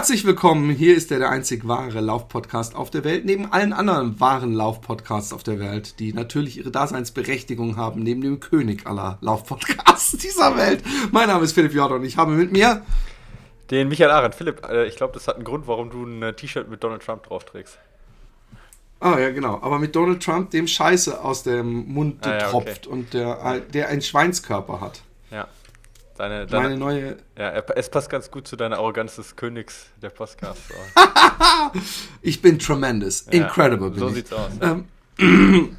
Herzlich 0.00 0.24
willkommen. 0.24 0.70
Hier 0.70 0.96
ist 0.96 1.10
der, 1.10 1.18
der 1.18 1.28
einzig 1.28 1.68
wahre 1.68 2.00
Laufpodcast 2.00 2.74
auf 2.74 2.88
der 2.88 3.04
Welt, 3.04 3.26
neben 3.26 3.52
allen 3.52 3.74
anderen 3.74 4.18
wahren 4.18 4.54
Laufpodcasts 4.54 5.34
auf 5.34 5.42
der 5.42 5.60
Welt, 5.60 6.00
die 6.00 6.14
natürlich 6.14 6.56
ihre 6.56 6.70
Daseinsberechtigung 6.70 7.76
haben, 7.76 8.02
neben 8.02 8.22
dem 8.22 8.40
König 8.40 8.86
aller 8.86 9.18
Laufpodcasts 9.20 10.12
dieser 10.12 10.56
Welt. 10.56 10.82
Mein 11.12 11.28
Name 11.28 11.44
ist 11.44 11.52
Philipp 11.52 11.74
Jordan 11.74 11.98
und 11.98 12.06
ich 12.06 12.16
habe 12.16 12.32
mit 12.32 12.50
mir 12.50 12.80
den 13.70 13.88
Michael 13.88 14.10
Arendt. 14.10 14.34
Philipp, 14.34 14.66
äh, 14.66 14.86
ich 14.86 14.96
glaube, 14.96 15.12
das 15.12 15.28
hat 15.28 15.34
einen 15.34 15.44
Grund, 15.44 15.66
warum 15.66 15.90
du 15.90 16.02
ein 16.02 16.22
äh, 16.22 16.32
T-Shirt 16.32 16.70
mit 16.70 16.82
Donald 16.82 17.02
Trump 17.02 17.24
drauf 17.24 17.44
trägst. 17.44 17.78
Ah 19.00 19.18
ja, 19.18 19.28
genau. 19.28 19.60
Aber 19.60 19.78
mit 19.78 19.94
Donald 19.94 20.22
Trump, 20.22 20.50
dem 20.50 20.66
Scheiße 20.66 21.22
aus 21.22 21.42
dem 21.42 21.92
Mund 21.92 22.26
ah, 22.26 22.38
ja, 22.38 22.48
tropft 22.48 22.86
okay. 22.86 22.88
und 22.88 23.12
der, 23.12 23.60
der 23.74 23.90
einen 23.90 24.00
Schweinskörper 24.00 24.80
hat. 24.80 25.02
Ja. 25.30 25.46
Deine, 26.20 26.46
deine, 26.46 26.64
Meine 26.64 26.78
neue. 26.78 27.16
Ja, 27.38 27.52
es 27.76 27.88
passt 27.88 28.10
ganz 28.10 28.30
gut 28.30 28.46
zu 28.46 28.54
deiner 28.54 28.76
Arroganz 28.76 29.16
des 29.16 29.36
Königs 29.36 29.86
der 30.02 30.10
Podcasts. 30.10 30.68
ich 32.20 32.42
bin 32.42 32.58
tremendous. 32.58 33.24
Ja, 33.32 33.44
Incredible. 33.44 33.98
so 33.98 34.08
ich. 34.08 34.16
sieht's 34.16 34.32
aus. 34.34 34.50
Ähm, 34.60 34.84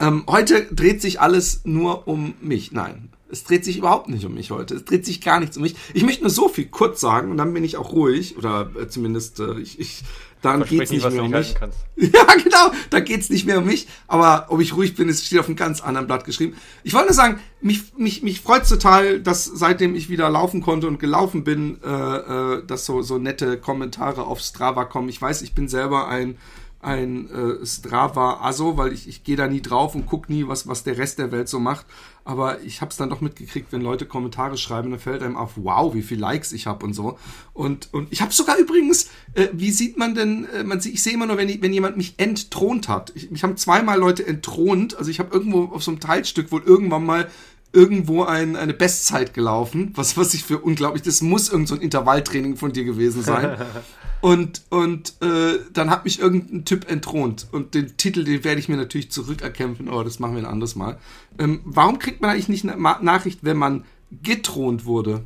ähm, 0.00 0.24
heute 0.26 0.64
dreht 0.74 1.00
sich 1.00 1.20
alles 1.20 1.60
nur 1.62 2.08
um 2.08 2.34
mich. 2.40 2.72
Nein, 2.72 3.10
es 3.30 3.44
dreht 3.44 3.64
sich 3.64 3.78
überhaupt 3.78 4.08
nicht 4.08 4.26
um 4.26 4.34
mich 4.34 4.50
heute. 4.50 4.74
Es 4.74 4.84
dreht 4.84 5.06
sich 5.06 5.20
gar 5.20 5.38
nichts 5.38 5.56
um 5.56 5.62
mich. 5.62 5.76
Ich 5.94 6.02
möchte 6.02 6.22
nur 6.22 6.30
so 6.30 6.48
viel 6.48 6.66
kurz 6.66 7.00
sagen 7.00 7.30
und 7.30 7.36
dann 7.36 7.54
bin 7.54 7.62
ich 7.62 7.76
auch 7.76 7.92
ruhig. 7.92 8.36
Oder 8.36 8.72
äh, 8.76 8.88
zumindest, 8.88 9.38
äh, 9.38 9.56
ich, 9.60 9.78
ich 9.78 10.02
dann 10.42 10.64
geht 10.64 10.82
es 10.82 10.90
nicht, 10.90 11.10
mehr 11.10 11.22
um 11.22 11.30
mich. 11.30 11.54
Ja, 11.96 12.24
genau, 12.42 12.72
da 12.88 13.00
geht 13.00 13.20
es 13.20 13.30
nicht 13.30 13.46
mehr 13.46 13.58
um 13.58 13.66
mich. 13.66 13.86
Aber 14.06 14.46
ob 14.48 14.60
ich 14.60 14.74
ruhig 14.74 14.94
bin, 14.94 15.08
es 15.08 15.24
steht 15.24 15.38
auf 15.38 15.46
einem 15.46 15.56
ganz 15.56 15.82
anderen 15.82 16.06
Blatt 16.06 16.24
geschrieben. 16.24 16.56
Ich 16.82 16.94
wollte 16.94 17.08
nur 17.08 17.14
sagen, 17.14 17.40
mich, 17.60 17.92
mich, 17.98 18.22
mich 18.22 18.40
freut 18.40 18.66
total, 18.66 19.20
dass 19.20 19.44
seitdem 19.44 19.94
ich 19.94 20.08
wieder 20.08 20.30
laufen 20.30 20.62
konnte 20.62 20.86
und 20.86 20.98
gelaufen 20.98 21.44
bin, 21.44 21.78
äh, 21.84 21.88
äh, 21.88 22.66
dass 22.66 22.86
so, 22.86 23.02
so 23.02 23.18
nette 23.18 23.58
Kommentare 23.58 24.24
auf 24.24 24.40
Strava 24.40 24.84
kommen. 24.86 25.08
Ich 25.10 25.20
weiß, 25.20 25.42
ich 25.42 25.54
bin 25.54 25.68
selber 25.68 26.08
ein 26.08 26.38
ein 26.82 27.30
äh, 27.30 27.66
Strava 27.66 28.40
Aso, 28.40 28.78
weil 28.78 28.92
ich, 28.92 29.06
ich 29.06 29.22
gehe 29.22 29.36
da 29.36 29.46
nie 29.46 29.60
drauf 29.60 29.94
und 29.94 30.06
guck 30.06 30.30
nie, 30.30 30.48
was, 30.48 30.66
was 30.66 30.82
der 30.82 30.96
Rest 30.96 31.18
der 31.18 31.30
Welt 31.30 31.48
so 31.48 31.60
macht. 31.60 31.84
Aber 32.24 32.60
ich 32.62 32.80
habe 32.80 32.90
es 32.90 32.96
dann 32.96 33.10
doch 33.10 33.20
mitgekriegt, 33.20 33.70
wenn 33.72 33.82
Leute 33.82 34.06
Kommentare 34.06 34.56
schreiben, 34.56 34.90
dann 34.90 35.00
fällt 35.00 35.22
einem 35.22 35.36
auf, 35.36 35.52
wow, 35.56 35.94
wie 35.94 36.02
viele 36.02 36.22
Likes 36.22 36.52
ich 36.52 36.66
habe 36.66 36.86
und 36.86 36.94
so. 36.94 37.18
Und, 37.52 37.92
und 37.92 38.10
ich 38.12 38.22
habe 38.22 38.32
sogar 38.32 38.56
übrigens, 38.56 39.10
äh, 39.34 39.48
wie 39.52 39.70
sieht 39.70 39.98
man 39.98 40.14
denn, 40.14 40.46
äh, 40.46 40.64
man 40.64 40.80
sieht, 40.80 40.94
ich 40.94 41.02
sehe 41.02 41.12
immer 41.12 41.26
nur, 41.26 41.36
wenn, 41.36 41.48
ich, 41.48 41.60
wenn 41.60 41.72
jemand 41.72 41.98
mich 41.98 42.14
entthront 42.16 42.88
hat. 42.88 43.12
Ich, 43.14 43.30
mich 43.30 43.42
haben 43.42 43.56
zweimal 43.56 43.98
Leute 43.98 44.26
entthront. 44.26 44.96
Also 44.96 45.10
ich 45.10 45.18
habe 45.18 45.34
irgendwo 45.34 45.64
auf 45.64 45.82
so 45.82 45.90
einem 45.90 46.00
Teilstück 46.00 46.50
wohl 46.50 46.62
irgendwann 46.62 47.04
mal 47.04 47.28
irgendwo 47.72 48.24
ein, 48.24 48.56
eine 48.56 48.74
Bestzeit 48.74 49.32
gelaufen, 49.34 49.92
was, 49.94 50.16
was 50.16 50.34
ich 50.34 50.44
für 50.44 50.58
unglaublich, 50.58 51.02
das 51.02 51.20
muss 51.20 51.48
irgend 51.48 51.68
so 51.68 51.76
ein 51.76 51.80
Intervalltraining 51.80 52.56
von 52.56 52.72
dir 52.72 52.84
gewesen 52.84 53.22
sein. 53.22 53.56
und 54.20 54.62
und 54.70 55.14
äh, 55.22 55.58
dann 55.72 55.90
hat 55.90 56.04
mich 56.04 56.20
irgendein 56.20 56.64
Typ 56.64 56.90
entthront. 56.90 57.46
Und 57.52 57.74
den 57.74 57.96
Titel, 57.96 58.24
den 58.24 58.44
werde 58.44 58.60
ich 58.60 58.68
mir 58.68 58.76
natürlich 58.76 59.10
zurückerkämpfen, 59.10 59.88
aber 59.88 60.04
das 60.04 60.18
machen 60.18 60.34
wir 60.36 60.42
ein 60.42 60.50
anderes 60.50 60.76
Mal. 60.76 60.98
Ähm, 61.38 61.60
warum 61.64 61.98
kriegt 61.98 62.20
man 62.20 62.30
eigentlich 62.30 62.48
nicht 62.48 62.68
eine 62.68 62.80
Nachricht, 63.02 63.40
wenn 63.42 63.56
man 63.56 63.84
getront 64.22 64.84
wurde 64.84 65.22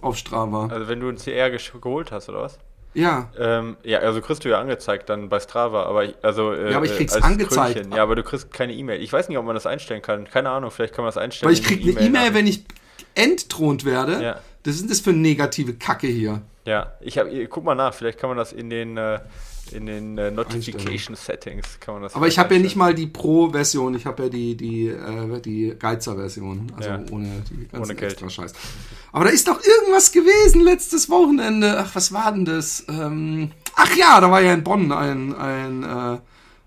auf 0.00 0.16
Strava? 0.16 0.68
Also 0.68 0.88
wenn 0.88 1.00
du 1.00 1.08
ein 1.08 1.16
CR 1.16 1.50
geholt 1.50 2.12
hast, 2.12 2.28
oder 2.28 2.42
was? 2.42 2.58
Ja. 2.94 3.30
Ähm, 3.38 3.76
ja, 3.82 3.98
also 3.98 4.20
kriegst 4.20 4.44
du 4.44 4.48
ja 4.48 4.60
angezeigt 4.60 5.08
dann 5.08 5.28
bei 5.28 5.40
Strava, 5.40 5.84
aber 5.84 6.04
ich, 6.04 6.14
also 6.22 6.52
äh, 6.52 6.70
Ja, 6.70 6.78
aber 6.78 6.86
ich 6.86 6.96
krieg's 6.96 7.14
angezeigt. 7.14 7.74
Krönchen. 7.74 7.92
Ja, 7.92 8.02
aber 8.02 8.16
du 8.16 8.22
kriegst 8.22 8.52
keine 8.52 8.72
E-Mail. 8.72 9.02
Ich 9.02 9.12
weiß 9.12 9.28
nicht, 9.28 9.38
ob 9.38 9.44
man 9.44 9.54
das 9.54 9.66
einstellen 9.66 10.02
kann. 10.02 10.24
Keine 10.24 10.50
Ahnung, 10.50 10.70
vielleicht 10.70 10.94
kann 10.94 11.04
man 11.04 11.08
das 11.08 11.18
einstellen. 11.18 11.48
Weil 11.48 11.58
ich 11.58 11.64
krieg 11.64 11.82
eine 11.82 12.06
E-Mail, 12.06 12.34
wenn 12.34 12.46
ich 12.46 12.64
entthront 13.14 13.84
werde. 13.84 14.22
Ja. 14.22 14.40
Das 14.62 14.76
ist 14.76 14.90
das 14.90 15.00
für 15.00 15.10
eine 15.10 15.20
negative 15.20 15.74
Kacke 15.74 16.06
hier. 16.06 16.42
Ja, 16.68 16.92
ich 17.00 17.16
habe 17.16 17.48
guck 17.48 17.64
mal 17.64 17.74
nach, 17.74 17.94
vielleicht 17.94 18.18
kann 18.18 18.28
man 18.28 18.36
das 18.36 18.52
in 18.52 18.68
den 18.68 18.98
äh, 18.98 19.20
in 19.72 19.86
den 19.86 20.18
äh, 20.18 20.30
Notification 20.30 21.16
Settings 21.16 21.80
kann 21.80 21.94
man 21.94 22.02
das. 22.02 22.14
Aber 22.14 22.28
ich 22.28 22.38
habe 22.38 22.54
ja 22.54 22.60
nicht 22.60 22.76
mal 22.76 22.94
die 22.94 23.06
Pro-Version, 23.06 23.94
ich 23.94 24.06
habe 24.06 24.24
ja 24.24 24.28
die, 24.28 24.56
die, 24.56 24.88
äh, 24.88 25.40
die 25.40 25.74
Geizer-Version. 25.78 26.72
Also 26.76 26.90
ja. 26.90 27.00
ohne 27.10 27.42
die 27.50 27.68
ganzen 27.68 27.92
ohne 27.92 28.00
extra 28.00 28.28
Scheiß. 28.28 28.52
Aber 29.12 29.24
da 29.24 29.30
ist 29.30 29.48
doch 29.48 29.60
irgendwas 29.62 30.12
gewesen 30.12 30.62
letztes 30.62 31.08
Wochenende. 31.10 31.78
Ach, 31.78 31.94
was 31.94 32.12
war 32.12 32.32
denn 32.32 32.44
das? 32.44 32.84
Ähm, 32.88 33.52
ach 33.74 33.94
ja, 33.96 34.20
da 34.20 34.30
war 34.30 34.40
ja 34.40 34.52
in 34.52 34.64
Bonn 34.64 34.92
ein, 34.92 35.34
ein, 35.34 35.82
äh, 35.82 36.18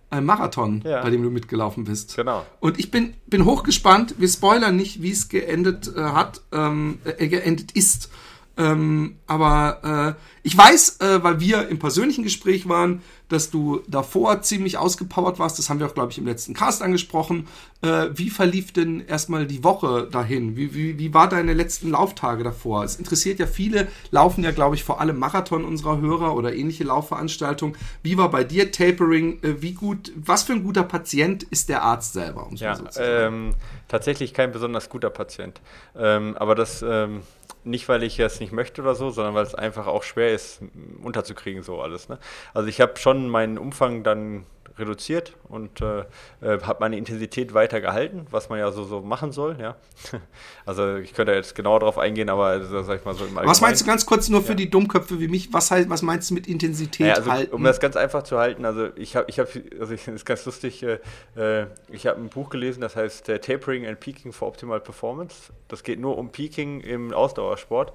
ein 0.10 0.26
Marathon, 0.26 0.82
ja. 0.86 1.02
bei 1.02 1.10
dem 1.10 1.24
du 1.24 1.30
mitgelaufen 1.30 1.84
bist. 1.84 2.16
Genau. 2.16 2.46
Und 2.60 2.80
ich 2.80 2.92
bin, 2.92 3.14
bin 3.28 3.46
hochgespannt. 3.46 4.16
Wir 4.18 4.28
spoilern 4.28 4.76
nicht, 4.76 5.02
wie 5.02 5.12
es 5.12 5.30
geendet 5.30 5.92
äh, 5.96 6.02
hat, 6.02 6.42
ähm, 6.52 7.00
äh, 7.06 7.28
geendet 7.28 7.72
ist. 7.74 8.10
Ähm, 8.58 9.18
aber 9.28 10.16
äh, 10.18 10.22
ich 10.44 10.58
weiß, 10.58 11.00
äh, 11.00 11.24
weil 11.24 11.40
wir 11.40 11.68
im 11.70 11.80
persönlichen 11.80 12.24
Gespräch 12.24 12.68
waren, 12.68 13.02
dass 13.30 13.50
du 13.50 13.82
davor 13.88 14.42
ziemlich 14.42 14.78
ausgepowert 14.78 15.40
warst. 15.40 15.58
Das 15.58 15.70
haben 15.70 15.80
wir 15.80 15.88
auch, 15.88 15.94
glaube 15.94 16.12
ich, 16.12 16.18
im 16.18 16.26
letzten 16.26 16.54
Cast 16.54 16.82
angesprochen. 16.82 17.48
Äh, 17.82 18.10
wie 18.14 18.30
verlief 18.30 18.74
denn 18.74 19.00
erstmal 19.00 19.48
die 19.48 19.64
Woche 19.64 20.08
dahin? 20.12 20.58
Wie, 20.58 20.74
wie, 20.74 21.00
wie 21.00 21.14
war 21.14 21.30
deine 21.30 21.54
letzten 21.54 21.92
Lauftage 21.92 22.44
davor? 22.44 22.84
Es 22.84 22.98
interessiert 22.98 23.40
ja 23.40 23.48
viele, 23.48 23.88
laufen 24.12 24.44
ja, 24.44 24.52
glaube 24.52 24.76
ich, 24.76 24.84
vor 24.84 25.00
allem 25.00 25.18
Marathon 25.18 25.64
unserer 25.64 26.02
Hörer 26.02 26.36
oder 26.36 26.54
ähnliche 26.54 26.84
Laufveranstaltungen. 26.84 27.78
Wie 28.04 28.18
war 28.18 28.30
bei 28.30 28.44
dir 28.44 28.72
Tapering? 28.72 29.42
Äh, 29.44 29.62
wie 29.62 29.74
gut, 29.74 30.12
was 30.16 30.44
für 30.44 30.54
ein 30.54 30.64
guter 30.64 30.84
Patient 30.84 31.44
ist 31.44 31.70
der 31.70 31.84
Arzt 31.84 32.14
selber? 32.14 32.48
Um 32.48 32.56
ja, 32.56 32.76
so 32.76 32.84
ähm, 33.00 33.54
tatsächlich 33.88 34.34
kein 34.34 34.52
besonders 34.52 34.90
guter 34.90 35.10
Patient. 35.10 35.62
Ähm, 35.96 36.36
aber 36.38 36.56
das 36.56 36.84
ähm, 36.86 37.22
nicht, 37.64 37.88
weil 37.90 38.04
ich 38.04 38.20
es 38.20 38.40
nicht 38.40 38.52
möchte 38.52 38.82
oder 38.82 38.96
so, 38.96 39.10
sondern 39.10 39.36
weil 39.36 39.44
es 39.44 39.56
einfach 39.56 39.88
auch 39.88 40.04
schwer 40.04 40.34
ist, 40.34 40.62
unterzukriegen, 41.04 41.64
so 41.64 41.82
alles. 41.82 42.10
Ne? 42.10 42.18
Also 42.54 42.68
ich 42.68 42.82
habe 42.82 42.98
schon 42.98 43.30
meinen 43.30 43.58
Umfang 43.58 44.04
dann 44.04 44.46
reduziert 44.78 45.34
und 45.48 45.82
äh, 45.82 46.02
äh, 46.42 46.62
habe 46.62 46.78
meine 46.80 46.98
Intensität 46.98 47.54
weiter 47.54 47.82
gehalten, 47.82 48.26
was 48.32 48.50
man 48.50 48.60
ja 48.60 48.72
so, 48.72 48.84
so 48.84 49.02
machen 49.02 49.32
soll. 49.32 49.58
Ja? 49.60 49.76
Also 50.66 50.98
ich 50.98 51.14
könnte 51.14 51.34
jetzt 51.34 51.56
genauer 51.56 51.80
darauf 51.80 51.98
eingehen, 51.98 52.30
aber 52.30 52.46
also, 52.46 52.82
sag 52.84 53.00
ich 53.00 53.06
mal 53.06 53.14
so 53.14 53.26
im 53.26 53.36
Was 53.36 53.62
meinst 53.62 53.82
du 53.82 53.86
ganz 53.86 54.06
kurz 54.06 54.30
nur 54.30 54.42
für 54.42 54.50
ja. 54.50 54.56
die 54.56 54.70
Dummköpfe 54.70 55.20
wie 55.20 55.28
mich? 55.28 55.52
Was, 55.52 55.72
heißt, 55.72 55.90
was 55.90 56.02
meinst 56.02 56.30
du 56.30 56.36
mit 56.36 56.48
Intensität 56.48 57.08
ja, 57.08 57.14
also, 57.16 57.32
halten? 57.32 57.54
Um 57.54 57.64
das 57.64 57.80
ganz 57.80 57.96
einfach 57.96 58.24
zu 58.24 58.38
halten, 58.38 58.64
also 58.64 58.90
ich 58.96 59.16
habe, 59.16 59.26
ich 59.30 59.40
hab, 59.40 59.48
also 59.80 59.94
ich, 59.94 60.08
ist 60.08 60.26
ganz 60.26 60.46
lustig, 60.46 60.84
äh, 60.84 61.00
äh 61.36 61.68
ich 61.90 62.08
habe 62.08 62.22
ein 62.22 62.30
Buch 62.30 62.50
gelesen, 62.50 62.82
das 62.82 62.96
heißt 62.96 63.30
äh, 63.30 63.40
Tapering 63.40 63.86
and 63.88 64.00
Peaking 64.00 64.32
for 64.32 64.48
Optimal 64.48 64.80
Performance. 64.80 65.52
Das 65.68 65.84
geht 65.84 66.00
nur 66.00 66.18
um 66.18 66.32
Peaking 66.32 66.82
im 66.82 67.14
Ausdauersport. 67.14 67.94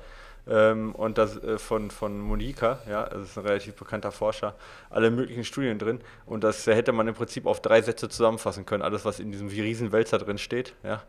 Ähm, 0.49 0.95
und 0.95 1.19
das 1.19 1.43
äh, 1.43 1.59
von, 1.59 1.91
von 1.91 2.21
Monika, 2.21 2.79
ja, 2.89 3.05
das 3.05 3.31
ist 3.31 3.39
ein 3.39 3.47
relativ 3.47 3.75
bekannter 3.75 4.13
Forscher, 4.13 4.55
alle 4.91 5.11
möglichen 5.11 5.45
Studien 5.45 5.79
drin. 5.79 6.01
Und 6.25 6.45
das 6.45 6.67
hätte 6.67 6.93
man 6.93 7.09
im 7.09 7.15
Prinzip 7.15 7.47
auf 7.47 7.61
drei 7.61 7.83
Sätze 7.83 8.09
zusammenfassen 8.09 8.65
können, 8.65 8.83
alles, 8.83 9.05
was 9.05 9.19
in 9.19 9.33
diesem 9.33 9.49
Riesenwälzer 9.49 10.19
drin 10.19 10.39
steht. 10.39 10.75
Ja. 10.85 11.03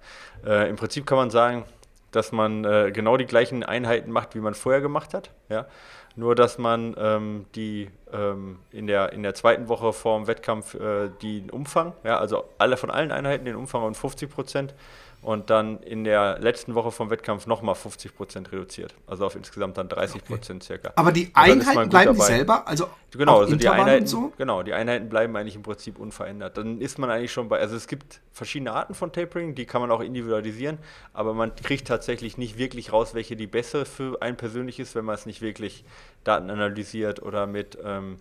Äh, 0.46 0.70
Im 0.70 0.76
Prinzip 0.76 1.06
kann 1.06 1.18
man 1.18 1.30
sagen, 1.30 1.66
dass 2.12 2.32
man 2.32 2.66
äh, 2.66 2.92
genau 2.92 3.18
die 3.18 3.26
gleichen 3.26 3.64
Einheiten 3.64 4.12
macht, 4.12 4.34
wie 4.34 4.40
man 4.40 4.56
vorher 4.56 4.82
gemacht 4.82 5.14
hat. 5.14 5.32
Ja. 5.50 5.68
Nur, 6.16 6.34
dass 6.34 6.58
man 6.58 6.96
ähm, 6.98 7.46
die 7.54 7.92
ähm, 8.12 8.58
in, 8.72 8.88
der, 8.88 9.14
in 9.14 9.22
der 9.22 9.36
zweiten 9.36 9.70
Woche 9.70 9.94
vor 9.94 10.18
dem 10.18 10.26
Wettkampf 10.26 10.74
äh, 10.74 11.10
den 11.22 11.52
Umfang, 11.52 11.94
ja, 12.04 12.18
also 12.18 12.46
alle 12.58 12.76
von 12.76 12.90
allen 12.90 13.12
Einheiten 13.12 13.46
den 13.46 13.56
Umfang 13.56 13.84
um 13.84 13.94
50 13.94 14.28
Prozent 14.28 14.74
und 15.22 15.50
dann 15.50 15.82
in 15.82 16.04
der 16.04 16.40
letzten 16.40 16.76
Woche 16.76 16.92
vom 16.92 17.10
Wettkampf 17.10 17.48
nochmal 17.48 17.76
50 17.76 18.16
Prozent 18.16 18.52
reduziert. 18.52 18.94
Also 19.08 19.26
auf 19.26 19.36
insgesamt 19.36 19.78
dann 19.78 19.90
30 19.90 20.24
Prozent 20.24 20.64
okay. 20.64 20.80
circa. 20.80 20.94
Aber 20.96 21.12
die 21.12 21.32
Einheiten 21.34 21.90
bleiben 21.90 22.14
dieselbe? 22.14 22.66
Also 22.68 22.88
genau, 23.12 23.40
also 23.40 23.56
die 23.56 23.68
Einheiten, 23.68 24.06
so? 24.06 24.32
genau, 24.38 24.64
die 24.64 24.74
Einheiten 24.74 25.10
bleiben 25.10 25.36
eigentlich 25.36 25.56
im 25.56 25.64
Prinzip 25.64 25.98
unverändert. 26.00 26.58
Dann 26.58 26.80
ist 26.80 27.00
man 27.00 27.10
eigentlich 27.10 27.32
schon 27.32 27.50
bei, 27.50 27.60
also 27.60 27.76
es 27.76 27.88
gibt 27.88 28.22
verschiedene 28.32 28.74
Arten 28.74 28.94
von 28.94 29.12
Tapering, 29.12 29.56
die 29.56 29.66
kann 29.66 29.82
man 29.82 29.92
auch 29.92 30.02
individualisieren, 30.02 30.78
aber 31.14 31.34
man 31.34 31.56
kriegt 31.56 31.88
tatsächlich 31.88 32.38
nicht 32.38 32.58
wirklich 32.58 32.94
raus, 32.94 33.16
welche 33.16 33.36
die 33.36 33.48
bessere 33.48 33.86
für 33.86 34.22
einen 34.22 34.38
persönlich 34.38 34.80
ist, 34.80 34.96
wenn 34.96 35.06
man 35.06 35.16
es 35.16 35.26
nicht 35.26 35.42
wirklich 35.42 35.84
Daten 36.24 36.50
analysiert 36.50 37.22
oder 37.24 37.48
mit 37.48 37.78
ähm, 37.84 38.14
äh, 38.14 38.18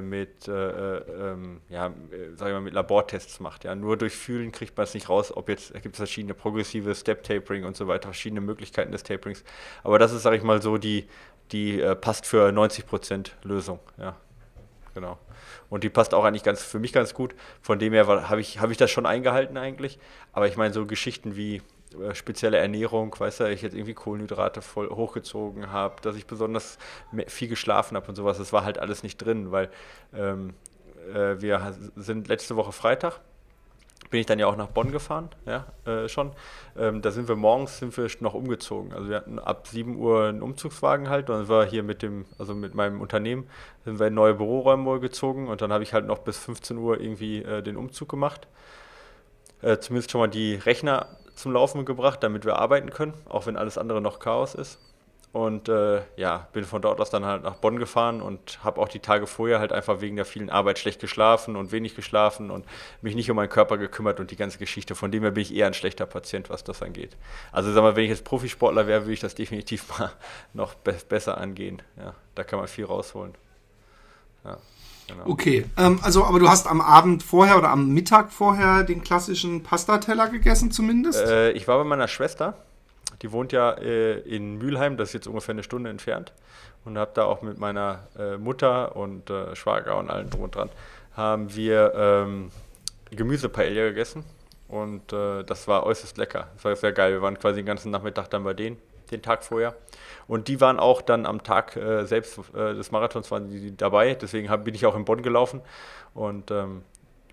mit, 0.00 0.46
äh, 0.46 0.52
äh, 0.52 1.32
ähm, 1.32 1.60
ja, 1.68 1.88
äh, 1.88 1.90
sag 2.36 2.48
ich 2.48 2.54
mal, 2.54 2.60
mit 2.60 2.74
Labortests 2.74 3.40
macht. 3.40 3.64
Ja. 3.64 3.74
Nur 3.74 3.96
durch 3.96 4.14
Fühlen 4.14 4.52
kriegt 4.52 4.76
man 4.76 4.84
es 4.84 4.94
nicht 4.94 5.08
raus, 5.08 5.36
ob 5.36 5.48
jetzt, 5.48 5.74
da 5.74 5.80
gibt 5.80 5.94
es 5.94 5.98
verschiedene 5.98 6.34
progressive 6.34 6.94
Step-Tapering 6.94 7.64
und 7.64 7.76
so 7.76 7.88
weiter, 7.88 8.08
verschiedene 8.08 8.40
Möglichkeiten 8.40 8.92
des 8.92 9.02
Taperings. 9.02 9.42
Aber 9.82 9.98
das 9.98 10.12
ist, 10.12 10.22
sag 10.22 10.34
ich 10.34 10.42
mal, 10.42 10.62
so 10.62 10.78
die, 10.78 11.08
die 11.52 11.80
äh, 11.80 11.96
passt 11.96 12.26
für 12.26 12.48
90% 12.50 13.30
Lösung. 13.42 13.80
Ja. 13.98 14.16
genau. 14.94 15.18
Und 15.68 15.82
die 15.82 15.88
passt 15.88 16.14
auch 16.14 16.24
eigentlich 16.24 16.44
ganz 16.44 16.62
für 16.62 16.78
mich 16.78 16.92
ganz 16.92 17.12
gut. 17.12 17.34
Von 17.60 17.78
dem 17.78 17.92
her 17.92 18.06
habe 18.06 18.40
ich, 18.40 18.60
hab 18.60 18.70
ich 18.70 18.76
das 18.76 18.90
schon 18.90 19.06
eingehalten 19.06 19.56
eigentlich. 19.56 19.98
Aber 20.32 20.46
ich 20.46 20.56
meine, 20.56 20.72
so 20.72 20.86
Geschichten 20.86 21.36
wie 21.36 21.56
äh, 21.56 21.60
spezielle 22.14 22.58
Ernährung, 22.58 23.14
weißt 23.18 23.40
du, 23.40 23.50
ich 23.50 23.62
jetzt 23.62 23.74
irgendwie 23.74 23.94
Kohlenhydrate 23.94 24.62
voll 24.62 24.88
hochgezogen 24.88 25.70
habe, 25.70 26.00
dass 26.02 26.16
ich 26.16 26.26
besonders 26.26 26.78
viel 27.28 27.48
geschlafen 27.48 27.96
habe 27.96 28.08
und 28.08 28.14
sowas, 28.14 28.38
das 28.38 28.52
war 28.52 28.64
halt 28.64 28.78
alles 28.78 29.02
nicht 29.02 29.18
drin, 29.18 29.52
weil 29.52 29.70
ähm, 30.14 30.54
äh, 31.14 31.40
wir 31.40 31.74
sind 31.96 32.28
letzte 32.28 32.56
Woche 32.56 32.72
Freitag 32.72 33.20
bin 34.10 34.20
ich 34.20 34.26
dann 34.26 34.38
ja 34.38 34.46
auch 34.46 34.56
nach 34.56 34.68
Bonn 34.68 34.92
gefahren, 34.92 35.30
ja, 35.46 35.66
äh, 35.84 36.08
schon. 36.08 36.32
Ähm, 36.76 37.02
da 37.02 37.10
sind 37.10 37.28
wir 37.28 37.36
morgens 37.36 37.78
sind 37.78 37.96
wir 37.96 38.08
noch 38.20 38.34
umgezogen. 38.34 38.92
Also 38.92 39.08
wir 39.08 39.16
hatten 39.16 39.38
ab 39.38 39.66
7 39.66 39.96
Uhr 39.96 40.24
einen 40.24 40.42
Umzugswagen 40.42 41.08
halt 41.08 41.30
und 41.30 41.36
dann 41.36 41.48
war 41.48 41.66
hier 41.66 41.82
mit 41.82 42.02
dem, 42.02 42.24
also 42.38 42.54
mit 42.54 42.74
meinem 42.74 43.00
Unternehmen, 43.00 43.48
sind 43.84 43.98
wir 43.98 44.06
in 44.06 44.14
neue 44.14 44.34
Büroräume 44.34 45.00
gezogen 45.00 45.48
und 45.48 45.60
dann 45.60 45.72
habe 45.72 45.82
ich 45.82 45.92
halt 45.92 46.06
noch 46.06 46.18
bis 46.18 46.38
15 46.38 46.76
Uhr 46.76 47.00
irgendwie 47.00 47.42
äh, 47.42 47.62
den 47.62 47.76
Umzug 47.76 48.08
gemacht. 48.08 48.46
Äh, 49.62 49.78
zumindest 49.78 50.10
schon 50.10 50.20
mal 50.20 50.28
die 50.28 50.54
Rechner 50.54 51.06
zum 51.36 51.52
Laufen 51.52 51.84
gebracht, 51.84 52.22
damit 52.22 52.44
wir 52.44 52.56
arbeiten 52.56 52.90
können, 52.90 53.14
auch 53.28 53.46
wenn 53.46 53.56
alles 53.56 53.78
andere 53.78 54.00
noch 54.00 54.18
Chaos 54.18 54.54
ist. 54.54 54.78
Und 55.32 55.68
äh, 55.68 56.00
ja, 56.16 56.48
bin 56.54 56.64
von 56.64 56.80
dort 56.80 56.98
aus 56.98 57.10
dann 57.10 57.26
halt 57.26 57.42
nach 57.42 57.56
Bonn 57.56 57.78
gefahren 57.78 58.22
und 58.22 58.64
habe 58.64 58.80
auch 58.80 58.88
die 58.88 59.00
Tage 59.00 59.26
vorher 59.26 59.58
halt 59.58 59.70
einfach 59.70 60.00
wegen 60.00 60.16
der 60.16 60.24
vielen 60.24 60.48
Arbeit 60.48 60.78
schlecht 60.78 60.98
geschlafen 60.98 61.56
und 61.56 61.72
wenig 61.72 61.94
geschlafen 61.94 62.50
und 62.50 62.64
mich 63.02 63.14
nicht 63.14 63.30
um 63.30 63.36
meinen 63.36 63.50
Körper 63.50 63.76
gekümmert 63.76 64.18
und 64.18 64.30
die 64.30 64.36
ganze 64.36 64.56
Geschichte. 64.56 64.94
Von 64.94 65.10
dem 65.10 65.22
her 65.24 65.32
bin 65.32 65.42
ich 65.42 65.54
eher 65.54 65.66
ein 65.66 65.74
schlechter 65.74 66.06
Patient, 66.06 66.48
was 66.48 66.64
das 66.64 66.80
angeht. 66.80 67.18
Also 67.52 67.70
sag 67.70 67.82
mal, 67.82 67.96
wenn 67.96 68.04
ich 68.04 68.10
jetzt 68.10 68.24
Profisportler 68.24 68.86
wäre, 68.86 69.02
würde 69.02 69.12
ich 69.12 69.20
das 69.20 69.34
definitiv 69.34 69.86
mal 69.98 70.10
noch 70.54 70.72
be 70.74 70.96
besser 71.06 71.36
angehen. 71.36 71.82
Ja, 71.98 72.14
da 72.34 72.42
kann 72.42 72.58
man 72.58 72.66
viel 72.66 72.86
rausholen. 72.86 73.34
Ja. 74.42 74.56
Genau. 75.08 75.22
Okay, 75.26 75.66
ähm, 75.76 76.00
also 76.02 76.24
aber 76.24 76.40
du 76.40 76.48
hast 76.48 76.66
am 76.66 76.80
Abend 76.80 77.22
vorher 77.22 77.58
oder 77.58 77.70
am 77.70 77.90
Mittag 77.90 78.32
vorher 78.32 78.82
den 78.82 79.04
klassischen 79.04 79.62
Pastateller 79.62 80.28
gegessen 80.28 80.70
zumindest? 80.70 81.24
Äh, 81.24 81.52
ich 81.52 81.68
war 81.68 81.78
bei 81.78 81.84
meiner 81.84 82.08
Schwester 82.08 82.54
die 83.22 83.32
wohnt 83.32 83.52
ja 83.52 83.72
äh, 83.72 84.18
in 84.20 84.58
Mülheim, 84.58 84.96
das 84.96 85.10
ist 85.10 85.14
jetzt 85.14 85.26
ungefähr 85.26 85.54
eine 85.54 85.62
Stunde 85.62 85.90
entfernt. 85.90 86.32
Und 86.84 86.98
habe 86.98 87.10
da 87.14 87.24
auch 87.24 87.42
mit 87.42 87.58
meiner 87.58 88.06
äh, 88.16 88.36
Mutter 88.36 88.94
und 88.94 89.28
äh, 89.28 89.56
Schwager 89.56 89.96
und 89.98 90.08
allen 90.08 90.30
drum 90.30 90.42
und 90.42 90.54
dran, 90.54 90.70
haben 91.16 91.54
wir 91.54 91.92
ähm, 91.96 92.50
Gemüsepaella 93.10 93.88
gegessen. 93.88 94.24
Und 94.68 95.12
äh, 95.12 95.42
das 95.42 95.66
war 95.66 95.84
äußerst 95.84 96.16
lecker. 96.16 96.48
Das 96.54 96.64
war 96.64 96.76
sehr 96.76 96.92
geil. 96.92 97.12
Wir 97.12 97.22
waren 97.22 97.38
quasi 97.38 97.56
den 97.56 97.66
ganzen 97.66 97.90
Nachmittag 97.90 98.28
dann 98.30 98.44
bei 98.44 98.54
denen, 98.54 98.76
den 99.10 99.22
Tag 99.22 99.44
vorher. 99.44 99.74
Und 100.26 100.48
die 100.48 100.60
waren 100.60 100.78
auch 100.78 101.02
dann 101.02 101.26
am 101.26 101.42
Tag 101.42 101.76
äh, 101.76 102.04
selbst 102.04 102.38
äh, 102.54 102.74
des 102.74 102.90
Marathons 102.90 103.30
waren 103.30 103.48
die 103.50 103.76
dabei. 103.76 104.14
Deswegen 104.14 104.50
hab, 104.50 104.64
bin 104.64 104.74
ich 104.74 104.86
auch 104.86 104.96
in 104.96 105.04
Bonn 105.04 105.22
gelaufen. 105.22 105.60
Und 106.14 106.50
ähm, 106.50 106.82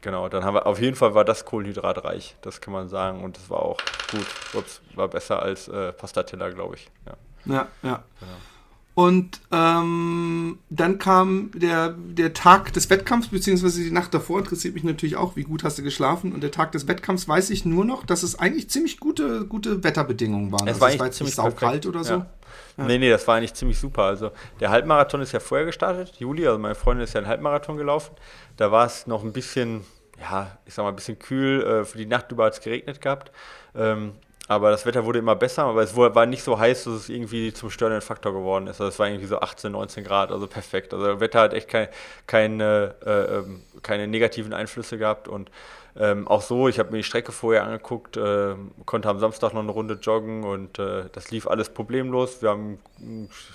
Genau, 0.03 0.27
dann 0.27 0.43
haben 0.43 0.55
wir, 0.55 0.65
auf 0.65 0.81
jeden 0.81 0.97
Fall 0.97 1.15
war 1.15 1.23
das 1.23 1.45
kohlenhydratreich, 1.45 2.35
das 2.41 2.59
kann 2.59 2.73
man 2.73 2.89
sagen. 2.89 3.23
Und 3.23 3.37
das 3.37 3.49
war 3.49 3.59
auch 3.59 3.77
gut. 4.11 4.25
Ups, 4.53 4.81
war 4.95 5.07
besser 5.07 5.41
als 5.41 5.69
äh, 5.69 5.93
Pastatilla, 5.93 6.49
glaube 6.49 6.75
ich. 6.75 6.91
Ja, 7.05 7.13
ja. 7.45 7.67
ja. 7.83 8.03
Genau. 8.19 8.33
Und 8.95 9.41
ähm, 9.51 10.59
dann 10.69 10.99
kam 10.99 11.49
der, 11.55 11.95
der 11.97 12.33
Tag 12.33 12.73
des 12.73 12.89
Wettkampfs, 12.91 13.29
beziehungsweise 13.29 13.83
die 13.83 13.89
Nacht 13.89 14.13
davor, 14.13 14.37
interessiert 14.37 14.75
mich 14.75 14.83
natürlich 14.83 15.15
auch, 15.15 15.35
wie 15.35 15.43
gut 15.43 15.63
hast 15.63 15.79
du 15.79 15.83
geschlafen. 15.83 16.31
Und 16.31 16.41
der 16.41 16.51
Tag 16.51 16.71
des 16.73 16.87
Wettkampfs 16.87 17.27
weiß 17.27 17.49
ich 17.49 17.65
nur 17.65 17.85
noch, 17.85 18.05
dass 18.05 18.21
es 18.21 18.37
eigentlich 18.37 18.69
ziemlich 18.69 18.99
gute, 18.99 19.45
gute 19.45 19.83
Wetterbedingungen 19.83 20.51
waren. 20.51 20.67
Es 20.67 20.75
also 20.75 20.81
war, 20.81 20.89
es 20.91 20.99
war 20.99 21.05
jetzt 21.07 21.17
ziemlich 21.17 21.35
saukalt 21.35 21.87
oder 21.87 22.03
so. 22.03 22.13
Ja. 22.13 22.27
Ja. 22.77 22.85
Nee, 22.85 22.97
nee, 22.97 23.09
das 23.09 23.27
war 23.27 23.35
eigentlich 23.35 23.53
ziemlich 23.53 23.79
super. 23.79 24.03
Also 24.03 24.31
der 24.59 24.69
Halbmarathon 24.69 25.21
ist 25.21 25.31
ja 25.31 25.39
vorher 25.39 25.65
gestartet, 25.65 26.13
Juli, 26.17 26.45
also 26.47 26.59
meine 26.59 26.75
Freundin 26.75 27.03
ist 27.03 27.13
ja 27.13 27.19
einen 27.19 27.27
Halbmarathon 27.27 27.77
gelaufen. 27.77 28.15
Da 28.57 28.71
war 28.71 28.85
es 28.85 29.07
noch 29.07 29.23
ein 29.23 29.33
bisschen, 29.33 29.81
ja, 30.19 30.57
ich 30.65 30.73
sag 30.73 30.83
mal, 30.83 30.89
ein 30.89 30.95
bisschen 30.95 31.19
kühl. 31.19 31.63
Äh, 31.63 31.85
für 31.85 31.97
die 31.97 32.05
Nacht 32.05 32.31
über 32.31 32.45
hat 32.45 32.53
es 32.53 32.61
geregnet 32.61 33.01
gehabt. 33.01 33.31
Ähm, 33.75 34.13
aber 34.47 34.71
das 34.71 34.85
Wetter 34.85 35.05
wurde 35.05 35.19
immer 35.19 35.35
besser, 35.35 35.63
aber 35.63 35.83
es 35.83 35.95
war 35.95 36.25
nicht 36.25 36.43
so 36.43 36.59
heiß, 36.59 36.83
dass 36.83 36.93
es 36.93 37.09
irgendwie 37.09 37.53
zum 37.53 37.69
störenden 37.69 38.01
Faktor 38.01 38.33
geworden 38.33 38.67
ist. 38.67 38.81
Also 38.81 38.89
es 38.89 38.99
war 38.99 39.07
irgendwie 39.07 39.25
so 39.25 39.39
18, 39.39 39.71
19 39.71 40.03
Grad, 40.03 40.31
also 40.31 40.47
perfekt. 40.47 40.93
Also 40.93 41.05
das 41.05 41.19
Wetter 41.21 41.39
hat 41.39 41.53
echt 41.53 41.69
kein, 41.69 41.87
keine, 42.27 42.95
äh, 43.05 43.37
ähm, 43.37 43.63
keine 43.81 44.07
negativen 44.07 44.53
Einflüsse 44.53 44.97
gehabt 44.97 45.27
und 45.29 45.49
ähm, 45.95 46.27
auch 46.27 46.41
so, 46.41 46.67
ich 46.67 46.79
habe 46.79 46.91
mir 46.91 46.97
die 46.97 47.03
Strecke 47.03 47.31
vorher 47.31 47.65
angeguckt, 47.65 48.17
äh, 48.17 48.55
konnte 48.85 49.09
am 49.09 49.19
Samstag 49.19 49.53
noch 49.53 49.61
eine 49.61 49.71
Runde 49.71 49.99
joggen 50.01 50.43
und 50.43 50.79
äh, 50.79 51.03
das 51.11 51.29
lief 51.29 51.47
alles 51.47 51.69
problemlos. 51.69 52.41
Wir 52.41 52.49
haben 52.49 52.79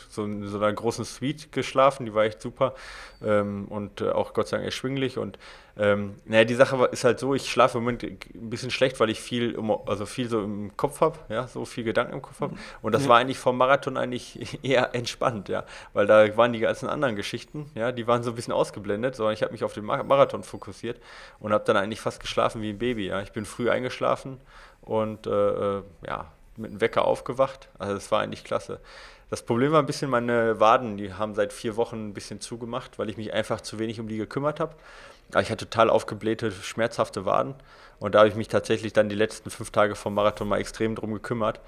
so 0.08 0.25
in 0.25 0.46
so 0.46 0.58
einer 0.58 0.73
großen 0.73 1.05
Suite 1.05 1.50
geschlafen, 1.50 2.06
die 2.06 2.14
war 2.14 2.25
echt 2.25 2.40
super 2.40 2.75
ähm, 3.25 3.67
und 3.69 4.02
äh, 4.02 4.11
auch 4.11 4.35
Gott 4.35 4.49
sei 4.49 4.58
Dank 4.58 4.67
erschwinglich 4.67 5.19
und 5.19 5.37
ähm, 5.78 6.16
naja, 6.25 6.44
die 6.44 6.54
Sache 6.54 6.88
ist 6.90 7.04
halt 7.04 7.20
so, 7.20 7.34
ich 7.34 7.48
schlafe 7.48 7.78
im 7.78 7.84
Moment 7.84 8.02
ein 8.02 8.50
bisschen 8.50 8.70
schlecht, 8.70 8.98
weil 8.98 9.10
ich 9.10 9.20
viel, 9.20 9.56
also 9.86 10.06
viel 10.06 10.28
so 10.28 10.42
im 10.42 10.76
Kopf 10.76 11.00
habe, 11.00 11.19
ja, 11.28 11.46
so 11.46 11.64
viel 11.64 11.84
Gedanken 11.84 12.14
im 12.14 12.22
Kopf 12.22 12.40
habe. 12.40 12.56
Und 12.82 12.92
das 12.94 13.04
ja. 13.04 13.08
war 13.10 13.19
eigentlich 13.19 13.38
vom 13.38 13.56
Marathon 13.56 13.96
eigentlich 13.96 14.58
eher 14.64 14.94
entspannt, 14.94 15.48
ja, 15.48 15.64
weil 15.92 16.06
da 16.06 16.36
waren 16.36 16.52
die 16.52 16.58
ganzen 16.58 16.88
anderen 16.88 17.14
Geschichten, 17.14 17.70
ja, 17.76 17.92
die 17.92 18.08
waren 18.08 18.25
so 18.25 18.30
ein 18.30 18.34
bisschen 18.34 18.52
ausgeblendet, 18.52 19.14
sondern 19.14 19.34
ich 19.34 19.42
habe 19.42 19.52
mich 19.52 19.62
auf 19.62 19.72
den 19.72 19.84
Marathon 19.84 20.42
fokussiert 20.42 21.00
und 21.38 21.52
habe 21.52 21.64
dann 21.64 21.76
eigentlich 21.76 22.00
fast 22.00 22.19
geschlafen 22.19 22.60
wie 22.60 22.70
ein 22.70 22.78
Baby, 22.78 23.06
ja. 23.06 23.22
Ich 23.22 23.30
bin 23.30 23.44
früh 23.44 23.70
eingeschlafen 23.70 24.40
und 24.82 25.28
äh, 25.28 25.30
äh 25.30 25.82
ja, 26.06 26.26
mit 26.56 26.72
einem 26.72 26.80
Wecker 26.80 27.04
aufgewacht. 27.04 27.69
Also 27.78 27.94
das 27.94 28.10
war 28.10 28.20
eigentlich 28.20 28.42
klasse. 28.42 28.80
Das 29.30 29.42
Problem 29.42 29.72
war 29.72 29.80
ein 29.80 29.86
bisschen 29.86 30.10
meine 30.10 30.58
Waden, 30.58 30.96
die 30.96 31.12
haben 31.12 31.34
seit 31.34 31.52
vier 31.52 31.76
Wochen 31.76 32.08
ein 32.08 32.14
bisschen 32.14 32.40
zugemacht, 32.40 32.98
weil 32.98 33.10
ich 33.10 33.16
mich 33.16 33.32
einfach 33.32 33.60
zu 33.60 33.78
wenig 33.78 34.00
um 34.00 34.08
die 34.08 34.16
gekümmert 34.16 34.58
habe. 34.58 34.75
Ich 35.30 35.50
hatte 35.50 35.69
total 35.69 35.90
aufgeblähte, 35.90 36.50
schmerzhafte 36.50 37.25
Waden 37.25 37.54
und 37.98 38.14
da 38.14 38.20
habe 38.20 38.28
ich 38.28 38.34
mich 38.34 38.48
tatsächlich 38.48 38.92
dann 38.92 39.08
die 39.08 39.14
letzten 39.14 39.50
fünf 39.50 39.70
Tage 39.70 39.94
vom 39.94 40.14
Marathon 40.14 40.48
mal 40.48 40.58
extrem 40.58 40.94
drum 40.94 41.12
gekümmert. 41.12 41.60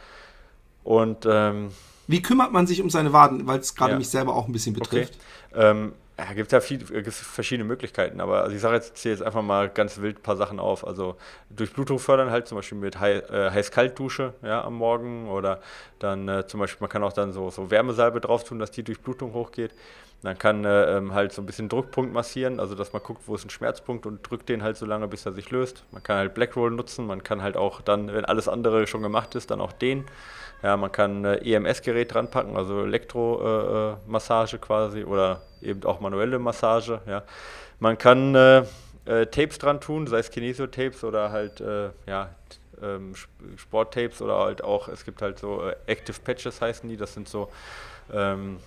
Und 0.82 1.26
ähm, 1.28 1.72
wie 2.06 2.22
kümmert 2.22 2.52
man 2.52 2.66
sich 2.66 2.80
um 2.82 2.90
seine 2.90 3.12
Waden, 3.12 3.46
weil 3.46 3.60
es 3.60 3.74
gerade 3.74 3.92
ja. 3.92 3.98
mich 3.98 4.08
selber 4.08 4.34
auch 4.34 4.46
ein 4.46 4.52
bisschen 4.52 4.74
betrifft? 4.74 5.18
Okay. 5.52 5.70
Ähm, 5.70 5.92
ja, 6.20 6.32
gibt 6.34 6.52
ja 6.52 6.60
viel, 6.60 6.84
verschiedene 7.04 7.66
Möglichkeiten, 7.66 8.20
aber 8.20 8.42
also 8.42 8.54
ich 8.54 8.60
sage 8.60 8.74
jetzt, 8.74 8.96
zähle 8.96 9.14
jetzt 9.14 9.22
einfach 9.22 9.42
mal 9.42 9.68
ganz 9.70 10.00
wild 10.00 10.18
ein 10.18 10.22
paar 10.22 10.36
Sachen 10.36 10.60
auf. 10.60 10.86
Also 10.86 11.16
Durchblutung 11.48 11.98
fördern 11.98 12.30
halt 12.30 12.46
zum 12.46 12.56
Beispiel 12.56 12.76
mit 12.76 12.96
äh, 12.96 13.50
Heiß-Kalt-Dusche 13.50 14.34
ja, 14.42 14.62
am 14.62 14.74
Morgen 14.74 15.28
oder 15.28 15.60
dann 15.98 16.28
äh, 16.28 16.46
zum 16.46 16.60
Beispiel, 16.60 16.82
man 16.82 16.90
kann 16.90 17.02
auch 17.02 17.12
dann 17.14 17.32
so, 17.32 17.48
so 17.50 17.70
Wärmesalbe 17.70 18.20
drauf 18.20 18.44
tun, 18.44 18.58
dass 18.58 18.70
die 18.70 18.82
Durchblutung 18.82 19.32
hochgeht. 19.32 19.72
Man 20.22 20.36
kann 20.36 20.66
äh, 20.66 20.98
ähm, 20.98 21.14
halt 21.14 21.32
so 21.32 21.40
ein 21.40 21.46
bisschen 21.46 21.70
Druckpunkt 21.70 22.12
massieren, 22.12 22.60
also 22.60 22.74
dass 22.74 22.92
man 22.92 23.02
guckt, 23.02 23.22
wo 23.26 23.34
ist 23.34 23.46
ein 23.46 23.50
Schmerzpunkt 23.50 24.04
und 24.04 24.28
drückt 24.28 24.50
den 24.50 24.62
halt 24.62 24.76
so 24.76 24.84
lange, 24.84 25.08
bis 25.08 25.24
er 25.24 25.32
sich 25.32 25.50
löst. 25.50 25.84
Man 25.92 26.02
kann 26.02 26.18
halt 26.18 26.34
Blackroll 26.34 26.70
nutzen, 26.70 27.06
man 27.06 27.24
kann 27.24 27.42
halt 27.42 27.56
auch 27.56 27.80
dann, 27.80 28.12
wenn 28.12 28.26
alles 28.26 28.46
andere 28.46 28.86
schon 28.86 29.00
gemacht 29.00 29.34
ist, 29.34 29.50
dann 29.50 29.62
auch 29.62 29.72
den. 29.72 30.04
Ja, 30.62 30.76
man 30.76 30.92
kann 30.92 31.24
äh, 31.24 31.36
EMS-Gerät 31.36 32.14
dran 32.14 32.30
packen, 32.30 32.56
also 32.56 32.82
Elektromassage 32.84 34.56
äh, 34.56 34.58
äh 34.58 34.62
quasi 34.62 35.04
oder 35.04 35.42
eben 35.62 35.84
auch 35.84 36.00
manuelle 36.00 36.38
Massage. 36.38 37.00
Ja. 37.06 37.22
Man 37.78 37.96
kann 37.96 38.34
äh, 38.34 38.58
äh, 39.06 39.26
Tapes 39.26 39.58
dran 39.58 39.80
tun, 39.80 40.06
sei 40.06 40.18
es 40.18 40.30
Kinesio-Tapes 40.30 41.04
oder 41.04 41.30
halt 41.32 41.62
ja, 42.06 42.30
ähm, 42.82 43.14
Sporttapes 43.56 44.22
oder 44.22 44.38
halt 44.38 44.62
auch, 44.62 44.88
es 44.88 45.04
gibt 45.04 45.22
halt 45.22 45.38
so 45.38 45.62
Active 45.86 46.20
Patches 46.22 46.60
heißen 46.60 46.88
die, 46.88 46.96
das 46.96 47.14
sind 47.14 47.28
so 47.28 47.50
ähm, 48.12 48.58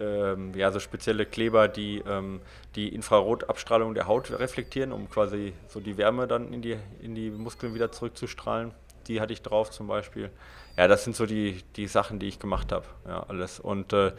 ähm, 0.00 0.52
ja, 0.54 0.70
so 0.70 0.80
spezielle 0.80 1.26
Kleber, 1.26 1.68
die 1.68 2.02
ähm, 2.06 2.40
die 2.76 2.88
Infrarotabstrahlung 2.94 3.94
der 3.94 4.06
Haut 4.06 4.30
reflektieren, 4.30 4.92
um 4.92 5.10
quasi 5.10 5.52
so 5.68 5.80
die 5.80 5.96
Wärme 5.96 6.26
dann 6.26 6.52
in 6.52 6.62
die, 6.62 6.76
in 7.00 7.14
die 7.14 7.30
Muskeln 7.30 7.74
wieder 7.74 7.90
zurückzustrahlen. 7.90 8.72
Die 9.08 9.20
hatte 9.20 9.32
ich 9.32 9.42
drauf 9.42 9.70
zum 9.70 9.88
Beispiel 9.88 10.30
ja, 10.78 10.86
das 10.86 11.02
sind 11.02 11.16
so 11.16 11.26
die, 11.26 11.60
die 11.74 11.88
Sachen, 11.88 12.20
die 12.20 12.28
ich 12.28 12.38
gemacht 12.38 12.70
habe. 12.70 12.84
Ja, 13.04 13.24
alles. 13.26 13.58
Und 13.58 13.92
äh, 13.92 14.12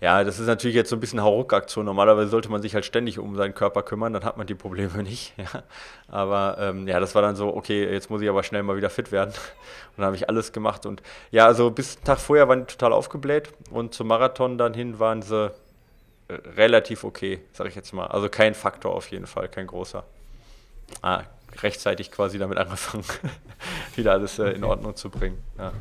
ja, 0.00 0.24
das 0.24 0.38
ist 0.38 0.46
natürlich 0.46 0.74
jetzt 0.74 0.88
so 0.88 0.96
ein 0.96 1.00
bisschen 1.00 1.20
Hauruck-Aktion. 1.20 1.84
Normalerweise 1.84 2.30
sollte 2.30 2.48
man 2.48 2.62
sich 2.62 2.74
halt 2.74 2.86
ständig 2.86 3.18
um 3.18 3.36
seinen 3.36 3.54
Körper 3.54 3.82
kümmern, 3.82 4.14
dann 4.14 4.24
hat 4.24 4.38
man 4.38 4.46
die 4.46 4.54
Probleme 4.54 5.02
nicht. 5.02 5.34
Ja. 5.36 5.62
Aber 6.08 6.56
ähm, 6.58 6.88
ja, 6.88 7.00
das 7.00 7.14
war 7.14 7.20
dann 7.20 7.36
so, 7.36 7.54
okay, 7.54 7.84
jetzt 7.92 8.08
muss 8.08 8.22
ich 8.22 8.30
aber 8.30 8.42
schnell 8.44 8.62
mal 8.62 8.78
wieder 8.78 8.88
fit 8.88 9.12
werden. 9.12 9.28
Und 9.90 9.98
dann 9.98 10.06
habe 10.06 10.16
ich 10.16 10.26
alles 10.30 10.52
gemacht. 10.52 10.86
Und 10.86 11.02
ja, 11.32 11.44
also 11.44 11.70
bis 11.70 12.00
Tag 12.00 12.18
vorher 12.18 12.48
waren 12.48 12.60
die 12.60 12.72
total 12.72 12.94
aufgebläht 12.94 13.50
und 13.70 13.92
zum 13.92 14.08
Marathon 14.08 14.56
dann 14.56 14.72
hin 14.72 14.98
waren 14.98 15.20
sie 15.20 15.52
äh, 16.28 16.34
relativ 16.56 17.04
okay, 17.04 17.40
sage 17.52 17.68
ich 17.68 17.74
jetzt 17.74 17.92
mal. 17.92 18.06
Also 18.06 18.30
kein 18.30 18.54
Faktor 18.54 18.94
auf 18.94 19.10
jeden 19.10 19.26
Fall, 19.26 19.48
kein 19.50 19.66
großer. 19.66 20.02
Ah, 21.02 21.24
rechtzeitig 21.62 22.10
quasi 22.10 22.38
damit 22.38 22.58
angefangen, 22.58 23.04
wieder 23.96 24.12
alles 24.12 24.38
äh, 24.38 24.50
in 24.50 24.64
Ordnung 24.64 24.96
zu 24.96 25.10
bringen. 25.10 25.38
Ja. 25.58 25.72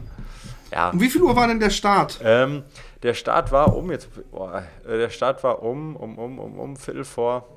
ja. 0.72 0.90
Und 0.90 1.02
wie 1.02 1.10
viel 1.10 1.22
Uhr 1.22 1.36
war 1.36 1.48
denn 1.48 1.60
der 1.60 1.70
Start? 1.70 2.20
Ähm, 2.24 2.64
der 3.04 3.14
Start 3.14 3.52
war 3.52 3.76
um, 3.76 3.92
jetzt, 3.92 4.10
boah, 4.32 4.64
äh, 4.86 4.98
der 4.98 5.10
Start 5.10 5.44
war 5.44 5.62
um, 5.62 5.96
um, 5.96 6.18
um, 6.18 6.40
um, 6.40 6.60
um 6.60 6.78
Viertel 6.78 7.04
vor 7.04 7.48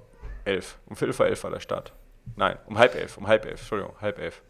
elf. 0.44 0.78
Um 0.86 0.96
Viertel 0.96 1.12
vor 1.12 1.26
elf 1.26 1.42
war 1.44 1.50
der 1.50 1.60
Start. 1.60 1.92
Nein, 2.36 2.56
um 2.66 2.78
halb 2.78 2.94
elf, 2.94 3.16
um 3.16 3.26
halb 3.26 3.44
elf, 3.46 3.60
Entschuldigung, 3.60 3.94
halb 4.00 4.18
elf. 4.18 4.42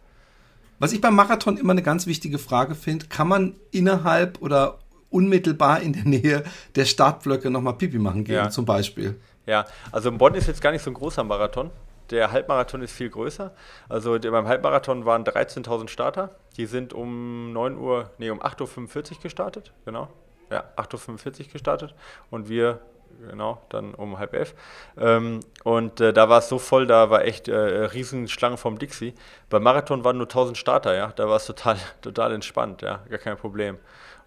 Was 0.78 0.92
ich 0.92 1.00
beim 1.00 1.14
Marathon 1.14 1.56
immer 1.56 1.72
eine 1.72 1.82
ganz 1.82 2.06
wichtige 2.06 2.38
Frage 2.38 2.74
finde, 2.74 3.06
kann 3.06 3.28
man 3.28 3.56
innerhalb 3.70 4.40
oder 4.40 4.78
unmittelbar 5.10 5.80
in 5.80 5.92
der 5.92 6.04
Nähe 6.04 6.44
der 6.74 6.84
Startblöcke 6.84 7.50
nochmal 7.50 7.74
Pipi 7.74 7.98
machen 7.98 8.24
gehen, 8.24 8.36
ja. 8.36 8.50
zum 8.50 8.64
Beispiel? 8.64 9.18
Ja, 9.46 9.66
also 9.90 10.12
Bonn 10.12 10.34
ist 10.34 10.46
jetzt 10.46 10.60
gar 10.60 10.72
nicht 10.72 10.82
so 10.82 10.90
ein 10.90 10.94
großer 10.94 11.24
Marathon. 11.24 11.70
Der 12.10 12.32
Halbmarathon 12.32 12.82
ist 12.82 12.92
viel 12.92 13.10
größer. 13.10 13.52
Also 13.88 14.18
beim 14.18 14.48
Halbmarathon 14.48 15.04
waren 15.04 15.24
13.000 15.24 15.88
Starter. 15.88 16.36
Die 16.56 16.66
sind 16.66 16.92
um 16.92 17.52
9 17.52 17.76
Uhr, 17.76 18.10
nee, 18.18 18.30
um 18.30 18.40
8.45 18.40 19.16
Uhr 19.16 19.22
gestartet. 19.22 19.72
Genau. 19.84 20.08
Ja, 20.50 20.64
8.45 20.76 21.46
Uhr 21.46 21.52
gestartet. 21.52 21.94
Und 22.30 22.48
wir 22.48 22.80
genau, 23.26 23.60
dann 23.68 23.94
um 23.94 24.18
halb 24.18 24.34
elf. 24.34 24.54
Ähm, 24.96 25.40
und 25.64 26.00
äh, 26.00 26.12
da 26.12 26.28
war 26.28 26.38
es 26.38 26.48
so 26.48 26.58
voll, 26.58 26.86
da 26.86 27.10
war 27.10 27.24
echt 27.24 27.48
äh, 27.48 27.54
Riesenschlange 27.56 28.56
vom 28.56 28.78
Dixie. 28.78 29.14
Beim 29.50 29.62
Marathon 29.62 30.04
waren 30.04 30.16
nur 30.16 30.26
1000 30.26 30.56
Starter, 30.56 30.94
ja, 30.94 31.12
da 31.16 31.28
war 31.28 31.36
es 31.36 31.46
total, 31.46 31.76
total 32.00 32.32
entspannt, 32.32 32.82
ja, 32.82 33.00
gar 33.08 33.18
kein 33.18 33.36
Problem. 33.36 33.78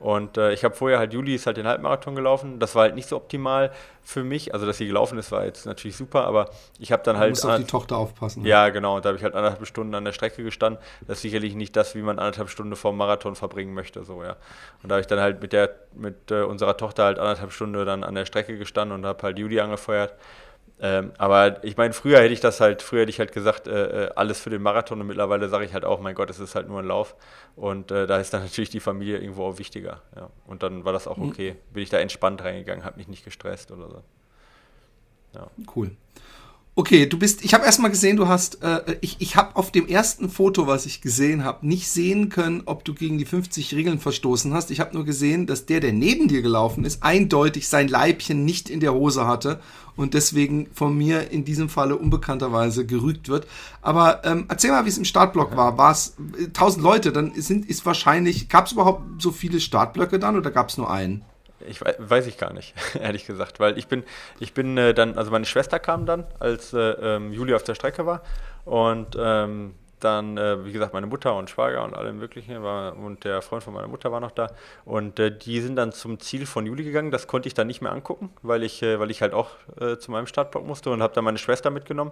Und 0.02 0.38
äh, 0.38 0.52
ich 0.52 0.64
habe 0.64 0.74
vorher 0.74 0.98
halt, 0.98 1.14
Juli 1.14 1.36
ist 1.36 1.46
halt 1.46 1.58
den 1.58 1.68
Halbmarathon 1.68 2.16
gelaufen. 2.16 2.58
Das 2.58 2.74
war 2.74 2.84
halt 2.84 2.96
nicht 2.96 3.08
so 3.08 3.16
optimal 3.16 3.72
für 4.02 4.24
mich. 4.24 4.52
Also, 4.52 4.66
dass 4.66 4.78
sie 4.78 4.88
gelaufen 4.88 5.20
ist, 5.20 5.32
war 5.32 5.46
jetzt 5.46 5.68
natürlich 5.68 5.96
super, 5.96 6.26
aber 6.26 6.50
ich 6.80 6.92
habe 6.92 7.04
dann 7.04 7.18
halt. 7.18 7.28
Du 7.28 7.32
musst 7.34 7.46
auf 7.46 7.56
die 7.58 7.66
Tochter 7.66 7.98
aufpassen. 7.98 8.44
Ja, 8.44 8.70
genau. 8.70 9.00
Da 9.00 9.10
habe 9.10 9.20
ich 9.20 9.24
halt 9.24 9.36
anderthalb 9.36 9.64
Stunden 9.68 9.94
an 9.94 10.04
der 10.04 10.12
Strecke 10.12 10.44
gestanden. 10.44 10.82
Das 11.08 11.18
ist 11.18 11.22
sicherlich 11.22 11.54
nicht 11.54 11.76
das, 11.76 11.94
wie 11.94 12.02
man 12.02 12.18
anderthalb 12.18 12.50
Stunden 12.50 12.76
vor 12.76 12.94
dem 12.94 12.98
Marathon 12.98 13.36
verbringen 13.36 13.76
möchte, 13.76 14.04
so, 14.04 14.24
ja. 14.24 14.38
Und 14.82 14.90
da 14.90 14.96
habe 14.96 15.02
ich 15.02 15.08
dann 15.08 15.20
halt 15.20 15.40
mit 15.40 15.54
der, 15.54 15.70
mit 15.94 16.32
äh, 16.32 16.42
unserer 16.42 16.78
Tochter 16.78 17.04
halt 17.04 17.20
anderthalb 17.20 17.52
Stunden 17.52 17.86
dann 17.86 18.04
an 18.04 18.16
der 18.16 18.26
Strecke 18.26 18.58
gestanden 18.58 18.98
und 18.98 19.06
habe 19.06 19.22
halt 19.22 19.38
Juli 19.38 19.60
angefeuert. 19.60 20.16
Ähm, 20.84 21.12
aber 21.20 21.64
ich 21.64 21.78
meine, 21.78 21.94
früher 21.94 22.20
hätte 22.20 22.34
ich 22.34 22.40
das 22.40 22.60
halt, 22.60 22.82
früher 22.82 23.02
hätte 23.02 23.12
ich 23.12 23.20
halt 23.20 23.34
gesagt, 23.34 23.68
äh, 23.68 24.06
äh 24.06 24.10
alles 24.16 24.42
für 24.42 24.50
den 24.50 24.64
Marathon 24.64 25.00
und 25.00 25.06
mittlerweile 25.06 25.48
sage 25.48 25.64
ich 25.64 25.74
halt 25.74 25.86
auch, 25.86 26.00
mein 26.00 26.16
Gott, 26.16 26.32
es 26.32 26.40
ist 26.40 26.56
halt 26.56 26.68
nur 26.68 26.80
ein 26.80 26.86
Lauf. 26.86 27.16
Und 27.56 27.92
äh, 27.92 28.08
da 28.08 28.18
ist 28.18 28.34
dann 28.34 28.42
natürlich 28.44 28.72
die 28.72 28.80
Familie 28.80 29.20
irgendwo 29.20 29.46
auch 29.46 29.60
wichtiger. 29.60 30.02
Ja. 30.16 30.32
Und 30.48 30.64
dann 30.64 30.84
war 30.84 30.92
das 30.92 31.08
auch 31.08 31.18
mhm. 31.18 31.30
okay. 31.30 31.56
Bin 31.72 31.84
ich 31.84 31.90
da 31.90 32.00
entspannt 32.00 32.44
reingegangen, 32.44 32.84
habe 32.84 32.98
mich 32.98 33.08
nicht 33.08 33.24
gestresst 33.24 33.72
oder 33.72 33.90
so. 33.90 34.04
Ja. 35.36 35.48
Cool. 35.76 35.92
Okay, 36.74 37.06
du 37.06 37.20
bist, 37.20 37.44
ich 37.44 37.54
habe 37.54 37.66
erstmal 37.66 37.92
gesehen, 37.92 38.16
du 38.16 38.30
hast, 38.30 38.64
äh, 38.64 38.96
ich, 39.02 39.18
ich 39.20 39.36
habe 39.36 39.58
auf 39.58 39.74
dem 39.74 39.90
ersten 39.90 40.30
Foto, 40.30 40.68
was 40.68 40.86
ich 40.86 41.02
gesehen 41.02 41.44
habe, 41.44 41.68
nicht 41.68 41.90
sehen 41.90 42.30
können, 42.30 42.62
ob 42.66 42.86
du 42.86 42.94
gegen 42.94 43.18
die 43.18 43.26
50 43.26 43.74
Regeln 43.74 44.00
verstoßen 44.00 44.54
hast. 44.54 44.72
Ich 44.72 44.80
habe 44.80 44.94
nur 44.94 45.04
gesehen, 45.04 45.48
dass 45.48 45.66
der, 45.66 45.82
der 45.82 45.92
neben 45.92 46.30
dir 46.30 46.42
gelaufen 46.42 46.86
ist, 46.86 47.04
eindeutig 47.04 47.68
sein 47.68 47.90
Leibchen 47.90 48.46
nicht 48.46 48.70
in 48.70 48.80
der 48.80 48.94
Hose 48.94 49.28
hatte 49.28 49.60
und 49.98 50.14
deswegen 50.14 50.68
von 50.74 50.98
mir 50.98 51.30
in 51.30 51.44
diesem 51.44 51.68
Falle 51.68 51.98
unbekannterweise 51.98 52.86
gerügt 52.86 53.28
wird. 53.28 53.48
Aber 53.82 54.24
ähm, 54.24 54.46
erzähl 54.48 54.72
mal, 54.72 54.86
wie 54.86 54.90
es 54.90 54.98
im 54.98 55.04
Startblock 55.04 55.58
war. 55.58 55.78
War 55.78 55.92
es 55.92 56.16
äh, 56.40 56.46
1000 56.46 56.82
Leute, 56.82 57.12
dann 57.12 57.34
sind, 57.36 57.66
ist 57.66 57.86
wahrscheinlich, 57.86 58.48
gab 58.48 58.68
es 58.68 58.72
überhaupt 58.72 59.22
so 59.22 59.32
viele 59.32 59.60
Startblöcke 59.60 60.20
dann 60.20 60.38
oder 60.38 60.52
gab 60.52 60.70
es 60.70 60.78
nur 60.78 60.90
einen? 60.90 61.26
Ich 61.68 61.84
weiß, 61.84 61.96
weiß, 62.00 62.28
ich 62.28 62.38
gar 62.38 62.54
nicht, 62.54 62.74
ehrlich 63.00 63.26
gesagt, 63.26 63.60
weil 63.60 63.78
ich 63.78 63.88
bin, 63.88 64.04
ich 64.40 64.54
bin 64.54 64.78
äh, 64.78 64.94
dann, 64.94 65.18
also 65.18 65.32
meine 65.32 65.46
Schwester 65.46 65.80
kam 65.80 66.06
dann, 66.06 66.26
als 66.40 66.74
äh, 66.74 66.80
ähm, 66.80 67.34
Juli 67.34 67.54
auf 67.54 67.64
der 67.64 67.76
Strecke 67.76 68.06
war 68.06 68.22
und 68.66 69.18
ähm, 69.20 69.74
dann, 70.04 70.38
äh, 70.38 70.66
wie 70.66 70.72
gesagt, 70.72 70.94
meine 70.94 71.08
Mutter 71.08 71.36
und 71.36 71.50
Schwager 71.50 71.84
und 71.84 71.94
alle 71.94 72.14
möglichen 72.14 72.62
war, 72.64 72.98
und 72.98 73.24
der 73.24 73.42
Freund 73.42 73.64
von 73.64 73.74
meiner 73.74 73.88
Mutter 73.88 74.12
war 74.12 74.20
noch 74.20 74.32
da 74.32 74.48
und 74.86 75.20
äh, 75.20 75.36
die 75.36 75.62
sind 75.62 75.76
dann 75.76 75.92
zum 75.92 76.20
Ziel 76.20 76.46
von 76.46 76.66
Juli 76.66 76.84
gegangen. 76.84 77.12
Das 77.12 77.28
konnte 77.28 77.48
ich 77.48 77.54
dann 77.54 77.68
nicht 77.68 77.82
mehr 77.82 77.92
angucken, 77.92 78.32
weil 78.42 78.64
ich, 78.64 78.82
äh, 78.84 79.00
weil 79.00 79.12
ich 79.12 79.22
halt 79.22 79.34
auch 79.34 79.50
äh, 79.80 79.98
zu 79.98 80.12
meinem 80.12 80.28
Startblock 80.28 80.66
musste 80.66 80.90
und 80.90 81.02
habe 81.02 81.14
dann 81.14 81.24
meine 81.24 81.38
Schwester 81.38 81.70
mitgenommen. 81.70 82.12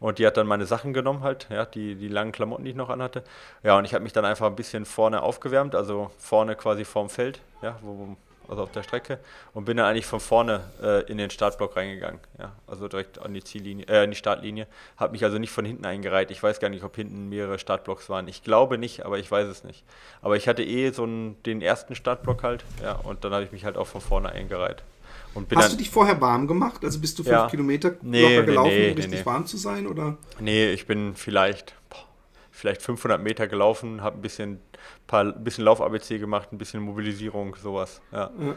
Und 0.00 0.18
die 0.18 0.26
hat 0.26 0.36
dann 0.36 0.48
meine 0.48 0.66
Sachen 0.66 0.92
genommen 0.92 1.22
halt, 1.22 1.46
ja, 1.48 1.64
die, 1.64 1.94
die 1.94 2.08
langen 2.08 2.32
Klamotten, 2.32 2.64
die 2.64 2.70
ich 2.70 2.76
noch 2.76 2.90
anhatte. 2.90 3.22
Ja, 3.62 3.78
und 3.78 3.84
ich 3.84 3.94
habe 3.94 4.02
mich 4.02 4.12
dann 4.12 4.24
einfach 4.24 4.46
ein 4.46 4.56
bisschen 4.56 4.84
vorne 4.84 5.22
aufgewärmt, 5.22 5.76
also 5.76 6.10
vorne 6.18 6.56
quasi 6.56 6.84
vorm 6.84 7.08
Feld, 7.08 7.40
ja, 7.62 7.78
wo, 7.82 8.16
also 8.48 8.62
auf 8.62 8.72
der 8.72 8.82
Strecke, 8.82 9.18
und 9.54 9.64
bin 9.64 9.76
dann 9.76 9.86
eigentlich 9.86 10.06
von 10.06 10.20
vorne 10.20 10.64
äh, 10.82 11.02
in 11.10 11.18
den 11.18 11.30
Startblock 11.30 11.76
reingegangen. 11.76 12.20
Ja, 12.38 12.52
also 12.66 12.88
direkt 12.88 13.20
an 13.20 13.34
die 13.34 13.42
Ziellinie, 13.42 13.86
äh, 13.86 14.04
an 14.04 14.10
die 14.10 14.16
Startlinie. 14.16 14.66
Habe 14.96 15.12
mich 15.12 15.24
also 15.24 15.38
nicht 15.38 15.50
von 15.50 15.64
hinten 15.64 15.84
eingereiht. 15.84 16.30
Ich 16.30 16.42
weiß 16.42 16.60
gar 16.60 16.68
nicht, 16.68 16.84
ob 16.84 16.96
hinten 16.96 17.28
mehrere 17.28 17.58
Startblocks 17.58 18.08
waren. 18.08 18.28
Ich 18.28 18.42
glaube 18.42 18.78
nicht, 18.78 19.04
aber 19.04 19.18
ich 19.18 19.30
weiß 19.30 19.48
es 19.48 19.64
nicht. 19.64 19.84
Aber 20.20 20.36
ich 20.36 20.48
hatte 20.48 20.62
eh 20.62 20.90
so 20.90 21.04
einen, 21.04 21.42
den 21.44 21.62
ersten 21.62 21.94
Startblock 21.94 22.42
halt, 22.42 22.64
ja, 22.82 22.94
und 22.96 23.24
dann 23.24 23.32
habe 23.32 23.44
ich 23.44 23.52
mich 23.52 23.64
halt 23.64 23.76
auch 23.76 23.86
von 23.86 24.00
vorne 24.00 24.30
eingereiht. 24.30 24.82
Hast 25.54 25.72
du 25.72 25.76
dich 25.78 25.90
vorher 25.90 26.20
warm 26.20 26.46
gemacht? 26.46 26.84
Also 26.84 27.00
bist 27.00 27.18
du 27.18 27.22
fünf 27.22 27.34
ja. 27.34 27.48
Kilometer 27.48 27.94
nee, 28.02 28.22
locker 28.22 28.42
gelaufen, 28.46 28.70
nee, 28.70 28.90
um 28.90 28.96
richtig 28.96 29.20
nee, 29.20 29.26
warm 29.26 29.46
zu 29.46 29.56
sein? 29.56 29.86
Oder? 29.86 30.18
Nee, 30.40 30.72
ich 30.72 30.86
bin 30.86 31.14
vielleicht, 31.14 31.74
boah, 31.88 32.04
vielleicht 32.50 32.82
500 32.82 33.22
Meter 33.22 33.46
gelaufen, 33.46 34.02
habe 34.02 34.18
ein 34.18 34.22
bisschen, 34.22 34.60
paar, 35.06 35.32
bisschen 35.32 35.64
Lauf-ABC 35.64 36.18
gemacht, 36.18 36.52
ein 36.52 36.58
bisschen 36.58 36.82
Mobilisierung, 36.82 37.56
sowas. 37.56 38.00
Ja. 38.12 38.30
ja. 38.38 38.54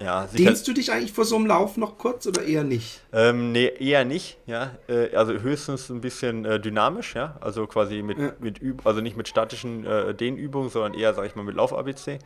Ja, 0.00 0.26
Dehnst 0.26 0.66
du 0.66 0.72
dich 0.72 0.90
eigentlich 0.90 1.12
vor 1.12 1.24
so 1.24 1.36
einem 1.36 1.46
Lauf 1.46 1.76
noch 1.76 1.98
kurz 1.98 2.26
oder 2.26 2.42
eher 2.42 2.64
nicht? 2.64 3.00
Ähm, 3.12 3.52
nee, 3.52 3.66
eher 3.66 4.04
nicht, 4.04 4.38
ja. 4.46 4.72
Äh, 4.88 5.14
also 5.14 5.34
höchstens 5.34 5.88
ein 5.88 6.00
bisschen 6.00 6.44
äh, 6.44 6.58
dynamisch, 6.58 7.14
ja. 7.14 7.36
Also 7.40 7.66
quasi 7.68 8.02
mit, 8.02 8.18
ja. 8.18 8.32
mit 8.40 8.60
Üb 8.60 8.84
also 8.84 9.00
nicht 9.00 9.16
mit 9.16 9.28
statischen 9.28 9.86
äh, 9.86 10.12
Dehnübungen, 10.12 10.68
sondern 10.68 10.94
eher, 10.94 11.14
sag 11.14 11.26
ich 11.26 11.36
mal, 11.36 11.44
mit 11.44 11.54
Lauf-ABC. 11.54 12.18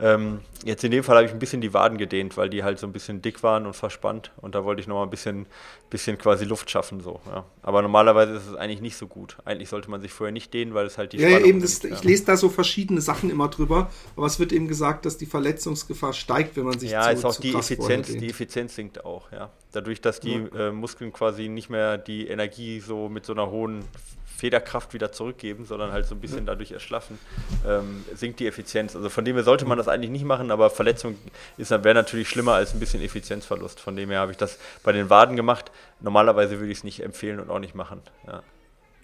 Ähm, 0.00 0.40
jetzt 0.64 0.84
in 0.84 0.92
dem 0.92 1.02
Fall 1.02 1.16
habe 1.16 1.26
ich 1.26 1.32
ein 1.32 1.40
bisschen 1.40 1.60
die 1.60 1.74
Waden 1.74 1.98
gedehnt, 1.98 2.36
weil 2.36 2.48
die 2.48 2.62
halt 2.62 2.78
so 2.78 2.86
ein 2.86 2.92
bisschen 2.92 3.20
dick 3.20 3.42
waren 3.42 3.66
und 3.66 3.74
verspannt 3.74 4.30
und 4.36 4.54
da 4.54 4.64
wollte 4.64 4.80
ich 4.80 4.86
nochmal 4.86 5.04
ein 5.04 5.10
bisschen, 5.10 5.46
bisschen 5.90 6.18
quasi 6.18 6.44
Luft 6.44 6.70
schaffen. 6.70 7.00
So, 7.00 7.20
ja. 7.26 7.44
Aber 7.62 7.82
normalerweise 7.82 8.34
ist 8.34 8.46
es 8.46 8.54
eigentlich 8.54 8.80
nicht 8.80 8.96
so 8.96 9.08
gut. 9.08 9.36
Eigentlich 9.44 9.68
sollte 9.68 9.90
man 9.90 10.00
sich 10.00 10.12
vorher 10.12 10.32
nicht 10.32 10.54
dehnen, 10.54 10.74
weil 10.74 10.86
es 10.86 10.98
halt 10.98 11.12
die 11.12 11.18
Ja, 11.18 11.28
ja 11.28 11.40
eben, 11.40 11.60
das, 11.60 11.82
ich 11.82 12.04
lese 12.04 12.26
da 12.26 12.36
so 12.36 12.48
verschiedene 12.48 13.00
Sachen 13.00 13.28
immer 13.28 13.48
drüber, 13.48 13.90
aber 14.16 14.26
es 14.26 14.38
wird 14.38 14.52
eben 14.52 14.68
gesagt, 14.68 15.04
dass 15.04 15.16
die 15.16 15.26
Verletzungsgefahr 15.26 16.12
steigt, 16.12 16.56
wenn 16.56 16.64
man 16.64 16.78
sich 16.78 16.92
Ja, 16.92 17.04
zu, 17.04 17.10
ist 17.10 17.24
auch 17.24 17.36
die 17.36 17.54
Effizienz, 17.54 18.08
die 18.08 18.28
Effizienz 18.28 18.76
sinkt 18.76 19.04
auch, 19.04 19.32
ja. 19.32 19.50
Dadurch, 19.72 20.00
dass 20.00 20.20
die 20.20 20.46
ja. 20.52 20.68
äh, 20.68 20.72
Muskeln 20.72 21.12
quasi 21.12 21.48
nicht 21.48 21.70
mehr 21.70 21.98
die 21.98 22.28
Energie 22.28 22.80
so 22.80 23.08
mit 23.08 23.26
so 23.26 23.32
einer 23.32 23.50
hohen 23.50 23.84
Federkraft 24.38 24.94
wieder 24.94 25.10
zurückgeben, 25.10 25.64
sondern 25.64 25.90
halt 25.90 26.06
so 26.06 26.14
ein 26.14 26.20
bisschen 26.20 26.46
dadurch 26.46 26.70
erschlaffen, 26.70 27.18
ähm, 27.66 28.04
sinkt 28.14 28.38
die 28.38 28.46
Effizienz. 28.46 28.94
Also 28.94 29.08
von 29.08 29.24
dem 29.24 29.34
her 29.34 29.42
sollte 29.42 29.64
man 29.64 29.76
das 29.76 29.88
eigentlich 29.88 30.12
nicht 30.12 30.24
machen, 30.24 30.52
aber 30.52 30.70
Verletzung 30.70 31.16
wäre 31.56 31.94
natürlich 31.94 32.28
schlimmer 32.28 32.52
als 32.52 32.72
ein 32.72 32.78
bisschen 32.78 33.02
Effizienzverlust. 33.02 33.80
Von 33.80 33.96
dem 33.96 34.10
her 34.10 34.20
habe 34.20 34.30
ich 34.30 34.38
das 34.38 34.58
bei 34.84 34.92
den 34.92 35.10
Waden 35.10 35.34
gemacht. 35.34 35.72
Normalerweise 36.00 36.60
würde 36.60 36.70
ich 36.70 36.78
es 36.78 36.84
nicht 36.84 37.02
empfehlen 37.02 37.40
und 37.40 37.50
auch 37.50 37.58
nicht 37.58 37.74
machen. 37.74 38.00
Ja. 38.28 38.32
Ja. 38.32 38.42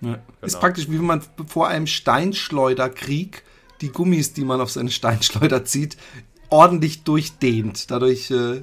Genau. 0.01 0.19
Ist 0.43 0.61
praktisch, 0.61 0.89
wie 0.89 0.99
wenn 0.99 1.07
man 1.07 1.23
vor 1.49 1.67
einem 1.67 1.89
Steinschleuderkrieg 1.89 3.43
die 3.81 3.89
Gummis, 3.89 4.35
die 4.35 4.45
man 4.45 4.61
auf 4.61 4.71
seine 4.71 4.91
Steinschleuder 4.93 5.65
zieht, 5.65 5.97
ordentlich 6.49 7.03
durchdehnt. 7.03 7.91
Dadurch 7.91 8.31
äh, 8.31 8.63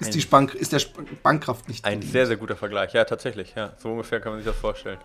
ist, 0.00 0.14
die 0.14 0.20
Spank 0.20 0.54
ist 0.54 0.72
der 0.72 0.80
Spannkraft 0.80 1.68
nicht. 1.68 1.84
Ein 1.84 2.02
sehr, 2.02 2.26
sehr 2.26 2.36
guter 2.36 2.56
Vergleich. 2.56 2.94
Ja, 2.94 3.04
tatsächlich. 3.04 3.54
Ja, 3.54 3.74
so 3.78 3.90
ungefähr 3.90 4.18
kann 4.18 4.32
man 4.32 4.40
sich 4.40 4.50
das 4.50 4.60
vorstellen. 4.60 4.98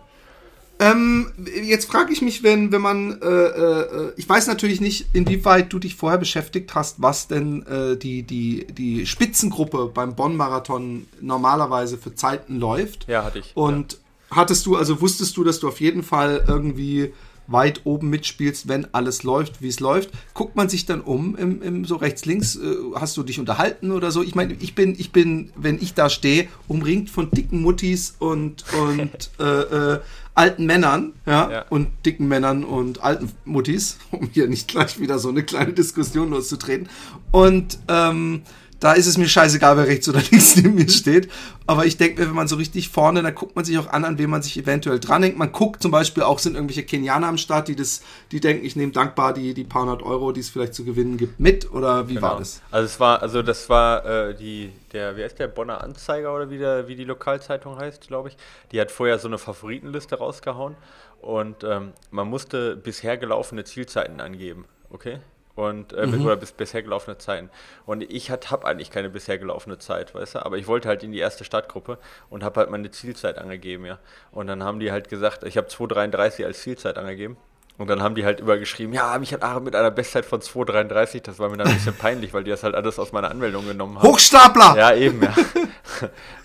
Ähm, 0.78 1.32
jetzt 1.62 1.90
frage 1.90 2.12
ich 2.12 2.20
mich, 2.20 2.42
wenn, 2.42 2.70
wenn 2.70 2.82
man, 2.82 3.20
äh, 3.22 3.26
äh, 3.26 4.12
ich 4.16 4.28
weiß 4.28 4.46
natürlich 4.46 4.80
nicht, 4.80 5.06
inwieweit 5.14 5.72
du 5.72 5.78
dich 5.78 5.96
vorher 5.96 6.18
beschäftigt 6.18 6.74
hast, 6.74 7.00
was 7.00 7.28
denn 7.28 7.64
äh, 7.66 7.96
die, 7.96 8.22
die, 8.24 8.66
die 8.66 9.06
Spitzengruppe 9.06 9.90
beim 9.92 10.14
Bonn-Marathon 10.14 11.06
normalerweise 11.20 11.96
für 11.96 12.14
Zeiten 12.14 12.58
läuft. 12.58 13.08
Ja, 13.08 13.24
hatte 13.24 13.38
ich. 13.38 13.56
Und 13.56 13.94
ja. 13.94 14.36
hattest 14.36 14.66
du, 14.66 14.76
also 14.76 15.00
wusstest 15.00 15.36
du, 15.36 15.44
dass 15.44 15.60
du 15.60 15.68
auf 15.68 15.80
jeden 15.80 16.02
Fall 16.02 16.44
irgendwie 16.46 17.14
weit 17.46 17.82
oben 17.84 18.10
mitspielst, 18.10 18.68
wenn 18.68 18.92
alles 18.92 19.22
läuft, 19.22 19.62
wie 19.62 19.68
es 19.68 19.80
läuft. 19.80 20.10
Guckt 20.34 20.56
man 20.56 20.68
sich 20.68 20.86
dann 20.86 21.00
um, 21.00 21.36
im, 21.36 21.62
im 21.62 21.84
so 21.84 21.96
rechts, 21.96 22.24
links, 22.24 22.56
äh, 22.56 22.76
hast 22.94 23.16
du 23.16 23.22
dich 23.22 23.38
unterhalten 23.38 23.92
oder 23.92 24.10
so? 24.10 24.22
Ich 24.22 24.34
meine, 24.34 24.54
ich 24.54 24.74
bin, 24.74 24.94
ich 24.98 25.12
bin, 25.12 25.50
wenn 25.56 25.76
ich 25.80 25.94
da 25.94 26.08
stehe, 26.08 26.48
umringt 26.68 27.10
von 27.10 27.30
dicken 27.30 27.62
Muttis 27.62 28.14
und, 28.18 28.64
und 28.74 29.30
äh, 29.38 29.94
äh, 29.94 30.00
alten 30.34 30.66
Männern, 30.66 31.14
ja, 31.24 31.50
ja, 31.50 31.64
und 31.70 31.88
dicken 32.04 32.28
Männern 32.28 32.62
und 32.62 33.02
alten 33.02 33.30
Muttis, 33.44 33.98
um 34.10 34.28
hier 34.32 34.48
nicht 34.48 34.68
gleich 34.68 35.00
wieder 35.00 35.18
so 35.18 35.28
eine 35.28 35.42
kleine 35.42 35.72
Diskussion 35.72 36.30
loszutreten. 36.30 36.88
Und 37.30 37.78
ähm, 37.88 38.42
da 38.80 38.92
ist 38.92 39.06
es 39.06 39.16
mir 39.16 39.28
scheißegal, 39.28 39.76
wer 39.76 39.86
rechts 39.86 40.08
oder 40.08 40.20
links 40.30 40.56
neben 40.56 40.74
mir 40.74 40.88
steht. 40.88 41.30
Aber 41.66 41.86
ich 41.86 41.96
denke 41.96 42.20
mir, 42.20 42.28
wenn 42.28 42.34
man 42.34 42.48
so 42.48 42.56
richtig 42.56 42.88
vorne, 42.88 43.22
dann 43.22 43.34
guckt 43.34 43.56
man 43.56 43.64
sich 43.64 43.78
auch 43.78 43.88
an, 43.88 44.04
an 44.04 44.18
wen 44.18 44.30
man 44.30 44.42
sich 44.42 44.56
eventuell 44.58 45.00
dranhängt. 45.00 45.36
Man 45.36 45.52
guckt 45.52 45.82
zum 45.82 45.90
Beispiel 45.90 46.22
auch, 46.22 46.38
sind 46.38 46.54
irgendwelche 46.54 46.84
Kenianer 46.84 47.26
am 47.26 47.38
Start, 47.38 47.68
die 47.68 47.76
das, 47.76 48.02
die 48.32 48.40
denken, 48.40 48.64
ich 48.64 48.76
nehme 48.76 48.92
dankbar 48.92 49.32
die, 49.34 49.54
die 49.54 49.64
paar 49.64 49.82
hundert 49.82 50.02
Euro, 50.02 50.32
die 50.32 50.40
es 50.40 50.50
vielleicht 50.50 50.74
zu 50.74 50.84
gewinnen 50.84 51.16
gibt, 51.16 51.40
mit. 51.40 51.70
Oder 51.72 52.08
wie 52.08 52.14
genau. 52.14 52.28
war 52.28 52.38
das? 52.38 52.62
Also 52.70 52.86
es 52.86 53.00
war, 53.00 53.22
also 53.22 53.42
das 53.42 53.68
war 53.68 54.04
äh, 54.04 54.34
die, 54.34 54.72
der, 54.92 55.16
wie 55.16 55.24
heißt 55.24 55.38
der, 55.38 55.48
Bonner 55.48 55.82
Anzeiger 55.82 56.34
oder 56.34 56.50
wie, 56.50 56.58
der, 56.58 56.88
wie 56.88 56.96
die 56.96 57.04
Lokalzeitung 57.04 57.78
heißt, 57.78 58.06
glaube 58.06 58.28
ich. 58.28 58.36
Die 58.72 58.80
hat 58.80 58.90
vorher 58.90 59.18
so 59.18 59.28
eine 59.28 59.38
Favoritenliste 59.38 60.16
rausgehauen 60.16 60.76
und 61.20 61.64
ähm, 61.64 61.92
man 62.10 62.28
musste 62.28 62.76
bisher 62.76 63.16
gelaufene 63.16 63.64
Zielzeiten 63.64 64.20
angeben. 64.20 64.66
Okay? 64.90 65.18
Und 65.56 65.92
äh, 65.94 66.06
mhm. 66.06 66.24
oder 66.24 66.36
bis, 66.36 66.52
bisher 66.52 66.82
gelaufene 66.82 67.18
Zeiten. 67.18 67.50
Und 67.84 68.02
ich 68.02 68.30
habe 68.30 68.64
eigentlich 68.64 68.90
keine 68.90 69.10
bisher 69.10 69.38
gelaufene 69.38 69.78
Zeit, 69.78 70.14
weißt 70.14 70.36
du, 70.36 70.46
aber 70.46 70.58
ich 70.58 70.68
wollte 70.68 70.88
halt 70.88 71.02
in 71.02 71.10
die 71.10 71.18
erste 71.18 71.44
Startgruppe 71.44 71.98
und 72.30 72.44
habe 72.44 72.60
halt 72.60 72.70
meine 72.70 72.90
Zielzeit 72.92 73.38
angegeben, 73.38 73.84
ja. 73.84 73.98
Und 74.30 74.46
dann 74.46 74.62
haben 74.62 74.78
die 74.78 74.92
halt 74.92 75.08
gesagt, 75.08 75.42
ich 75.42 75.56
habe 75.56 75.66
2,33 75.66 76.44
als 76.44 76.60
Zielzeit 76.62 76.98
angegeben 76.98 77.36
und 77.78 77.88
dann 77.88 78.02
haben 78.02 78.14
die 78.14 78.24
halt 78.24 78.40
übergeschrieben, 78.40 78.94
ja, 78.94 79.18
mich 79.18 79.34
hat 79.34 79.42
Aaron 79.42 79.64
mit 79.64 79.76
einer 79.76 79.90
Bestzeit 79.90 80.24
von 80.24 80.40
2,33. 80.40 81.22
Das 81.22 81.38
war 81.38 81.50
mir 81.50 81.58
dann 81.58 81.68
ein 81.68 81.74
bisschen 81.74 81.94
peinlich, 81.94 82.32
weil 82.32 82.42
die 82.42 82.50
das 82.50 82.62
halt 82.62 82.74
alles 82.74 82.98
aus 82.98 83.12
meiner 83.12 83.30
Anmeldung 83.30 83.66
genommen 83.66 83.98
haben. 83.98 84.08
Hochstapler! 84.08 84.74
Ja, 84.76 84.94
eben, 84.94 85.22
ja. 85.22 85.34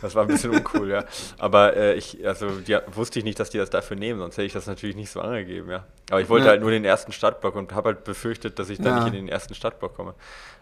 Das 0.02 0.16
war 0.16 0.24
ein 0.24 0.30
bisschen 0.30 0.52
uncool, 0.52 0.90
ja. 0.90 1.04
Aber 1.38 1.76
äh, 1.76 1.96
ich, 1.96 2.26
also 2.26 2.50
die, 2.60 2.78
wusste 2.94 3.20
ich 3.20 3.26
nicht, 3.26 3.40
dass 3.40 3.50
die 3.50 3.58
das 3.58 3.70
dafür 3.70 3.98
nehmen, 3.98 4.20
sonst 4.20 4.38
hätte 4.38 4.46
ich 4.46 4.54
das 4.54 4.66
natürlich 4.66 4.96
nicht 4.96 5.12
so 5.12 5.20
angegeben, 5.20 5.70
ja. 5.70 5.84
Aber 6.10 6.22
ich 6.22 6.30
wollte 6.30 6.46
ja. 6.46 6.52
halt 6.52 6.62
nur 6.62 6.72
den 6.72 6.86
ersten 6.86 7.12
Startblock 7.12 7.56
und 7.56 7.74
habe 7.74 7.90
halt 7.90 8.04
befürchtet, 8.04 8.60
dass 8.60 8.70
ich 8.70 8.78
dann 8.78 8.98
ja. 8.98 9.04
nicht 9.04 9.08
in 9.08 9.26
den 9.26 9.30
ersten 9.30 9.54
Startblock 9.54 9.96
komme. 9.96 10.16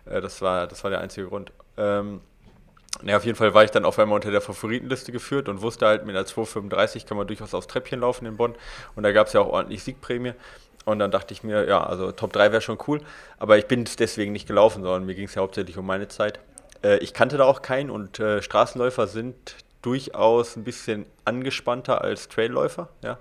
Äh, 0.05 0.21
das, 0.21 0.41
war, 0.41 0.67
das 0.67 0.83
war 0.83 0.91
der 0.91 1.01
einzige 1.01 1.27
Grund. 1.27 1.51
Ähm, 1.77 2.21
ja, 3.03 3.17
auf 3.17 3.25
jeden 3.25 3.37
Fall 3.37 3.53
war 3.53 3.63
ich 3.63 3.71
dann 3.71 3.85
auf 3.85 3.97
einmal 3.99 4.15
unter 4.15 4.31
der 4.31 4.41
Favoritenliste 4.41 5.11
geführt 5.11 5.47
und 5.47 5.61
wusste 5.61 5.85
halt, 5.85 6.05
mit 6.05 6.15
einer 6.15 6.25
2,35 6.25 7.05
kann 7.05 7.17
man 7.17 7.27
durchaus 7.27 7.53
aufs 7.53 7.67
Treppchen 7.67 7.99
laufen 8.01 8.25
in 8.25 8.35
Bonn. 8.35 8.55
Und 8.95 9.03
da 9.03 9.11
gab 9.11 9.27
es 9.27 9.33
ja 9.33 9.41
auch 9.41 9.49
ordentlich 9.49 9.83
Siegprämie. 9.83 10.33
Und 10.85 10.99
dann 10.99 11.11
dachte 11.11 11.33
ich 11.33 11.43
mir, 11.43 11.67
ja, 11.67 11.83
also 11.83 12.11
Top 12.11 12.33
3 12.33 12.51
wäre 12.51 12.61
schon 12.61 12.77
cool. 12.87 13.01
Aber 13.37 13.57
ich 13.57 13.67
bin 13.67 13.85
deswegen 13.99 14.31
nicht 14.31 14.47
gelaufen, 14.47 14.83
sondern 14.83 15.05
mir 15.05 15.15
ging 15.15 15.25
es 15.25 15.35
ja 15.35 15.41
hauptsächlich 15.41 15.77
um 15.77 15.85
meine 15.85 16.07
Zeit. 16.07 16.39
Äh, 16.83 16.97
ich 16.97 17.13
kannte 17.13 17.37
da 17.37 17.45
auch 17.45 17.61
keinen 17.61 17.89
und 17.89 18.19
äh, 18.19 18.41
Straßenläufer 18.41 19.07
sind 19.07 19.55
durchaus 19.81 20.57
ein 20.57 20.63
bisschen 20.63 21.05
angespannter 21.25 22.01
als 22.01 22.27
Trailläufer. 22.27 22.89
Ja? 23.03 23.19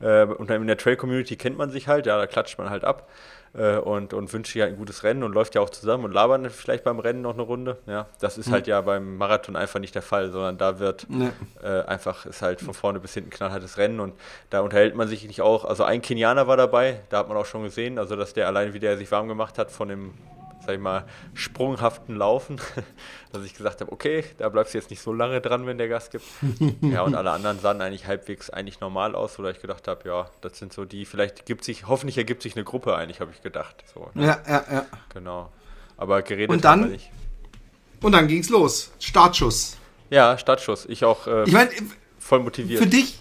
Äh, 0.00 0.24
und 0.24 0.50
in 0.50 0.66
der 0.66 0.78
Trail-Community 0.78 1.36
kennt 1.36 1.58
man 1.58 1.70
sich 1.70 1.88
halt, 1.88 2.06
ja, 2.06 2.16
da 2.16 2.26
klatscht 2.26 2.58
man 2.58 2.70
halt 2.70 2.84
ab 2.84 3.08
äh, 3.54 3.76
und, 3.76 4.14
und 4.14 4.32
wünscht 4.32 4.54
halt 4.54 4.72
ein 4.72 4.76
gutes 4.76 5.02
Rennen 5.02 5.22
und 5.22 5.32
läuft 5.32 5.54
ja 5.54 5.60
auch 5.60 5.70
zusammen 5.70 6.04
und 6.04 6.12
labern 6.12 6.48
vielleicht 6.50 6.84
beim 6.84 6.98
Rennen 6.98 7.22
noch 7.22 7.34
eine 7.34 7.42
Runde. 7.42 7.78
Ja, 7.86 8.06
das 8.20 8.38
ist 8.38 8.48
mhm. 8.48 8.52
halt 8.52 8.66
ja 8.66 8.80
beim 8.80 9.16
Marathon 9.16 9.56
einfach 9.56 9.80
nicht 9.80 9.94
der 9.94 10.02
Fall, 10.02 10.30
sondern 10.30 10.58
da 10.58 10.78
wird 10.78 11.06
nee. 11.08 11.30
äh, 11.62 11.82
einfach, 11.82 12.26
ist 12.26 12.42
halt 12.42 12.60
von 12.60 12.74
vorne 12.74 13.00
bis 13.00 13.14
hinten 13.14 13.30
knallhartes 13.30 13.78
Rennen 13.78 14.00
und 14.00 14.14
da 14.50 14.60
unterhält 14.60 14.94
man 14.94 15.08
sich 15.08 15.26
nicht 15.26 15.40
auch, 15.40 15.64
also 15.64 15.84
ein 15.84 16.02
Kenianer 16.02 16.46
war 16.46 16.56
dabei, 16.56 17.00
da 17.08 17.18
hat 17.18 17.28
man 17.28 17.36
auch 17.36 17.46
schon 17.46 17.62
gesehen, 17.62 17.98
also 17.98 18.16
dass 18.16 18.32
der 18.32 18.46
allein, 18.46 18.74
wie 18.74 18.80
der 18.80 18.96
sich 18.96 19.10
warm 19.10 19.28
gemacht 19.28 19.58
hat 19.58 19.70
von 19.70 19.88
dem 19.88 20.14
sag 20.70 20.76
ich 20.76 20.80
mal, 20.80 21.04
sprunghaften 21.34 22.14
Laufen, 22.14 22.60
dass 23.32 23.44
ich 23.44 23.54
gesagt 23.54 23.80
habe, 23.80 23.90
okay, 23.90 24.24
da 24.38 24.48
bleibst 24.48 24.72
du 24.72 24.78
jetzt 24.78 24.90
nicht 24.90 25.02
so 25.02 25.12
lange 25.12 25.40
dran, 25.40 25.66
wenn 25.66 25.78
der 25.78 25.88
Gas 25.88 26.10
gibt. 26.10 26.24
ja, 26.80 27.02
und 27.02 27.14
alle 27.14 27.32
anderen 27.32 27.58
sahen 27.58 27.80
eigentlich 27.80 28.06
halbwegs 28.06 28.50
eigentlich 28.50 28.80
normal 28.80 29.16
aus, 29.16 29.38
oder 29.38 29.50
ich 29.50 29.60
gedacht 29.60 29.88
habe, 29.88 30.08
ja, 30.08 30.30
das 30.40 30.58
sind 30.58 30.72
so 30.72 30.84
die, 30.84 31.04
vielleicht 31.04 31.44
gibt 31.44 31.64
sich, 31.64 31.88
hoffentlich 31.88 32.18
ergibt 32.18 32.42
sich 32.42 32.54
eine 32.54 32.64
Gruppe 32.64 32.94
eigentlich, 32.94 33.20
habe 33.20 33.32
ich 33.34 33.42
gedacht. 33.42 33.84
So, 33.92 34.10
ne? 34.14 34.26
Ja, 34.26 34.40
ja, 34.46 34.64
ja. 34.70 34.86
Genau. 35.12 35.50
Aber 35.96 36.22
geredet 36.22 36.50
und 36.50 36.64
dann, 36.64 36.90
nicht. 36.90 37.10
Und 38.00 38.12
dann 38.12 38.28
ging 38.28 38.40
es 38.40 38.48
los. 38.48 38.92
Startschuss. 39.00 39.76
Ja, 40.08 40.38
Startschuss. 40.38 40.86
Ich 40.86 41.04
auch 41.04 41.26
äh, 41.26 41.44
ich 41.44 41.52
mein, 41.52 41.68
voll 42.18 42.40
motiviert. 42.40 42.80
Für 42.80 42.88
dich, 42.88 43.18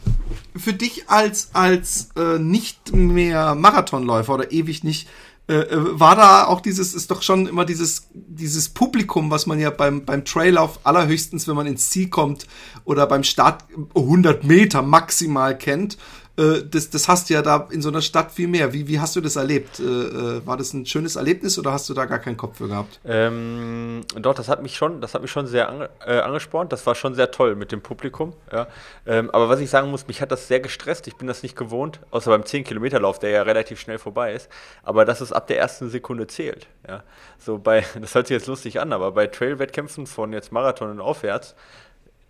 für 0.55 0.73
dich 0.73 1.09
als, 1.09 1.49
als 1.53 2.09
äh, 2.15 2.37
nicht 2.37 2.93
mehr 2.93 3.55
Marathonläufer 3.55 4.35
oder 4.35 4.51
ewig 4.51 4.83
nicht 4.83 5.09
äh, 5.49 5.61
äh, 5.61 5.99
war 5.99 6.15
da 6.15 6.45
auch 6.45 6.61
dieses, 6.61 6.93
ist 6.93 7.09
doch 7.09 7.23
schon 7.23 7.47
immer 7.47 7.65
dieses, 7.65 8.07
dieses 8.13 8.69
Publikum, 8.69 9.31
was 9.31 9.47
man 9.47 9.59
ja 9.59 9.71
beim, 9.71 10.05
beim 10.05 10.23
Traillauf 10.23 10.79
allerhöchstens, 10.83 11.47
wenn 11.47 11.55
man 11.55 11.65
ins 11.65 11.89
Ziel 11.89 12.07
kommt 12.07 12.45
oder 12.85 13.07
beim 13.07 13.23
Start 13.23 13.65
100 13.95 14.43
Meter 14.43 14.83
maximal 14.83 15.57
kennt, 15.57 15.97
äh, 16.39 16.63
das, 16.69 16.89
das 16.89 17.08
hast 17.08 17.29
du 17.29 17.34
ja 17.34 17.41
da 17.41 17.67
in 17.69 17.81
so 17.81 17.89
einer 17.89 18.01
Stadt 18.01 18.31
viel 18.31 18.48
mehr. 18.48 18.72
Wie, 18.74 18.88
wie 18.88 19.00
hast 19.00 19.15
du 19.15 19.22
das 19.22 19.36
erlebt? 19.36 19.79
Äh, 19.79 19.84
äh, 19.84 20.46
war 20.46 20.58
das 20.58 20.74
ein 20.74 20.86
schönes 20.86 21.15
Erlebnis 21.17 21.60
oder 21.60 21.74
hast 21.74 21.89
du 21.89 21.93
da 21.93 22.05
gar 22.05 22.19
keinen 22.19 22.38
Kopf 22.38 22.58
für 22.58 22.67
gehabt? 22.67 23.00
Ähm, 23.05 24.01
doch, 24.15 24.34
das 24.34 24.48
hat 24.48 24.62
mich 24.62 24.77
schon, 24.77 25.01
das 25.01 25.13
hat 25.13 25.22
mich 25.22 25.31
schon 25.31 25.48
sehr 25.48 25.69
ange, 25.69 25.89
äh, 26.05 26.19
angespornt. 26.19 26.72
Das 26.72 26.86
war 26.86 26.96
schon 26.96 27.13
sehr 27.15 27.31
toll 27.31 27.55
mit 27.55 27.72
dem 27.72 27.81
Publikum. 27.81 28.34
Ja. 28.51 28.67
Ähm, 29.05 29.29
aber 29.31 29.50
was 29.50 29.60
ich 29.60 29.69
sagen 29.69 29.91
muss, 29.91 30.08
mich 30.08 30.22
hat 30.22 30.31
das 30.31 30.48
sehr 30.48 30.62
gestresst. 30.62 31.08
Ich 31.08 31.17
bin 31.17 31.27
das 31.27 31.43
nicht 31.43 31.55
gewohnt, 31.55 32.00
außer 32.12 32.31
beim 32.31 32.43
10-Kilometer-Lauf, 32.43 33.19
der 33.19 33.31
ja 33.31 33.41
relativ 33.41 33.79
schnell 33.79 33.98
vorbei 33.98 34.34
ist. 34.34 34.50
Aber 34.84 35.05
dass 35.05 35.22
es 35.22 35.34
ab 35.34 35.48
der 35.48 35.60
ersten 35.60 35.89
Sekunde 35.89 36.27
zählt. 36.27 36.67
Ja. 36.88 37.03
So 37.38 37.58
bei, 37.58 37.84
das 38.01 38.15
hört 38.15 38.27
sich 38.27 38.36
jetzt 38.36 38.48
lustig 38.48 38.79
an, 38.79 38.93
aber 38.93 39.12
bei 39.12 39.27
Trail-Wettkämpfen 39.27 40.08
von 40.08 40.31
jetzt 40.31 40.51
Marathon 40.51 40.89
und 40.89 41.01
aufwärts, 41.01 41.55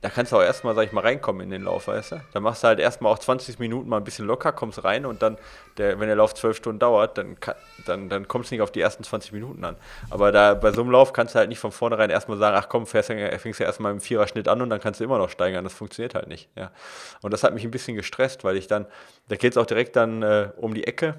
da 0.01 0.09
kannst 0.09 0.31
du 0.31 0.37
auch 0.37 0.41
erstmal, 0.41 0.75
sag 0.75 0.85
ich 0.85 0.93
mal, 0.93 1.01
reinkommen 1.01 1.41
in 1.41 1.49
den 1.49 1.63
Lauf, 1.63 1.87
weißt 1.87 2.13
du? 2.13 2.21
Da 2.31 2.39
machst 2.39 2.63
du 2.63 2.67
halt 2.67 2.79
erstmal 2.79 3.11
auch 3.11 3.19
20 3.19 3.59
Minuten 3.59 3.89
mal 3.89 3.97
ein 3.97 4.05
bisschen 4.05 4.25
locker, 4.25 4.53
kommst 4.53 4.83
rein 4.85 5.05
und 5.05 5.21
dann, 5.21 5.37
der, 5.77 5.99
wenn 5.99 6.07
der 6.07 6.15
Lauf 6.15 6.33
12 6.33 6.55
Stunden 6.55 6.79
dauert, 6.79 7.17
dann, 7.17 7.35
dann, 7.85 8.07
dann 8.07 8.27
kommst 8.27 8.49
du 8.49 8.55
nicht 8.55 8.61
auf 8.61 8.71
die 8.71 8.79
ersten 8.79 9.03
20 9.03 9.33
Minuten 9.33 9.63
an. 9.65 9.75
Aber 10.09 10.31
da 10.31 10.53
bei 10.53 10.71
so 10.71 10.81
einem 10.81 10.91
Lauf 10.91 11.11
kannst 11.11 11.35
du 11.35 11.39
halt 11.39 11.49
nicht 11.49 11.59
von 11.59 11.73
vornherein 11.73 12.09
erstmal 12.09 12.37
sagen, 12.37 12.55
ach 12.57 12.69
komm, 12.69 12.87
fährst, 12.87 13.07
fängst 13.09 13.59
du 13.59 13.63
erstmal 13.63 13.91
im 13.91 13.99
Viererschnitt 13.99 14.47
an 14.47 14.61
und 14.61 14.69
dann 14.69 14.79
kannst 14.79 15.01
du 15.01 15.03
immer 15.03 15.17
noch 15.17 15.29
steigern. 15.29 15.65
Das 15.65 15.73
funktioniert 15.73 16.15
halt 16.15 16.27
nicht. 16.27 16.49
Ja. 16.55 16.71
Und 17.21 17.33
das 17.33 17.43
hat 17.43 17.53
mich 17.53 17.65
ein 17.65 17.71
bisschen 17.71 17.97
gestresst, 17.97 18.45
weil 18.45 18.55
ich 18.55 18.67
dann, 18.67 18.85
da 19.27 19.35
geht 19.35 19.51
es 19.51 19.57
auch 19.57 19.65
direkt 19.65 19.97
dann 19.97 20.23
äh, 20.23 20.49
um 20.55 20.73
die 20.73 20.87
Ecke 20.87 21.15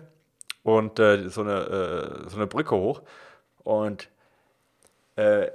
und 0.62 0.98
äh, 0.98 1.28
so, 1.28 1.42
eine, 1.42 2.24
äh, 2.26 2.31
so 2.31 2.37
eine 2.37 2.46
Brücke 2.46 2.74
hoch. 2.76 3.02
Und 3.62 4.09
äh, 5.16 5.48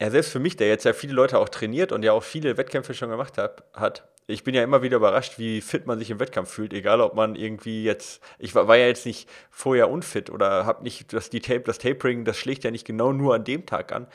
ja, 0.00 0.10
selbst 0.10 0.30
für 0.30 0.38
mich, 0.38 0.56
der 0.56 0.68
jetzt 0.68 0.84
ja 0.84 0.92
viele 0.92 1.12
Leute 1.12 1.38
auch 1.38 1.48
trainiert 1.48 1.92
und 1.92 2.04
ja 2.04 2.12
auch 2.12 2.22
viele 2.22 2.56
Wettkämpfe 2.56 2.94
schon 2.94 3.10
gemacht 3.10 3.38
hat, 3.38 3.64
hat 3.74 4.08
ich 4.30 4.44
bin 4.44 4.54
ja 4.54 4.62
immer 4.62 4.82
wieder 4.82 4.98
überrascht, 4.98 5.38
wie 5.38 5.62
fit 5.62 5.86
man 5.86 5.98
sich 5.98 6.10
im 6.10 6.20
Wettkampf 6.20 6.50
fühlt, 6.50 6.74
egal 6.74 7.00
ob 7.00 7.14
man 7.14 7.34
irgendwie 7.34 7.82
jetzt, 7.82 8.22
ich 8.38 8.54
war, 8.54 8.68
war 8.68 8.76
ja 8.76 8.86
jetzt 8.86 9.06
nicht 9.06 9.28
vorher 9.50 9.88
unfit 9.88 10.28
oder 10.28 10.66
habe 10.66 10.82
nicht, 10.82 11.14
das, 11.14 11.30
die 11.30 11.40
Tape, 11.40 11.60
das 11.60 11.78
Tapering, 11.78 12.26
das 12.26 12.36
schlägt 12.36 12.62
ja 12.62 12.70
nicht 12.70 12.86
genau 12.86 13.12
nur 13.14 13.34
an 13.34 13.44
dem 13.44 13.64
Tag 13.64 13.90
an. 13.90 14.06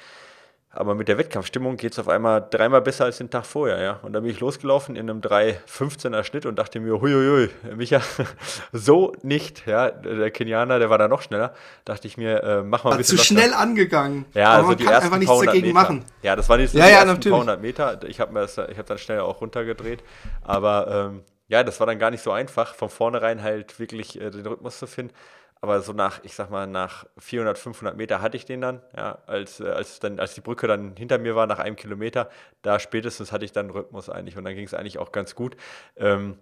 Aber 0.76 0.96
mit 0.96 1.08
der 1.08 1.20
Wettkampfstimmung 1.20 1.78
geht 1.78 1.94
es 1.94 2.00
auf 2.00 2.08
einmal 2.08 2.48
dreimal 2.50 2.82
besser 2.82 3.06
als 3.06 3.20
den 3.20 3.30
Tag 3.30 3.46
vorher, 3.46 3.80
ja. 3.80 4.00
Und 4.02 4.14
dann 4.14 4.24
bin 4.24 4.32
ich 4.32 4.40
losgelaufen 4.40 4.96
in 4.96 5.08
einem 5.08 5.22
3,15er 5.22 6.24
Schnitt 6.24 6.48
und 6.48 6.58
dachte 6.58 6.80
mir, 6.80 7.00
huiuiui, 7.00 7.50
Micha, 7.76 8.02
so 8.72 9.14
nicht, 9.22 9.68
ja. 9.68 9.92
Der 9.92 10.32
Kenianer, 10.32 10.80
der 10.80 10.90
war 10.90 10.98
da 10.98 11.08
noch 11.08 11.22
schneller. 11.22 11.54
Dachte 11.86 12.08
ich 12.08 12.18
mir, 12.18 12.42
äh, 12.42 12.64
mach 12.64 12.84
mal 12.84 12.92
ein 12.94 12.98
bisschen. 12.98 13.20
Zu 13.20 13.24
schnell 13.24 13.52
da. 13.52 13.58
angegangen. 13.58 14.26
Ja, 14.34 14.48
aber 14.48 14.56
also 14.56 14.68
man 14.70 14.78
die 14.78 14.84
kann 14.86 14.94
einfach 14.96 15.18
nichts 15.20 15.40
dagegen 15.46 15.68
Meter. 15.68 15.74
machen. 15.80 16.06
Ja, 16.24 16.36
das 16.36 16.50
waren 16.50 16.60
jetzt 16.60 16.74
ja, 16.74 16.86
die 16.86 16.90
ja, 16.90 16.96
ersten 16.96 17.10
natürlich. 17.10 17.32
paar 17.32 17.40
hundert 17.40 17.62
Meter. 17.62 18.00
Ich 18.08 18.20
habe 18.20 18.48
hab 18.48 18.86
dann 18.88 18.98
schnell 18.98 19.20
auch 19.20 19.42
runtergedreht. 19.42 20.04
Aber 20.42 21.12
ähm, 21.12 21.22
ja, 21.50 21.64
das 21.64 21.80
war 21.80 21.86
dann 21.86 22.00
gar 22.00 22.10
nicht 22.10 22.24
so 22.24 22.32
einfach, 22.32 22.74
von 22.74 22.90
vornherein 22.90 23.44
halt 23.44 23.80
wirklich 23.80 24.20
äh, 24.20 24.32
den 24.32 24.48
Rhythmus 24.48 24.80
zu 24.80 24.88
finden 24.88 25.14
aber 25.63 25.80
so 25.80 25.93
nach, 25.93 26.19
ich 26.26 26.36
sag 26.36 26.49
mal, 26.49 26.67
nach 26.67 27.06
400, 27.19 27.58
500 27.58 27.95
Meter 27.95 28.21
hatte 28.21 28.36
ich 28.36 28.43
den 28.43 28.60
dann, 28.60 28.82
ja, 28.97 29.19
als, 29.28 29.62
äh, 29.62 29.69
als, 29.69 30.02
dann, 30.02 30.19
als 30.19 30.34
die 30.36 30.41
Brücke 30.41 30.67
dann 30.67 30.93
hinter 30.97 31.17
mir 31.19 31.38
war, 31.38 31.47
nach 31.47 31.60
einem 31.60 31.78
Kilometer, 31.78 32.30
da 32.63 32.80
spätestens 32.80 33.32
hatte 33.32 33.45
ich 33.45 33.54
dann 33.54 33.69
Rhythmus 33.69 34.10
eigentlich 34.10 34.36
und 34.36 34.43
dann 34.43 34.56
ging 34.56 34.65
es 34.65 34.73
eigentlich 34.73 34.97
auch 34.97 35.13
ganz 35.13 35.36
gut. 35.36 35.56
Ähm, 35.95 36.38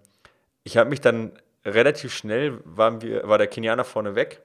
ich 0.64 0.76
habe 0.76 0.90
mich 0.90 1.00
dann 1.00 1.38
relativ 1.64 2.12
schnell, 2.12 2.58
waren 2.64 3.00
wir, 3.00 3.28
war 3.28 3.38
der 3.38 3.46
Kenianer 3.46 3.84
vorne 3.84 4.16
weg 4.16 4.42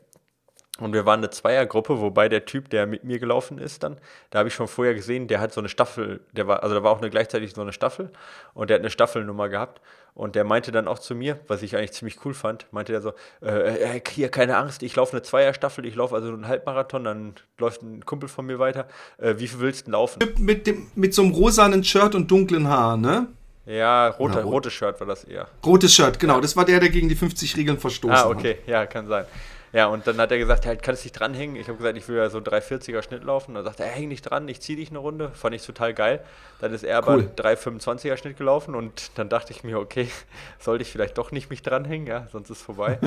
und 0.79 0.93
wir 0.93 1.05
waren 1.05 1.19
eine 1.19 1.29
Zweiergruppe, 1.29 1.99
wobei 1.99 2.29
der 2.29 2.45
Typ, 2.45 2.69
der 2.69 2.85
mit 2.85 3.03
mir 3.03 3.19
gelaufen 3.19 3.57
ist, 3.57 3.83
dann, 3.83 3.97
da 4.29 4.39
habe 4.39 4.49
ich 4.49 4.55
schon 4.55 4.67
vorher 4.67 4.93
gesehen, 4.93 5.27
der 5.27 5.39
hat 5.39 5.53
so 5.53 5.61
eine 5.61 5.69
Staffel, 5.69 6.21
der 6.31 6.47
war, 6.47 6.63
also 6.63 6.75
da 6.75 6.83
war 6.83 6.91
auch 6.91 6.99
eine, 6.99 7.09
gleichzeitig 7.09 7.53
so 7.53 7.61
eine 7.61 7.73
Staffel 7.73 8.11
und 8.53 8.69
der 8.69 8.75
hat 8.75 8.81
eine 8.81 8.89
Staffelnummer 8.89 9.49
gehabt. 9.49 9.81
Und 10.13 10.33
der 10.33 10.45
meinte 10.45 10.71
dann 10.71 10.87
auch 10.87 10.97
zu 10.97 11.13
mir, 11.13 11.39
was 11.47 11.61
ich 11.61 11.77
eigentlich 11.77 11.91
ziemlich 11.91 12.25
cool 12.25 12.33
fand, 12.33 12.65
meinte 12.71 12.91
er 12.91 13.01
so, 13.01 13.13
äh, 13.39 13.97
äh 13.97 14.01
hier 14.09 14.29
keine 14.29 14.57
Angst, 14.57 14.81
ich 14.81 14.95
laufe 14.95 15.11
eine 15.11 15.21
Zweierstaffel, 15.21 15.85
ich 15.85 15.93
laufe 15.93 16.15
also 16.15 16.29
einen 16.29 16.47
Halbmarathon, 16.47 17.03
dann 17.03 17.35
läuft 17.59 17.83
ein 17.83 18.03
Kumpel 18.03 18.27
von 18.27 18.47
mir 18.47 18.57
weiter. 18.57 18.87
Äh, 19.19 19.35
wie 19.37 19.47
viel 19.47 19.59
willst 19.59 19.85
du 19.85 19.91
laufen? 19.91 20.19
Mit, 20.39 20.65
dem, 20.65 20.87
mit 20.95 21.13
so 21.13 21.21
einem 21.21 21.33
rosanen 21.33 21.83
Shirt 21.83 22.15
und 22.15 22.31
dunklen 22.31 22.67
Haaren, 22.67 23.01
ne? 23.01 23.27
Ja, 23.67 24.07
rote, 24.07 24.43
rotes 24.43 24.73
Shirt 24.73 24.99
war 24.99 25.05
das 25.05 25.25
eher. 25.25 25.49
Rotes 25.63 25.93
Shirt, 25.93 26.19
genau. 26.19 26.35
Ja. 26.35 26.41
Das 26.41 26.55
war 26.55 26.65
der, 26.65 26.79
der 26.79 26.89
gegen 26.89 27.09
die 27.09 27.15
50 27.15 27.55
Regeln 27.57 27.77
verstoßen 27.77 28.17
hat. 28.17 28.25
Ah, 28.25 28.29
okay, 28.29 28.57
hat. 28.61 28.67
ja, 28.67 28.85
kann 28.85 29.07
sein. 29.07 29.25
Ja, 29.73 29.87
und 29.87 30.07
dann 30.07 30.17
hat 30.17 30.31
er 30.31 30.37
gesagt, 30.37 30.65
halt, 30.65 30.81
kannst 30.81 31.03
dich 31.03 31.11
dranhängen. 31.11 31.55
Ich 31.57 31.67
habe 31.67 31.77
gesagt, 31.77 31.97
ich 31.97 32.07
will 32.07 32.17
ja 32.17 32.29
so 32.29 32.39
340er 32.39 33.01
Schnitt 33.01 33.23
laufen. 33.23 33.53
Dann 33.53 33.65
sagt 33.65 33.79
er, 33.79 33.87
häng 33.87 34.09
dich 34.09 34.21
dran, 34.21 34.47
ich 34.47 34.61
ziehe 34.61 34.77
dich 34.77 34.89
eine 34.89 34.99
Runde. 34.99 35.29
Fand 35.31 35.55
ich 35.55 35.65
total 35.65 35.93
geil. 35.93 36.23
Dann 36.59 36.73
ist 36.73 36.83
er 36.83 37.05
cool. 37.07 37.25
aber 37.35 37.43
325er 37.43 38.17
Schnitt 38.17 38.37
gelaufen 38.37 38.75
und 38.75 39.11
dann 39.15 39.29
dachte 39.29 39.51
ich 39.51 39.63
mir, 39.63 39.79
okay, 39.79 40.09
sollte 40.59 40.83
ich 40.83 40.91
vielleicht 40.91 41.17
doch 41.17 41.31
nicht 41.31 41.49
mich 41.49 41.61
dranhängen, 41.61 42.07
ja, 42.07 42.27
sonst 42.31 42.49
ist 42.49 42.59
es 42.59 42.63
vorbei. 42.63 42.97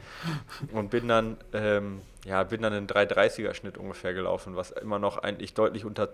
und 0.72 0.90
bin 0.90 1.08
dann, 1.08 1.38
ähm, 1.54 2.02
ja, 2.24 2.42
bin 2.44 2.62
dann 2.62 2.74
einen 2.74 2.86
330er 2.86 3.54
Schnitt 3.54 3.78
ungefähr 3.78 4.12
gelaufen, 4.12 4.56
was 4.56 4.70
immer 4.72 4.98
noch 4.98 5.18
eigentlich 5.18 5.54
deutlich 5.54 5.84
unter, 5.84 6.10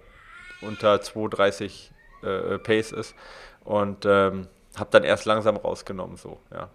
unter 0.61 1.01
230 1.01 1.91
äh, 2.23 2.59
Pace 2.59 2.93
ist. 2.93 3.15
Und 3.65 4.05
ähm, 4.07 4.47
habe 4.77 4.91
dann 4.91 5.05
erst 5.05 5.25
langsam 5.25 5.57
rausgenommen, 5.57 6.17
so, 6.17 6.39
ja. 6.53 6.69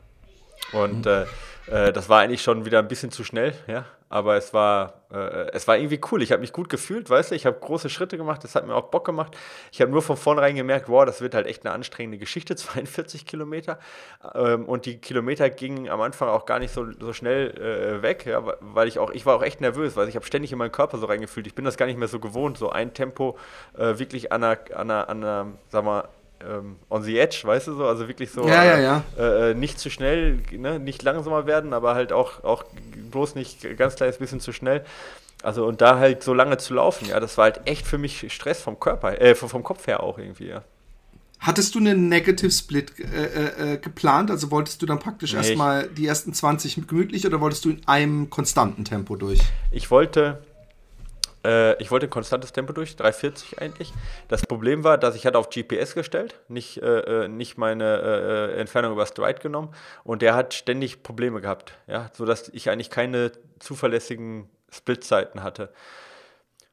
Und 0.71 1.05
äh, 1.05 1.25
äh, 1.69 1.93
das 1.93 2.09
war 2.09 2.21
eigentlich 2.21 2.41
schon 2.41 2.65
wieder 2.65 2.79
ein 2.79 2.87
bisschen 2.87 3.11
zu 3.11 3.23
schnell, 3.23 3.53
ja. 3.67 3.85
Aber 4.11 4.37
es 4.37 4.55
war, 4.55 5.03
äh, 5.11 5.51
es 5.51 5.67
war 5.67 5.77
irgendwie 5.77 6.01
cool. 6.11 6.23
Ich 6.23 6.31
habe 6.31 6.41
mich 6.41 6.51
gut 6.51 6.67
gefühlt, 6.67 7.11
weißt 7.11 7.29
du. 7.29 7.35
Ich 7.35 7.45
habe 7.45 7.59
große 7.59 7.91
Schritte 7.91 8.17
gemacht, 8.17 8.43
das 8.43 8.55
hat 8.55 8.65
mir 8.65 8.73
auch 8.73 8.87
Bock 8.89 9.05
gemacht. 9.05 9.37
Ich 9.71 9.81
habe 9.81 9.91
nur 9.91 10.01
von 10.01 10.17
vornherein 10.17 10.55
gemerkt, 10.55 10.89
wow, 10.89 11.05
das 11.05 11.21
wird 11.21 11.35
halt 11.35 11.45
echt 11.45 11.63
eine 11.63 11.75
anstrengende 11.75 12.17
Geschichte, 12.17 12.55
42 12.55 13.27
Kilometer. 13.27 13.77
Ähm, 14.33 14.65
und 14.65 14.87
die 14.87 14.97
Kilometer 14.97 15.51
gingen 15.51 15.89
am 15.89 16.01
Anfang 16.01 16.27
auch 16.27 16.47
gar 16.47 16.57
nicht 16.57 16.73
so, 16.73 16.87
so 16.99 17.13
schnell 17.13 17.51
äh, 17.51 18.01
weg, 18.01 18.25
ja, 18.25 18.41
weil 18.61 18.87
ich 18.87 18.97
auch, 18.97 19.11
ich 19.11 19.27
war 19.27 19.35
auch 19.35 19.43
echt 19.43 19.61
nervös, 19.61 19.95
weil 19.95 20.09
ich 20.09 20.15
habe 20.15 20.25
ständig 20.25 20.51
in 20.51 20.57
meinen 20.57 20.71
Körper 20.71 20.97
so 20.97 21.05
reingefühlt. 21.05 21.45
Ich 21.45 21.53
bin 21.53 21.65
das 21.65 21.77
gar 21.77 21.85
nicht 21.85 21.99
mehr 21.99 22.07
so 22.07 22.19
gewohnt, 22.19 22.57
so 22.57 22.71
ein 22.71 22.95
Tempo 22.95 23.37
äh, 23.77 23.99
wirklich 23.99 24.31
an 24.31 24.43
einer, 24.43 24.57
an 24.73 24.89
einer, 24.89 25.09
an 25.09 25.23
einer, 25.23 25.47
sag 25.67 25.85
mal, 25.85 26.09
ähm, 26.47 26.77
on 26.89 27.03
the 27.03 27.17
edge, 27.17 27.41
weißt 27.43 27.67
du 27.67 27.75
so, 27.75 27.85
also 27.85 28.07
wirklich 28.07 28.31
so 28.31 28.47
ja, 28.47 28.63
ja, 28.63 28.79
ja. 28.79 29.03
Äh, 29.17 29.51
äh, 29.51 29.53
nicht 29.53 29.79
zu 29.79 29.89
schnell, 29.89 30.39
ne? 30.51 30.79
nicht 30.79 31.03
langsamer 31.03 31.45
werden, 31.45 31.73
aber 31.73 31.95
halt 31.95 32.11
auch, 32.11 32.43
auch 32.43 32.63
bloß 33.11 33.35
nicht 33.35 33.77
ganz 33.77 33.95
kleines 33.95 34.17
bisschen 34.17 34.39
zu 34.39 34.53
schnell. 34.53 34.83
Also 35.41 35.65
und 35.65 35.81
da 35.81 35.99
halt 35.99 36.23
so 36.23 36.33
lange 36.33 36.57
zu 36.57 36.73
laufen, 36.73 37.07
ja, 37.07 37.19
das 37.19 37.37
war 37.37 37.45
halt 37.45 37.61
echt 37.65 37.87
für 37.87 37.97
mich 37.97 38.31
Stress 38.33 38.61
vom 38.61 38.79
Körper, 38.79 39.21
äh, 39.21 39.35
vom 39.35 39.63
Kopf 39.63 39.87
her 39.87 40.03
auch 40.03 40.17
irgendwie, 40.17 40.47
ja. 40.47 40.63
Hattest 41.39 41.73
du 41.73 41.79
einen 41.79 42.09
Negative 42.09 42.51
Split 42.51 42.93
äh, 42.99 43.73
äh, 43.73 43.77
geplant? 43.77 44.29
Also 44.29 44.51
wolltest 44.51 44.81
du 44.81 44.85
dann 44.85 44.99
praktisch 44.99 45.31
nee, 45.31 45.37
erstmal 45.37 45.87
die 45.87 46.05
ersten 46.05 46.33
20 46.33 46.85
gemütlich 46.85 47.25
oder 47.25 47.39
wolltest 47.39 47.63
du 47.63 47.69
in 47.69 47.87
einem 47.87 48.29
konstanten 48.29 48.83
Tempo 48.83 49.15
durch? 49.15 49.39
Ich 49.71 49.89
wollte, 49.89 50.41
äh, 51.45 51.81
ich 51.81 51.91
wollte 51.91 52.07
ein 52.07 52.09
konstantes 52.09 52.51
Tempo 52.51 52.73
durch, 52.73 52.95
340 52.95 53.61
eigentlich. 53.61 53.93
Das 54.27 54.45
Problem 54.45 54.83
war, 54.83 54.97
dass 54.97 55.15
ich 55.15 55.25
hatte 55.25 55.37
auf 55.37 55.49
GPS 55.49 55.95
gestellt, 55.95 56.35
nicht, 56.47 56.81
äh, 56.81 57.25
äh, 57.25 57.27
nicht 57.27 57.57
meine 57.57 58.01
äh, 58.53 58.59
Entfernung 58.59 58.93
über 58.93 59.05
Stride 59.05 59.39
genommen 59.39 59.73
und 60.03 60.21
der 60.21 60.35
hat 60.35 60.53
ständig 60.53 61.03
Probleme 61.03 61.41
gehabt, 61.41 61.73
ja, 61.87 62.09
sodass 62.13 62.49
ich 62.49 62.69
eigentlich 62.69 62.89
keine 62.89 63.31
zuverlässigen 63.59 64.49
Splitzeiten 64.71 65.43
hatte. 65.43 65.69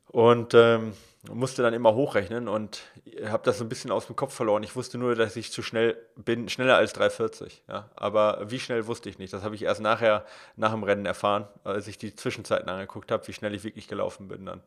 Und 0.09 0.55
ähm, 0.55 0.93
musste 1.33 1.63
dann 1.63 1.75
immer 1.75 1.95
hochrechnen 1.95 2.49
und 2.49 2.83
habe 3.25 3.43
das 3.45 3.59
so 3.59 3.65
ein 3.65 3.69
bisschen 3.69 3.91
aus 3.91 4.07
dem 4.07 4.17
Kopf 4.17 4.35
verloren. 4.35 4.63
Ich 4.63 4.77
wusste 4.77 4.99
nur, 4.99 5.15
dass 5.15 5.37
ich 5.37 5.53
zu 5.53 5.63
schnell 5.63 5.97
bin, 6.17 6.49
schneller 6.49 6.77
als 6.77 6.93
340. 6.93 7.65
Ja. 7.69 7.91
Aber 7.97 8.51
wie 8.51 8.61
schnell 8.61 8.87
wusste 8.87 9.09
ich 9.09 9.19
nicht. 9.19 9.33
Das 9.33 9.43
habe 9.43 9.55
ich 9.55 9.63
erst 9.63 9.81
nachher, 9.81 10.25
nach 10.57 10.73
dem 10.73 10.83
Rennen 10.83 11.07
erfahren, 11.07 11.49
als 11.65 11.89
ich 11.89 11.99
die 11.99 12.15
Zwischenzeiten 12.15 12.69
angeguckt 12.69 13.11
habe, 13.11 13.27
wie 13.27 13.33
schnell 13.33 13.55
ich 13.55 13.65
wirklich 13.65 13.89
gelaufen 13.89 14.29
bin 14.29 14.47
dann. 14.47 14.63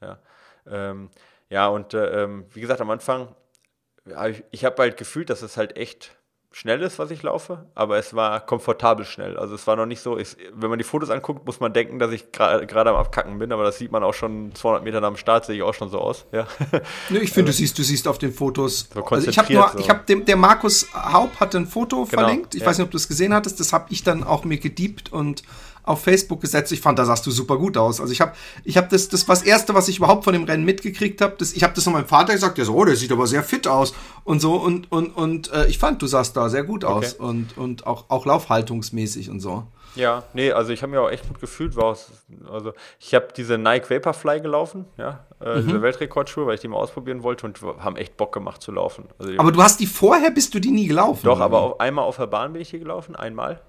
Ja, 0.00 0.18
ähm, 0.66 1.10
ja 1.48 1.68
und 1.68 1.94
äh, 1.94 2.24
ähm, 2.24 2.46
wie 2.52 2.60
gesagt, 2.60 2.80
am 2.80 2.90
Anfang, 2.90 3.34
ich, 4.04 4.44
ich 4.50 4.64
habe 4.64 4.82
halt 4.82 4.96
gefühlt, 4.96 5.30
dass 5.30 5.42
es 5.42 5.56
halt 5.56 5.76
echt 5.76 6.17
schnell 6.50 6.80
ist, 6.82 6.98
was 6.98 7.10
ich 7.10 7.22
laufe, 7.22 7.66
aber 7.74 7.98
es 7.98 8.14
war 8.14 8.40
komfortabel 8.40 9.04
schnell. 9.04 9.36
Also 9.36 9.54
es 9.54 9.66
war 9.66 9.76
noch 9.76 9.86
nicht 9.86 10.00
so, 10.00 10.18
ich, 10.18 10.36
wenn 10.52 10.70
man 10.70 10.78
die 10.78 10.84
Fotos 10.84 11.10
anguckt, 11.10 11.46
muss 11.46 11.60
man 11.60 11.72
denken, 11.72 11.98
dass 11.98 12.10
ich 12.10 12.32
gerade 12.32 12.90
am 12.90 12.96
Abkacken 12.96 13.38
bin, 13.38 13.52
aber 13.52 13.64
das 13.64 13.78
sieht 13.78 13.92
man 13.92 14.02
auch 14.02 14.14
schon 14.14 14.54
200 14.54 14.82
Meter 14.82 15.00
nach 15.00 15.08
dem 15.08 15.16
Start, 15.16 15.44
sehe 15.44 15.56
ich 15.56 15.62
auch 15.62 15.74
schon 15.74 15.90
so 15.90 15.98
aus. 15.98 16.26
Ja. 16.32 16.46
Nö, 17.10 17.18
ich 17.18 17.32
finde, 17.32 17.50
also, 17.50 17.58
du 17.58 17.64
siehst, 17.64 17.78
du 17.78 17.82
siehst 17.82 18.08
auf 18.08 18.18
den 18.18 18.32
Fotos. 18.32 18.88
So 18.92 19.04
also 19.04 19.28
ich 19.28 19.38
habe 19.38 19.52
nur, 19.52 19.68
so. 19.68 19.78
ich 19.78 19.90
habe 19.90 20.04
dem, 20.08 20.24
der 20.24 20.36
Markus 20.36 20.88
Haupt 20.94 21.38
hat 21.38 21.54
ein 21.54 21.66
Foto 21.66 22.04
genau, 22.04 22.22
verlinkt. 22.22 22.54
Ich 22.54 22.62
ja. 22.62 22.66
weiß 22.66 22.78
nicht, 22.78 22.86
ob 22.86 22.90
du 22.90 22.96
es 22.96 23.08
gesehen 23.08 23.34
hattest. 23.34 23.60
Das 23.60 23.72
habe 23.72 23.86
ich 23.90 24.02
dann 24.02 24.24
auch 24.24 24.44
mir 24.44 24.58
gediebt 24.58 25.12
und 25.12 25.42
auf 25.88 26.02
Facebook 26.02 26.40
gesetzt. 26.40 26.72
Ich 26.72 26.80
fand, 26.80 26.98
da 26.98 27.04
sahst 27.04 27.26
du 27.26 27.30
super 27.30 27.56
gut 27.56 27.76
aus. 27.76 28.00
Also 28.00 28.12
ich 28.12 28.20
habe, 28.20 28.32
ich 28.64 28.76
habe 28.76 28.88
das, 28.90 29.08
das 29.08 29.26
war 29.28 29.34
das 29.34 29.44
erste, 29.44 29.74
was 29.74 29.88
ich 29.88 29.98
überhaupt 29.98 30.24
von 30.24 30.32
dem 30.32 30.44
Rennen 30.44 30.64
mitgekriegt 30.64 31.20
habe. 31.20 31.36
Ich 31.40 31.62
habe 31.62 31.74
das 31.74 31.86
noch 31.86 31.92
meinem 31.92 32.06
Vater 32.06 32.32
gesagt. 32.32 32.58
Der 32.58 32.64
so, 32.64 32.74
oh, 32.74 32.84
der 32.84 32.96
sieht 32.96 33.12
aber 33.12 33.26
sehr 33.26 33.42
fit 33.42 33.66
aus 33.66 33.94
und 34.24 34.40
so 34.40 34.54
und 34.56 34.90
und 34.92 35.16
und 35.16 35.52
äh, 35.52 35.66
ich 35.66 35.78
fand, 35.78 36.02
du 36.02 36.06
sahst 36.06 36.36
da 36.36 36.48
sehr 36.48 36.64
gut 36.64 36.84
aus 36.84 37.14
okay. 37.14 37.24
und 37.24 37.56
und 37.56 37.86
auch 37.86 38.06
auch 38.08 38.26
laufhaltungsmäßig 38.26 39.30
und 39.30 39.40
so. 39.40 39.64
Ja, 39.94 40.24
nee, 40.32 40.52
also 40.52 40.72
ich 40.72 40.82
habe 40.82 40.92
mir 40.92 41.00
auch 41.00 41.10
echt 41.10 41.26
gut 41.26 41.40
gefühlt. 41.40 41.74
War 41.74 41.86
aus, 41.86 42.10
also 42.50 42.72
ich 43.00 43.14
habe 43.14 43.28
diese 43.36 43.58
Nike 43.58 43.90
Vaporfly 43.90 44.40
gelaufen, 44.40 44.84
ja, 44.96 45.24
äh, 45.40 45.56
mhm. 45.56 45.66
diese 45.66 45.82
Weltrekordschuhe, 45.82 46.46
weil 46.46 46.54
ich 46.54 46.60
die 46.60 46.68
mal 46.68 46.76
ausprobieren 46.76 47.22
wollte 47.22 47.46
und 47.46 47.60
haben 47.62 47.96
echt 47.96 48.16
Bock 48.16 48.32
gemacht 48.32 48.62
zu 48.62 48.70
laufen. 48.70 49.04
Also 49.18 49.32
aber 49.38 49.50
du 49.50 49.62
hast 49.62 49.80
die 49.80 49.86
vorher, 49.86 50.30
bist 50.30 50.54
du 50.54 50.60
die 50.60 50.70
nie 50.70 50.86
gelaufen? 50.86 51.24
Doch, 51.24 51.40
aber 51.40 51.60
auf, 51.60 51.80
einmal 51.80 52.04
auf 52.04 52.16
der 52.16 52.26
Bahn 52.26 52.52
bin 52.52 52.62
ich 52.62 52.70
hier 52.70 52.78
gelaufen, 52.78 53.16
einmal 53.16 53.60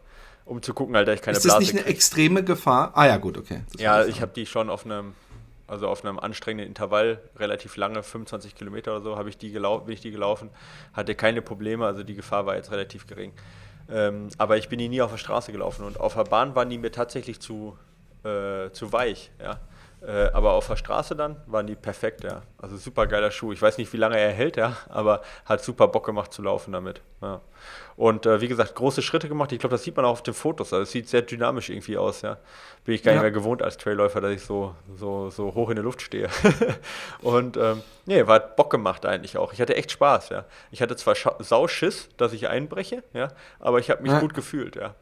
um 0.49 0.62
zu 0.62 0.73
gucken, 0.73 0.95
halt, 0.95 1.07
dass 1.07 1.15
ich 1.15 1.21
keine 1.21 1.38
Ist 1.38 1.45
das 1.45 1.51
Blase 1.53 1.62
nicht 1.63 1.73
eine 1.73 1.83
krieg. 1.83 1.95
extreme 1.95 2.43
Gefahr? 2.43 2.91
Ah 2.95 3.05
ja, 3.07 3.17
gut, 3.17 3.38
okay. 3.38 3.62
Das 3.71 3.81
ja, 3.81 4.05
ich 4.05 4.21
habe 4.21 4.31
die 4.35 4.45
schon 4.45 4.69
auf 4.69 4.85
einem, 4.85 5.13
also 5.67 5.88
auf 5.88 6.03
einem 6.03 6.19
anstrengenden 6.19 6.67
Intervall, 6.67 7.21
relativ 7.38 7.77
lange, 7.77 8.03
25 8.03 8.55
Kilometer 8.55 8.91
oder 8.91 9.01
so, 9.01 9.17
habe 9.17 9.29
ich 9.29 9.38
die 9.38 9.51
gelaufen, 9.51 9.85
bin 9.85 9.93
ich 9.93 10.01
die 10.01 10.12
gelaufen, 10.12 10.49
hatte 10.93 11.15
keine 11.15 11.41
Probleme, 11.41 11.85
also 11.85 12.03
die 12.03 12.15
Gefahr 12.15 12.45
war 12.45 12.55
jetzt 12.55 12.71
relativ 12.71 13.07
gering. 13.07 13.31
Ähm, 13.91 14.29
aber 14.38 14.57
ich 14.57 14.69
bin 14.69 14.79
die 14.79 14.89
nie 14.89 15.01
auf 15.01 15.12
der 15.12 15.17
Straße 15.17 15.51
gelaufen 15.51 15.85
und 15.85 15.99
auf 15.99 16.15
der 16.15 16.23
Bahn 16.25 16.55
waren 16.55 16.69
die 16.69 16.77
mir 16.77 16.91
tatsächlich 16.91 17.39
zu, 17.39 17.77
äh, 18.23 18.71
zu 18.71 18.91
weich, 18.91 19.31
ja. 19.41 19.59
Äh, 20.01 20.29
aber 20.31 20.53
auf 20.53 20.67
der 20.67 20.77
Straße 20.77 21.15
dann 21.15 21.35
waren 21.45 21.67
die 21.67 21.75
perfekt, 21.75 22.23
ja. 22.23 22.41
Also 22.57 22.77
super 22.77 23.05
geiler 23.05 23.31
Schuh. 23.31 23.51
Ich 23.51 23.62
weiß 23.62 23.77
nicht, 23.77 23.91
wie 23.91 23.97
lange 23.97 24.17
er 24.17 24.31
hält, 24.31 24.55
ja, 24.55 24.77
aber 24.88 25.21
hat 25.45 25.62
super 25.62 25.89
Bock 25.89 26.05
gemacht 26.05 26.31
zu 26.31 26.41
laufen 26.41 26.71
damit. 26.71 27.01
Ja. 27.21 27.41
Und 27.97 28.25
äh, 28.25 28.39
wie 28.39 28.47
gesagt, 28.47 28.75
große 28.75 29.01
Schritte 29.01 29.27
gemacht. 29.27 29.51
Ich 29.51 29.59
glaube, 29.59 29.73
das 29.73 29.83
sieht 29.83 29.97
man 29.97 30.05
auch 30.05 30.12
auf 30.12 30.23
den 30.23 30.33
Fotos. 30.33 30.71
Also 30.71 30.83
es 30.83 30.91
sieht 30.91 31.09
sehr 31.09 31.21
dynamisch 31.21 31.69
irgendwie 31.69 31.97
aus, 31.97 32.21
ja. 32.21 32.38
Bin 32.85 32.95
ich 32.95 33.03
gar 33.03 33.12
ja. 33.12 33.17
nicht 33.17 33.23
mehr 33.23 33.31
gewohnt 33.31 33.62
als 33.62 33.77
Trailläufer, 33.77 34.21
dass 34.21 34.31
ich 34.31 34.41
so, 34.41 34.73
so, 34.95 35.29
so 35.29 35.53
hoch 35.53 35.69
in 35.69 35.75
der 35.75 35.83
Luft 35.83 36.01
stehe. 36.01 36.29
und 37.21 37.57
ähm, 37.57 37.81
nee, 38.05 38.25
war 38.25 38.39
Bock 38.39 38.69
gemacht 38.69 39.05
eigentlich 39.05 39.38
auch. 39.38 39.51
Ich 39.51 39.59
hatte 39.59 39.75
echt 39.75 39.91
Spaß, 39.91 40.29
ja. 40.29 40.45
Ich 40.71 40.81
hatte 40.81 40.95
zwar 40.95 41.15
Sauschiss, 41.39 42.07
dass 42.15 42.31
ich 42.31 42.47
einbreche, 42.47 43.03
ja, 43.13 43.27
aber 43.59 43.79
ich 43.79 43.89
habe 43.89 44.01
mich 44.01 44.13
ja. 44.13 44.19
gut 44.21 44.33
gefühlt, 44.33 44.77
ja. 44.77 44.95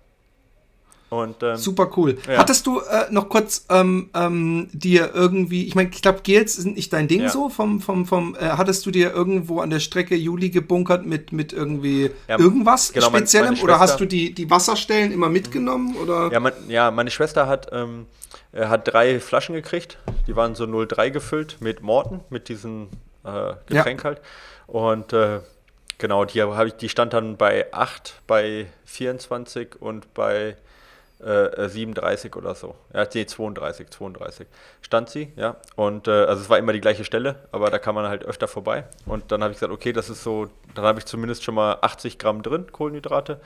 Und, 1.09 1.41
ähm, 1.41 1.55
Super 1.55 1.89
cool. 1.95 2.17
Ja. 2.27 2.39
Hattest 2.39 2.67
du 2.67 2.79
äh, 2.79 3.05
noch 3.11 3.29
kurz 3.29 3.65
ähm, 3.69 4.09
ähm, 4.13 4.69
dir 4.73 5.11
irgendwie, 5.13 5.65
ich 5.65 5.73
meine, 5.73 5.89
ich 5.93 6.01
glaube, 6.01 6.19
Gels 6.21 6.57
sind 6.57 6.75
nicht 6.75 6.91
dein 6.91 7.07
Ding 7.07 7.21
ja. 7.21 7.29
so, 7.29 7.47
vom, 7.47 7.79
vom, 7.79 8.05
vom, 8.05 8.35
äh, 8.35 8.49
hattest 8.49 8.85
du 8.85 8.91
dir 8.91 9.13
irgendwo 9.13 9.61
an 9.61 9.69
der 9.69 9.79
Strecke 9.79 10.15
Juli 10.15 10.49
gebunkert 10.49 11.05
mit, 11.05 11.31
mit 11.31 11.53
irgendwie 11.53 12.11
ja, 12.27 12.37
irgendwas 12.37 12.91
genau, 12.91 13.07
Speziellem? 13.07 13.45
Meine, 13.45 13.55
meine 13.57 13.63
oder 13.63 13.79
hast 13.79 13.99
du 14.01 14.05
die, 14.05 14.33
die 14.33 14.49
Wasserstellen 14.49 15.13
immer 15.13 15.29
mitgenommen? 15.29 15.95
Oder? 15.95 16.29
Ja, 16.31 16.41
mein, 16.41 16.53
ja, 16.67 16.91
meine 16.91 17.09
Schwester 17.09 17.47
hat, 17.47 17.69
ähm, 17.71 18.07
äh, 18.51 18.65
hat 18.65 18.91
drei 18.91 19.21
Flaschen 19.21 19.55
gekriegt, 19.55 19.97
die 20.27 20.35
waren 20.35 20.55
so 20.55 20.65
03 20.65 21.09
gefüllt 21.09 21.57
mit 21.61 21.81
Morten, 21.81 22.19
mit 22.29 22.49
diesem 22.49 22.89
äh, 23.23 23.53
Getränk 23.67 24.03
halt. 24.03 24.19
Und 24.67 25.13
äh, 25.13 25.39
genau, 25.97 26.25
die, 26.25 26.43
ich, 26.65 26.73
die 26.73 26.89
stand 26.89 27.13
dann 27.13 27.37
bei 27.37 27.71
8, 27.73 28.23
bei 28.27 28.67
24 28.83 29.81
und 29.81 30.13
bei 30.13 30.57
äh, 31.19 31.67
37 31.67 32.35
oder 32.35 32.53
so. 32.53 32.75
Ja, 32.93 33.07
nee, 33.13 33.25
32, 33.25 33.89
32 33.89 34.47
stand 34.81 35.09
sie, 35.09 35.31
ja. 35.35 35.57
Und 35.75 36.07
äh, 36.07 36.11
also 36.11 36.41
es 36.41 36.49
war 36.49 36.57
immer 36.57 36.73
die 36.73 36.81
gleiche 36.81 37.03
Stelle, 37.03 37.47
aber 37.51 37.71
da 37.71 37.79
kann 37.79 37.95
man 37.95 38.07
halt 38.07 38.23
öfter 38.23 38.47
vorbei. 38.47 38.85
Und 39.05 39.31
dann 39.31 39.41
habe 39.41 39.51
ich 39.51 39.57
gesagt, 39.57 39.73
okay, 39.73 39.93
das 39.93 40.09
ist 40.09 40.23
so, 40.23 40.47
dann 40.75 40.85
habe 40.85 40.99
ich 40.99 41.05
zumindest 41.05 41.43
schon 41.43 41.55
mal 41.55 41.77
80 41.81 42.19
Gramm 42.19 42.43
drin, 42.43 42.71
Kohlenhydrate. 42.71 43.39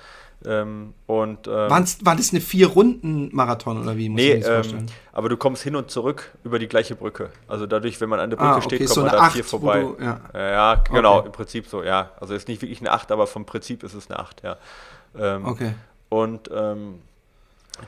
Ähm, 0.44 0.94
und, 1.06 1.48
ähm, 1.48 1.70
war 1.70 2.16
das 2.16 2.32
eine 2.32 2.42
Vier-Runden-Marathon 2.42 3.82
oder 3.82 3.96
wie? 3.96 4.10
Muss 4.10 4.20
nee, 4.20 4.34
ähm, 4.34 4.88
aber 5.14 5.30
du 5.30 5.38
kommst 5.38 5.64
hin 5.64 5.76
und 5.76 5.92
zurück 5.92 6.32
über 6.44 6.58
die 6.60 6.68
gleiche 6.68 6.96
Brücke. 6.96 7.30
Also 7.48 7.68
dadurch, 7.68 8.02
wenn 8.02 8.10
man 8.10 8.20
an 8.20 8.32
der 8.32 8.38
Brücke 8.38 8.50
ah, 8.50 8.58
okay, 8.58 8.66
steht, 8.66 8.80
kommt 8.80 8.90
so 8.90 9.02
man 9.04 9.12
da 9.12 9.30
vier 9.30 9.44
vorbei. 9.44 9.82
Du, 9.82 10.04
ja. 10.04 10.20
ja. 10.34 10.84
genau, 10.92 11.20
okay. 11.20 11.28
im 11.28 11.32
Prinzip 11.32 11.68
so, 11.68 11.84
ja. 11.84 12.12
Also 12.20 12.34
ist 12.34 12.48
nicht 12.48 12.62
wirklich 12.62 12.80
eine 12.82 12.92
8, 12.92 13.12
aber 13.12 13.28
vom 13.28 13.46
Prinzip 13.46 13.84
ist 13.84 13.94
es 13.94 14.10
eine 14.10 14.20
8, 14.20 14.44
ja. 14.44 14.58
Ähm, 15.18 15.46
okay. 15.46 15.74
Und 16.10 16.50
ähm, 16.54 17.02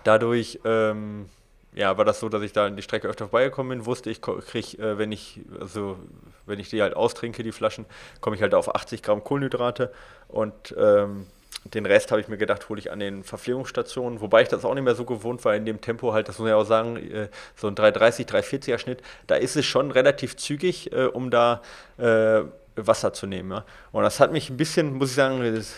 dadurch 0.04 0.60
ähm, 0.66 1.30
ja, 1.76 1.98
war 1.98 2.06
das 2.06 2.20
so, 2.20 2.30
dass 2.30 2.42
ich 2.44 2.54
da 2.54 2.68
in 2.68 2.76
die 2.76 2.82
Strecke 2.82 3.08
öfter 3.08 3.28
vorbeigekommen 3.28 3.78
bin, 3.78 3.86
wusste 3.86 4.10
ich, 4.10 4.22
kriege, 4.22 4.78
äh, 4.78 4.98
wenn 4.98 5.12
ich, 5.12 5.42
also 5.60 5.98
wenn 6.46 6.60
ich 6.60 6.70
die 6.70 6.82
halt 6.82 6.96
austrinke, 6.96 7.44
die 7.44 7.52
Flaschen, 7.52 7.86
komme 8.22 8.36
ich 8.36 8.42
halt 8.42 8.54
auf 8.54 8.74
80 8.74 9.02
Gramm 9.02 9.24
Kohlenhydrate. 9.24 9.92
Und 10.28 10.76
ähm, 10.78 11.26
den 11.66 11.86
Rest 11.86 12.12
habe 12.12 12.22
ich 12.22 12.28
mir 12.28 12.38
gedacht, 12.38 12.70
hole 12.70 12.80
ich 12.80 12.92
an 12.92 13.00
den 13.00 13.24
Verpflegungsstationen, 13.24 14.22
wobei 14.22 14.42
ich 14.42 14.50
das 14.50 14.66
auch 14.66 14.74
nicht 14.74 14.84
mehr 14.84 14.96
so 14.96 15.06
gewohnt 15.06 15.44
war 15.46 15.56
in 15.56 15.66
dem 15.66 15.82
Tempo 15.82 16.14
halt, 16.14 16.28
das 16.28 16.38
muss 16.40 16.50
ich 16.50 16.54
auch 16.54 16.66
sagen, 16.66 16.98
äh, 16.98 17.30
so 17.56 17.68
ein 17.68 17.76
330, 17.76 18.28
340er 18.28 18.78
Schnitt, 18.78 19.02
da 19.28 19.36
ist 19.36 19.56
es 19.56 19.66
schon 19.66 19.92
relativ 19.92 20.36
zügig, 20.36 20.92
äh, 20.92 21.06
um 21.06 21.32
da 21.32 21.62
äh, 21.98 22.42
Wasser 22.76 23.14
zu 23.14 23.28
nehmen. 23.28 23.52
Ja. 23.52 23.66
Und 23.92 24.04
das 24.04 24.20
hat 24.20 24.32
mich 24.32 24.50
ein 24.50 24.58
bisschen, 24.58 24.94
muss 24.94 25.10
ich 25.10 25.16
sagen, 25.16 25.42
das 25.44 25.76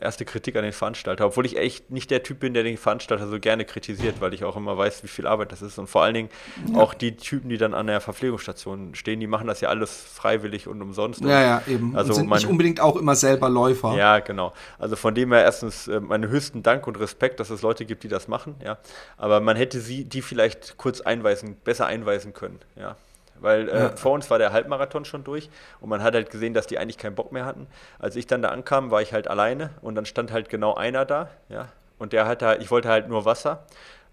erste 0.00 0.24
Kritik 0.24 0.56
an 0.56 0.62
den 0.62 0.72
Veranstalter, 0.72 1.26
obwohl 1.26 1.46
ich 1.46 1.56
echt 1.56 1.90
nicht 1.90 2.10
der 2.10 2.22
Typ 2.22 2.40
bin, 2.40 2.54
der 2.54 2.62
den 2.62 2.76
Veranstalter 2.76 3.26
so 3.28 3.38
gerne 3.40 3.64
kritisiert, 3.64 4.20
weil 4.20 4.34
ich 4.34 4.44
auch 4.44 4.56
immer 4.56 4.76
weiß, 4.76 5.02
wie 5.02 5.08
viel 5.08 5.26
Arbeit 5.26 5.52
das 5.52 5.62
ist. 5.62 5.78
Und 5.78 5.88
vor 5.88 6.02
allen 6.02 6.14
Dingen 6.14 6.28
ja. 6.72 6.78
auch 6.78 6.94
die 6.94 7.16
Typen, 7.16 7.48
die 7.48 7.58
dann 7.58 7.74
an 7.74 7.86
der 7.86 8.00
Verpflegungsstation 8.00 8.94
stehen, 8.94 9.20
die 9.20 9.26
machen 9.26 9.46
das 9.46 9.60
ja 9.60 9.68
alles 9.68 9.90
freiwillig 10.14 10.68
und 10.68 10.80
umsonst. 10.80 11.20
Ja, 11.20 11.42
ja, 11.42 11.62
eben. 11.66 11.96
Also 11.96 12.10
und 12.10 12.16
sind 12.16 12.28
meine, 12.28 12.42
nicht 12.42 12.50
unbedingt 12.50 12.80
auch 12.80 12.96
immer 12.96 13.16
selber 13.16 13.48
Läufer. 13.48 13.96
Ja, 13.96 14.20
genau. 14.20 14.52
Also 14.78 14.96
von 14.96 15.14
dem 15.14 15.32
her 15.32 15.42
erstens 15.42 15.88
äh, 15.88 16.00
meinen 16.00 16.28
höchsten 16.28 16.62
Dank 16.62 16.86
und 16.86 16.98
Respekt, 17.00 17.40
dass 17.40 17.50
es 17.50 17.62
Leute 17.62 17.84
gibt, 17.84 18.04
die 18.04 18.08
das 18.08 18.28
machen. 18.28 18.54
Ja. 18.64 18.78
Aber 19.16 19.40
man 19.40 19.56
hätte 19.56 19.80
sie, 19.80 20.04
die 20.04 20.22
vielleicht 20.22 20.76
kurz 20.76 21.00
einweisen, 21.00 21.56
besser 21.64 21.86
einweisen 21.86 22.32
können. 22.32 22.60
Ja. 22.76 22.96
Weil 23.40 23.68
äh, 23.68 23.78
ja. 23.78 23.96
vor 23.96 24.12
uns 24.12 24.30
war 24.30 24.38
der 24.38 24.52
Halbmarathon 24.52 25.04
schon 25.04 25.24
durch 25.24 25.50
und 25.80 25.88
man 25.88 26.02
hat 26.02 26.14
halt 26.14 26.30
gesehen, 26.30 26.54
dass 26.54 26.66
die 26.66 26.78
eigentlich 26.78 26.98
keinen 26.98 27.14
Bock 27.14 27.32
mehr 27.32 27.44
hatten. 27.44 27.66
Als 27.98 28.16
ich 28.16 28.26
dann 28.26 28.42
da 28.42 28.48
ankam, 28.48 28.90
war 28.90 29.02
ich 29.02 29.12
halt 29.12 29.28
alleine 29.28 29.70
und 29.80 29.94
dann 29.94 30.06
stand 30.06 30.32
halt 30.32 30.48
genau 30.48 30.74
einer 30.74 31.04
da, 31.04 31.28
ja. 31.48 31.68
Und 31.98 32.12
der 32.12 32.26
hatte 32.26 32.46
halt, 32.46 32.62
ich 32.62 32.70
wollte 32.70 32.88
halt 32.88 33.08
nur 33.08 33.24
Wasser 33.24 33.64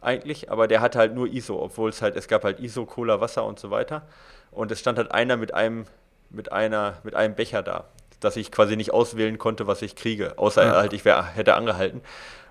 eigentlich, 0.01 0.51
aber 0.51 0.67
der 0.67 0.81
hatte 0.81 0.99
halt 0.99 1.13
nur 1.13 1.27
ISO, 1.27 1.61
obwohl 1.61 1.89
es 1.89 2.01
halt, 2.01 2.15
es 2.15 2.27
gab 2.27 2.43
halt 2.43 2.59
ISO, 2.59 2.85
Cola, 2.85 3.21
Wasser 3.21 3.45
und 3.45 3.59
so 3.59 3.71
weiter. 3.71 4.03
Und 4.51 4.71
es 4.71 4.79
stand 4.79 4.97
halt 4.97 5.11
einer 5.11 5.37
mit 5.37 5.53
einem, 5.53 5.85
mit 6.29 6.51
einer, 6.51 6.97
mit 7.03 7.15
einem 7.15 7.35
Becher 7.35 7.61
da, 7.63 7.85
dass 8.19 8.37
ich 8.37 8.51
quasi 8.51 8.75
nicht 8.75 8.93
auswählen 8.93 9.37
konnte, 9.37 9.67
was 9.67 9.81
ich 9.81 9.95
kriege, 9.95 10.33
außer 10.37 10.65
ja. 10.65 10.75
halt, 10.75 10.93
ich 10.93 11.05
wär, 11.05 11.23
hätte 11.23 11.55
angehalten. 11.55 12.01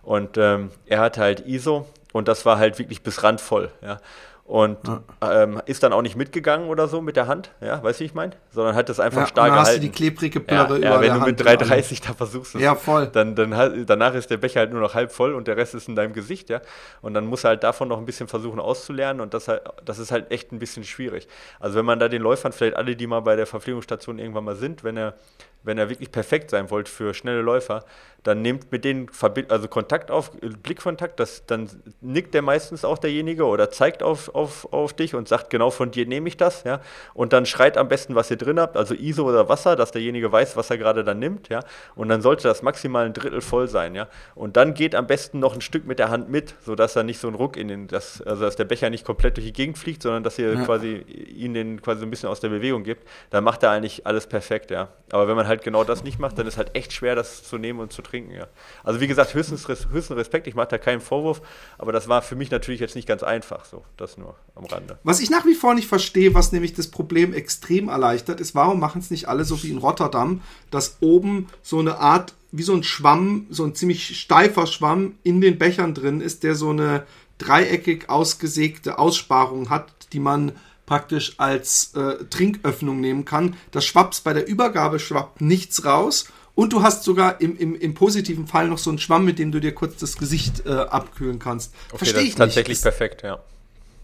Und 0.03 0.37
ähm, 0.37 0.71
er 0.87 1.01
hatte 1.01 1.21
halt 1.21 1.47
ISO 1.47 1.87
und 2.13 2.29
das 2.29 2.45
war 2.45 2.59
halt 2.59 2.79
wirklich 2.79 3.03
bis 3.03 3.23
randvoll, 3.23 3.71
ja. 3.81 3.99
Und 4.47 4.77
ja. 4.87 5.43
ähm, 5.43 5.63
ist 5.65 5.83
dann 5.83 5.95
auch 5.95 6.03
nicht 6.03 6.17
mitgegangen 6.17 6.69
oder 6.69 6.87
so 6.87 7.01
mit 7.01 7.17
der 7.17 7.29
Hand, 7.29 7.51
ja, 7.63 7.83
weißt 7.83 7.99
du, 7.99 8.03
wie 8.03 8.07
ich 8.07 8.15
meine? 8.15 8.33
Sondern 8.51 8.75
hat 8.75 8.91
das 8.91 9.01
einfach 9.01 9.23
ja, 9.23 9.27
stark 9.27 9.47
gehalten. 9.47 9.67
hast 9.67 9.77
du 9.77 9.81
die 9.81 9.89
klebrige 9.89 10.39
Plörre 10.39 10.79
ja, 10.81 10.91
ja, 10.91 11.01
wenn 11.01 11.15
du 11.15 11.21
mit 11.21 11.41
3,30 11.41 12.07
da 12.07 12.13
versuchst, 12.13 12.55
ja, 12.57 12.75
voll. 12.75 13.07
Dann, 13.07 13.35
dann 13.35 13.87
danach 13.87 14.15
ist 14.15 14.31
der 14.31 14.37
Becher 14.37 14.61
halt 14.61 14.71
nur 14.71 14.83
noch 14.83 14.95
halb 14.95 15.13
voll 15.13 15.35
und 15.35 15.49
der 15.49 15.57
Rest 15.57 15.75
ist 15.75 15.89
in 15.89 15.97
deinem 15.97 16.13
Gesicht, 16.13 16.51
ja. 16.51 16.61
Und 17.01 17.15
dann 17.15 17.25
musst 17.27 17.45
du 17.45 17.49
halt 17.49 17.65
davon 17.65 17.89
noch 17.89 17.97
ein 17.97 18.05
bisschen 18.05 18.29
versuchen 18.29 18.61
auszulernen 18.61 19.23
und 19.23 19.33
das, 19.33 19.49
halt, 19.49 19.63
das 19.83 19.99
ist 19.99 20.13
halt 20.13 20.31
echt 20.31 20.53
ein 20.53 20.59
bisschen 20.59 20.85
schwierig. 20.85 21.27
Also 21.59 21.79
wenn 21.79 21.87
man 21.87 21.99
da 21.99 22.11
den 22.11 22.21
Läufern, 22.21 22.53
vielleicht 22.53 22.77
alle, 22.77 22.97
die 22.97 23.07
mal 23.07 23.21
bei 23.21 23.37
der 23.37 23.47
Verpflegungsstation 23.47 24.19
irgendwann 24.19 24.45
mal 24.45 24.57
sind, 24.57 24.85
wenn 24.85 24.99
er 24.99 25.15
wenn 25.65 25.79
er 25.79 25.91
wirklich 25.91 26.13
perfekt 26.13 26.51
sein 26.51 26.71
wollt 26.71 26.89
für 26.89 27.15
schnelle 27.15 27.43
Läufer, 27.43 27.85
dann 28.25 28.41
nehmt 28.41 28.73
mit 28.73 28.85
denen 28.85 29.09
Verbi 29.11 29.45
also 29.49 29.69
Kontakt 29.69 30.11
auf, 30.11 30.33
Blickkontakt, 30.63 31.21
das, 31.21 31.45
dann 31.47 31.69
nickt 32.01 32.33
der 32.33 32.41
meistens 32.41 32.85
auch 32.85 32.97
derjenige 32.97 33.45
oder 33.45 33.71
zeigt 33.71 34.03
auf, 34.03 34.35
auf, 34.35 34.73
auf 34.73 34.95
dich 34.95 35.15
und 35.15 35.29
sagt, 35.29 35.51
genau 35.51 35.71
von 35.71 35.91
dir 35.91 36.07
nehme 36.07 36.27
ich 36.29 36.39
das, 36.39 36.65
ja. 36.65 36.81
Und 37.13 37.35
dann 37.35 37.45
schreit 37.45 37.77
am 37.77 37.89
besten, 37.89 38.15
was 38.15 38.31
ihr 38.31 38.39
drin 38.39 38.59
habt, 38.59 38.79
also 38.79 38.95
ISO 38.95 39.29
oder 39.29 39.51
Wasser, 39.51 39.77
dass 39.77 39.93
derjenige 39.93 40.33
weiß, 40.33 40.57
was 40.57 40.71
er 40.71 40.79
gerade 40.79 41.05
dann 41.05 41.19
nimmt, 41.19 41.51
ja. 41.51 41.61
Und 41.95 42.09
dann 42.09 42.23
sollte 42.23 42.49
das 42.49 42.63
maximal 42.63 43.05
ein 43.05 43.13
Drittel 43.13 43.43
voll 43.43 43.69
sein, 43.69 43.95
ja. 43.95 44.09
Und 44.35 44.57
dann 44.57 44.73
geht 44.73 44.95
am 44.95 45.07
besten 45.07 45.39
noch 45.39 45.55
ein 45.55 45.61
Stück 45.61 45.87
mit 45.87 45.99
der 45.99 46.09
Hand 46.09 46.31
mit, 46.31 46.55
sodass 46.65 46.97
er 46.97 47.03
nicht 47.03 47.19
so 47.19 47.29
einen 47.29 47.37
Ruck 47.37 47.59
in 47.59 47.69
den, 47.69 47.89
das, 47.89 48.23
also 48.23 48.45
dass 48.45 48.57
der 48.57 48.65
Becher 48.65 48.89
nicht 48.89 49.05
komplett 49.05 49.37
durch 49.37 49.47
die 49.47 49.53
Gegend 49.53 49.77
fliegt, 49.77 50.03
sondern 50.03 50.23
dass 50.23 50.39
ihr 50.39 50.55
ja. 50.55 50.65
quasi 50.65 50.97
ihn 50.97 51.53
den 51.53 51.83
quasi 51.83 52.01
so 52.01 52.07
ein 52.07 52.11
bisschen 52.11 52.31
aus 52.31 52.41
der 52.41 52.49
Bewegung 52.49 52.85
gibt. 52.85 53.07
Dann 53.29 53.45
macht 53.45 53.63
er 53.63 53.71
eigentlich 53.71 54.07
alles 54.07 54.27
perfekt, 54.27 54.71
ja. 54.71 54.89
Aber 55.11 55.29
wenn 55.29 55.37
man 55.37 55.47
halt 55.47 55.54
genau 55.63 55.85
das 55.85 56.05
nicht 56.05 56.19
macht, 56.19 56.39
dann 56.39 56.47
ist 56.47 56.57
halt 56.57 56.75
echt 56.75 56.93
schwer, 56.93 57.15
das 57.15 57.45
zu 57.45 57.59
nehmen 57.59 57.81
und 57.81 57.93
zu 57.93 58.03
trinken 58.03 58.15
trinken, 58.15 58.35
ja. 58.35 58.47
Also 58.83 59.01
wie 59.01 59.07
gesagt, 59.07 59.35
höchstens, 59.35 59.67
höchsten 59.67 60.15
Respekt, 60.15 60.47
ich 60.47 60.55
mache 60.55 60.69
da 60.69 60.79
keinen 60.79 61.01
Vorwurf, 61.01 61.43
aber 61.79 61.93
das 61.93 62.09
war 62.09 62.23
für 62.23 62.37
mich 62.37 62.51
natürlich 62.51 62.81
jetzt 62.81 62.95
nicht 62.95 63.09
ganz 63.09 63.23
einfach 63.23 63.65
so, 63.65 63.85
das 63.97 64.17
nur 64.19 64.37
am 64.55 64.65
Rande. 64.65 64.99
Was 65.03 65.21
ich 65.21 65.31
nach 65.31 65.45
wie 65.47 65.55
vor 65.55 65.75
nicht 65.75 65.89
verstehe, 65.89 66.35
was 66.35 66.53
nämlich 66.53 66.75
das 66.75 66.89
Problem 66.89 67.33
extrem 67.33 67.89
erleichtert, 67.89 68.41
ist, 68.41 68.55
warum 68.55 68.81
machen 68.81 69.01
es 69.01 69.11
nicht 69.11 69.29
alle 69.29 69.45
so 69.45 69.63
wie 69.63 69.71
in 69.71 69.79
Rotterdam, 69.79 70.43
dass 70.71 70.97
oben 71.01 71.49
so 71.63 71.79
eine 71.79 71.99
Art, 71.99 72.35
wie 72.53 72.63
so 72.63 72.75
ein 72.75 72.85
Schwamm, 72.85 73.47
so 73.51 73.65
ein 73.65 73.75
ziemlich 73.75 74.21
steifer 74.21 74.67
Schwamm 74.67 75.17
in 75.23 75.41
den 75.41 75.59
Bechern 75.59 75.95
drin 75.95 76.21
ist, 76.21 76.43
der 76.43 76.55
so 76.55 76.71
eine 76.71 77.05
dreieckig 77.39 78.09
ausgesägte 78.09 78.99
Aussparung 78.99 79.71
hat, 79.71 79.89
die 80.13 80.21
man 80.21 80.53
praktisch 80.87 81.35
als 81.39 81.93
äh, 81.95 82.25
Trinköffnung 82.25 83.01
nehmen 83.01 83.25
kann. 83.25 83.57
Das 83.71 83.85
schwappt 83.85 84.25
bei 84.25 84.33
der 84.33 84.47
Übergabe 84.47 84.99
schwappt 84.99 85.41
nichts 85.41 85.85
raus 85.85 86.27
und 86.55 86.73
du 86.73 86.83
hast 86.83 87.05
sogar 87.05 87.41
im, 87.41 87.57
im, 87.57 87.75
im 87.75 87.95
positiven 87.95 88.47
Fall 88.47 88.69
noch 88.69 88.79
so 88.79 88.91
einen 88.91 88.99
Schwamm, 88.99 89.25
mit 89.25 89.39
dem 89.39 89.53
du 89.53 89.61
dir 89.61 89.75
kurz 89.75 89.97
das 89.97 90.17
Gesicht 90.17 90.67
äh, 90.67 90.71
abkühlen 90.71 91.39
kannst. 91.39 91.75
Okay, 91.89 91.99
Verstehe 91.99 92.21
ich 92.21 92.27
nicht. 92.29 92.39
Tatsächlich 92.39 92.81
perfekt, 92.81 93.23
ja. 93.23 93.41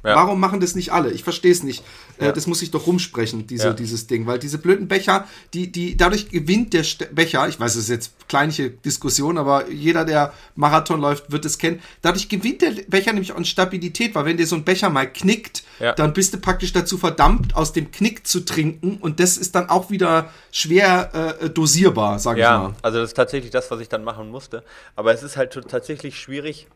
Ja. 0.02 0.14
Warum 0.16 0.40
machen 0.40 0.60
das 0.60 0.74
nicht 0.74 0.92
alle? 0.92 1.10
Ich 1.10 1.24
verstehe 1.24 1.52
es 1.52 1.62
nicht. 1.62 1.84
Äh, 2.18 2.26
ja. 2.26 2.32
das 2.32 2.46
muss 2.46 2.62
ich 2.62 2.70
doch 2.70 2.86
rumsprechen, 2.86 3.46
diese, 3.46 3.68
ja. 3.68 3.72
dieses 3.72 4.06
Ding. 4.06 4.26
Weil 4.26 4.38
diese 4.38 4.58
blöden 4.58 4.88
Becher, 4.88 5.26
die, 5.52 5.70
die, 5.70 5.96
dadurch 5.96 6.30
gewinnt 6.30 6.72
der 6.72 6.84
St 6.84 7.14
Becher, 7.14 7.48
ich 7.48 7.60
weiß, 7.60 7.74
es 7.74 7.84
ist 7.84 7.90
jetzt 7.90 8.28
kleinliche 8.28 8.70
Diskussion, 8.70 9.38
aber 9.38 9.70
jeder, 9.70 10.04
der 10.04 10.32
Marathon 10.54 11.00
läuft, 11.00 11.32
wird 11.32 11.44
es 11.44 11.58
kennen. 11.58 11.80
Dadurch 12.02 12.28
gewinnt 12.28 12.62
der 12.62 12.72
Becher 12.88 13.12
nämlich 13.12 13.34
an 13.34 13.44
Stabilität, 13.44 14.14
weil 14.14 14.24
wenn 14.24 14.36
dir 14.36 14.46
so 14.46 14.56
ein 14.56 14.64
Becher 14.64 14.90
mal 14.90 15.10
knickt, 15.10 15.64
dann 15.96 16.12
bist 16.12 16.34
du 16.34 16.38
praktisch 16.38 16.72
dazu 16.72 16.98
verdammt, 16.98 17.56
aus 17.56 17.72
dem 17.72 17.90
Knick 17.90 18.26
zu 18.26 18.40
trinken. 18.40 18.98
Und 19.00 19.18
das 19.18 19.38
ist 19.38 19.54
dann 19.54 19.70
auch 19.70 19.90
wieder 19.90 20.30
schwer 20.52 21.38
äh, 21.40 21.48
dosierbar, 21.48 22.18
sage 22.18 22.40
ich 22.40 22.46
mal. 22.46 22.68
Ja, 22.68 22.74
also 22.82 22.98
das 22.98 23.10
ist 23.10 23.16
tatsächlich 23.16 23.50
das, 23.50 23.70
was 23.70 23.80
ich 23.80 23.88
dann 23.88 24.04
machen 24.04 24.30
musste. 24.30 24.62
Aber 24.94 25.12
es 25.14 25.22
ist 25.22 25.36
halt 25.36 25.58
tatsächlich 25.68 26.18
schwierig, 26.18 26.66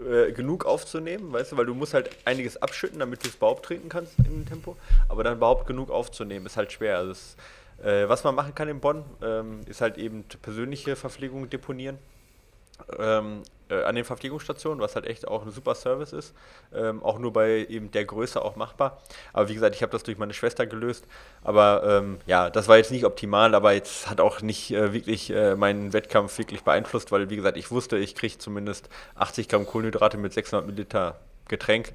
äh, 0.00 0.32
genug 0.32 0.64
aufzunehmen, 0.64 1.32
weißt 1.32 1.52
du, 1.52 1.56
weil 1.56 1.66
du 1.66 1.74
musst 1.74 1.94
halt 1.94 2.10
einiges 2.24 2.56
abschütten, 2.60 2.98
damit 2.98 3.24
du 3.24 3.28
es 3.28 3.36
überhaupt 3.36 3.64
trinken 3.64 3.88
kannst 3.88 4.14
im 4.18 4.46
Tempo, 4.46 4.76
aber 5.08 5.22
dann 5.22 5.36
überhaupt 5.36 5.66
genug 5.66 5.90
aufzunehmen, 5.90 6.46
ist 6.46 6.56
halt 6.56 6.72
schwer. 6.72 6.98
Also 6.98 7.12
es, 7.12 7.36
äh, 7.84 8.08
was 8.08 8.24
man 8.24 8.34
machen 8.34 8.54
kann 8.54 8.68
in 8.68 8.80
Bonn, 8.80 9.04
ähm, 9.22 9.60
ist 9.66 9.80
halt 9.80 9.96
eben 9.98 10.24
persönliche 10.42 10.96
Verpflegung 10.96 11.48
deponieren. 11.48 11.98
Ähm, 12.98 13.42
äh, 13.70 13.82
an 13.84 13.94
den 13.94 14.04
Verpflegungsstationen, 14.04 14.80
was 14.80 14.94
halt 14.94 15.06
echt 15.06 15.26
auch 15.26 15.44
ein 15.44 15.50
super 15.50 15.74
Service 15.74 16.12
ist. 16.12 16.34
Ähm, 16.74 17.02
auch 17.02 17.18
nur 17.18 17.32
bei 17.32 17.66
eben 17.68 17.90
der 17.90 18.04
Größe 18.04 18.42
auch 18.42 18.56
machbar. 18.56 19.00
Aber 19.32 19.48
wie 19.48 19.54
gesagt, 19.54 19.74
ich 19.74 19.82
habe 19.82 19.92
das 19.92 20.02
durch 20.02 20.18
meine 20.18 20.34
Schwester 20.34 20.66
gelöst. 20.66 21.06
Aber 21.42 21.82
ähm, 21.86 22.18
ja, 22.26 22.50
das 22.50 22.68
war 22.68 22.76
jetzt 22.76 22.90
nicht 22.90 23.04
optimal, 23.04 23.54
aber 23.54 23.72
jetzt 23.72 24.10
hat 24.10 24.20
auch 24.20 24.42
nicht 24.42 24.70
äh, 24.72 24.92
wirklich 24.92 25.30
äh, 25.30 25.54
meinen 25.56 25.92
Wettkampf 25.92 26.36
wirklich 26.38 26.62
beeinflusst, 26.62 27.10
weil 27.12 27.30
wie 27.30 27.36
gesagt, 27.36 27.56
ich 27.56 27.70
wusste, 27.70 27.96
ich 27.96 28.14
kriege 28.14 28.36
zumindest 28.38 28.88
80 29.14 29.48
Gramm 29.48 29.66
Kohlenhydrate 29.66 30.18
mit 30.18 30.32
600 30.32 30.66
Milliliter 30.66 31.20
Getränk. 31.48 31.92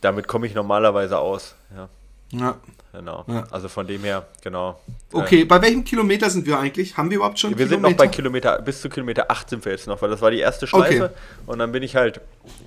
Damit 0.00 0.28
komme 0.28 0.46
ich 0.46 0.54
normalerweise 0.54 1.18
aus. 1.18 1.54
Ja. 1.74 1.88
Ja. 2.30 2.56
Genau. 2.92 3.24
Ja. 3.26 3.44
Also 3.50 3.68
von 3.68 3.86
dem 3.86 4.02
her, 4.04 4.26
genau. 4.42 4.80
Okay, 5.12 5.44
bei 5.44 5.60
welchem 5.60 5.84
Kilometer 5.84 6.30
sind 6.30 6.46
wir 6.46 6.58
eigentlich? 6.58 6.96
Haben 6.96 7.10
wir 7.10 7.16
überhaupt 7.16 7.38
schon 7.38 7.50
Wir 7.50 7.66
Kilometer? 7.66 7.74
sind 7.74 7.82
noch 7.82 7.96
bei 7.98 8.08
Kilometer, 8.08 8.62
bis 8.62 8.80
zu 8.80 8.88
Kilometer 8.88 9.30
8 9.30 9.50
sind 9.50 9.64
wir 9.64 9.72
jetzt 9.72 9.86
noch, 9.86 10.00
weil 10.00 10.08
das 10.08 10.22
war 10.22 10.30
die 10.30 10.38
erste 10.38 10.66
Schleife. 10.66 11.04
Okay. 11.04 11.14
Und 11.46 11.58
dann 11.58 11.72
bin 11.72 11.82
ich 11.82 11.94
halt, 11.94 12.22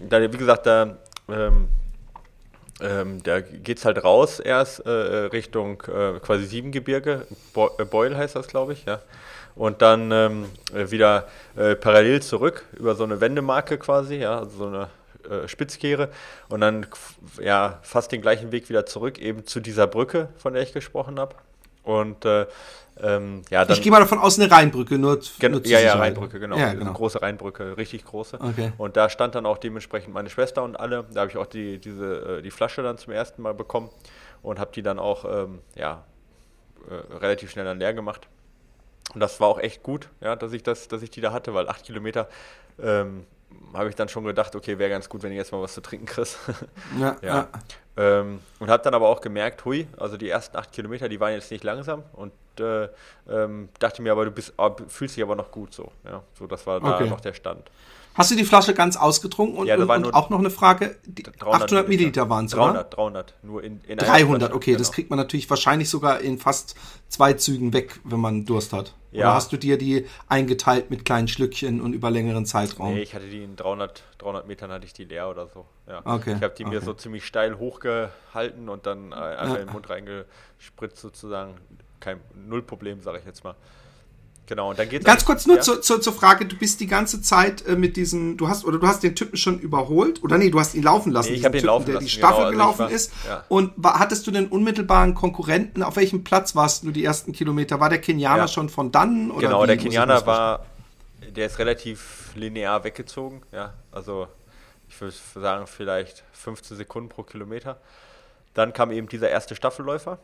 da, 0.08 0.22
wie 0.22 0.38
gesagt, 0.38 0.68
da, 0.68 0.98
ähm, 1.30 1.68
ähm, 2.80 3.24
da 3.24 3.42
geht 3.42 3.80
es 3.80 3.86
halt 3.86 4.04
raus 4.04 4.40
erst 4.40 4.86
äh, 4.86 4.90
Richtung 4.90 5.82
äh, 5.88 6.20
quasi 6.20 6.46
Siebengebirge. 6.46 7.26
Bo 7.54 7.72
äh, 7.80 7.86
Beul 7.86 8.16
heißt 8.16 8.36
das, 8.36 8.48
glaube 8.48 8.74
ich, 8.74 8.86
ja. 8.86 9.02
Und 9.56 9.82
dann 9.82 10.12
ähm, 10.12 10.46
wieder 10.72 11.28
äh, 11.58 11.76
parallel 11.76 12.22
zurück 12.22 12.66
über 12.78 12.96
so 12.96 13.04
eine 13.04 13.20
Wendemarke 13.20 13.78
quasi, 13.80 14.18
ja, 14.18 14.40
also 14.40 14.58
so 14.58 14.68
eine 14.68 14.90
äh, 15.30 15.48
Spitzkehre 15.48 16.10
und 16.50 16.62
dann 16.62 16.86
ja 17.42 17.80
fast 17.82 18.12
den 18.12 18.22
gleichen 18.22 18.52
Weg 18.52 18.70
wieder 18.70 18.86
zurück, 18.86 19.18
eben 19.18 19.46
zu 19.46 19.60
dieser 19.60 19.88
Brücke, 19.88 20.30
von 20.38 20.54
der 20.54 20.64
ich 20.64 20.74
gesprochen 20.74 21.20
habe. 21.20 21.36
Und 21.84 22.26
äh, 22.26 22.46
ähm, 23.02 23.44
ja, 23.50 23.64
dann, 23.64 23.76
ich 23.76 23.82
gehe 23.82 23.92
mal 23.92 24.00
davon 24.00 24.20
aus, 24.20 24.38
eine 24.38 24.52
Rheinbrücke, 24.52 24.98
nur, 24.98 25.20
gen, 25.40 25.54
nur 25.54 25.66
Ja, 25.66 25.80
ja, 25.80 25.96
Rheinbrücke, 25.96 26.40
genau. 26.40 26.58
Ja, 26.58 26.74
genau. 26.74 26.92
große 26.92 27.22
Rheinbrücke, 27.22 27.78
richtig 27.78 28.04
große. 28.06 28.40
Okay. 28.42 28.74
Und 28.78 28.98
da 28.98 29.10
stand 29.10 29.36
dann 29.36 29.46
auch 29.46 29.58
dementsprechend 29.58 30.14
meine 30.14 30.30
Schwester 30.30 30.64
und 30.64 30.80
alle. 30.80 31.06
Da 31.14 31.22
habe 31.22 31.32
ich 31.32 31.38
auch 31.38 31.46
die, 31.46 31.80
diese, 31.80 32.40
äh, 32.40 32.42
die 32.42 32.52
Flasche 32.52 32.84
dann 32.84 32.98
zum 32.98 33.14
ersten 33.14 33.42
Mal 33.42 33.54
bekommen 33.54 33.90
und 34.42 34.60
habe 34.60 34.72
die 34.74 34.82
dann 34.82 35.00
auch 35.00 35.26
ähm, 35.26 35.60
ja, 35.76 36.04
äh, 36.90 37.16
relativ 37.16 37.52
schnell 37.52 37.66
dann 37.66 37.80
leer 37.80 37.94
gemacht. 37.94 38.28
Und 39.14 39.22
das 39.22 39.40
war 39.40 39.48
auch 39.48 39.60
echt 39.60 39.82
gut, 39.82 40.10
ja, 40.22 40.36
dass 40.36 40.54
ich 40.54 40.64
das, 40.64 40.88
dass 40.88 41.02
ich 41.02 41.10
die 41.10 41.22
da 41.22 41.32
hatte, 41.32 41.54
weil 41.54 41.68
acht 41.68 41.84
Kilometer 41.86 42.28
ähm, 42.82 43.26
habe 43.74 43.90
ich 43.90 43.96
dann 43.96 44.10
schon 44.10 44.24
gedacht, 44.24 44.56
okay, 44.56 44.78
wäre 44.80 44.90
ganz 44.90 45.10
gut, 45.10 45.24
wenn 45.24 45.32
ich 45.32 45.38
jetzt 45.38 45.52
mal 45.52 45.62
was 45.62 45.74
zu 45.74 45.82
trinken 45.82 46.06
kriegst. 46.06 46.38
ja. 47.00 47.16
ja. 47.22 47.36
ja. 47.36 47.48
Ähm, 47.98 48.40
und 48.60 48.70
habe 48.70 48.82
dann 48.82 48.94
aber 48.94 49.10
auch 49.10 49.20
gemerkt, 49.20 49.66
hui, 49.66 49.88
also 49.98 50.16
die 50.16 50.30
ersten 50.30 50.56
acht 50.56 50.72
Kilometer, 50.72 51.10
die 51.10 51.20
waren 51.20 51.34
jetzt 51.34 51.52
nicht 51.52 51.66
langsam 51.66 52.04
und 52.14 52.32
äh, 52.60 52.88
ähm, 53.30 53.70
dachte 53.80 54.02
mir 54.02 54.14
aber, 54.14 54.26
du 54.26 54.32
bist, 54.32 54.54
fühlst 54.88 55.18
dich 55.18 55.24
aber 55.24 55.36
noch 55.36 55.52
gut 55.52 55.74
so. 55.74 55.92
Ja, 56.06 56.24
so 56.34 56.48
das 56.48 56.66
war 56.66 56.80
da 56.80 56.96
okay. 56.96 57.10
noch 57.10 57.20
der 57.20 57.34
Stand. 57.34 57.70
Hast 58.20 58.32
du 58.32 58.36
die 58.36 58.44
Flasche 58.44 58.74
ganz 58.74 58.98
ausgetrunken? 58.98 59.58
Und, 59.58 59.68
ja, 59.68 59.78
und, 59.78 59.90
und 59.90 60.14
auch 60.14 60.30
noch 60.30 60.40
eine 60.40 60.50
Frage, 60.50 60.98
800 61.40 61.88
Milliliter 61.88 62.30
waren 62.30 62.46
es, 62.46 62.52
300, 62.52 62.98
300, 62.98 63.34
nur 63.44 63.64
in, 63.64 63.80
in 63.88 63.98
300, 63.98 64.54
okay, 64.54 64.72
genau. 64.72 64.80
das 64.80 64.92
kriegt 64.92 65.10
man 65.10 65.18
natürlich 65.18 65.50
wahrscheinlich 65.50 65.90
sogar 65.90 66.20
in 66.20 66.38
fast 66.38 66.76
zwei 67.08 67.32
Zügen 67.34 67.72
weg, 67.72 68.02
wenn 68.04 68.20
man 68.20 68.46
Durst 68.46 68.74
hat. 68.74 68.94
Ja. 69.12 69.28
Oder 69.28 69.36
hast 69.36 69.54
du 69.54 69.58
dir 69.58 69.78
die 69.78 70.06
eingeteilt 70.28 70.92
mit 70.92 71.06
kleinen 71.06 71.30
Schlückchen 71.30 71.80
und 71.80 71.94
über 71.94 72.12
längeren 72.12 72.46
Zeitraum? 72.46 72.94
Nee, 72.94 73.04
ich 73.04 73.16
hatte 73.16 73.28
die 73.28 73.42
in 73.42 73.56
300, 73.56 74.04
300 74.18 74.48
Metern 74.48 74.70
hatte 74.70 74.86
ich 74.86 74.92
die 74.92 75.06
leer 75.06 75.30
oder 75.30 75.48
so. 75.48 75.66
Ja. 75.88 76.02
Okay. 76.04 76.36
Ich 76.36 76.44
habe 76.44 76.54
die 76.58 76.66
okay. 76.66 76.76
mir 76.76 76.82
so 76.82 76.94
ziemlich 76.94 77.26
steil 77.26 77.58
hochgehalten 77.58 78.68
und 78.68 78.86
dann 78.86 79.14
einfach 79.14 79.56
ja. 79.56 79.62
in 79.62 79.68
den 79.68 79.74
Mund 79.74 79.90
reingespritzt 79.90 80.98
sozusagen. 80.98 81.56
Kein 82.02 82.20
Null 82.36 82.64
Problem, 82.64 83.02
sage 83.02 83.20
ich 83.20 83.26
jetzt 83.26 83.46
mal. 83.46 83.56
Genau, 84.50 84.72
und 84.72 84.80
dann 84.80 84.90
geht's 84.90 85.06
Ganz 85.06 85.26
kurz 85.26 85.46
nur 85.46 85.58
ja? 85.58 85.62
zur, 85.62 85.80
zur, 85.84 86.02
zur 86.02 86.12
Frage, 86.12 86.44
du 86.44 86.56
bist 86.56 86.80
die 86.80 86.88
ganze 86.88 87.22
Zeit 87.22 87.64
äh, 87.68 87.76
mit 87.76 87.96
diesem, 87.96 88.36
du 88.36 88.48
hast, 88.48 88.66
oder 88.66 88.80
du 88.80 88.88
hast 88.88 89.04
den 89.04 89.16
Typen 89.16 89.38
schon 89.38 89.60
überholt, 89.60 90.24
oder 90.24 90.40
nee, 90.40 90.50
du 90.50 90.60
hast 90.60 90.74
ihn 90.74 90.82
laufen 90.82 91.12
lassen, 91.12 91.34
nee, 91.34 91.38
ich 91.38 91.46
habe 91.46 91.56
Typen, 91.56 91.68
laufen 91.68 91.86
der 91.86 91.94
lassen, 91.94 92.06
die 92.08 92.10
Staffel 92.10 92.36
genau, 92.36 92.46
also 92.46 92.58
gelaufen 92.58 92.80
war, 92.80 92.90
ist. 92.90 93.12
Ja. 93.28 93.44
Und 93.48 93.74
war, 93.76 94.00
hattest 94.00 94.26
du 94.26 94.32
den 94.32 94.48
unmittelbaren 94.48 95.14
Konkurrenten, 95.14 95.84
auf 95.84 95.98
welchem 95.98 96.24
Platz 96.24 96.56
warst 96.56 96.84
du 96.84 96.90
die 96.90 97.06
ersten 97.06 97.32
Kilometer? 97.32 97.80
War 97.80 97.90
der 97.90 98.02
Kenianer 98.02 98.38
ja. 98.38 98.48
schon 98.48 98.70
von 98.70 98.92
dann? 98.92 99.30
Oder 99.30 99.50
genau, 99.50 99.66
der 99.68 99.78
Kenianer 99.78 100.26
war, 100.26 100.66
der 101.22 101.46
ist 101.46 101.60
relativ 101.60 102.32
linear 102.34 102.84
weggezogen, 102.84 103.44
ja, 103.52 103.76
also 103.92 104.28
ich 104.88 105.00
würde 105.00 105.16
sagen 105.36 105.68
vielleicht 105.68 106.24
15 106.32 106.76
Sekunden 106.76 107.10
pro 107.10 107.22
Kilometer. 107.22 107.80
Dann 108.56 108.74
kam 108.74 108.90
eben 108.90 109.08
dieser 109.08 109.30
erste 109.30 109.56
Staffelläufer, 109.56 110.18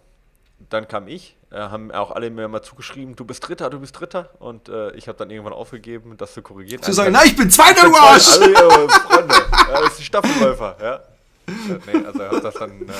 dann 0.70 0.88
kam 0.88 1.08
ich, 1.08 1.36
äh, 1.52 1.58
haben 1.58 1.92
auch 1.92 2.12
alle 2.12 2.30
mir 2.30 2.48
mal 2.48 2.62
zugeschrieben, 2.62 3.16
du 3.16 3.26
bist 3.26 3.48
Dritter, 3.48 3.70
du 3.70 3.80
bist 3.80 4.00
Dritter. 4.00 4.30
Und 4.40 4.70
äh, 4.70 4.92
ich 4.92 5.08
habe 5.08 5.18
dann 5.18 5.30
irgendwann 5.30 5.54
aufgegeben, 5.54 6.18
das 6.18 6.34
zu 6.34 6.42
korrigieren. 6.42 6.82
Zu 6.82 6.94
sagen, 6.94 7.12
nein, 7.12 7.28
ich 7.28 7.36
bin 7.36 7.50
Zweiter, 7.50 7.88
du 7.88 7.96
Arsch! 7.96 8.40
Also, 8.40 8.50
ja, 8.50 8.90
Freunde, 8.90 9.36
ja, 9.52 9.82
das 9.82 9.94
ist 9.94 10.00
ein 10.00 10.04
Staffelläufer, 10.04 10.78
ja. 10.82 11.04
nee, 11.48 12.06
also 12.06 12.24
habe 12.24 12.42
das, 12.42 12.54
dann, 12.56 12.72
äh, 12.72 12.92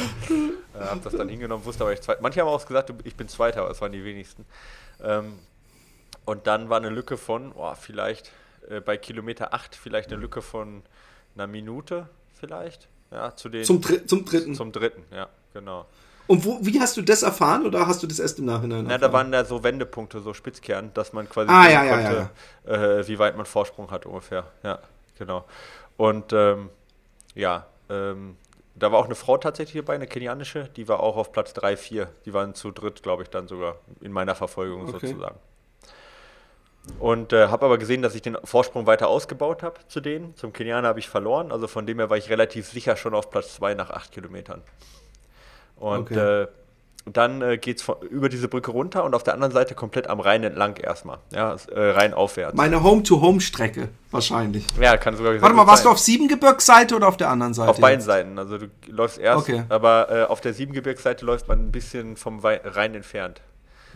äh, 0.78 0.84
hab 0.84 1.04
das 1.04 1.16
dann 1.16 1.30
hingenommen, 1.30 1.66
wusste 1.66 1.84
aber 1.84 1.94
ich 1.94 2.02
Zweiter. 2.02 2.22
Manche 2.22 2.42
haben 2.42 2.48
auch 2.48 2.66
gesagt, 2.66 2.94
ich 3.04 3.16
bin 3.16 3.28
Zweiter, 3.28 3.62
aber 3.62 3.72
es 3.72 3.82
waren 3.82 3.92
die 3.92 4.04
wenigsten. 4.04 4.46
Ähm, 5.04 5.40
und 6.26 6.48
dann 6.48 6.70
war 6.70 6.78
eine 6.78 6.90
Lücke 6.90 7.18
von, 7.18 7.52
oh, 7.56 7.74
vielleicht 7.80 8.32
äh, 8.70 8.82
bei 8.82 8.98
Kilometer 8.98 9.54
8, 9.54 9.76
vielleicht 9.76 10.12
eine 10.12 10.22
Lücke 10.22 10.42
von 10.42 10.84
einer 11.36 11.48
Minute, 11.48 12.08
vielleicht. 12.40 12.88
Ja, 13.12 13.36
zu 13.36 13.50
den, 13.50 13.64
zum, 13.64 13.82
Dr 13.82 14.06
zum 14.08 14.26
dritten. 14.26 14.56
Zum 14.56 14.72
dritten, 14.72 15.04
ja, 15.12 15.30
genau. 15.54 15.86
Und 16.28 16.46
wo, 16.46 16.58
wie 16.62 16.80
hast 16.80 16.98
du 16.98 17.02
das 17.02 17.24
erfahren 17.24 17.66
oder 17.66 17.88
hast 17.88 18.02
du 18.02 18.08
das 18.08 18.20
erst 18.20 18.40
im 18.40 18.46
Nachhinein? 18.46 18.86
Na, 18.86 18.94
erfahren? 18.94 19.02
da 19.02 19.14
waren 19.14 19.32
da 19.32 19.46
so 19.46 19.64
Wendepunkte, 19.64 20.22
so 20.22 20.34
Spitzkern, 20.34 20.92
dass 20.94 21.14
man 21.14 21.30
quasi 21.30 21.52
ah, 21.52 21.70
ja, 21.70 21.84
ja, 21.84 21.92
konnte, 21.92 22.30
ja, 22.66 23.00
Äh, 23.00 23.08
wie 23.08 23.20
weit 23.20 23.38
man 23.38 23.46
Vorsprung 23.46 23.92
hat 23.92 24.06
ungefähr. 24.06 24.46
Ja, 24.64 24.80
genau. 25.18 25.46
Und 25.98 26.34
ähm, 26.34 26.70
ja, 27.36 27.68
ähm, 27.90 28.38
da 28.76 28.92
war 28.92 29.00
auch 29.00 29.06
eine 29.06 29.16
Frau 29.16 29.38
tatsächlich 29.38 29.82
dabei, 29.82 29.96
eine 29.96 30.08
kenianische, 30.08 30.70
die 30.76 30.88
war 30.88 31.00
auch 31.00 31.16
auf 31.16 31.32
Platz 31.32 31.54
3, 31.54 31.78
4. 31.78 32.10
Die 32.26 32.34
waren 32.34 32.56
zu 32.56 32.72
dritt, 32.72 33.04
glaube 33.04 33.24
ich, 33.24 33.30
dann 33.30 33.48
sogar 33.48 33.78
in 34.02 34.12
meiner 34.12 34.36
Verfolgung 34.36 34.82
okay. 34.90 35.08
sozusagen. 35.08 35.38
Und 37.00 37.34
äh, 37.34 37.48
habe 37.48 37.66
aber 37.66 37.78
gesehen, 37.78 38.02
dass 38.02 38.14
ich 38.16 38.22
den 38.22 38.38
Vorsprung 38.44 38.86
weiter 38.86 39.08
ausgebaut 39.08 39.64
habe 39.64 39.80
zu 39.88 40.02
denen. 40.02 40.36
Zum 40.36 40.54
Kenianer 40.54 40.88
habe 40.90 41.00
ich 41.00 41.10
verloren, 41.10 41.52
also 41.52 41.68
von 41.68 41.88
dem 41.88 42.00
her 42.00 42.10
war 42.10 42.18
ich 42.18 42.30
relativ 42.30 42.68
sicher 42.68 42.96
schon 42.96 43.16
auf 43.16 43.32
Platz 43.32 43.56
2 43.56 43.74
nach 43.74 43.90
8 43.90 44.12
Kilometern. 44.12 44.62
Und 45.78 46.12
okay. 46.12 46.44
äh, 46.44 46.48
dann 47.06 47.42
äh, 47.42 47.58
geht 47.58 47.80
es 47.80 47.92
über 48.10 48.30
diese 48.30 48.48
Brücke 48.48 48.72
runter 48.72 49.04
und 49.04 49.14
auf 49.14 49.24
der 49.24 49.36
anderen 49.36 49.54
Seite 49.54 49.76
komplett 49.76 50.08
am 50.08 50.20
Rhein 50.20 50.44
entlang 50.44 50.76
erstmal. 50.78 51.20
Ja, 51.32 51.56
äh, 51.72 51.92
Rhein 51.92 52.14
aufwärts. 52.14 52.56
Meine 52.56 52.82
Home-to-Home-Strecke 52.82 53.90
wahrscheinlich. 54.10 54.66
Ja, 54.80 54.98
kann 54.98 55.16
sogar 55.16 55.40
Warte 55.40 55.56
mal, 55.56 55.68
warst 55.68 55.84
sein. 55.84 55.90
du 55.90 55.94
auf 55.94 56.00
Siebengebirgsseite 56.00 56.96
oder 56.96 57.08
auf 57.08 57.18
der 57.18 57.30
anderen 57.30 57.54
Seite? 57.54 57.70
Auf 57.70 57.80
beiden 57.80 58.02
Seiten. 58.02 58.40
Also 58.40 58.58
du 58.58 58.68
läufst 58.88 59.20
erst, 59.20 59.48
okay. 59.48 59.64
aber 59.70 60.08
äh, 60.10 60.24
auf 60.24 60.42
der 60.42 60.54
Siebengebirgsseite 60.54 61.26
läuft 61.26 61.48
man 61.48 61.60
ein 61.60 61.72
bisschen 61.72 62.18
vom 62.18 62.40
Rhein 62.40 62.96
entfernt. 62.96 63.42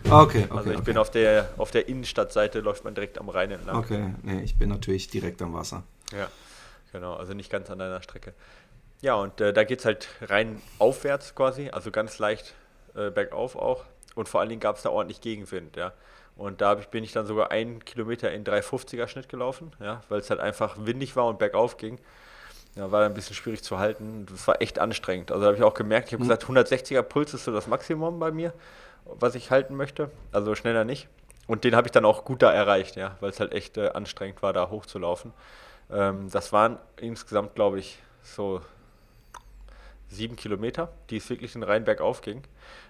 Okay, 0.06 0.14
okay. 0.14 0.48
Also 0.50 0.70
ich 0.70 0.78
okay. 0.78 0.86
bin 0.86 0.98
auf 0.98 1.10
der, 1.10 1.50
auf 1.58 1.72
der 1.72 1.88
Innenstadtseite, 1.88 2.60
läuft 2.60 2.84
man 2.84 2.94
direkt 2.94 3.20
am 3.20 3.30
Rhein 3.30 3.52
entlang. 3.52 3.76
Okay, 3.76 4.14
nee, 4.22 4.42
ich 4.42 4.58
bin 4.58 4.70
natürlich 4.70 5.08
direkt 5.08 5.42
am 5.42 5.54
Wasser. 5.54 5.84
Ja, 6.12 6.28
genau, 6.94 7.16
also 7.16 7.34
nicht 7.34 7.52
ganz 7.52 7.70
an 7.70 7.80
deiner 7.80 8.02
Strecke. 8.02 8.34
Ja, 9.02 9.16
und 9.16 9.40
äh, 9.40 9.54
da 9.54 9.64
geht 9.64 9.80
es 9.80 9.86
halt 9.86 10.10
rein 10.22 10.62
aufwärts 10.78 11.34
quasi, 11.36 11.70
also 11.70 11.92
ganz 11.92 12.20
leicht 12.20 12.54
äh, 12.96 13.10
bergauf 13.10 13.56
auch. 13.56 13.86
Und 14.16 14.28
vor 14.28 14.42
allen 14.42 14.50
Dingen 14.50 14.62
gab 14.62 14.76
es 14.76 14.82
da 14.82 14.90
ordentlich 14.90 15.22
Gegenwind, 15.22 15.78
ja. 15.78 15.94
Und 16.36 16.62
da 16.62 16.78
ich, 16.80 16.88
bin 16.88 17.04
ich 17.04 17.12
dann 17.12 17.26
sogar 17.26 17.52
einen 17.52 17.84
Kilometer 17.84 18.32
in 18.32 18.44
350er 18.46 19.08
Schnitt 19.08 19.30
gelaufen, 19.30 19.74
ja, 19.80 20.02
weil 20.10 20.20
es 20.20 20.30
halt 20.30 20.40
einfach 20.40 20.78
windig 20.80 21.16
war 21.16 21.28
und 21.28 21.40
bergauf 21.40 21.78
ging. 21.78 22.00
Ja, 22.76 22.92
war 22.92 23.06
ein 23.06 23.14
bisschen 23.14 23.36
schwierig 23.36 23.64
zu 23.64 23.78
halten. 23.78 24.26
Das 24.30 24.48
war 24.48 24.62
echt 24.62 24.80
anstrengend. 24.80 25.32
Also 25.32 25.42
da 25.42 25.48
habe 25.48 25.58
ich 25.58 25.64
auch 25.64 25.74
gemerkt, 25.74 26.08
ich 26.08 26.14
habe 26.14 26.24
mhm. 26.24 26.30
gesagt, 26.30 26.46
160er 26.46 27.02
Puls 27.02 27.34
ist 27.34 27.44
so 27.44 27.52
das 27.52 27.68
Maximum 27.68 28.20
bei 28.20 28.32
mir, 28.32 28.54
was 29.06 29.36
ich 29.36 29.52
halten 29.52 29.76
möchte. 29.76 30.12
Also 30.32 30.56
schneller 30.56 30.86
nicht. 30.86 31.08
Und 31.48 31.64
den 31.64 31.76
habe 31.76 31.88
ich 31.88 31.92
dann 31.92 32.06
auch 32.06 32.26
gut 32.26 32.42
da 32.42 32.52
erreicht, 32.52 32.96
ja, 32.96 33.18
weil 33.22 33.32
es 33.32 33.40
halt 33.40 33.54
echt 33.54 33.78
äh, 33.78 33.90
anstrengend 33.90 34.42
war, 34.42 34.54
da 34.54 34.70
hochzulaufen. 34.70 35.34
Ähm, 35.92 36.30
das 36.30 36.54
waren 36.54 36.78
insgesamt, 36.98 37.56
glaube 37.56 37.80
ich, 37.80 38.00
so 38.22 38.62
sieben 40.10 40.36
Kilometer, 40.36 40.92
die 41.10 41.18
es 41.18 41.30
wirklich 41.30 41.54
den 41.54 41.64
Rhein 41.64 41.84
bergauf 41.84 42.22
ging. 42.22 42.42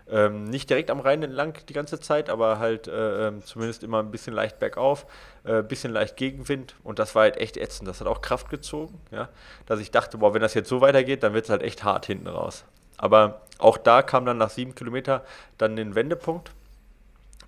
Ähm, 0.10 0.46
nicht 0.46 0.70
direkt 0.70 0.90
am 0.90 1.00
Rhein 1.00 1.22
entlang 1.22 1.54
die 1.68 1.74
ganze 1.74 2.00
Zeit, 2.00 2.30
aber 2.30 2.60
halt 2.60 2.88
äh, 2.88 3.28
ähm, 3.28 3.44
zumindest 3.44 3.84
immer 3.84 4.00
ein 4.00 4.12
bisschen 4.12 4.34
leicht 4.34 4.60
bergauf, 4.60 5.06
äh, 5.44 5.62
bisschen 5.62 5.92
leicht 5.92 6.18
Gegenwind 6.18 6.76
und 6.84 6.98
das 6.98 7.16
war 7.16 7.24
halt 7.24 7.38
echt 7.38 7.58
ätzend. 7.58 7.88
Das 7.88 8.00
hat 8.00 8.08
auch 8.08 8.22
Kraft 8.22 8.50
gezogen, 8.50 9.00
ja, 9.12 9.30
dass 9.66 9.80
ich 9.80 9.92
dachte, 9.92 10.18
boah, 10.18 10.34
wenn 10.34 10.42
das 10.42 10.54
jetzt 10.54 10.70
so 10.70 10.82
weitergeht, 10.82 11.24
dann 11.24 11.34
wird 11.34 11.46
es 11.46 11.52
halt 11.52 11.62
echt 11.62 11.84
hart 11.84 12.06
hinten 12.06 12.28
raus. 12.28 12.66
Aber 12.98 13.42
auch 13.60 13.78
da 13.78 14.02
kam 14.02 14.26
dann 14.26 14.38
nach 14.38 14.50
sieben 14.50 14.76
Kilometer 14.76 15.24
dann 15.58 15.76
den 15.76 15.96
Wendepunkt 15.96 16.52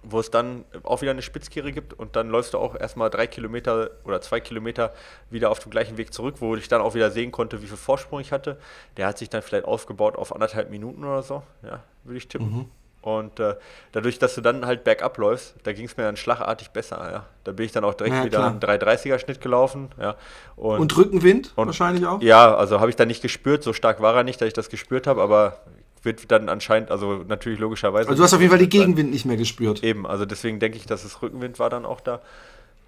wo 0.03 0.19
es 0.19 0.31
dann 0.31 0.65
auch 0.83 1.01
wieder 1.01 1.11
eine 1.11 1.21
Spitzkehre 1.21 1.71
gibt 1.71 1.93
und 1.93 2.15
dann 2.15 2.29
läufst 2.29 2.53
du 2.53 2.57
auch 2.57 2.75
erstmal 2.75 3.09
drei 3.09 3.27
Kilometer 3.27 3.91
oder 4.03 4.21
zwei 4.21 4.39
Kilometer 4.39 4.93
wieder 5.29 5.51
auf 5.51 5.59
dem 5.59 5.71
gleichen 5.71 5.97
Weg 5.97 6.13
zurück, 6.13 6.35
wo 6.39 6.55
ich 6.55 6.67
dann 6.67 6.81
auch 6.81 6.95
wieder 6.95 7.11
sehen 7.11 7.31
konnte, 7.31 7.61
wie 7.61 7.67
viel 7.67 7.77
Vorsprung 7.77 8.19
ich 8.19 8.31
hatte. 8.31 8.57
Der 8.97 9.07
hat 9.07 9.17
sich 9.17 9.29
dann 9.29 9.41
vielleicht 9.41 9.65
aufgebaut 9.65 10.15
auf 10.15 10.33
anderthalb 10.33 10.69
Minuten 10.69 11.03
oder 11.03 11.23
so, 11.23 11.43
ja, 11.63 11.83
würde 12.03 12.17
ich 12.17 12.27
tippen. 12.27 12.51
Mhm. 12.51 12.65
Und 13.01 13.39
äh, 13.39 13.55
dadurch, 13.93 14.19
dass 14.19 14.35
du 14.35 14.41
dann 14.41 14.65
halt 14.65 14.83
bergab 14.83 15.17
läufst, 15.17 15.55
da 15.63 15.73
ging 15.73 15.85
es 15.85 15.97
mir 15.97 16.03
dann 16.03 16.17
schlagartig 16.17 16.69
besser. 16.69 16.97
Ja. 17.11 17.25
Da 17.43 17.51
bin 17.51 17.65
ich 17.65 17.71
dann 17.71 17.83
auch 17.83 17.95
direkt 17.95 18.15
ja, 18.15 18.25
wieder 18.25 18.45
einen 18.45 18.59
330er 18.59 19.17
Schnitt 19.17 19.41
gelaufen. 19.41 19.89
Ja. 19.99 20.15
Und, 20.55 20.79
und 20.79 20.97
Rückenwind 20.97 21.53
und, 21.55 21.65
wahrscheinlich 21.65 22.05
auch? 22.05 22.21
Ja, 22.21 22.55
also 22.55 22.79
habe 22.79 22.91
ich 22.91 22.95
dann 22.95 23.07
nicht 23.07 23.23
gespürt. 23.23 23.63
So 23.63 23.73
stark 23.73 24.01
war 24.01 24.15
er 24.15 24.23
nicht, 24.23 24.39
dass 24.39 24.47
ich 24.47 24.53
das 24.53 24.69
gespürt 24.69 25.07
habe, 25.07 25.21
aber 25.21 25.57
wird 26.03 26.31
dann 26.31 26.49
anscheinend, 26.49 26.91
also 26.91 27.23
natürlich 27.27 27.59
logischerweise. 27.59 28.09
Also 28.09 28.17
du 28.17 28.23
hast 28.23 28.33
auf 28.33 28.39
jeden 28.39 28.51
Fall 28.51 28.59
die 28.59 28.69
Gegenwind 28.69 29.11
nicht 29.11 29.25
mehr 29.25 29.37
gespürt. 29.37 29.83
Eben, 29.83 30.07
also 30.07 30.25
deswegen 30.25 30.59
denke 30.59 30.77
ich, 30.77 30.85
dass 30.85 31.03
es 31.03 31.21
Rückenwind 31.21 31.59
war 31.59 31.69
dann 31.69 31.85
auch 31.85 32.01
da. 32.01 32.21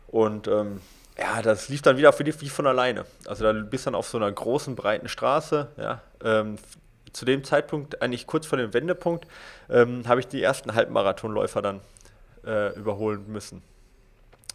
Und 0.07 0.47
ähm, 0.47 0.81
ja, 1.17 1.41
das 1.41 1.69
lief 1.69 1.81
dann 1.81 1.97
wieder 1.97 2.11
für 2.13 2.23
dich 2.23 2.41
wie 2.41 2.49
von 2.49 2.65
alleine. 2.65 3.05
Also 3.25 3.43
da 3.43 3.53
bist 3.53 3.85
dann 3.85 3.95
auf 3.95 4.07
so 4.07 4.17
einer 4.17 4.31
großen, 4.31 4.75
breiten 4.75 5.07
Straße, 5.07 5.67
ja. 5.77 6.01
Ähm, 6.23 6.57
zu 7.11 7.25
dem 7.25 7.43
Zeitpunkt, 7.43 8.01
eigentlich 8.01 8.25
kurz 8.25 8.47
vor 8.47 8.57
dem 8.57 8.73
Wendepunkt, 8.73 9.27
ähm, 9.69 10.07
habe 10.07 10.19
ich 10.19 10.27
die 10.27 10.41
ersten 10.41 10.73
Halbmarathonläufer 10.73 11.61
dann 11.61 11.79
äh, 12.45 12.73
überholen 12.75 13.25
müssen. 13.27 13.61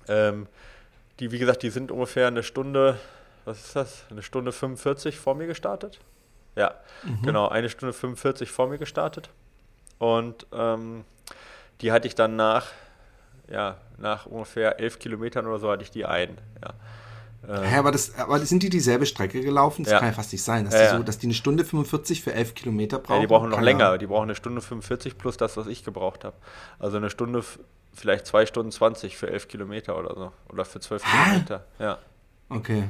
Ähm, 0.08 0.48
die, 1.20 1.30
wie 1.30 1.38
gesagt, 1.38 1.62
die 1.62 1.70
sind 1.70 1.92
ungefähr 1.92 2.26
eine 2.26 2.42
Stunde, 2.42 2.98
was 3.44 3.64
ist 3.64 3.76
das? 3.76 4.04
Eine 4.10 4.22
Stunde 4.22 4.50
45 4.50 5.18
vor 5.18 5.36
mir 5.36 5.46
gestartet. 5.46 6.00
Ja, 6.58 6.74
mhm. 7.04 7.22
genau, 7.22 7.48
eine 7.48 7.68
Stunde 7.68 7.92
45 7.92 8.50
vor 8.50 8.68
mir 8.68 8.78
gestartet. 8.78 9.30
Und 9.98 10.46
ähm, 10.52 11.04
die 11.80 11.92
hatte 11.92 12.08
ich 12.08 12.16
dann 12.16 12.34
nach, 12.34 12.66
ja, 13.48 13.76
nach 13.96 14.26
ungefähr 14.26 14.80
elf 14.80 14.98
Kilometern 14.98 15.46
oder 15.46 15.58
so 15.58 15.70
hatte 15.70 15.84
ich 15.84 15.90
die 15.92 16.04
ein. 16.04 16.38
Ja. 16.62 16.74
Ähm, 17.48 17.62
Hä, 17.62 17.76
aber, 17.76 17.92
das, 17.92 18.18
aber 18.18 18.40
sind 18.40 18.64
die 18.64 18.70
dieselbe 18.70 19.06
Strecke 19.06 19.40
gelaufen? 19.40 19.84
Das 19.84 19.92
ja. 19.92 19.98
kann 20.00 20.08
ja 20.08 20.14
fast 20.14 20.32
nicht 20.32 20.42
sein, 20.42 20.64
dass, 20.64 20.74
ja, 20.74 20.90
die 20.90 20.96
so, 20.96 21.02
dass 21.04 21.18
die 21.18 21.28
eine 21.28 21.34
Stunde 21.34 21.64
45 21.64 22.22
für 22.22 22.32
elf 22.32 22.54
Kilometer 22.54 22.98
brauchen. 22.98 23.16
Ja, 23.16 23.20
die 23.20 23.26
brauchen 23.28 23.50
noch 23.50 23.60
länger. 23.60 23.96
Die 23.98 24.06
brauchen 24.06 24.24
eine 24.24 24.34
Stunde 24.34 24.60
45 24.60 25.16
plus 25.16 25.36
das, 25.36 25.56
was 25.56 25.68
ich 25.68 25.84
gebraucht 25.84 26.24
habe. 26.24 26.36
Also 26.80 26.96
eine 26.96 27.10
Stunde, 27.10 27.44
vielleicht 27.94 28.26
zwei 28.26 28.46
Stunden 28.46 28.72
20 28.72 29.16
für 29.16 29.30
elf 29.30 29.46
Kilometer 29.46 29.96
oder 29.96 30.14
so. 30.16 30.32
Oder 30.52 30.64
für 30.64 30.80
zwölf 30.80 31.04
Kilometer. 31.04 31.64
Ja. 31.78 31.98
Okay. 32.48 32.88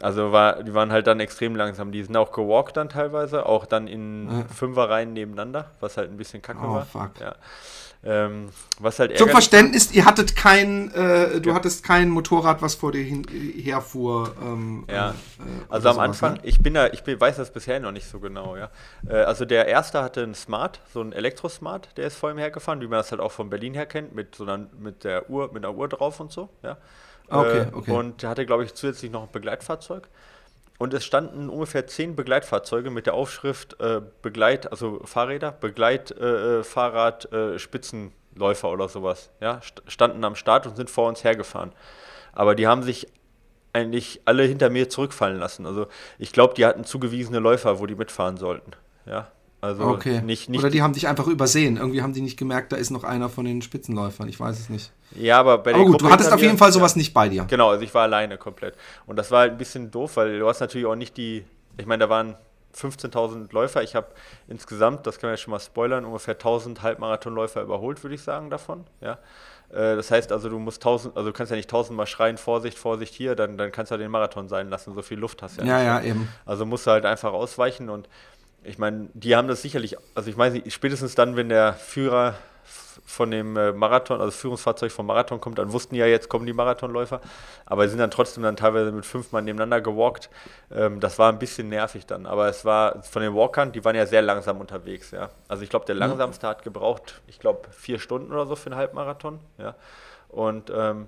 Also 0.00 0.32
war, 0.32 0.62
die 0.62 0.74
waren 0.74 0.92
halt 0.92 1.06
dann 1.06 1.20
extrem 1.20 1.56
langsam. 1.56 1.92
Die 1.92 2.02
sind 2.02 2.16
auch 2.16 2.32
gewalkt 2.32 2.76
dann 2.76 2.88
teilweise, 2.88 3.46
auch 3.46 3.66
dann 3.66 3.88
in 3.88 4.30
ja. 4.30 4.44
Fünferreihen 4.54 5.12
nebeneinander, 5.12 5.72
was 5.80 5.96
halt 5.96 6.10
ein 6.10 6.16
bisschen 6.16 6.42
kacke 6.42 6.60
oh, 6.62 6.74
war. 6.74 6.86
Fuck. 6.86 7.20
Ja. 7.20 7.34
Ähm, 8.04 8.50
was 8.78 9.00
halt 9.00 9.18
Zum 9.18 9.28
Verständnis, 9.28 9.90
ihr 9.90 10.04
hattet 10.04 10.36
kein, 10.36 10.92
äh, 10.92 11.40
du 11.40 11.50
ja. 11.50 11.54
hattest 11.56 11.82
kein 11.82 12.10
Motorrad, 12.10 12.62
was 12.62 12.76
vor 12.76 12.92
dir 12.92 13.02
hin, 13.02 13.26
herfuhr. 13.28 14.36
Ähm, 14.40 14.84
ja. 14.88 15.10
Äh, 15.10 15.14
also 15.68 15.88
am 15.88 15.94
sowas, 15.94 16.06
Anfang, 16.06 16.34
ne? 16.34 16.40
ich 16.44 16.62
bin 16.62 16.74
da, 16.74 16.86
ich 16.86 17.02
bin, 17.02 17.20
weiß 17.20 17.38
das 17.38 17.52
bisher 17.52 17.80
noch 17.80 17.90
nicht 17.90 18.08
so 18.08 18.20
genau, 18.20 18.56
ja. 18.56 18.70
Äh, 19.08 19.16
also 19.16 19.44
der 19.44 19.66
erste 19.66 20.00
hatte 20.00 20.22
einen 20.22 20.36
Smart, 20.36 20.80
so 20.94 21.00
einen 21.00 21.12
Elektrosmart, 21.12 21.96
der 21.96 22.06
ist 22.06 22.16
vor 22.16 22.30
ihm 22.30 22.38
hergefahren, 22.38 22.80
wie 22.80 22.86
man 22.86 23.00
das 23.00 23.10
halt 23.10 23.20
auch 23.20 23.32
von 23.32 23.50
Berlin 23.50 23.74
her 23.74 23.86
kennt, 23.86 24.14
mit 24.14 24.36
so 24.36 24.44
einer, 24.44 24.68
mit 24.78 25.02
der 25.02 25.28
Uhr, 25.28 25.52
mit 25.52 25.64
einer 25.64 25.74
Uhr 25.74 25.88
drauf 25.88 26.20
und 26.20 26.30
so, 26.30 26.50
ja. 26.62 26.76
Okay, 27.30 27.58
äh, 27.58 27.66
okay. 27.72 27.90
Und 27.90 28.24
hatte, 28.24 28.46
glaube 28.46 28.64
ich, 28.64 28.74
zusätzlich 28.74 29.10
noch 29.10 29.24
ein 29.24 29.32
Begleitfahrzeug. 29.32 30.08
Und 30.78 30.94
es 30.94 31.04
standen 31.04 31.48
ungefähr 31.48 31.86
zehn 31.86 32.14
Begleitfahrzeuge 32.14 32.90
mit 32.90 33.06
der 33.06 33.14
Aufschrift 33.14 33.80
äh, 33.80 34.00
Begleit, 34.22 34.70
also 34.70 35.00
Fahrräder, 35.04 35.50
Begleitfahrrad, 35.50 37.32
äh, 37.32 37.54
äh, 37.54 37.58
Spitzenläufer 37.58 38.70
oder 38.70 38.88
sowas. 38.88 39.30
Ja, 39.40 39.60
standen 39.88 40.24
am 40.24 40.36
Start 40.36 40.66
und 40.68 40.76
sind 40.76 40.88
vor 40.88 41.08
uns 41.08 41.24
hergefahren. 41.24 41.72
Aber 42.32 42.54
die 42.54 42.68
haben 42.68 42.84
sich 42.84 43.08
eigentlich 43.72 44.20
alle 44.24 44.44
hinter 44.44 44.70
mir 44.70 44.88
zurückfallen 44.88 45.38
lassen. 45.38 45.66
Also 45.66 45.88
ich 46.18 46.32
glaube, 46.32 46.54
die 46.54 46.64
hatten 46.64 46.84
zugewiesene 46.84 47.40
Läufer, 47.40 47.80
wo 47.80 47.86
die 47.86 47.96
mitfahren 47.96 48.36
sollten. 48.36 48.70
Ja, 49.04 49.32
also 49.60 49.84
okay. 49.84 50.22
nicht, 50.22 50.48
nicht 50.48 50.60
Oder 50.60 50.70
die 50.70 50.82
haben 50.82 50.92
dich 50.92 51.08
einfach 51.08 51.26
übersehen. 51.26 51.78
Irgendwie 51.78 52.02
haben 52.02 52.12
die 52.12 52.20
nicht 52.20 52.38
gemerkt, 52.38 52.72
da 52.72 52.76
ist 52.76 52.90
noch 52.90 53.02
einer 53.02 53.28
von 53.28 53.44
den 53.44 53.60
Spitzenläufern. 53.60 54.28
Ich 54.28 54.38
weiß 54.38 54.58
es 54.58 54.68
nicht. 54.68 54.92
Ja, 55.16 55.40
aber 55.40 55.58
bei 55.58 55.72
der 55.72 55.80
Aber 55.80 55.90
gut, 55.90 56.00
du 56.00 56.10
hattest 56.10 56.32
auf 56.32 56.40
jeden 56.40 56.58
Fall 56.58 56.70
sowas 56.70 56.94
ja. 56.94 56.98
nicht 56.98 57.12
bei 57.12 57.28
dir. 57.28 57.44
Genau, 57.44 57.70
also 57.70 57.82
ich 57.82 57.92
war 57.92 58.02
alleine 58.02 58.38
komplett. 58.38 58.76
Und 59.06 59.16
das 59.16 59.30
war 59.30 59.40
halt 59.40 59.52
ein 59.52 59.58
bisschen 59.58 59.90
doof, 59.90 60.16
weil 60.16 60.38
du 60.38 60.46
hast 60.46 60.60
natürlich 60.60 60.86
auch 60.86 60.94
nicht 60.94 61.16
die. 61.16 61.44
Ich 61.76 61.86
meine, 61.86 62.04
da 62.04 62.10
waren 62.10 62.36
15.000 62.76 63.52
Läufer. 63.52 63.82
Ich 63.82 63.96
habe 63.96 64.08
insgesamt, 64.46 65.06
das 65.06 65.18
kann 65.18 65.28
man 65.28 65.34
ja 65.34 65.38
schon 65.38 65.50
mal 65.50 65.60
spoilern, 65.60 66.04
ungefähr 66.04 66.38
1.000 66.38 66.82
Halbmarathonläufer 66.82 67.62
überholt, 67.62 68.02
würde 68.04 68.14
ich 68.14 68.22
sagen, 68.22 68.50
davon. 68.50 68.84
Ja. 69.00 69.18
Äh, 69.70 69.96
das 69.96 70.10
heißt 70.10 70.32
also, 70.32 70.48
du 70.48 70.58
musst 70.58 70.82
tausend, 70.82 71.16
also 71.16 71.30
du 71.30 71.32
kannst 71.32 71.50
ja 71.50 71.56
nicht 71.56 71.70
tausendmal 71.70 72.06
schreien, 72.06 72.36
Vorsicht, 72.36 72.78
Vorsicht 72.78 73.14
hier, 73.14 73.34
dann, 73.34 73.58
dann 73.58 73.72
kannst 73.72 73.90
du 73.90 73.94
ja 73.94 73.98
den 73.98 74.10
Marathon 74.10 74.48
sein 74.48 74.68
lassen, 74.70 74.94
so 74.94 75.02
viel 75.02 75.18
Luft 75.18 75.42
hast 75.42 75.60
du 75.60 75.64
ja. 75.64 75.82
Ja, 75.82 75.98
nicht. 75.98 76.06
ja, 76.06 76.10
eben. 76.10 76.28
Also 76.46 76.64
musst 76.64 76.86
du 76.86 76.90
halt 76.90 77.04
einfach 77.04 77.32
ausweichen 77.32 77.90
und 77.90 78.08
ich 78.64 78.78
meine, 78.78 79.08
die 79.14 79.36
haben 79.36 79.48
das 79.48 79.62
sicherlich, 79.62 79.96
also 80.14 80.30
ich 80.30 80.36
meine, 80.36 80.62
spätestens 80.70 81.14
dann, 81.14 81.36
wenn 81.36 81.48
der 81.48 81.74
Führer 81.74 82.34
von 83.04 83.30
dem 83.30 83.56
äh, 83.56 83.72
Marathon, 83.72 84.20
also 84.20 84.26
das 84.26 84.36
Führungsfahrzeug 84.36 84.92
vom 84.92 85.06
Marathon 85.06 85.40
kommt, 85.40 85.58
dann 85.58 85.72
wussten 85.72 85.94
ja, 85.94 86.06
jetzt 86.06 86.28
kommen 86.28 86.44
die 86.44 86.52
Marathonläufer, 86.52 87.20
aber 87.64 87.84
sie 87.84 87.90
sind 87.90 88.00
dann 88.00 88.10
trotzdem 88.10 88.42
dann 88.42 88.56
teilweise 88.56 88.92
mit 88.92 89.06
fünf 89.06 89.32
Mann 89.32 89.44
nebeneinander 89.44 89.80
gewalkt. 89.80 90.28
Ähm, 90.70 91.00
das 91.00 91.18
war 91.18 91.32
ein 91.32 91.38
bisschen 91.38 91.70
nervig 91.70 92.04
dann, 92.04 92.26
aber 92.26 92.48
es 92.48 92.64
war 92.64 93.02
von 93.02 93.22
den 93.22 93.34
Walkern, 93.34 93.72
die 93.72 93.84
waren 93.84 93.96
ja 93.96 94.04
sehr 94.06 94.20
langsam 94.20 94.60
unterwegs, 94.60 95.10
ja. 95.10 95.30
Also 95.48 95.62
ich 95.62 95.70
glaube, 95.70 95.86
der 95.86 95.94
mhm. 95.94 96.00
langsamste 96.00 96.46
hat 96.46 96.62
gebraucht, 96.64 97.20
ich 97.26 97.38
glaube, 97.38 97.68
vier 97.70 97.98
Stunden 97.98 98.30
oder 98.32 98.46
so 98.46 98.56
für 98.56 98.66
einen 98.66 98.78
Halbmarathon, 98.78 99.40
ja. 99.56 99.74
Und 100.28 100.70
ähm, 100.74 101.06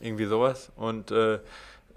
irgendwie 0.00 0.26
sowas. 0.26 0.70
Und 0.76 1.10
äh, 1.10 1.38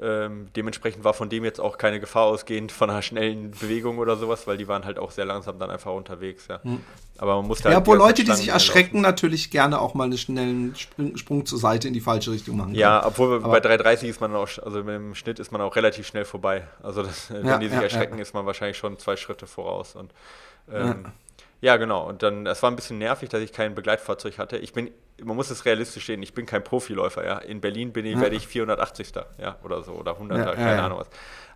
ähm, 0.02 0.47
dementsprechend 0.56 1.04
war 1.04 1.14
von 1.14 1.30
dem 1.30 1.43
jetzt 1.43 1.60
auch 1.60 1.78
keine 1.78 2.00
Gefahr 2.00 2.24
ausgehend 2.24 2.72
von 2.72 2.89
einer 2.89 3.02
schnellen 3.02 3.52
Bewegung 3.52 3.97
oder 3.97 4.16
sowas, 4.16 4.47
weil 4.47 4.58
die 4.58 4.68
waren 4.68 4.86
halt 4.86 5.00
auch 5.00 5.12
sehr 5.12 5.26
langsam 5.26 5.60
dann 5.60 5.70
einfach 5.70 5.93
unterwegs. 5.93 6.47
Ja. 6.47 6.62
Hm. 6.64 6.82
Aber 7.18 7.36
man 7.36 7.47
musste 7.47 7.66
halt. 7.66 7.74
Ja, 7.74 7.80
obwohl 7.80 7.97
Leute, 7.97 8.24
die 8.24 8.32
sich 8.32 8.50
erschrecken, 8.50 9.02
natürlich 9.02 9.52
gerne 9.52 9.82
auch 9.82 9.93
mal 9.93 10.06
einen 10.06 10.18
schnellen 10.18 10.76
Sprung, 10.76 11.18
Sprung, 11.18 11.45
zur 11.45 11.60
Seite 11.60 11.88
in 11.88 11.93
die 11.93 12.00
falsche 12.00 12.32
Richtung 12.32 12.58
machen. 12.58 12.76
Ja, 12.76 13.06
obwohl 13.06 13.43
Aber 13.43 13.60
bei 13.60 13.76
3,30 13.76 14.04
ist 14.08 14.22
man 14.22 14.34
auch, 14.36 14.47
also 14.64 14.82
dem 14.82 15.16
Schnitt 15.16 15.39
ist 15.39 15.52
man 15.52 15.62
auch 15.62 15.76
relativ 15.76 16.08
schnell 16.08 16.26
vorbei. 16.26 16.68
Also 16.82 17.04
das, 17.04 17.30
wenn 17.34 17.45
ja, 17.45 17.58
die 17.58 17.68
sich 17.68 17.76
ja, 17.76 17.84
erschrecken, 17.84 18.20
ist 18.20 18.34
man 18.34 18.45
wahrscheinlich 18.45 18.78
schon 18.78 18.97
zwei 19.00 19.18
Schritte 19.18 19.47
voraus. 19.47 19.95
Und 19.95 20.12
ähm, 20.72 21.06
ja, 21.62 21.78
genau. 21.78 22.07
Und 22.07 22.24
dann, 22.24 22.45
es 22.45 22.64
war 22.64 22.72
ein 22.72 22.76
bisschen 22.76 22.97
nervig, 22.97 23.30
dass 23.30 23.41
ich 23.41 23.51
kein 23.51 23.76
Begleitfahrzeug 23.76 24.38
hatte. 24.38 24.57
Ich 24.57 24.74
bin, 24.74 24.91
man 25.22 25.36
muss 25.36 25.49
es 25.49 25.66
realistisch 25.66 26.05
sehen, 26.05 26.24
ich 26.24 26.34
bin 26.34 26.45
kein 26.45 26.64
Profiläufer, 26.64 27.26
ja. 27.26 27.38
In 27.39 27.60
Berlin 27.60 27.91
bin 27.91 28.05
ich, 28.05 28.16
ja. 28.16 28.22
werde 28.22 28.36
ich 28.36 28.47
480. 28.47 29.12
Ja, 29.38 29.57
oder 29.64 29.84
so, 29.84 29.93
oder 29.93 30.14
100. 30.14 30.38
Ja, 30.38 30.55
keine 30.55 30.78
ja, 30.78 30.86
Ahnung 30.86 30.99
was. 30.99 31.10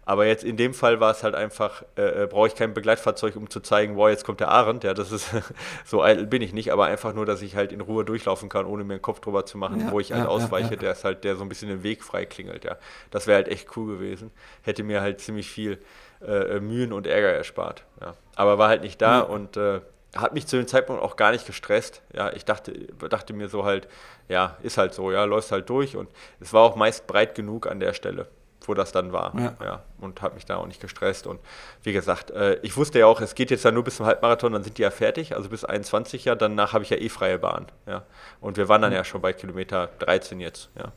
Aber 0.06 0.26
jetzt 0.26 0.44
in 0.44 0.58
dem 0.58 0.74
Fall 0.74 1.00
war 1.00 1.12
es 1.12 1.24
halt 1.24 1.34
einfach, 1.34 1.84
äh, 1.96 2.24
äh, 2.24 2.28
brauche 2.28 2.48
ich 2.48 2.56
kein 2.56 2.74
Begleitfahrzeug, 2.74 3.38
um 3.38 3.50
zu 3.50 3.62
zeigen, 3.62 3.96
wow, 3.96 4.10
jetzt 4.10 4.26
kommt 4.26 4.42
der 4.42 4.50
Arendt. 4.50 4.84
Ja, 4.84 4.94
das 4.94 5.14
ist, 5.14 5.30
so 5.86 6.04
eitel 6.04 6.28
bin 6.28 6.42
ich 6.42 6.54
nicht, 6.54 6.74
aber 6.74 6.86
einfach 6.86 7.14
nur, 7.14 7.26
dass 7.26 7.42
ich 7.42 7.56
halt 7.56 7.72
in 7.72 7.80
Ruhe 7.80 8.04
durchlaufen 8.04 8.50
kann, 8.50 8.66
ohne 8.66 8.84
mir 8.84 8.96
einen 8.96 9.02
Kopf 9.02 9.22
drüber 9.22 9.46
zu 9.46 9.58
machen, 9.58 9.92
wo 9.92 10.00
ich 10.02 10.12
halt 10.12 10.28
ausweiche, 10.28 10.76
der 10.76 10.92
ist 10.92 11.06
halt, 11.06 11.24
der 11.24 11.38
so 11.38 11.44
ein 11.44 11.50
bisschen 11.50 11.70
den 11.70 11.84
Weg 11.84 12.04
frei 12.04 12.26
klingelt, 12.26 12.66
ja. 12.66 12.76
Das 13.12 13.28
wäre 13.28 13.38
halt 13.38 13.48
echt 13.48 13.78
cool 13.78 13.94
gewesen. 13.96 14.32
Hätte 14.62 14.84
mir 14.84 15.00
halt 15.00 15.22
ziemlich 15.22 15.50
viel 15.50 15.80
äh, 16.28 16.60
Mühen 16.60 16.94
und 16.94 17.08
Ärger 17.08 17.32
erspart, 17.32 17.84
ja. 18.02 18.14
Aber 18.36 18.58
war 18.58 18.70
halt 18.70 18.82
nicht 18.82 19.02
da 19.02 19.20
und 19.20 19.58
äh, 19.58 19.82
hat 20.16 20.34
mich 20.34 20.48
zu 20.48 20.58
dem 20.58 20.68
Zeitpunkt 20.68 21.02
auch 21.02 21.16
gar 21.16 21.32
nicht 21.32 21.46
gestresst. 21.46 22.02
Ja, 22.14 22.32
ich 22.34 22.46
dachte, 22.46 22.72
dachte 23.10 23.34
mir 23.34 23.50
so 23.50 23.66
halt, 23.66 23.88
ja, 24.30 24.58
ist 24.62 24.78
halt 24.78 24.94
so, 24.94 25.12
ja, 25.12 25.24
läuft 25.24 25.52
halt 25.52 25.70
durch 25.70 25.96
und 25.96 26.10
es 26.40 26.54
war 26.54 26.62
auch 26.62 26.76
meist 26.76 27.08
breit 27.08 27.36
genug 27.36 27.68
an 27.68 27.80
der 27.80 27.94
Stelle, 27.94 28.28
wo 28.66 28.74
das 28.74 28.92
dann 28.92 29.12
war. 29.12 29.34
Ja. 29.38 29.56
ja 29.64 29.84
und 30.00 30.22
hat 30.22 30.36
mich 30.36 30.46
da 30.46 30.58
auch 30.58 30.68
nicht 30.68 30.82
gestresst. 30.82 31.26
Und 31.26 31.40
wie 31.82 31.94
gesagt, 31.94 32.32
äh, 32.32 32.56
ich 32.62 32.78
wusste 32.78 33.00
ja 33.00 33.08
auch, 33.08 33.22
es 33.22 33.34
geht 33.34 33.50
jetzt 33.50 33.66
ja 33.66 33.72
nur 33.72 33.84
bis 33.84 33.98
zum 33.98 34.06
Halbmarathon, 34.06 34.54
dann 34.54 34.64
sind 34.64 34.78
die 34.78 34.84
ja 34.84 34.92
fertig, 34.92 35.36
also 35.36 35.50
bis 35.50 35.66
21 35.66 36.26
ja, 36.26 36.36
danach 36.36 36.74
habe 36.74 36.84
ich 36.84 36.92
ja 36.92 36.98
eh 36.98 37.10
freie 37.10 37.40
Bahn. 37.40 37.68
Ja. 37.88 38.04
Und 38.40 38.58
wir 38.58 38.70
waren 38.70 38.82
dann 38.82 38.92
mhm. 38.92 38.98
ja 38.98 39.04
schon 39.04 39.22
bei 39.22 39.34
Kilometer 39.34 39.90
13 40.00 40.40
jetzt, 40.40 40.70
ja. 40.78 40.92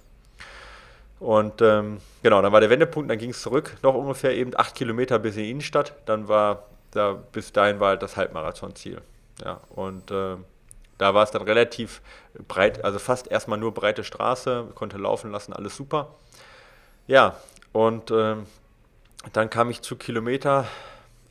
Und 1.19 1.63
ähm, 1.63 1.99
genau, 2.23 2.43
dann 2.43 2.53
war 2.53 2.61
der 2.61 2.71
Wendepunkt, 2.71 3.11
dann 3.11 3.19
ging 3.19 3.31
es 3.31 3.41
zurück, 3.41 3.77
noch 3.83 3.95
ungefähr 3.95 4.35
eben 4.35 4.53
acht 4.57 4.75
Kilometer 4.75 5.19
bis 5.19 5.37
in 5.37 5.45
die 5.45 5.51
Innenstadt. 5.51 5.95
Dann 6.05 6.29
war 6.29 6.65
da, 6.91 7.19
bis 7.33 7.53
dahin 7.53 7.81
war 7.81 7.91
halt 7.91 8.03
das 8.03 8.17
Halbmarathon-Ziel. 8.17 9.01
Ja, 9.43 9.61
und 9.71 10.11
äh, 10.11 10.37
da 10.99 11.15
war 11.15 11.23
es 11.23 11.31
dann 11.31 11.43
relativ 11.43 12.01
breit, 12.49 12.85
also 12.85 12.99
fast 12.99 13.31
erstmal 13.31 13.59
nur 13.59 13.73
breite 13.73 14.05
Straße, 14.05 14.69
konnte 14.75 14.99
laufen 14.99 15.31
lassen, 15.31 15.53
alles 15.53 15.77
super. 15.77 16.09
Ja, 17.07 17.37
und 17.73 18.11
äh, 18.11 18.37
dann 19.33 19.51
kam 19.51 19.71
ich 19.71 19.83
zu 19.83 19.97
Kilometer 19.97 20.67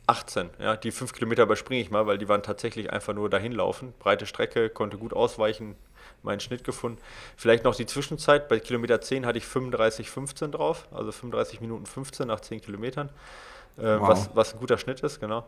18. 0.06 0.50
Ja, 0.60 0.76
die 0.76 0.92
fünf 0.92 1.12
Kilometer 1.12 1.42
überspringe 1.42 1.80
ich 1.80 1.90
mal, 1.90 2.06
weil 2.06 2.18
die 2.18 2.28
waren 2.28 2.42
tatsächlich 2.42 2.92
einfach 2.92 3.14
nur 3.14 3.28
dahin 3.28 3.52
laufen. 3.52 3.92
Breite 3.98 4.26
Strecke, 4.26 4.70
konnte 4.70 4.98
gut 4.98 5.12
ausweichen, 5.12 5.74
meinen 6.22 6.40
Schnitt 6.40 6.64
gefunden. 6.64 6.98
Vielleicht 7.36 7.64
noch 7.64 7.74
die 7.74 7.86
Zwischenzeit. 7.86 8.48
Bei 8.48 8.58
Kilometer 8.58 9.00
10 9.00 9.26
hatte 9.26 9.38
ich 9.38 9.44
35,15 9.44 10.48
drauf, 10.48 10.86
also 10.92 11.12
35 11.12 11.60
Minuten 11.60 11.86
15 11.86 12.26
nach 12.26 12.40
10 12.40 12.60
Kilometern 12.60 13.10
äh, 13.78 14.00
wow. 14.00 14.08
was, 14.08 14.30
was 14.34 14.54
ein 14.54 14.60
guter 14.60 14.78
Schnitt 14.78 15.00
ist, 15.00 15.20
genau. 15.20 15.46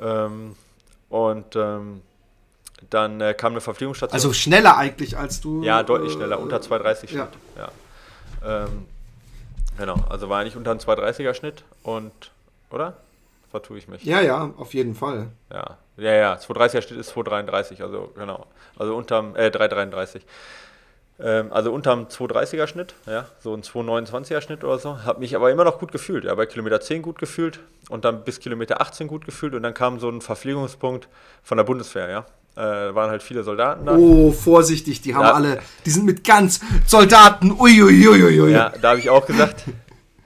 Ähm, 0.00 0.56
und 1.08 1.56
ähm, 1.56 2.02
dann 2.90 3.20
äh, 3.20 3.34
kam 3.34 3.52
eine 3.52 3.60
Verpflegungsstation. 3.60 4.14
Also 4.14 4.32
schneller 4.32 4.76
eigentlich 4.76 5.16
als 5.16 5.40
du. 5.40 5.62
Ja, 5.62 5.82
deutlich 5.82 6.12
schneller, 6.12 6.38
unter 6.38 6.58
2,30 6.58 7.08
Schnitt. 7.08 7.12
Ja. 7.56 7.70
ja. 8.42 8.64
Ähm, 8.64 8.86
genau, 9.76 9.96
also 10.08 10.28
war 10.28 10.40
eigentlich 10.40 10.56
unter 10.56 10.70
einem 10.70 10.80
2,30er 10.80 11.34
Schnitt 11.34 11.64
und, 11.82 12.12
oder? 12.70 12.96
Vertue 13.50 13.78
ich 13.78 13.88
mich. 13.88 14.04
Ja, 14.04 14.20
ja, 14.20 14.52
auf 14.58 14.74
jeden 14.74 14.94
Fall. 14.94 15.28
Ja, 15.50 15.78
ja, 15.96 16.12
ja, 16.12 16.34
2,30er 16.34 16.82
Schnitt 16.82 17.00
ist 17.00 17.12
2,33, 17.12 17.82
also 17.82 18.12
genau. 18.14 18.46
Also 18.76 18.94
unterm, 18.94 19.34
äh, 19.36 19.48
3,33. 19.48 20.20
Ähm, 21.20 21.50
also 21.50 21.72
unterm 21.72 22.06
230er 22.06 22.66
Schnitt, 22.68 22.94
ja, 23.06 23.26
so 23.40 23.52
ein 23.54 23.62
229er 23.62 24.40
Schnitt 24.40 24.62
oder 24.62 24.78
so. 24.78 25.02
Habe 25.04 25.20
mich 25.20 25.34
aber 25.34 25.50
immer 25.50 25.64
noch 25.64 25.78
gut 25.78 25.90
gefühlt. 25.90 26.24
Ja, 26.24 26.34
bei 26.34 26.46
Kilometer 26.46 26.80
10 26.80 27.02
gut 27.02 27.18
gefühlt 27.18 27.58
und 27.88 28.04
dann 28.04 28.22
bis 28.22 28.38
Kilometer 28.38 28.80
18 28.80 29.08
gut 29.08 29.24
gefühlt 29.24 29.54
und 29.54 29.62
dann 29.62 29.74
kam 29.74 29.98
so 29.98 30.08
ein 30.08 30.20
Verpflegungspunkt 30.20 31.08
von 31.42 31.56
der 31.56 31.64
Bundeswehr, 31.64 32.08
ja. 32.08 32.26
Äh, 32.56 32.94
waren 32.94 33.10
halt 33.10 33.22
viele 33.22 33.44
Soldaten 33.44 33.86
da. 33.86 33.96
Oh, 33.96 34.32
vorsichtig, 34.32 35.00
die 35.00 35.14
haben 35.14 35.22
da, 35.22 35.32
alle, 35.32 35.60
die 35.86 35.90
sind 35.90 36.04
mit 36.04 36.24
ganz 36.24 36.60
Soldaten, 36.86 37.52
uiuiuiui. 37.52 38.22
Ui, 38.22 38.40
ui. 38.40 38.52
Ja, 38.52 38.72
da 38.80 38.90
habe 38.90 39.00
ich 39.00 39.10
auch 39.10 39.26
gesagt, 39.26 39.64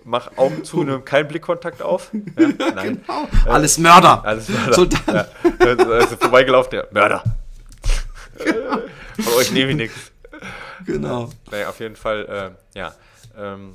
mach 0.05 0.36
Augen 0.36 0.64
zu, 0.64 0.82
nimm 0.84 1.05
keinen 1.05 1.28
Blickkontakt 1.28 1.82
auf. 1.82 2.11
Ja, 2.12 2.48
nein. 2.74 3.03
Genau. 3.07 3.28
Äh, 3.46 3.50
alles 3.50 3.78
Mörder. 3.78 4.24
Alles 4.24 4.48
Mörder. 4.48 4.74
Soldaten. 4.74 5.14
Ja, 5.14 5.26
also 5.66 6.16
vorbeigelaufen, 6.16 6.70
der 6.70 6.88
Mörder. 6.92 7.22
Genau. 8.38 8.78
Von 9.20 9.34
euch 9.34 9.53
nehme 9.53 9.70
ich 9.72 9.76
nichts. 9.76 10.12
Genau. 10.86 11.30
Naja, 11.50 11.68
auf 11.68 11.80
jeden 11.80 11.96
Fall, 11.96 12.55
äh, 12.74 12.78
ja. 12.78 12.94
Ähm, 13.36 13.74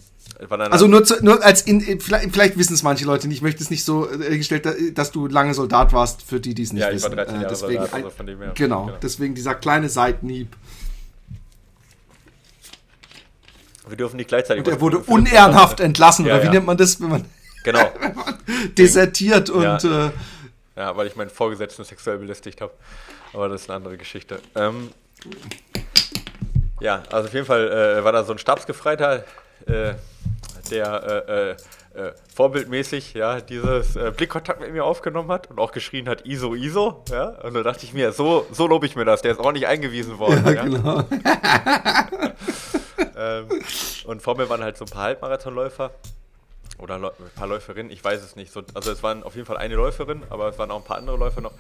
also 0.70 0.88
nur, 0.88 1.04
zu, 1.04 1.24
nur 1.24 1.44
als 1.44 1.62
in, 1.62 1.82
vielleicht, 2.00 2.32
vielleicht 2.32 2.58
wissen 2.58 2.74
es 2.74 2.84
manche 2.84 3.06
Leute 3.06 3.28
nicht. 3.28 3.38
Ich 3.38 3.42
möchte 3.42 3.64
es 3.64 3.70
nicht 3.70 3.84
so 3.84 4.12
äh, 4.12 4.38
gestellt, 4.38 4.68
dass 4.94 5.12
du 5.12 5.28
lange 5.28 5.54
Soldat 5.54 5.94
warst, 5.94 6.22
für 6.22 6.40
die, 6.40 6.54
die 6.54 6.64
es 6.64 6.74
nicht 6.74 6.82
ja, 6.82 6.92
wissen. 6.92 7.12
Ja, 7.12 7.12
ich 7.12 7.18
war 7.18 7.26
13 7.26 7.36
Jahre 7.36 7.46
äh, 7.46 7.50
deswegen, 7.50 7.82
Soldat, 7.82 7.94
also 7.94 8.10
von 8.10 8.28
dem 8.28 8.42
her. 8.42 8.52
Genau, 8.54 8.86
genau, 8.86 8.98
deswegen 9.02 9.36
dieser 9.36 9.56
kleine 9.56 9.90
Seitenhieb. 9.90 10.56
Wir 13.90 13.98
dürfen 13.98 14.18
nicht 14.18 14.30
gleichzeitig. 14.30 14.66
Und 14.66 14.72
er 14.72 14.82
wurde 14.82 15.00
unehrenhaft 15.00 15.80
entlassen, 15.80 16.26
ja, 16.26 16.36
oder 16.36 16.44
wie 16.44 16.48
ja. 16.48 16.54
nennt 16.54 16.66
man 16.66 16.78
das, 16.78 17.00
wenn 17.02 17.10
man, 17.10 17.26
genau. 17.64 17.92
wenn 18.00 18.16
man 18.16 18.38
desertiert 18.78 19.50
und. 19.50 19.84
Ja. 19.84 20.08
Äh, 20.08 20.12
ja, 20.78 20.96
weil 20.96 21.08
ich 21.08 21.16
meinen 21.16 21.32
Vorgesetzten 21.32 21.84
sexuell 21.84 22.20
belästigt 22.20 22.62
habe. 22.62 22.72
Aber 23.34 23.50
das 23.50 23.64
ist 23.64 23.70
eine 23.70 23.78
andere 23.78 23.98
Geschichte. 23.98 24.40
Ähm, 24.56 24.92
ja, 26.80 27.04
also 27.12 27.28
auf 27.28 27.34
jeden 27.34 27.48
Fall 27.48 27.72
äh, 27.72 28.04
war 28.04 28.12
da 28.12 28.24
so 28.24 28.32
ein 28.32 28.38
Stabsgefreiter, 28.38 29.24
äh, 29.66 29.94
der 30.70 31.26
äh, 31.28 31.52
äh, 31.52 31.56
äh 32.00 32.12
vorbildmäßig 32.34 33.16
ja 33.16 33.42
dieses 33.42 33.96
äh, 33.96 34.14
Blickkontakt 34.16 34.62
mit 34.62 34.72
mir 34.72 34.86
aufgenommen 34.86 35.32
hat 35.32 35.50
und 35.50 35.60
auch 35.60 35.72
geschrien 35.72 36.08
hat 36.08 36.28
ISO 36.28 36.54
ISO, 36.54 37.04
ja. 37.10 37.30
Und 37.30 37.56
da 37.56 37.64
dachte 37.64 37.84
ich 37.86 37.94
mir, 37.94 38.12
so 38.12 38.46
so 38.52 38.68
lobe 38.68 38.86
ich 38.86 38.96
mir 38.96 39.06
das. 39.06 39.24
Der 39.24 39.32
ist 39.32 39.40
auch 39.40 39.52
nicht 39.52 39.66
eingewiesen 39.66 40.20
worden. 40.20 40.44
Ja, 40.46 40.52
ja. 40.52 40.64
genau. 40.64 41.04
ähm, 43.16 43.48
und 44.06 44.22
vor 44.22 44.38
mir 44.38 44.50
waren 44.50 44.64
halt 44.64 44.78
so 44.78 44.86
ein 44.86 44.92
paar 44.92 45.04
Halbmarathonläufer 45.04 45.92
oder 46.80 46.96
ein 46.96 47.12
paar 47.36 47.48
Läuferinnen, 47.48 47.92
ich 47.92 48.04
weiß 48.04 48.24
es 48.24 48.36
nicht. 48.36 48.52
So, 48.52 48.64
also 48.74 48.92
es 48.92 49.04
waren 49.04 49.24
auf 49.24 49.36
jeden 49.36 49.48
Fall 49.48 49.58
eine 49.58 49.76
Läuferin, 49.76 50.24
aber 50.30 50.50
es 50.50 50.60
waren 50.60 50.72
auch 50.72 50.78
ein 50.78 50.84
paar 50.84 50.98
andere 50.98 51.18
Läufer 51.18 51.42
noch 51.42 51.54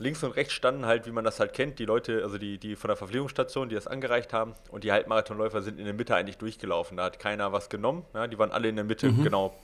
links 0.00 0.24
und 0.24 0.32
rechts 0.32 0.54
standen 0.54 0.86
halt, 0.86 1.06
wie 1.06 1.10
man 1.10 1.24
das 1.24 1.38
halt 1.40 1.52
kennt, 1.52 1.78
die 1.78 1.84
Leute, 1.84 2.22
also 2.22 2.38
die, 2.38 2.58
die 2.58 2.74
von 2.74 2.88
der 2.88 2.96
Verpflegungsstation, 2.96 3.68
die 3.68 3.74
das 3.74 3.86
angereicht 3.86 4.32
haben. 4.32 4.54
Und 4.70 4.82
die 4.82 4.92
Halbmarathonläufer 4.92 5.62
sind 5.62 5.78
in 5.78 5.84
der 5.84 5.94
Mitte 5.94 6.16
eigentlich 6.16 6.38
durchgelaufen. 6.38 6.96
Da 6.96 7.04
hat 7.04 7.18
keiner 7.18 7.52
was 7.52 7.68
genommen. 7.68 8.04
Ja, 8.14 8.26
die 8.26 8.38
waren 8.38 8.50
alle 8.50 8.68
in 8.68 8.76
der 8.76 8.84
Mitte, 8.84 9.10
mhm. 9.10 9.22
genau 9.22 9.54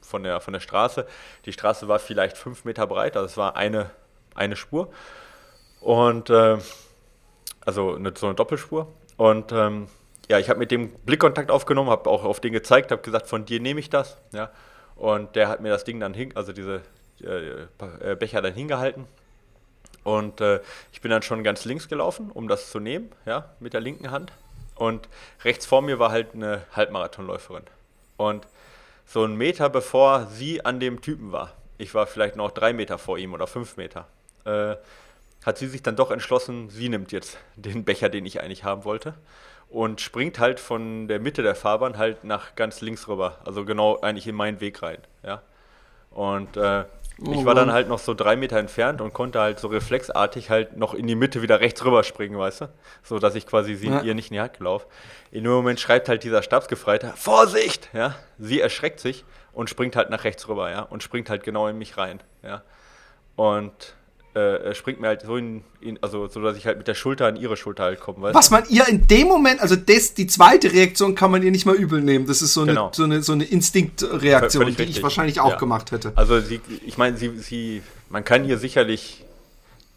von 0.00 0.22
der, 0.24 0.40
von 0.40 0.52
der 0.52 0.60
Straße. 0.60 1.06
Die 1.44 1.52
Straße 1.52 1.88
war 1.88 1.98
vielleicht 1.98 2.36
fünf 2.36 2.64
Meter 2.64 2.86
breit, 2.86 3.16
also 3.16 3.26
es 3.26 3.36
war 3.36 3.56
eine, 3.56 3.90
eine 4.34 4.56
Spur. 4.56 4.92
Und 5.80 6.30
äh, 6.30 6.58
also 7.64 7.94
eine, 7.94 8.12
so 8.16 8.26
eine 8.26 8.34
Doppelspur. 8.34 8.88
Und 9.16 9.52
ähm, 9.52 9.88
ja, 10.28 10.38
ich 10.38 10.48
habe 10.48 10.58
mit 10.58 10.70
dem 10.70 10.90
Blickkontakt 10.90 11.50
aufgenommen, 11.50 11.90
habe 11.90 12.08
auch 12.10 12.24
auf 12.24 12.40
den 12.40 12.52
gezeigt, 12.52 12.90
habe 12.90 13.02
gesagt, 13.02 13.28
von 13.28 13.44
dir 13.44 13.60
nehme 13.60 13.80
ich 13.80 13.90
das. 13.90 14.16
Ja. 14.32 14.50
Und 14.96 15.36
der 15.36 15.48
hat 15.48 15.60
mir 15.60 15.70
das 15.70 15.84
Ding 15.84 16.00
dann 16.00 16.14
hin, 16.14 16.32
also 16.34 16.52
diese 16.52 16.82
äh, 17.20 18.14
Becher 18.16 18.42
dann 18.42 18.54
hingehalten 18.54 19.06
und 20.06 20.40
äh, 20.40 20.60
ich 20.92 21.00
bin 21.00 21.10
dann 21.10 21.22
schon 21.22 21.42
ganz 21.42 21.64
links 21.64 21.88
gelaufen, 21.88 22.30
um 22.30 22.46
das 22.46 22.70
zu 22.70 22.78
nehmen, 22.78 23.10
ja, 23.24 23.50
mit 23.58 23.72
der 23.72 23.80
linken 23.80 24.12
Hand. 24.12 24.32
Und 24.76 25.08
rechts 25.42 25.66
vor 25.66 25.82
mir 25.82 25.98
war 25.98 26.12
halt 26.12 26.32
eine 26.32 26.62
Halbmarathonläuferin. 26.76 27.64
Und 28.16 28.46
so 29.04 29.24
einen 29.24 29.34
Meter 29.34 29.68
bevor 29.68 30.26
sie 30.26 30.64
an 30.64 30.78
dem 30.78 31.00
Typen 31.00 31.32
war, 31.32 31.54
ich 31.76 31.92
war 31.92 32.06
vielleicht 32.06 32.36
noch 32.36 32.52
drei 32.52 32.72
Meter 32.72 32.98
vor 32.98 33.18
ihm 33.18 33.34
oder 33.34 33.48
fünf 33.48 33.76
Meter, 33.76 34.06
äh, 34.44 34.76
hat 35.44 35.58
sie 35.58 35.66
sich 35.66 35.82
dann 35.82 35.96
doch 35.96 36.12
entschlossen, 36.12 36.70
sie 36.70 36.88
nimmt 36.88 37.10
jetzt 37.10 37.36
den 37.56 37.84
Becher, 37.84 38.08
den 38.08 38.26
ich 38.26 38.40
eigentlich 38.40 38.62
haben 38.62 38.84
wollte. 38.84 39.14
Und 39.68 40.00
springt 40.00 40.38
halt 40.38 40.60
von 40.60 41.08
der 41.08 41.18
Mitte 41.18 41.42
der 41.42 41.54
Fahrbahn 41.54 41.98
halt 41.98 42.24
nach 42.24 42.54
ganz 42.54 42.80
links 42.80 43.08
rüber. 43.08 43.38
Also 43.44 43.64
genau 43.64 44.00
eigentlich 44.00 44.26
in 44.26 44.34
meinen 44.34 44.60
Weg 44.60 44.82
rein. 44.82 44.98
Ja. 45.22 45.42
Und 46.10 46.56
äh, 46.56 46.84
Oh 47.18 47.32
ich 47.32 47.46
war 47.46 47.54
dann 47.54 47.72
halt 47.72 47.88
noch 47.88 47.98
so 47.98 48.12
drei 48.12 48.36
Meter 48.36 48.58
entfernt 48.58 49.00
und 49.00 49.14
konnte 49.14 49.40
halt 49.40 49.58
so 49.58 49.68
reflexartig 49.68 50.50
halt 50.50 50.76
noch 50.76 50.92
in 50.92 51.06
die 51.06 51.14
Mitte 51.14 51.40
wieder 51.40 51.60
rechts 51.60 51.82
rüber 51.82 52.04
springen, 52.04 52.38
weißt 52.38 52.62
du? 52.62 52.68
So 53.02 53.18
dass 53.18 53.34
ich 53.34 53.46
quasi 53.46 53.74
sie 53.74 53.88
ja. 53.88 54.02
ihr 54.02 54.14
nicht 54.14 54.30
in 54.30 54.34
die 54.34 54.40
Hand 54.40 54.58
gelaufen. 54.58 54.86
In 55.30 55.44
dem 55.44 55.52
Moment 55.52 55.80
schreibt 55.80 56.10
halt 56.10 56.24
dieser 56.24 56.42
Stabsgefreiter, 56.42 57.14
Vorsicht! 57.16 57.88
Ja, 57.94 58.14
sie 58.38 58.60
erschreckt 58.60 59.00
sich 59.00 59.24
und 59.54 59.70
springt 59.70 59.96
halt 59.96 60.10
nach 60.10 60.24
rechts 60.24 60.46
rüber, 60.46 60.70
ja, 60.70 60.82
und 60.82 61.02
springt 61.02 61.30
halt 61.30 61.42
genau 61.42 61.68
in 61.68 61.78
mich 61.78 61.96
rein, 61.96 62.22
ja. 62.42 62.62
Und 63.34 63.94
äh, 64.36 64.74
springt 64.74 65.00
mir 65.00 65.06
halt 65.08 65.22
so 65.22 65.36
in, 65.38 65.64
in, 65.80 65.98
also 66.02 66.28
so, 66.28 66.42
dass 66.42 66.56
ich 66.58 66.66
halt 66.66 66.76
mit 66.76 66.86
der 66.86 66.94
Schulter 66.94 67.26
an 67.26 67.36
ihre 67.36 67.56
Schulter 67.56 67.84
halt 67.84 68.00
komme. 68.00 68.34
Was 68.34 68.50
man 68.50 68.64
ihr 68.68 68.86
in 68.86 69.06
dem 69.06 69.28
Moment, 69.28 69.60
also 69.62 69.76
das, 69.76 70.12
die 70.12 70.26
zweite 70.26 70.70
Reaktion 70.72 71.14
kann 71.14 71.30
man 71.30 71.42
ihr 71.42 71.50
nicht 71.50 71.64
mal 71.64 71.74
übel 71.74 72.02
nehmen. 72.02 72.26
Das 72.26 72.42
ist 72.42 72.52
so 72.52 72.60
eine, 72.60 72.72
Genau. 72.72 72.90
so 72.94 73.04
eine, 73.04 73.22
so 73.22 73.32
eine 73.32 73.44
Instinktreaktion, 73.44 74.64
Völlig 74.64 74.76
die 74.76 74.82
ich 74.82 74.88
richtig. 74.88 75.02
wahrscheinlich 75.02 75.40
auch 75.40 75.52
Ja. 75.52 75.56
gemacht 75.56 75.90
hätte. 75.90 76.12
Also 76.16 76.38
sie, 76.40 76.60
ich 76.84 76.98
meine, 76.98 77.16
sie, 77.16 77.30
sie, 77.38 77.82
man 78.10 78.24
kann 78.24 78.44
ihr 78.44 78.58
sicherlich 78.58 79.24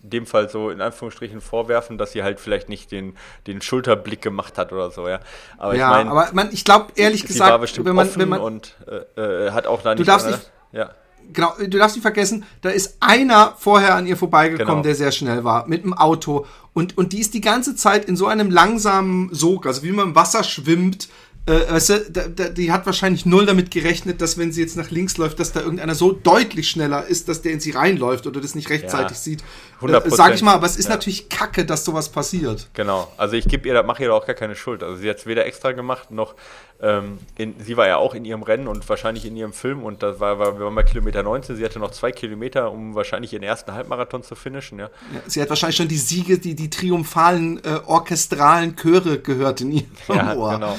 in 0.04 0.12
dem 0.12 0.26
Fall 0.26 0.50
so 0.50 0.70
in 0.70 0.80
Anführungsstrichen 0.80 1.42
vorwerfen, 1.42 1.98
dass 1.98 2.14
sie 2.14 2.24
halt 2.24 2.40
vielleicht 2.40 2.70
nicht 2.70 2.94
den, 2.94 3.18
den 3.48 3.62
Schulterblick 3.62 4.22
gemacht 4.22 4.58
hat 4.58 4.72
oder 4.72 4.92
so, 4.92 5.10
ja. 5.10 5.20
Aber 5.58 5.76
ja, 5.76 5.90
ich 5.90 5.98
meine, 5.98 6.12
aber 6.12 6.30
man, 6.32 6.50
ich 6.54 6.64
glaube 6.64 6.94
ehrlich 6.96 7.22
sie 7.24 7.28
gesagt, 7.28 7.52
war 7.52 7.60
bestimmt 7.60 7.86
wenn 7.88 7.96
man, 7.96 8.08
offen 8.08 8.22
wenn 8.22 8.30
man, 8.30 8.40
und 8.40 8.76
äh, 9.18 9.48
äh, 9.48 9.52
hat 9.52 9.68
auch 9.68 9.82
da 9.82 9.96
nicht. 9.96 10.08
darfst 10.08 10.28
äh, 10.28 10.32
nicht- 10.32 10.50
Ja, 10.72 10.92
genau, 11.34 11.54
du 11.60 11.78
darfst 11.78 11.96
nicht 11.96 12.02
vergessen, 12.04 12.44
da 12.62 12.70
ist 12.70 12.98
einer 13.00 13.56
vorher 13.58 13.96
an 13.96 14.08
ihr 14.08 14.18
vorbeigekommen, 14.18 14.68
Genau. 14.68 14.82
der 14.84 14.96
sehr 14.96 15.12
schnell 15.12 15.44
war, 15.44 15.68
mit 15.68 15.84
dem 15.84 15.94
Auto. 15.94 16.46
Und, 16.74 16.98
und 16.98 17.14
die 17.14 17.20
ist 17.20 17.34
die 17.34 17.42
ganze 17.42 17.76
Zeit 17.76 18.06
in 18.06 18.16
so 18.16 18.28
einem 18.28 18.52
langsamen 18.52 19.30
Sog, 19.34 19.66
also 19.66 19.84
wie 19.84 19.92
man 19.92 20.10
im 20.10 20.16
Wasser 20.16 20.44
schwimmt. 20.44 21.10
Äh, 21.46 21.72
weißt 21.72 21.90
du, 21.90 22.12
da, 22.12 22.28
da, 22.28 22.50
die 22.50 22.72
hat 22.72 22.86
wahrscheinlich 22.86 23.26
null 23.26 23.46
damit 23.48 23.72
gerechnet, 23.72 24.22
dass 24.22 24.38
wenn 24.38 24.52
sie 24.52 24.62
jetzt 24.62 24.78
nach 24.78 24.92
links 24.92 25.18
läuft, 25.18 25.40
dass 25.40 25.52
da 25.52 25.62
irgendeiner 25.62 25.96
so 25.96 26.12
deutlich 26.12 26.70
schneller 26.70 27.08
ist, 27.08 27.28
dass 27.28 27.42
der 27.42 27.54
in 27.54 27.60
sie 27.60 27.72
reinläuft 27.72 28.28
oder 28.28 28.40
das 28.40 28.54
nicht 28.54 28.70
rechtzeitig 28.70 29.18
Ja, 29.18 29.24
sieht. 29.24 29.44
100%. 29.82 30.06
Äh, 30.06 30.10
sag 30.12 30.36
ich 30.36 30.42
mal, 30.44 30.54
aber 30.54 30.68
es 30.68 30.78
ist 30.78 30.86
Ja. 30.90 30.92
natürlich 30.92 31.28
kacke, 31.30 31.66
dass 31.66 31.86
sowas 31.86 32.10
passiert. 32.10 32.68
genau. 32.74 33.12
Also 33.18 33.36
ich 33.36 33.48
gebe 33.48 33.68
ihr, 33.68 33.74
da 33.74 33.82
mache 33.84 34.04
ihr 34.04 34.10
da 34.10 34.16
auch 34.16 34.28
gar 34.28 34.36
keine 34.36 34.56
Schuld. 34.56 34.84
Also 34.84 34.98
sie 34.98 35.10
hat 35.10 35.18
es 35.18 35.26
weder 35.26 35.46
extra 35.48 35.72
gemacht 35.72 36.12
noch. 36.12 36.36
Ähm, 36.82 37.18
in, 37.38 37.56
sie 37.60 37.76
war 37.78 37.88
ja 37.88 37.98
auch 37.98 38.14
in 38.14 38.26
ihrem 38.26 38.44
Rennen 38.44 38.68
und 38.68 38.88
wahrscheinlich 38.88 39.26
in 39.26 39.36
ihrem 39.36 39.52
Film 39.52 39.84
und 39.84 40.04
das 40.04 40.20
war, 40.20 40.38
war 40.40 40.58
wir 40.60 40.66
waren 40.66 40.76
bei 40.76 40.84
Kilometer 40.84 41.24
19. 41.24 41.56
Sie 41.56 41.66
hatte 41.66 41.80
noch 41.80 41.92
zwei 41.92 42.12
Kilometer, 42.12 42.72
um 42.72 42.94
wahrscheinlich 42.96 43.34
ihren 43.34 43.44
ersten 43.44 43.74
Halbmarathon 43.74 44.24
zu 44.24 44.36
finishen. 44.36 44.80
Ja. 44.80 44.86
Ja, 45.14 45.22
sie 45.26 45.42
hat 45.42 45.50
wahrscheinlich 45.50 45.78
schon 45.78 45.88
die 45.88 45.98
Siege, 45.98 46.38
die, 46.38 46.54
die 46.56 46.70
triumphalen 46.70 47.62
äh, 47.64 47.80
orchestralen 47.86 48.76
Chöre 48.76 49.20
gehört 49.20 49.62
in 49.62 49.72
ihrem 49.72 49.88
Ja, 50.10 50.36
Ohr. 50.36 50.54
genau. 50.54 50.78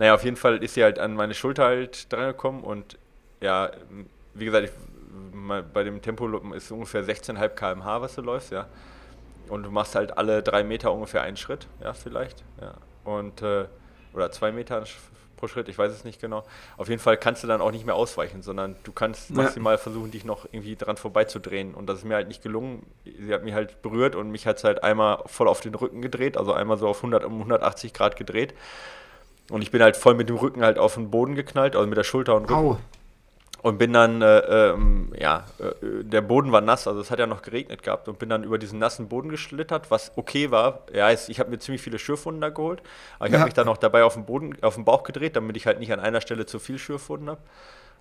Naja, 0.00 0.14
auf 0.14 0.24
jeden 0.24 0.36
Fall 0.38 0.64
ist 0.64 0.72
sie 0.72 0.82
halt 0.82 0.98
an 0.98 1.12
meine 1.14 1.34
Schulter 1.34 1.64
halt 1.66 2.10
drangekommen 2.10 2.64
und 2.64 2.96
ja, 3.42 3.70
wie 4.32 4.46
gesagt, 4.46 4.64
ich, 4.64 4.72
bei 5.74 5.84
dem 5.84 6.00
Tempo 6.00 6.26
ist 6.54 6.70
ungefähr 6.72 7.04
16,5 7.04 7.48
km/h, 7.50 8.00
was 8.00 8.14
du 8.14 8.22
läufst, 8.22 8.50
ja. 8.50 8.66
Und 9.50 9.64
du 9.64 9.70
machst 9.70 9.94
halt 9.94 10.16
alle 10.16 10.42
drei 10.42 10.64
Meter 10.64 10.90
ungefähr 10.90 11.20
einen 11.20 11.36
Schritt, 11.36 11.66
ja, 11.84 11.92
vielleicht, 11.92 12.42
ja. 12.62 12.72
Und, 13.04 13.42
äh, 13.42 13.66
oder 14.14 14.32
zwei 14.32 14.52
Meter 14.52 14.84
pro 15.36 15.48
Schritt, 15.48 15.68
ich 15.68 15.76
weiß 15.76 15.92
es 15.92 16.04
nicht 16.04 16.18
genau. 16.18 16.44
Auf 16.78 16.88
jeden 16.88 17.00
Fall 17.02 17.18
kannst 17.18 17.42
du 17.42 17.46
dann 17.46 17.60
auch 17.60 17.70
nicht 17.70 17.84
mehr 17.84 17.94
ausweichen, 17.94 18.42
sondern 18.42 18.76
du 18.84 18.92
kannst 18.92 19.28
Ja. 19.28 19.36
maximal 19.36 19.76
versuchen, 19.76 20.10
dich 20.10 20.24
noch 20.24 20.46
irgendwie 20.50 20.76
dran 20.76 20.96
vorbeizudrehen. 20.96 21.74
Und 21.74 21.88
das 21.88 21.98
ist 21.98 22.04
mir 22.04 22.14
halt 22.14 22.28
nicht 22.28 22.42
gelungen. 22.42 22.86
Sie 23.04 23.34
hat 23.34 23.44
mich 23.44 23.52
halt 23.52 23.82
berührt 23.82 24.16
und 24.16 24.30
mich 24.30 24.46
hat 24.46 24.56
es 24.56 24.64
halt 24.64 24.82
einmal 24.82 25.22
voll 25.26 25.46
auf 25.48 25.60
den 25.60 25.74
Rücken 25.74 26.00
gedreht, 26.00 26.38
also 26.38 26.54
einmal 26.54 26.78
so 26.78 26.88
auf 26.88 26.98
100, 26.98 27.22
um 27.24 27.34
180 27.38 27.92
Grad 27.92 28.16
gedreht. 28.16 28.54
Und 29.50 29.62
ich 29.62 29.70
bin 29.70 29.82
halt 29.82 29.96
voll 29.96 30.14
mit 30.14 30.28
dem 30.28 30.36
Rücken 30.36 30.62
halt 30.64 30.78
auf 30.78 30.94
den 30.94 31.10
Boden 31.10 31.34
geknallt, 31.34 31.74
also 31.76 31.86
mit 31.86 31.98
der 31.98 32.04
Schulter 32.04 32.36
und 32.36 32.44
Rücken. 32.44 32.54
Au. 32.54 32.78
Und 33.62 33.76
bin 33.76 33.92
dann, 33.92 34.22
äh, 34.22 34.38
ähm, 34.70 35.12
ja, 35.18 35.44
äh, 35.58 36.02
der 36.02 36.22
Boden 36.22 36.50
war 36.50 36.62
nass, 36.62 36.88
also 36.88 36.98
es 37.00 37.10
hat 37.10 37.18
ja 37.18 37.26
noch 37.26 37.42
geregnet 37.42 37.82
gehabt 37.82 38.08
und 38.08 38.18
bin 38.18 38.30
dann 38.30 38.42
über 38.42 38.56
diesen 38.56 38.78
nassen 38.78 39.08
Boden 39.08 39.28
geschlittert, 39.28 39.90
was 39.90 40.12
okay 40.16 40.50
war. 40.50 40.86
Ja, 40.94 41.10
ich 41.10 41.38
habe 41.38 41.50
mir 41.50 41.58
ziemlich 41.58 41.82
viele 41.82 41.98
Schürfwunden 41.98 42.40
da 42.40 42.48
geholt, 42.48 42.80
aber 43.18 43.26
ich 43.26 43.32
Ja. 43.34 43.40
habe 43.40 43.48
mich 43.48 43.54
dann 43.54 43.68
auch 43.68 43.76
dabei 43.76 44.04
auf 44.04 44.14
den 44.14 44.24
Boden, 44.24 44.56
auf 44.62 44.76
den 44.76 44.86
Bauch 44.86 45.02
gedreht, 45.02 45.36
damit 45.36 45.58
ich 45.58 45.66
halt 45.66 45.78
nicht 45.78 45.92
an 45.92 46.00
einer 46.00 46.22
Stelle 46.22 46.46
zu 46.46 46.58
viel 46.58 46.78
Schürfwunden 46.78 47.28
habe. 47.28 47.40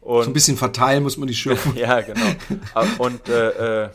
So 0.02 0.22
ein 0.22 0.32
bisschen 0.32 0.56
verteilen 0.56 1.04
muss 1.04 1.18
man 1.18 1.28
die 1.28 1.34
Schürfen. 1.34 1.76
Ja, 1.76 2.00
genau. 2.00 2.22
Ah, 2.74 2.86
Und 2.98 3.28
äh, 3.28 3.84
äh, 3.86 3.90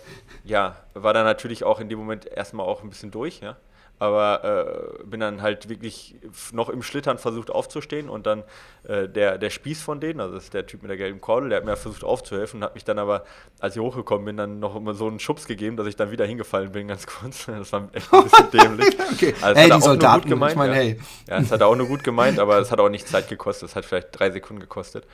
ja, 0.45 0.77
war 0.93 1.15
dann 1.15 1.25
natürlich 1.25 1.65
auch 1.65 1.81
in 1.81 1.89
dem 1.89 1.99
Moment 1.99 2.27
erstmal 2.27 2.67
auch 2.67 2.83
ein 2.83 2.91
bisschen 2.91 3.11
durch, 3.11 3.41
ja. 3.41 3.57
Aber 3.99 4.99
äh, 5.01 5.05
bin 5.05 5.21
dann 5.21 5.41
halt 5.41 5.69
wirklich 5.69 6.17
noch 6.53 6.69
im 6.69 6.83
Schlittern 6.83 7.17
versucht 7.17 7.51
aufzustehen 7.51 8.09
und 8.09 8.27
dann 8.27 8.43
äh, 8.89 9.09
der, 9.09 9.39
der 9.39 9.51
Spieß 9.51 9.83
von 9.83 10.01
denen, 10.01 10.21
also 10.21 10.35
das 10.35 10.45
ist 10.45 10.55
der 10.55 10.67
Typ 10.67 10.83
mit 10.83 10.91
der 10.91 10.97
gelben 10.97 11.21
Kordel, 11.21 11.49
der 11.49 11.59
hat 11.59 11.65
mir 11.65 11.77
versucht 11.77 12.03
aufzuhelfen 12.03 12.59
und 12.61 12.65
hat 12.65 12.75
mich 12.75 12.85
dann 12.85 12.99
aber, 12.99 13.25
als 13.61 13.77
ich 13.77 13.81
hochgekommen 13.81 14.25
bin, 14.25 14.37
dann 14.37 14.59
noch 14.59 14.75
immer 14.75 14.95
so 14.95 15.07
einen 15.07 15.21
Schubs 15.21 15.47
gegeben, 15.47 15.77
dass 15.77 15.87
ich 15.87 15.97
dann 15.97 16.11
wieder 16.11 16.27
hingefallen 16.27 16.73
bin, 16.73 16.89
ganz 16.89 17.07
kurz. 17.07 17.47
Das 17.47 17.73
war 17.73 17.89
echt 17.93 18.13
ein 18.13 18.25
bisschen 18.25 18.51
dämlich. 18.51 18.97
Okay. 19.15 19.35
Also, 19.41 19.61
Hey, 19.61 19.69
hat 19.69 19.79
die 19.79 19.83
Soldaten, 19.83 20.29
gemeint, 20.29 20.53
ich 20.53 20.59
meine, 20.59 20.73
ja. 20.73 20.79
hey. 20.79 21.01
Ja, 21.29 21.39
das 21.39 21.53
hat 21.53 21.61
er 21.61 21.69
auch 21.69 21.77
nur 21.77 21.87
gut 21.87 22.03
gemeint, 22.03 22.39
aber 22.41 22.59
es 22.59 22.73
hat 22.73 22.81
auch 22.81 22.89
nicht 22.89 23.07
Zeit 23.07 23.29
gekostet. 23.29 23.69
Es 23.69 23.77
hat 23.77 23.85
vielleicht 23.85 24.09
drei 24.11 24.31
Sekunden 24.31 24.61
gekostet. 24.61 25.07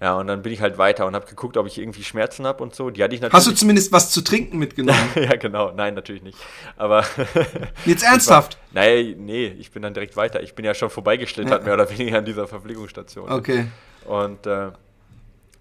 Ja, 0.00 0.14
und 0.16 0.26
dann 0.26 0.42
bin 0.42 0.52
ich 0.52 0.60
halt 0.60 0.76
weiter 0.76 1.06
und 1.06 1.14
habe 1.14 1.26
geguckt, 1.26 1.56
ob 1.56 1.66
ich 1.66 1.78
irgendwie 1.78 2.02
Schmerzen 2.02 2.46
habe 2.46 2.62
und 2.62 2.74
so. 2.74 2.90
Die 2.90 3.02
hatte 3.02 3.14
ich 3.14 3.20
natürlich. 3.20 3.36
Hast 3.36 3.46
du 3.46 3.52
zumindest 3.54 3.92
was 3.92 4.10
zu 4.10 4.22
trinken 4.22 4.58
mitgenommen? 4.58 4.98
ja, 5.14 5.36
genau. 5.36 5.70
Nein, 5.72 5.94
natürlich 5.94 6.22
nicht. 6.22 6.38
Aber. 6.76 7.04
Jetzt 7.86 8.04
ernsthaft? 8.04 8.58
Nein, 8.72 9.14
nee, 9.18 9.46
ich 9.46 9.70
bin 9.70 9.82
dann 9.82 9.94
direkt 9.94 10.16
weiter. 10.16 10.42
Ich 10.42 10.54
bin 10.54 10.64
ja 10.64 10.74
schon 10.74 10.90
vorbeigeschlittert, 10.90 11.60
Ja. 11.60 11.64
mehr 11.64 11.74
oder 11.74 11.90
weniger 11.90 12.18
an 12.18 12.24
dieser 12.24 12.46
Verpflegungsstation. 12.46 13.30
Okay. 13.30 13.66
Und 14.04 14.46
äh, 14.46 14.72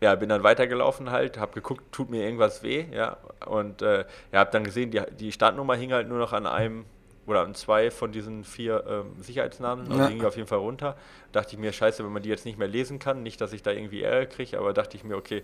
ja, 0.02 0.16
bin 0.16 0.28
dann 0.30 0.44
weitergelaufen 0.44 1.12
halt, 1.12 1.38
habe 1.38 1.54
geguckt, 1.54 1.84
tut 1.94 2.10
mir 2.10 2.24
irgendwas 2.24 2.62
weh, 2.64 2.86
ja. 2.92 3.18
Und 3.46 3.82
äh, 3.82 4.04
ja, 4.34 4.40
habe 4.40 4.52
dann 4.52 4.66
gesehen, 4.66 4.92
die, 4.92 5.02
die 5.18 5.32
Startnummer 5.32 5.76
hing 5.76 5.94
halt 5.94 6.10
nur 6.10 6.18
noch 6.18 6.34
an 6.34 6.46
einem 6.46 6.84
oder 7.26 7.41
an 7.41 7.55
zwei 7.55 7.89
von 7.91 8.11
diesen 8.11 8.43
vier 8.43 8.84
ähm, 8.88 9.21
Sicherheitsnadeln. 9.21 9.88
Also 9.88 9.99
Ja. 10.01 10.07
die 10.07 10.15
ging 10.15 10.26
auf 10.26 10.36
jeden 10.36 10.47
Fall 10.47 10.59
runter. 10.59 10.97
Dachte 11.32 11.53
ich 11.53 11.59
mir, 11.59 11.71
scheiße, 11.71 12.03
wenn 12.03 12.11
man 12.11 12.21
die 12.24 12.30
jetzt 12.30 12.45
nicht 12.45 12.57
mehr 12.59 12.67
lesen 12.67 12.99
kann, 12.99 13.24
nicht, 13.24 13.39
dass 13.41 13.53
ich 13.53 13.63
da 13.63 13.71
irgendwie 13.71 14.01
Ärger 14.01 14.26
kriege, 14.28 14.57
aber 14.59 14.74
dachte 14.74 14.97
ich 14.97 15.03
mir, 15.03 15.15
okay, 15.15 15.43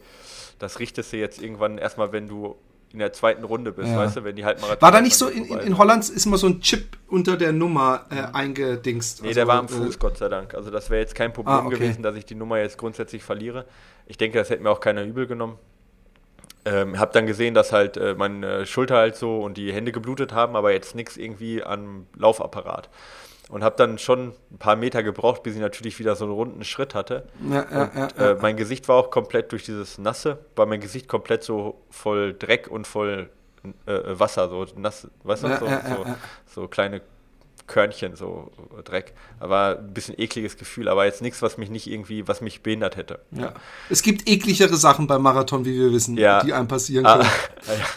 das 0.59 0.79
richtest 0.79 1.13
du 1.13 1.17
jetzt 1.17 1.41
irgendwann 1.41 1.77
erstmal, 1.77 2.11
wenn 2.11 2.27
du 2.27 2.55
in 2.91 2.99
der 2.99 3.13
zweiten 3.13 3.43
Runde 3.43 3.71
bist, 3.71 3.89
Ja. 3.89 3.97
weißt 3.97 4.17
du, 4.17 4.23
wenn 4.23 4.35
die 4.35 4.45
Halbmarathon. 4.45 4.81
War 4.81 4.91
da 4.91 4.99
nicht 4.99 5.15
so, 5.15 5.27
in, 5.27 5.45
in, 5.45 5.77
Holland 5.77 6.09
ist 6.09 6.25
immer 6.25 6.37
so 6.37 6.47
ein 6.47 6.59
Chip 6.61 6.97
unter 7.07 7.37
der 7.37 7.51
Nummer 7.51 8.07
äh, 8.09 8.35
eingedingst? 8.35 9.21
Nee, 9.21 9.27
Also, 9.29 9.39
der 9.39 9.47
war 9.47 9.59
am 9.59 9.65
äh, 9.65 9.69
Fuß, 9.69 9.99
Gott 9.99 10.17
sei 10.17 10.27
Dank. 10.27 10.55
Also 10.55 10.71
das 10.71 10.89
wäre 10.89 10.99
jetzt 11.01 11.13
kein 11.13 11.31
Problem 11.31 11.55
Ah, 11.55 11.65
okay. 11.65 11.75
gewesen, 11.75 12.01
dass 12.01 12.15
ich 12.15 12.25
die 12.25 12.33
Nummer 12.35 12.57
jetzt 12.59 12.77
grundsätzlich 12.79 13.23
verliere. 13.23 13.65
Ich 14.07 14.17
denke, 14.17 14.39
das 14.39 14.49
hätte 14.49 14.63
mir 14.63 14.71
auch 14.71 14.79
keiner 14.79 15.03
übel 15.03 15.27
genommen. 15.27 15.59
Ähm, 16.65 16.99
hab 16.99 17.13
dann 17.13 17.25
gesehen, 17.25 17.53
dass 17.53 17.71
halt 17.71 17.97
äh, 17.97 18.15
meine 18.15 18.65
Schulter 18.65 18.97
halt 18.97 19.15
so 19.15 19.41
und 19.41 19.57
die 19.57 19.71
Hände 19.71 19.91
geblutet 19.91 20.33
haben, 20.33 20.55
aber 20.55 20.71
jetzt 20.71 20.95
nichts 20.95 21.17
irgendwie 21.17 21.63
am 21.63 22.07
Laufapparat. 22.17 22.89
Und 23.49 23.63
habe 23.63 23.75
dann 23.77 23.97
schon 23.97 24.33
ein 24.51 24.57
paar 24.59 24.75
Meter 24.75 25.01
gebraucht, 25.01 25.41
bis 25.41 25.55
ich 25.55 25.61
natürlich 25.61 25.97
wieder 25.97 26.15
so 26.15 26.25
einen 26.25 26.33
runden 26.33 26.63
Schritt 26.63 26.93
hatte. 26.93 27.27
Ja, 27.49 27.65
ja, 27.71 27.83
und, 27.83 27.95
ja, 27.95 28.07
äh, 28.17 28.29
ja. 28.33 28.37
mein 28.41 28.57
Gesicht 28.57 28.87
war 28.87 28.97
auch 28.97 29.09
komplett 29.09 29.51
durch 29.51 29.63
dieses 29.63 29.97
Nasse, 29.97 30.37
war 30.55 30.65
mein 30.65 30.81
Gesicht 30.81 31.07
komplett 31.07 31.43
so 31.43 31.81
voll 31.89 32.35
Dreck 32.37 32.67
und 32.67 32.85
voll 32.85 33.29
äh, 33.85 34.19
Wasser, 34.19 34.49
so 34.49 34.65
nass, 34.75 35.07
weißt 35.23 35.43
du, 35.43 35.47
so, 35.47 35.65
so, 35.65 36.05
so 36.45 36.67
kleine 36.67 37.01
Körnchen, 37.69 38.15
so 38.17 38.51
Dreck. 38.83 39.13
Aber 39.39 39.77
ein 39.79 39.93
bisschen 39.93 40.19
ekliges 40.19 40.57
Gefühl, 40.57 40.89
aber 40.89 41.05
jetzt 41.05 41.21
nichts, 41.21 41.41
was 41.41 41.57
mich 41.57 41.69
nicht 41.69 41.87
irgendwie, 41.87 42.27
was 42.27 42.41
mich 42.41 42.61
behindert 42.61 42.97
hätte. 42.97 43.19
ja. 43.31 43.53
Es 43.89 44.01
gibt 44.01 44.27
ekligere 44.27 44.75
Sachen 44.75 45.07
beim 45.07 45.21
Marathon, 45.21 45.63
wie 45.63 45.79
wir 45.79 45.93
wissen, 45.93 46.17
Ja. 46.17 46.43
die 46.43 46.51
einem 46.51 46.67
passieren 46.67 47.05
Ah, 47.05 47.23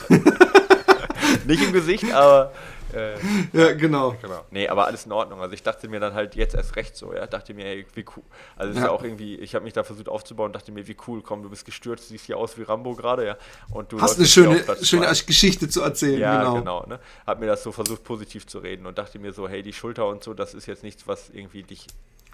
können. 0.09 0.25
ja. 0.33 1.39
nicht 1.47 1.63
im 1.65 1.73
Gesicht, 1.73 2.13
aber 2.13 2.53
äh, 2.95 3.15
Ja, 3.53 3.73
genau. 3.73 4.17
Genau. 4.21 4.45
Nee, 4.51 4.69
aber 4.69 4.87
alles 4.87 5.07
in 5.07 5.13
Ordnung. 5.13 5.41
Also 5.41 5.55
ich 5.55 5.63
dachte 5.63 5.89
mir 5.89 6.01
dann 6.01 6.15
halt 6.15 6.35
jetzt 6.35 6.55
erst 6.55 6.77
recht 6.77 6.97
so, 6.97 7.13
ja. 7.15 7.27
Dachte 7.27 7.55
mir, 7.55 7.67
ey, 7.67 7.87
wie 7.95 8.05
cool. 8.17 8.23
Also 8.57 8.71
es 8.71 8.77
ist 8.77 8.83
Ja. 8.83 8.89
ja 8.89 8.93
auch 8.95 9.03
irgendwie, 9.03 9.37
ich 9.37 9.55
habe 9.55 9.65
mich 9.65 9.73
da 9.73 9.85
versucht 9.85 10.09
aufzubauen, 10.09 10.53
dachte 10.53 10.73
mir, 10.73 10.87
wie 10.89 10.97
cool, 11.07 11.23
komm, 11.23 11.43
du 11.43 11.51
bist 11.51 11.65
gestürzt, 11.65 12.09
siehst 12.09 12.27
hier 12.27 12.37
aus 12.39 12.57
wie 12.59 12.63
Rambo 12.63 12.95
gerade, 12.95 13.27
ja. 13.27 13.37
Und 13.71 13.93
du 13.93 14.01
Hast 14.01 14.19
eine 14.19 14.27
schöne, 14.27 14.63
schöne 14.83 15.07
zwei. 15.13 15.25
Geschichte 15.27 15.69
zu 15.69 15.83
erzählen, 15.83 16.21
Ja, 16.21 16.39
genau. 16.43 16.55
genau. 16.59 16.87
ne? 16.87 17.01
Hab 17.27 17.41
mir 17.41 17.47
das 17.47 17.63
so 17.63 17.73
versucht, 17.73 18.05
positiv 18.05 18.47
zu 18.47 18.59
reden 18.59 18.87
und 18.87 18.99
dachte 18.99 19.19
mir 19.19 19.33
so, 19.33 19.49
hey, 19.49 19.63
die 19.63 19.73
Schulter 19.73 20.07
und 20.09 20.23
so, 20.23 20.35
das 20.35 20.55
ist 20.55 20.67
jetzt 20.67 20.83
nichts, 20.83 21.07
was 21.07 21.31
irgendwie 21.31 21.63
dich 21.63 21.87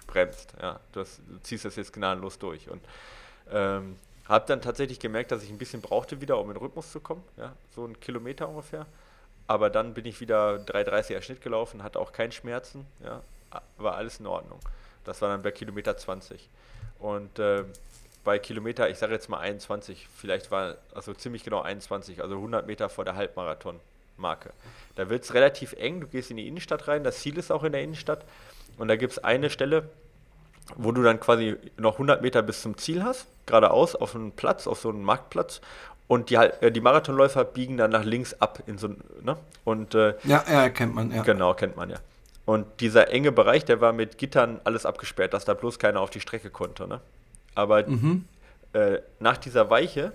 bremst. 0.07 0.53
Ja, 0.61 0.79
du, 0.93 1.01
hast, 1.01 1.19
du 1.27 1.37
ziehst 1.43 1.65
das 1.65 1.75
jetzt 1.75 1.93
gnadenlos 1.93 2.39
durch. 2.39 2.69
Und 2.69 2.81
ähm, 3.51 3.95
habe 4.27 4.45
dann 4.47 4.61
tatsächlich 4.61 4.99
gemerkt, 4.99 5.31
dass 5.31 5.43
ich 5.43 5.49
ein 5.49 5.57
bisschen 5.57 5.81
brauchte 5.81 6.21
wieder, 6.21 6.37
um 6.39 6.47
in 6.49 6.53
den 6.55 6.61
Rhythmus 6.63 6.91
zu 6.91 6.99
kommen. 6.99 7.23
Ja, 7.37 7.53
so 7.75 7.85
ein 7.85 7.99
Kilometer 7.99 8.47
ungefähr. 8.49 8.85
Aber 9.49 9.71
dann 9.71 9.95
bin 9.95 10.05
ich 10.05 10.21
wieder 10.21 10.57
3,30er 10.57 11.23
Schnitt 11.23 11.41
gelaufen, 11.41 11.81
hatte 11.81 11.99
auch 11.99 12.11
keinen 12.11 12.31
Schmerzen. 12.31 12.85
Ja, 13.03 13.23
war 13.79 13.95
alles 13.95 14.19
in 14.19 14.27
Ordnung. 14.27 14.59
Das 15.05 15.23
war 15.23 15.29
dann 15.29 15.41
bei 15.41 15.49
Kilometer 15.49 15.97
20. 15.97 16.47
Und 16.99 17.39
ähm, 17.39 17.65
bei 18.23 18.37
Kilometer, 18.37 18.91
ich 18.91 18.99
sage 18.99 19.13
jetzt 19.13 19.27
mal 19.27 19.39
21, 19.39 20.07
vielleicht 20.15 20.51
war 20.51 20.75
also 20.93 21.15
ziemlich 21.15 21.43
genau 21.43 21.61
21, 21.61 22.21
also 22.21 22.35
100 22.35 22.67
Meter 22.67 22.89
vor 22.89 23.05
der 23.05 23.15
Halbmarathon-Marke. 23.15 24.51
Da 24.93 25.09
wird 25.09 25.23
es 25.23 25.33
relativ 25.33 25.73
eng, 25.73 26.01
du 26.01 26.05
gehst 26.05 26.29
in 26.29 26.37
die 26.37 26.47
Innenstadt 26.47 26.87
rein, 26.87 27.03
das 27.03 27.17
Ziel 27.17 27.35
ist 27.39 27.51
auch 27.51 27.63
in 27.63 27.71
der 27.71 27.81
Innenstadt. 27.81 28.25
Und 28.77 28.87
da 28.87 28.97
gibt 28.97 29.13
es 29.13 29.23
eine 29.23 29.49
Stelle, 29.49 29.89
wo 30.75 30.91
du 30.91 31.01
dann 31.01 31.19
quasi 31.19 31.57
noch 31.75 31.93
100 31.93 32.21
Meter 32.21 32.43
bis 32.43 32.61
zum 32.61 32.77
Ziel 32.77 33.03
hast, 33.03 33.25
geradeaus 33.47 33.95
auf 33.95 34.13
einen 34.13 34.31
Platz, 34.31 34.67
auf 34.67 34.79
so 34.79 34.89
einen 34.89 35.01
Marktplatz. 35.01 35.59
Und 36.09 36.29
die, 36.29 36.35
äh, 36.35 36.71
die 36.71 36.81
Marathonläufer 36.81 37.45
biegen 37.45 37.77
dann 37.77 37.91
nach 37.91 38.03
links 38.03 38.33
ab 38.33 38.61
in 38.67 38.77
so 38.77 38.89
ne? 39.21 39.37
Und 39.63 39.95
äh, 39.95 40.15
Ja, 40.25 40.43
ja, 40.51 40.67
kennt 40.69 40.93
man, 40.93 41.11
ja. 41.11 41.23
Genau, 41.23 41.53
kennt 41.53 41.77
man 41.77 41.89
ja. 41.89 41.97
Und 42.45 42.65
dieser 42.81 43.09
enge 43.09 43.31
Bereich, 43.31 43.63
der 43.63 43.79
war 43.79 43.93
mit 43.93 44.17
Gittern 44.17 44.59
alles 44.65 44.85
abgesperrt, 44.85 45.33
dass 45.33 45.45
da 45.45 45.53
bloß 45.53 45.79
keiner 45.79 46.01
auf 46.01 46.09
die 46.09 46.19
Strecke 46.19 46.49
konnte. 46.49 46.87
Ne? 46.87 46.99
Aber 47.55 47.87
Mhm. 47.87 48.25
äh, 48.73 48.97
nach 49.19 49.37
dieser 49.37 49.69
Weiche 49.69 50.11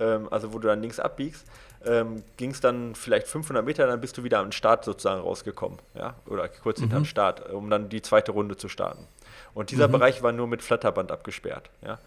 ähm, 0.00 0.28
also 0.30 0.52
wo 0.52 0.58
du 0.58 0.68
dann 0.68 0.80
links 0.80 0.98
abbiegst, 0.98 1.46
ähm, 1.84 2.22
ging 2.36 2.50
es 2.50 2.60
dann 2.60 2.94
vielleicht 2.94 3.28
500 3.28 3.64
Meter, 3.64 3.86
dann 3.86 4.00
bist 4.00 4.18
du 4.18 4.24
wieder 4.24 4.40
am 4.40 4.52
Start 4.52 4.84
sozusagen 4.84 5.20
rausgekommen, 5.20 5.78
ja, 5.94 6.14
oder 6.26 6.48
kurz 6.48 6.78
mhm. 6.78 6.84
hinterm 6.84 7.04
Start, 7.04 7.50
um 7.52 7.70
dann 7.70 7.88
die 7.88 8.02
zweite 8.02 8.32
Runde 8.32 8.56
zu 8.56 8.68
starten. 8.68 9.06
Und 9.54 9.70
dieser 9.70 9.88
mhm. 9.88 9.92
Bereich 9.92 10.22
war 10.22 10.32
nur 10.32 10.46
mit 10.46 10.62
Flatterband 10.62 11.12
abgesperrt, 11.12 11.70
ja. 11.82 11.98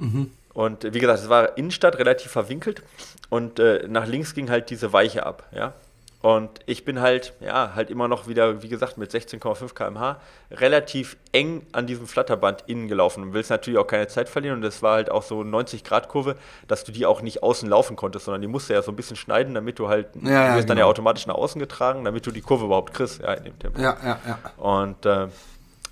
Mhm. 0.00 0.30
Und 0.52 0.92
wie 0.92 0.98
gesagt, 0.98 1.20
es 1.20 1.28
war 1.28 1.56
Innenstadt 1.56 1.98
relativ 1.98 2.32
verwinkelt 2.32 2.82
und 3.28 3.60
äh, 3.60 3.86
nach 3.88 4.06
links 4.06 4.34
ging 4.34 4.50
halt 4.50 4.70
diese 4.70 4.92
Weiche 4.92 5.24
ab, 5.24 5.48
ja. 5.52 5.74
Und 6.22 6.60
ich 6.66 6.84
bin 6.84 7.00
halt, 7.00 7.32
ja, 7.40 7.74
halt 7.74 7.88
immer 7.88 8.06
noch 8.06 8.28
wieder, 8.28 8.62
wie 8.62 8.68
gesagt, 8.68 8.98
mit 8.98 9.10
16,5 9.10 9.72
km/h 9.72 10.20
relativ 10.50 11.16
eng 11.32 11.62
an 11.72 11.86
diesem 11.86 12.06
Flatterband 12.06 12.64
innen 12.66 12.88
gelaufen 12.88 13.22
und 13.22 13.32
willst 13.32 13.48
natürlich 13.48 13.78
auch 13.78 13.86
keine 13.86 14.06
Zeit 14.06 14.28
verlieren. 14.28 14.56
Und 14.56 14.62
das 14.62 14.82
war 14.82 14.96
halt 14.96 15.10
auch 15.10 15.22
so 15.22 15.40
90-Grad-Kurve, 15.40 16.36
dass 16.68 16.84
du 16.84 16.92
die 16.92 17.06
auch 17.06 17.22
nicht 17.22 17.42
außen 17.42 17.66
laufen 17.66 17.96
konntest, 17.96 18.26
sondern 18.26 18.42
die 18.42 18.48
musst 18.48 18.68
du 18.68 18.74
ja 18.74 18.82
so 18.82 18.92
ein 18.92 18.96
bisschen 18.96 19.16
schneiden, 19.16 19.54
damit 19.54 19.78
du 19.78 19.88
halt, 19.88 20.08
ja, 20.14 20.20
du 20.20 20.24
wirst 20.24 20.30
ja, 20.30 20.54
genau. 20.56 20.66
dann 20.66 20.78
ja 20.78 20.84
automatisch 20.84 21.26
nach 21.26 21.36
außen 21.36 21.58
getragen, 21.58 22.04
damit 22.04 22.26
du 22.26 22.32
die 22.32 22.42
Kurve 22.42 22.66
überhaupt 22.66 22.92
kriegst, 22.92 23.22
ja, 23.22 23.32
in 23.32 23.44
dem 23.44 23.58
Tempo. 23.58 23.80
Ja, 23.80 23.96
ja, 24.04 24.18
ja. 24.26 24.38
Und 24.62 25.06
äh, 25.06 25.28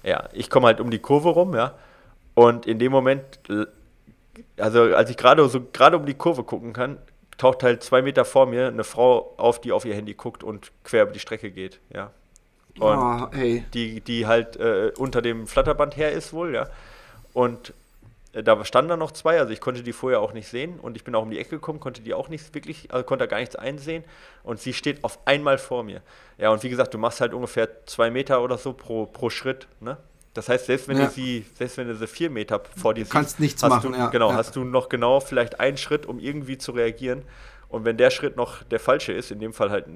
ja, 0.03 0.29
ich 0.35 0.51
komme 0.51 0.67
halt 0.67 0.81
um 0.81 0.91
die 0.91 0.99
Kurve 0.99 1.31
rum, 1.31 1.55
ja. 1.55 1.73
Und 2.35 2.67
in 2.67 2.79
dem 2.79 2.93
Moment, 2.93 3.25
also 4.59 4.83
als 4.95 5.11
ich 5.11 5.17
gerade 5.17 5.49
so 5.49 5.61
gerade 5.73 5.97
um 5.97 6.07
die 6.07 6.15
Kurve 6.15 6.45
gucken 6.45 6.73
kann, 6.73 6.99
taucht 7.37 7.63
halt 7.63 7.83
zwei 7.83 8.03
Meter 8.03 8.25
vor 8.25 8.47
mir 8.47 8.69
eine 8.69 8.85
Frau 8.85 9.35
auf, 9.37 9.61
die 9.61 9.73
auf 9.73 9.85
ihr 9.85 9.95
Handy 9.95 10.15
guckt 10.15 10.43
und 10.43 10.73
quer 10.85 11.05
über 11.05 11.13
die 11.13 11.21
Strecke 11.21 11.51
geht, 11.51 11.81
ja. 11.95 12.11
Und 12.79 12.99
oh, 12.99 13.29
die, 13.75 14.01
die 14.01 14.27
halt 14.27 14.57
äh, 14.57 14.93
unter 14.99 15.21
dem 15.21 15.47
Flatterband 15.47 15.97
her 15.97 16.13
ist 16.13 16.33
wohl, 16.33 16.55
ja. 16.55 16.69
Und 17.33 17.73
äh, 18.33 18.43
da 18.43 18.65
standen 18.65 18.91
dann 18.91 18.99
noch 18.99 19.13
zwei, 19.13 19.39
also 19.39 19.53
ich 19.53 19.61
konnte 19.61 19.83
die 19.83 19.93
vorher 19.93 20.21
auch 20.21 20.33
nicht 20.33 20.49
sehen 20.49 20.79
und 20.81 20.97
ich 20.97 21.05
bin 21.05 21.15
auch 21.15 21.23
um 21.23 21.31
die 21.31 21.39
Ecke 21.39 21.51
gekommen, 21.51 21.81
konnte 21.81 22.03
die 22.03 22.15
auch 22.15 22.29
nicht 22.29 22.55
wirklich, 22.55 22.93
also 22.93 23.05
konnte 23.05 23.27
gar 23.29 23.39
nichts 23.39 23.57
einsehen 23.57 24.05
und 24.43 24.61
sie 24.61 24.73
steht 24.73 25.03
auf 25.05 25.19
einmal 25.25 25.59
vor 25.59 25.83
mir. 25.83 26.03
Ja, 26.37 26.51
und 26.51 26.63
wie 26.63 26.69
gesagt, 26.69 26.95
du 26.95 26.99
machst 26.99 27.21
halt 27.21 27.35
ungefähr 27.35 27.69
zwei 27.87 28.11
Meter 28.11 28.43
oder 28.43 28.59
so 28.59 28.73
pro, 28.73 29.07
pro 29.07 29.31
Schritt, 29.31 29.67
ne? 29.81 29.97
Das 30.35 30.49
heißt, 30.49 30.67
selbst 30.67 30.89
wenn 30.89 30.99
ja. 30.99 31.07
du 31.07 31.11
sie, 31.11 31.45
selbst 31.55 31.77
wenn 31.79 31.89
du 31.89 31.97
sie 31.97 32.07
vier 32.07 32.31
Meter 32.31 32.63
vor 32.77 32.95
dir 32.95 33.05
siehst, 33.05 33.13
kannst 33.13 33.41
nichts 33.41 33.63
hast 33.63 33.71
machen. 33.71 33.93
Du, 33.93 33.99
ja, 33.99 34.09
genau, 34.09 34.31
ja. 34.31 34.37
hast 34.37 34.55
du 34.57 34.65
noch 34.65 34.89
genau 34.89 35.21
vielleicht 35.21 35.59
einen 35.61 35.77
Schritt, 35.77 36.07
um 36.07 36.19
irgendwie 36.19 36.59
zu 36.59 36.73
reagieren. 36.73 37.23
Und 37.69 37.85
wenn 37.85 37.99
der 37.99 38.11
Schritt 38.11 38.37
noch 38.37 38.63
der 38.63 38.81
falsche 38.81 39.13
ist, 39.13 39.31
in 39.31 39.41
dem 39.41 39.53
Fall 39.53 39.71
halt 39.71 39.87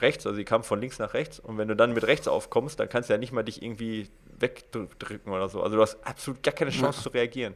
rechts, 0.00 0.26
also 0.26 0.36
sie 0.36 0.44
kam 0.44 0.62
von 0.62 0.80
links 0.80 0.98
nach 0.98 1.14
rechts, 1.14 1.40
und 1.40 1.56
wenn 1.56 1.68
du 1.68 1.74
dann 1.74 1.94
mit 1.94 2.06
rechts 2.06 2.28
aufkommst, 2.28 2.78
dann 2.80 2.88
kannst 2.88 3.08
du 3.08 3.14
ja 3.14 3.18
nicht 3.18 3.32
mal 3.32 3.42
dich 3.42 3.62
irgendwie 3.62 4.08
wegdrücken 4.38 5.32
oder 5.32 5.48
so. 5.48 5.62
Also 5.62 5.76
du 5.76 5.82
hast 5.82 5.96
absolut 6.04 6.42
gar 6.42 6.52
keine 6.52 6.70
Chance 6.70 7.02
zu 7.02 7.08
reagieren. 7.08 7.54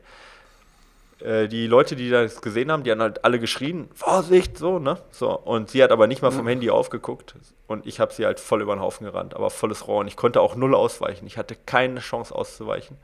Äh, 1.25 1.49
die 1.49 1.67
Leute, 1.67 1.97
die 1.97 2.11
das 2.11 2.43
gesehen 2.43 2.73
haben, 2.73 2.83
die 2.83 2.91
haben 2.91 3.01
halt 3.01 3.25
alle 3.25 3.39
geschrien, 3.39 3.89
Vorsicht, 3.95 4.59
so, 4.59 4.79
ne? 4.79 4.99
So, 5.11 5.31
und 5.31 5.71
sie 5.71 5.83
hat 5.83 5.91
aber 5.91 6.07
nicht 6.07 6.23
mal 6.23 6.33
vom 6.33 6.47
Handy 6.49 6.71
aufgeguckt 6.71 7.35
und 7.67 7.87
ich 7.87 8.01
habe 8.01 8.13
sie 8.13 8.27
halt 8.27 8.41
voll 8.41 8.63
über 8.63 8.75
den 8.75 8.81
Haufen 8.81 9.07
gerannt, 9.07 9.35
aber 9.35 9.51
volles 9.51 9.87
Rohr 9.87 10.01
und 10.01 10.09
ich 10.09 10.17
konnte 10.17 10.41
auch 10.41 10.57
null 10.57 10.75
ausweichen. 10.75 11.27
Ich 11.27 11.39
hatte 11.39 11.55
keine 11.55 12.01
Chance 12.01 12.35
auszuweichen. 12.35 12.97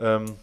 Ähm, 0.00 0.36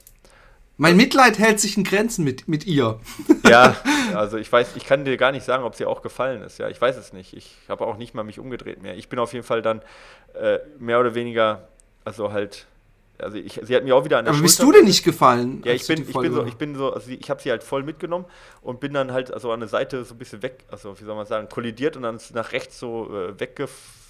mein 0.78 0.98
Mitleid 0.98 1.40
hält 1.40 1.62
sich 1.62 1.78
in 1.78 1.86
Grenzen 1.86 2.26
mit, 2.26 2.48
mit 2.48 2.66
ihr. 2.66 3.00
Ja, 3.48 3.76
also 4.16 4.38
ich 4.38 4.52
weiß, 4.52 4.76
ich 4.76 4.86
kann 4.86 5.06
dir 5.06 5.18
gar 5.18 5.32
nicht 5.32 5.46
sagen, 5.46 5.64
ob 5.64 5.76
sie 5.76 5.86
auch 5.86 6.02
gefallen 6.02 6.42
ist. 6.42 6.58
Ja, 6.58 6.68
ich 6.68 6.82
weiß 6.82 6.98
es 6.98 7.14
nicht. 7.14 7.34
Ich 7.38 7.56
habe 7.70 7.86
auch 7.86 7.96
nicht 7.96 8.16
mal 8.16 8.24
mich 8.24 8.40
umgedreht 8.40 8.82
mehr. 8.82 8.98
Ich 8.98 9.08
bin 9.08 9.20
auf 9.20 9.34
jeden 9.34 9.46
Fall 9.46 9.62
dann 9.62 9.84
äh, 10.34 10.58
mehr 10.80 11.00
oder 11.00 11.14
weniger, 11.14 11.68
also 12.06 12.32
halt 12.32 12.66
also 13.20 13.38
ich, 13.38 13.60
sie 13.64 13.76
hat 13.76 13.84
mir 13.84 13.96
auch 13.96 14.06
wieder 14.06 14.18
an 14.18 14.26
der 14.26 14.34
Aber 14.34 14.38
Schulter 14.38 14.48
bist 14.48 14.60
du 14.62 14.72
denn 14.72 14.86
nicht 14.86 15.04
gefallen? 15.04 15.62
Ja, 15.66 15.74
ich 15.74 15.88
bin, 15.88 16.02
ich 16.02 16.14
bin 16.14 16.34
so, 16.34 16.46
ich 16.46 16.56
bin 16.56 16.76
so, 16.76 16.94
also 16.94 17.10
ich 17.10 17.30
habe 17.30 17.42
sie 17.42 17.50
halt 17.50 17.64
voll 17.64 17.84
mitgenommen 17.84 18.26
und 18.62 18.80
bin 18.80 18.94
dann 18.94 19.12
halt 19.12 19.34
also 19.34 19.52
an 19.52 19.60
der 19.60 19.70
Seite 19.70 20.04
so 20.04 20.16
ein 20.16 20.18
bisschen 20.18 20.42
weg, 20.42 20.66
also 20.70 21.00
wie 21.00 21.04
soll 21.04 21.16
man 21.16 21.26
sagen, 21.26 21.50
kollidiert 21.50 21.96
und 21.96 22.04
dann 22.04 22.20
nach 22.34 22.52
rechts 22.52 22.80
so 22.80 23.10
äh, 23.16 23.40
weggefallen 23.40 24.05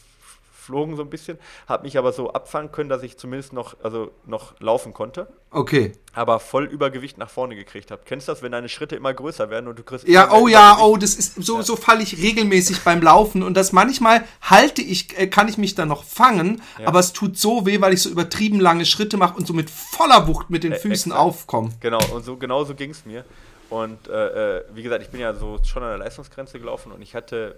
geflogen 0.65 0.95
so 0.95 1.03
ein 1.03 1.09
bisschen, 1.09 1.37
habe 1.67 1.83
mich 1.83 1.97
aber 1.97 2.11
so 2.11 2.33
abfangen 2.33 2.71
können, 2.71 2.89
dass 2.89 3.03
ich 3.03 3.17
zumindest 3.17 3.53
noch, 3.53 3.75
also 3.83 4.11
noch 4.25 4.59
laufen 4.59 4.93
konnte. 4.93 5.27
Okay. 5.51 5.93
Aber 6.13 6.39
voll 6.39 6.65
Übergewicht 6.65 7.17
nach 7.17 7.29
vorne 7.29 7.55
gekriegt 7.55 7.91
habe. 7.91 8.01
Kennst 8.05 8.27
du 8.27 8.31
das, 8.31 8.41
wenn 8.41 8.51
deine 8.51 8.69
Schritte 8.69 8.95
immer 8.95 9.13
größer 9.13 9.49
werden 9.49 9.67
und 9.67 9.77
du 9.77 9.83
kriegst. 9.83 10.07
Ja, 10.07 10.31
oh 10.31 10.47
ja, 10.47 10.79
oh, 10.81 10.97
das 10.97 11.15
ist 11.15 11.35
so, 11.35 11.57
ja. 11.57 11.63
so 11.63 11.75
falle 11.75 12.03
ich 12.03 12.21
regelmäßig 12.21 12.83
beim 12.83 13.01
Laufen 13.01 13.43
und 13.43 13.55
das 13.55 13.71
manchmal 13.71 14.23
halte 14.41 14.81
ich, 14.81 15.17
äh, 15.17 15.27
kann 15.27 15.47
ich 15.47 15.57
mich 15.57 15.75
dann 15.75 15.89
noch 15.89 16.03
fangen, 16.03 16.61
ja. 16.79 16.87
aber 16.87 16.99
es 16.99 17.13
tut 17.13 17.37
so 17.37 17.65
weh, 17.65 17.79
weil 17.81 17.93
ich 17.93 18.01
so 18.01 18.09
übertrieben 18.09 18.59
lange 18.59 18.85
Schritte 18.85 19.17
mache 19.17 19.37
und 19.37 19.45
so 19.45 19.53
mit 19.53 19.69
voller 19.69 20.27
Wucht 20.27 20.49
mit 20.49 20.63
den 20.63 20.73
äh, 20.73 20.79
Füßen 20.79 21.11
aufkomme. 21.11 21.69
Genau, 21.79 21.99
und 22.13 22.25
so 22.25 22.37
genau 22.37 22.63
so 22.63 22.75
ging 22.75 22.91
es 22.91 23.05
mir. 23.05 23.23
Und 23.69 24.07
äh, 24.07 24.57
äh, 24.57 24.63
wie 24.73 24.83
gesagt, 24.83 25.01
ich 25.03 25.09
bin 25.09 25.19
ja 25.19 25.33
so 25.33 25.59
schon 25.63 25.83
an 25.83 25.89
der 25.89 25.97
Leistungsgrenze 25.97 26.59
gelaufen 26.59 26.91
und 26.91 27.01
ich 27.01 27.15
hatte 27.15 27.57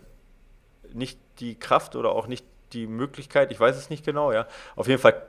nicht 0.94 1.20
die 1.40 1.56
Kraft 1.56 1.96
oder 1.96 2.12
auch 2.12 2.28
nicht 2.28 2.46
die 2.74 2.88
Möglichkeit, 2.88 3.52
ich 3.52 3.60
weiß 3.60 3.78
es 3.78 3.90
nicht 3.90 4.06
genau, 4.06 4.32
ja. 4.32 4.48
Auf 4.76 4.88
jeden 4.88 5.02
Fall 5.02 5.22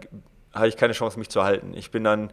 hatte 0.53 0.68
ich 0.68 0.76
keine 0.76 0.93
Chance, 0.93 1.18
mich 1.18 1.28
zu 1.28 1.43
halten. 1.45 1.74
Ich 1.74 1.91
bin 1.91 2.05
dann 2.05 2.32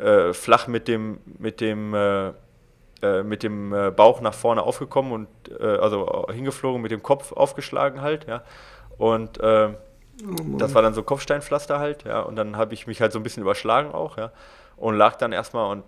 äh, 0.00 0.32
flach 0.32 0.66
mit 0.66 0.88
dem, 0.88 1.20
mit 1.38 1.60
dem, 1.60 1.94
äh, 1.94 2.28
äh 3.02 3.22
mit 3.22 3.42
dem 3.42 3.72
äh, 3.72 3.90
Bauch 3.90 4.20
nach 4.20 4.34
vorne 4.34 4.62
aufgekommen 4.62 5.12
und 5.12 5.28
äh, 5.60 5.64
also 5.64 6.26
hingeflogen, 6.30 6.80
mit 6.80 6.90
dem 6.90 7.02
Kopf 7.02 7.32
aufgeschlagen 7.32 8.00
halt, 8.00 8.26
ja. 8.26 8.42
Und 8.98 9.40
äh, 9.40 9.70
oh 10.24 10.56
das 10.58 10.74
war 10.74 10.82
dann 10.82 10.94
so 10.94 11.02
Kopfsteinpflaster 11.02 11.78
halt, 11.78 12.04
ja. 12.04 12.20
Und 12.20 12.36
dann 12.36 12.56
habe 12.56 12.74
ich 12.74 12.86
mich 12.86 13.00
halt 13.00 13.12
so 13.12 13.18
ein 13.18 13.22
bisschen 13.22 13.42
überschlagen 13.42 13.92
auch, 13.92 14.16
ja. 14.18 14.32
Und 14.76 14.96
lag 14.96 15.16
dann 15.16 15.32
erstmal 15.32 15.70
und 15.70 15.84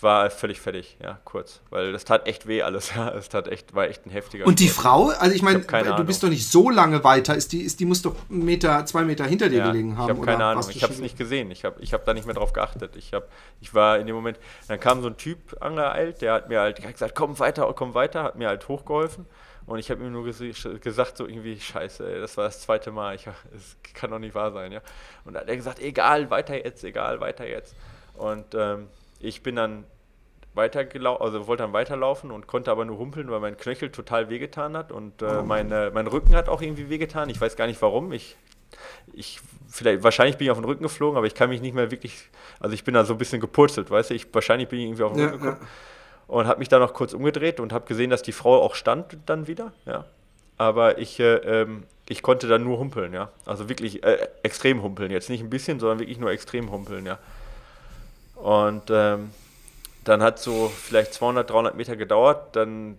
war 0.00 0.30
völlig 0.30 0.60
fertig, 0.60 0.96
ja, 1.02 1.18
kurz. 1.24 1.60
Weil 1.70 1.92
das 1.92 2.04
tat 2.04 2.26
echt 2.26 2.46
weh 2.46 2.62
alles, 2.62 2.94
ja. 2.96 3.10
Es 3.10 3.28
tat 3.28 3.48
echt, 3.48 3.74
war 3.74 3.86
echt 3.86 4.06
ein 4.06 4.10
heftiger. 4.10 4.46
Und 4.46 4.60
die 4.60 4.68
Frau, 4.68 5.08
also 5.08 5.34
ich 5.34 5.42
meine, 5.42 5.60
du 5.60 6.04
bist 6.04 6.22
doch 6.22 6.28
nicht 6.28 6.50
so 6.50 6.70
lange 6.70 7.04
weiter, 7.04 7.34
ist 7.34 7.52
die, 7.52 7.62
ist, 7.62 7.78
die 7.80 7.84
muss 7.84 8.02
doch 8.02 8.14
einen 8.30 8.44
Meter, 8.44 8.84
zwei 8.86 9.02
Meter 9.02 9.24
hinter 9.26 9.48
dir 9.48 9.58
ja, 9.58 9.66
gelegen 9.66 9.98
haben. 9.98 10.04
Ich 10.04 10.16
habe 10.16 10.24
keine 10.24 10.44
Ahnung, 10.44 10.64
ich 10.70 10.82
habe 10.82 10.92
es 10.92 11.00
nicht 11.00 11.18
gesehen. 11.18 11.50
Ich 11.50 11.64
habe 11.64 11.80
ich 11.80 11.92
hab 11.92 12.04
da 12.04 12.14
nicht 12.14 12.26
mehr 12.26 12.34
drauf 12.34 12.52
geachtet. 12.52 12.96
Ich, 12.96 13.12
hab, 13.12 13.28
ich 13.60 13.74
war 13.74 13.98
in 13.98 14.06
dem 14.06 14.16
Moment, 14.16 14.38
dann 14.68 14.80
kam 14.80 15.02
so 15.02 15.08
ein 15.08 15.16
Typ 15.16 15.56
angeeilt, 15.60 16.22
der 16.22 16.32
hat 16.32 16.48
mir 16.48 16.60
halt 16.60 16.82
gesagt, 16.82 17.14
komm 17.14 17.38
weiter, 17.38 17.70
komm 17.74 17.94
weiter, 17.94 18.22
hat 18.22 18.36
mir 18.36 18.48
halt 18.48 18.66
hochgeholfen. 18.68 19.26
Und 19.66 19.78
ich 19.78 19.90
habe 19.90 20.02
ihm 20.02 20.12
nur 20.12 20.24
ges 20.24 20.42
gesagt, 20.80 21.18
so 21.18 21.26
irgendwie, 21.26 21.60
scheiße, 21.60 22.10
ey, 22.10 22.20
das 22.20 22.38
war 22.38 22.44
das 22.44 22.62
zweite 22.62 22.90
Mal, 22.90 23.14
ich, 23.14 23.24
das 23.52 23.76
kann 23.92 24.10
doch 24.10 24.18
nicht 24.18 24.34
wahr 24.34 24.50
sein, 24.50 24.72
ja. 24.72 24.80
Und 25.26 25.34
dann 25.34 25.42
hat 25.42 25.48
er 25.50 25.56
gesagt, 25.56 25.78
egal, 25.80 26.30
weiter 26.30 26.56
jetzt, 26.64 26.82
egal, 26.84 27.20
weiter 27.20 27.46
jetzt. 27.46 27.76
Und 28.14 28.54
ähm, 28.54 28.88
ich 29.20 29.42
bin 29.42 29.56
dann 29.56 29.84
weitergelaufen, 30.54 31.24
also 31.24 31.46
wollte 31.46 31.62
dann 31.62 31.72
weiterlaufen 31.72 32.30
und 32.30 32.46
konnte 32.46 32.70
aber 32.70 32.84
nur 32.84 32.98
humpeln, 32.98 33.30
weil 33.30 33.40
mein 33.40 33.56
Knöchel 33.56 33.90
total 33.90 34.28
wehgetan 34.28 34.76
hat 34.76 34.92
und 34.92 35.22
äh, 35.22 35.26
oh. 35.26 35.42
meine, 35.42 35.90
mein 35.94 36.06
Rücken 36.06 36.34
hat 36.34 36.48
auch 36.48 36.60
irgendwie 36.60 36.90
wehgetan. 36.90 37.30
Ich 37.30 37.40
weiß 37.40 37.56
gar 37.56 37.66
nicht 37.66 37.80
warum. 37.80 38.12
Ich, 38.12 38.36
ich, 39.12 39.40
vielleicht, 39.68 40.02
wahrscheinlich 40.02 40.36
bin 40.36 40.46
ich 40.46 40.50
auf 40.50 40.58
den 40.58 40.64
Rücken 40.64 40.82
geflogen, 40.82 41.16
aber 41.16 41.26
ich 41.26 41.34
kann 41.34 41.48
mich 41.48 41.60
nicht 41.60 41.74
mehr 41.74 41.90
wirklich, 41.90 42.28
also 42.60 42.74
ich 42.74 42.84
bin 42.84 42.94
da 42.94 43.04
so 43.04 43.14
ein 43.14 43.18
bisschen 43.18 43.40
gepurzelt, 43.40 43.90
weißt 43.90 44.10
du, 44.10 44.14
ich, 44.14 44.32
wahrscheinlich 44.34 44.68
bin 44.68 44.80
ich 44.80 44.86
irgendwie 44.86 45.02
auf 45.04 45.12
den 45.12 45.20
ja, 45.20 45.26
Rücken 45.26 45.38
gekommen. 45.38 45.62
Ja. 45.62 45.68
Und 46.34 46.46
habe 46.46 46.58
mich 46.58 46.68
da 46.68 46.78
noch 46.78 46.92
kurz 46.92 47.14
umgedreht 47.14 47.58
und 47.58 47.72
habe 47.72 47.86
gesehen, 47.86 48.10
dass 48.10 48.20
die 48.20 48.32
Frau 48.32 48.60
auch 48.60 48.74
stand 48.74 49.16
dann 49.26 49.46
wieder, 49.46 49.72
ja. 49.86 50.04
Aber 50.58 50.98
ich, 50.98 51.20
äh, 51.20 51.36
ähm, 51.36 51.84
ich 52.08 52.20
konnte 52.20 52.48
dann 52.48 52.64
nur 52.64 52.78
humpeln, 52.78 53.14
ja. 53.14 53.30
Also 53.46 53.68
wirklich 53.68 54.02
äh, 54.02 54.28
extrem 54.42 54.82
humpeln. 54.82 55.10
Jetzt 55.10 55.30
nicht 55.30 55.40
ein 55.40 55.48
bisschen, 55.48 55.78
sondern 55.78 56.00
wirklich 56.00 56.18
nur 56.18 56.30
extrem 56.30 56.70
humpeln, 56.70 57.06
ja. 57.06 57.18
Und 58.42 58.84
ähm, 58.90 59.30
dann 60.04 60.22
hat 60.22 60.38
so 60.38 60.68
vielleicht 60.68 61.12
200, 61.12 61.50
300 61.50 61.76
Meter 61.76 61.96
gedauert, 61.96 62.56
dann 62.56 62.98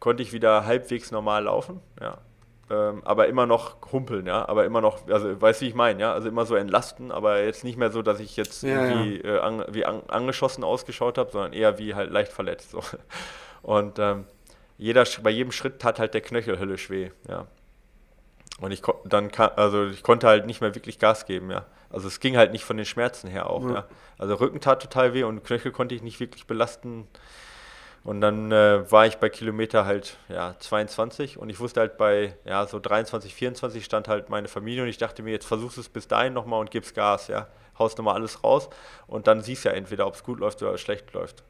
konnte 0.00 0.22
ich 0.22 0.32
wieder 0.32 0.66
halbwegs 0.66 1.10
normal 1.10 1.44
laufen, 1.44 1.80
ja. 2.00 2.18
Ähm, 2.70 3.02
aber 3.04 3.28
immer 3.28 3.46
noch 3.46 3.76
humpeln, 3.92 4.26
ja, 4.26 4.48
aber 4.48 4.64
immer 4.64 4.80
noch, 4.80 5.06
also 5.08 5.40
weißt 5.40 5.60
du, 5.60 5.64
wie 5.64 5.68
ich 5.68 5.74
meine, 5.74 6.00
ja, 6.00 6.14
also 6.14 6.28
immer 6.28 6.46
so 6.46 6.54
entlasten, 6.54 7.12
aber 7.12 7.42
jetzt 7.42 7.62
nicht 7.62 7.76
mehr 7.76 7.90
so, 7.90 8.00
dass 8.00 8.20
ich 8.20 8.36
jetzt 8.36 8.62
ja, 8.62 8.86
irgendwie 8.86 9.22
ja. 9.22 9.36
Äh, 9.36 9.38
an, 9.40 9.64
wie 9.70 9.84
an, 9.84 10.02
angeschossen 10.08 10.64
ausgeschaut 10.64 11.18
habe, 11.18 11.30
sondern 11.30 11.52
eher 11.52 11.78
wie 11.78 11.94
halt 11.94 12.10
leicht 12.10 12.32
verletzt. 12.32 12.70
So. 12.70 12.82
Und 13.62 13.98
ähm, 13.98 14.24
jeder, 14.78 15.04
bei 15.22 15.30
jedem 15.30 15.52
Schritt 15.52 15.78
tat 15.78 15.98
halt 15.98 16.14
der 16.14 16.22
Knöchel 16.22 16.58
höllisch 16.58 16.90
weh, 16.90 17.10
ja. 17.28 17.46
Und 18.60 18.70
ich 18.70 18.82
dann 19.04 19.30
also 19.56 19.86
ich 19.86 20.02
konnte 20.02 20.26
halt 20.26 20.46
nicht 20.46 20.60
mehr 20.60 20.74
wirklich 20.74 20.98
Gas 20.98 21.26
geben, 21.26 21.50
ja. 21.50 21.66
Also 21.94 22.08
es 22.08 22.18
ging 22.18 22.36
halt 22.36 22.50
nicht 22.50 22.64
von 22.64 22.76
den 22.76 22.86
Schmerzen 22.86 23.28
her 23.28 23.48
auch, 23.48 23.64
ja. 23.68 23.74
ja. 23.74 23.84
Also 24.18 24.34
Rücken 24.34 24.60
tat 24.60 24.82
total 24.82 25.14
weh 25.14 25.22
und 25.22 25.44
Knöchel 25.44 25.70
konnte 25.70 25.94
ich 25.94 26.02
nicht 26.02 26.18
wirklich 26.18 26.46
belasten. 26.46 27.06
Und 28.02 28.20
dann 28.20 28.52
äh, 28.52 28.90
war 28.90 29.06
ich 29.06 29.16
bei 29.16 29.28
Kilometer 29.28 29.86
halt 29.86 30.18
ja 30.28 30.56
22 30.58 31.38
und 31.38 31.48
ich 31.48 31.60
wusste 31.60 31.80
halt 31.80 31.96
bei 31.96 32.36
ja 32.44 32.66
so 32.66 32.80
23, 32.80 33.32
24 33.32 33.84
stand 33.84 34.08
halt 34.08 34.28
meine 34.28 34.48
Familie 34.48 34.82
und 34.82 34.88
ich 34.88 34.98
dachte 34.98 35.22
mir, 35.22 35.30
jetzt 35.30 35.46
versuchst 35.46 35.76
du 35.76 35.80
es 35.80 35.88
bis 35.88 36.08
dahin 36.08 36.32
nochmal 36.34 36.60
und 36.60 36.70
gibst 36.70 36.94
Gas, 36.94 37.28
ja. 37.28 37.46
Haust 37.78 37.96
nochmal 37.96 38.16
alles 38.16 38.44
raus 38.44 38.68
und 39.06 39.26
dann 39.26 39.40
siehst 39.40 39.64
du 39.64 39.68
ja 39.68 39.74
entweder, 39.74 40.06
ob 40.06 40.14
es 40.14 40.24
gut 40.24 40.40
läuft 40.40 40.62
oder 40.62 40.76
schlecht 40.78 41.12
läuft. 41.12 41.44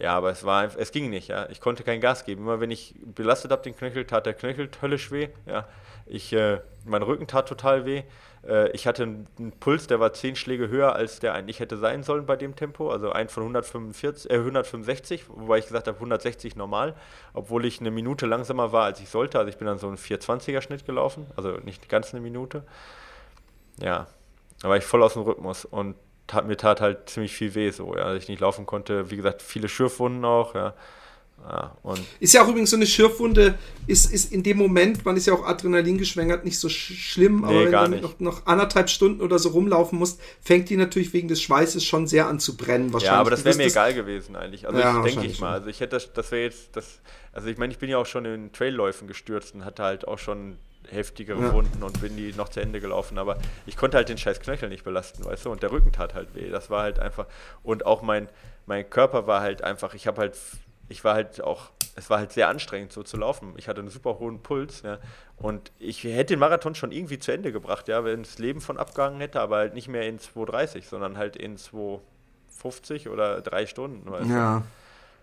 Ja, 0.00 0.16
aber 0.16 0.30
es 0.30 0.44
war 0.44 0.76
es 0.76 0.90
ging 0.90 1.08
nicht, 1.08 1.28
ja. 1.28 1.48
Ich 1.50 1.60
konnte 1.60 1.84
kein 1.84 2.00
Gas 2.00 2.24
geben. 2.24 2.42
Immer 2.42 2.60
wenn 2.60 2.70
ich 2.70 2.96
belastet 3.04 3.52
habe 3.52 3.62
den 3.62 3.76
Knöchel, 3.76 4.04
tat 4.04 4.26
der 4.26 4.34
Knöchel 4.34 4.68
höllisch 4.82 5.12
weh. 5.12 5.28
Ja. 5.46 5.68
Ich, 6.06 6.32
äh, 6.32 6.60
mein 6.84 7.02
Rücken 7.02 7.26
tat 7.26 7.48
total 7.48 7.86
weh. 7.86 8.02
Äh, 8.48 8.70
ich 8.70 8.86
hatte 8.86 9.02
einen 9.02 9.52
Puls, 9.60 9.86
der 9.86 10.00
war 10.00 10.12
zehn 10.12 10.36
Schläge 10.36 10.68
höher, 10.68 10.94
als 10.94 11.20
der 11.20 11.34
eigentlich 11.34 11.60
hätte 11.60 11.76
sein 11.76 12.02
sollen 12.02 12.26
bei 12.26 12.36
dem 12.36 12.56
Tempo. 12.56 12.90
Also 12.90 13.10
ein 13.12 13.28
von 13.28 13.42
145, 13.42 14.30
äh, 14.30 14.34
165, 14.34 15.28
wobei 15.28 15.58
ich 15.58 15.66
gesagt 15.66 15.88
habe 15.88 15.96
160 15.96 16.56
normal, 16.56 16.94
obwohl 17.32 17.64
ich 17.64 17.80
eine 17.80 17.90
Minute 17.90 18.26
langsamer 18.26 18.72
war, 18.72 18.84
als 18.84 19.00
ich 19.00 19.08
sollte. 19.08 19.38
Also 19.38 19.48
ich 19.48 19.56
bin 19.56 19.66
dann 19.66 19.78
so 19.78 19.88
einen 19.88 19.96
420er 19.96 20.60
Schnitt 20.60 20.86
gelaufen, 20.86 21.26
also 21.36 21.52
nicht 21.64 21.88
ganz 21.88 22.12
eine 22.12 22.20
Minute. 22.20 22.64
Ja, 23.80 24.06
da 24.60 24.68
war 24.68 24.76
ich 24.76 24.84
voll 24.84 25.02
aus 25.02 25.14
dem 25.14 25.22
Rhythmus 25.22 25.64
und 25.64 25.96
tat, 26.26 26.46
mir 26.46 26.56
tat 26.56 26.80
halt 26.80 27.08
ziemlich 27.08 27.34
viel 27.34 27.54
weh, 27.54 27.70
so, 27.70 27.96
ja, 27.96 28.12
dass 28.12 28.22
ich 28.22 28.28
nicht 28.28 28.40
laufen 28.40 28.66
konnte. 28.66 29.10
Wie 29.10 29.16
gesagt, 29.16 29.42
viele 29.42 29.68
Schürfwunden 29.68 30.24
auch, 30.24 30.54
ja. 30.54 30.74
Ja, 31.46 31.76
ist 32.20 32.32
ja 32.32 32.42
auch 32.42 32.48
übrigens 32.48 32.70
so 32.70 32.76
eine 32.76 32.86
Schürfwunde, 32.86 33.58
ist, 33.86 34.10
ist 34.10 34.32
in 34.32 34.42
dem 34.42 34.56
Moment, 34.56 35.04
man 35.04 35.14
ist 35.14 35.26
ja 35.26 35.34
auch 35.34 35.44
Adrenalin 35.46 35.98
geschwängert, 35.98 36.42
nicht 36.42 36.58
so 36.58 36.70
sch 36.70 36.94
schlimm, 36.94 37.44
aber 37.44 37.64
nee, 37.64 37.70
wenn 37.70 37.92
du 37.92 38.00
noch, 38.00 38.18
noch, 38.18 38.46
anderthalb 38.46 38.88
Stunden 38.88 39.20
oder 39.20 39.38
so 39.38 39.50
rumlaufen 39.50 39.98
musst, 39.98 40.20
fängt 40.40 40.70
die 40.70 40.78
natürlich 40.78 41.12
wegen 41.12 41.28
des 41.28 41.42
Schweißes 41.42 41.84
schon 41.84 42.06
sehr 42.06 42.28
an 42.28 42.40
zu 42.40 42.56
brennen. 42.56 42.94
Wahrscheinlich. 42.94 43.12
Ja, 43.12 43.20
aber 43.20 43.30
das 43.30 43.44
wäre 43.44 43.56
mir 43.56 43.64
das 43.64 43.72
egal 43.74 43.92
gewesen 43.92 44.36
eigentlich. 44.36 44.66
Also 44.66 44.80
ja, 44.80 45.02
denke 45.02 45.26
ich 45.26 45.38
mal. 45.38 45.52
Also 45.52 45.68
ich 45.68 45.80
hätte 45.80 45.96
das, 45.96 46.12
das 46.14 46.32
wäre 46.32 46.44
jetzt 46.44 46.74
das, 46.76 47.00
also 47.32 47.48
ich 47.48 47.58
meine, 47.58 47.72
ich 47.74 47.78
bin 47.78 47.90
ja 47.90 47.98
auch 47.98 48.06
schon 48.06 48.24
in 48.24 48.52
Trailläufen 48.52 49.06
gestürzt 49.06 49.54
und 49.54 49.66
hatte 49.66 49.82
halt 49.82 50.08
auch 50.08 50.18
schon 50.18 50.56
heftigere 50.90 51.40
ja. 51.40 51.52
Wunden 51.52 51.82
und 51.82 52.00
bin 52.00 52.16
die 52.16 52.32
noch 52.32 52.48
zu 52.48 52.60
Ende 52.60 52.80
gelaufen. 52.80 53.18
Aber 53.18 53.38
ich 53.66 53.76
konnte 53.76 53.96
halt 53.96 54.08
den 54.08 54.18
scheiß 54.18 54.40
Knöchel 54.40 54.68
nicht 54.68 54.84
belasten, 54.84 55.24
weißt 55.24 55.44
du? 55.44 55.50
Und 55.50 55.62
der 55.62 55.72
Rücken 55.72 55.92
tat 55.92 56.14
halt 56.14 56.34
weh. 56.34 56.50
Das 56.50 56.70
war 56.70 56.82
halt 56.82 56.98
einfach. 56.98 57.26
Und 57.62 57.86
auch 57.86 58.02
mein, 58.02 58.28
mein 58.66 58.88
Körper 58.88 59.26
war 59.26 59.40
halt 59.40 59.62
einfach, 59.62 59.94
ich 59.94 60.06
habe 60.06 60.20
halt, 60.20 60.38
ich 60.88 61.04
war 61.04 61.14
halt 61.14 61.42
auch, 61.42 61.70
es 61.96 62.10
war 62.10 62.18
halt 62.18 62.32
sehr 62.32 62.48
anstrengend 62.48 62.92
so 62.92 63.02
zu 63.02 63.16
laufen. 63.16 63.54
Ich 63.56 63.68
hatte 63.68 63.80
einen 63.80 63.90
super 63.90 64.18
hohen 64.18 64.42
Puls, 64.42 64.82
ja. 64.82 64.98
Und 65.36 65.72
ich 65.78 66.04
hätte 66.04 66.34
den 66.34 66.38
Marathon 66.38 66.74
schon 66.74 66.92
irgendwie 66.92 67.18
zu 67.18 67.32
Ende 67.32 67.52
gebracht, 67.52 67.88
ja, 67.88 68.04
wenn 68.04 68.22
das 68.22 68.38
Leben 68.38 68.60
von 68.60 68.78
abgegangen 68.78 69.20
hätte, 69.20 69.40
aber 69.40 69.56
halt 69.56 69.74
nicht 69.74 69.88
mehr 69.88 70.08
in 70.08 70.18
2,30, 70.18 70.84
sondern 70.84 71.16
halt 71.16 71.36
in 71.36 71.56
2,50 71.56 73.08
oder 73.08 73.40
drei 73.40 73.66
Stunden. 73.66 74.10
Weißt 74.10 74.28
du? 74.28 74.34
Ja. 74.34 74.62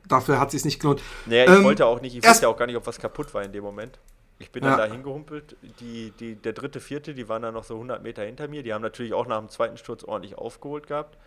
Dafür 0.07 0.39
hat 0.39 0.47
es 0.47 0.53
sich 0.53 0.65
nicht 0.65 0.79
gelohnt. 0.79 1.01
Naja, 1.27 1.43
ich 1.43 1.59
ähm, 1.59 1.63
wollte 1.63 1.85
auch 1.85 2.01
nicht, 2.01 2.15
ich 2.15 2.27
wusste 2.27 2.43
ja 2.43 2.49
auch 2.49 2.57
gar 2.57 2.65
nicht, 2.65 2.75
ob 2.75 2.87
was 2.87 2.97
kaputt 2.97 3.33
war 3.33 3.43
in 3.43 3.51
dem 3.51 3.63
Moment. 3.63 3.99
Ich 4.39 4.51
bin 4.51 4.63
ja. 4.63 4.71
dann 4.71 4.79
da 4.79 4.93
hingehumpelt. 4.93 5.55
Die, 5.79 6.11
die, 6.19 6.35
der 6.35 6.53
dritte, 6.53 6.79
vierte, 6.79 7.13
die 7.13 7.29
waren 7.29 7.43
dann 7.43 7.53
noch 7.53 7.63
so 7.63 7.75
100 7.75 8.01
Meter 8.01 8.23
hinter 8.23 8.47
mir. 8.47 8.63
Die 8.63 8.73
haben 8.73 8.81
natürlich 8.81 9.13
auch 9.13 9.27
nach 9.27 9.37
dem 9.37 9.49
zweiten 9.49 9.77
Sturz 9.77 10.03
ordentlich 10.03 10.35
aufgeholt 10.37 10.87
gehabt. 10.87 11.17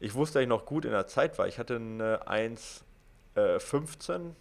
Ich 0.00 0.14
wusste, 0.14 0.38
dass 0.38 0.42
ich 0.42 0.48
noch 0.48 0.64
gut 0.64 0.86
in 0.86 0.92
der 0.92 1.06
Zeit 1.06 1.38
war. 1.38 1.46
Ich 1.46 1.58
hatte 1.58 1.76
eine 1.76 2.26
1,15, 3.36 4.32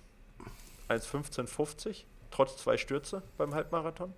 1,15,50, 0.89 2.03
trotz 2.31 2.57
zwei 2.57 2.77
Stürze 2.77 3.23
beim 3.37 3.53
Halbmarathon. 3.53 4.13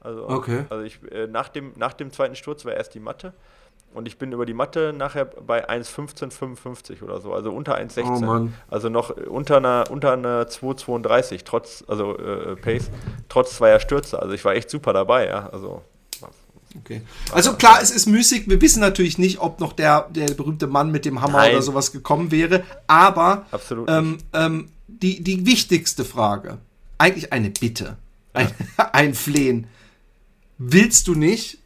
Also, 0.00 0.28
okay. 0.28 0.64
also 0.70 0.84
ich, 0.84 1.00
äh, 1.10 1.26
nach, 1.26 1.48
dem, 1.48 1.72
nach 1.76 1.92
dem 1.92 2.12
zweiten 2.12 2.36
Sturz 2.36 2.64
war 2.64 2.74
erst 2.74 2.94
die 2.94 3.00
Matte. 3.00 3.32
Und 3.94 4.06
ich 4.06 4.18
bin 4.18 4.32
über 4.32 4.44
die 4.44 4.54
Matte 4.54 4.92
nachher 4.92 5.24
bei 5.24 5.68
1,1555 5.68 7.02
oder 7.02 7.20
so, 7.20 7.32
also 7.32 7.52
unter 7.52 7.78
1,16. 7.78 8.28
Oh 8.28 8.48
also 8.70 8.90
noch 8.90 9.10
unter 9.10 9.56
einer, 9.56 9.84
unter 9.90 10.12
einer 10.12 10.44
2,32, 10.46 11.42
trotz, 11.44 11.84
also 11.88 12.16
äh, 12.18 12.54
Pace, 12.56 12.90
trotz 13.30 13.56
zweier 13.56 13.80
Stürze. 13.80 14.20
Also 14.20 14.34
ich 14.34 14.44
war 14.44 14.54
echt 14.54 14.68
super 14.68 14.92
dabei, 14.92 15.28
ja. 15.28 15.48
Also, 15.48 15.82
okay. 16.78 17.02
also 17.32 17.54
klar, 17.54 17.80
es 17.82 17.90
ist 17.90 18.06
müßig. 18.06 18.48
Wir 18.48 18.60
wissen 18.60 18.80
natürlich 18.80 19.18
nicht, 19.18 19.40
ob 19.40 19.60
noch 19.60 19.72
der, 19.72 20.08
der 20.10 20.26
berühmte 20.34 20.66
Mann 20.66 20.90
mit 20.90 21.04
dem 21.04 21.20
Hammer 21.20 21.38
Nein. 21.38 21.52
oder 21.52 21.62
sowas 21.62 21.92
gekommen 21.92 22.30
wäre. 22.30 22.64
Aber 22.86 23.46
ähm, 23.86 24.18
ähm, 24.32 24.68
die, 24.86 25.22
die 25.22 25.46
wichtigste 25.46 26.04
Frage, 26.04 26.58
eigentlich 26.98 27.32
eine 27.32 27.50
Bitte, 27.50 27.96
ein, 28.32 28.50
ja. 28.78 28.90
ein 28.92 29.14
Flehen. 29.14 29.66
Willst 30.58 31.06
du 31.06 31.14
nicht 31.14 31.58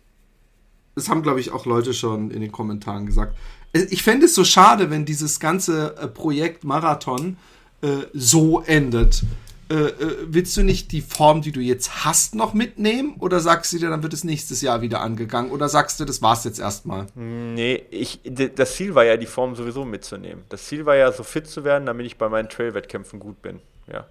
das 0.95 1.09
haben, 1.09 1.23
glaube 1.23 1.41
ich, 1.41 1.53
auch 1.53 1.67
Leute 1.67 1.95
schon 1.95 2.31
in 2.31 2.41
den 2.41 2.53
Kommentaren 2.53 3.07
gesagt. 3.07 3.37
Äh, 3.73 3.87
ich 3.91 4.03
fände 4.03 4.27
es 4.27 4.35
so 4.35 4.45
schade, 4.45 4.91
wenn 4.91 5.05
dieses 5.05 5.41
ganze 5.41 5.97
äh, 5.97 6.09
Projekt 6.09 6.65
Marathon 6.65 7.37
äh, 7.83 8.07
so 8.13 8.61
endet. 8.61 9.25
Äh, 9.73 9.87
äh, 9.87 10.17
willst 10.27 10.55
du 10.59 10.63
nicht 10.63 10.93
die 10.93 11.01
Form, 11.01 11.41
die 11.41 11.51
du 11.51 11.61
jetzt 11.61 12.05
hast, 12.05 12.35
noch 12.35 12.53
mitnehmen? 12.53 13.17
Oder 13.21 13.41
sagst 13.41 13.73
du 13.73 13.79
dir, 13.79 13.89
dann 13.89 14.03
wird 14.03 14.13
es 14.13 14.23
nächstes 14.23 14.61
Jahr 14.61 14.83
wieder 14.83 15.01
angegangen? 15.01 15.51
Oder 15.51 15.71
sagst 15.71 15.99
du, 15.99 16.05
das 16.05 16.21
war's 16.21 16.45
jetzt 16.45 16.59
erstmal? 16.59 17.07
Nee, 17.15 17.83
ich, 17.91 18.21
das 18.55 18.75
Ziel 18.75 18.95
war 18.95 19.05
ja, 19.05 19.17
die 19.17 19.25
Form 19.25 19.55
sowieso 19.55 19.87
mitzunehmen. 19.87 20.45
Das 20.51 20.67
Ziel 20.67 20.85
war 20.85 20.97
ja, 20.97 21.11
so 21.11 21.23
fit 21.23 21.47
zu 21.47 21.65
werden, 21.65 21.87
damit 21.87 22.05
ich 22.05 22.19
bei 22.19 22.29
meinen 22.29 22.51
Trail-Wettkämpfen 22.51 23.19
gut 23.19 23.41
bin. 23.41 23.61
Ja. 23.91 24.07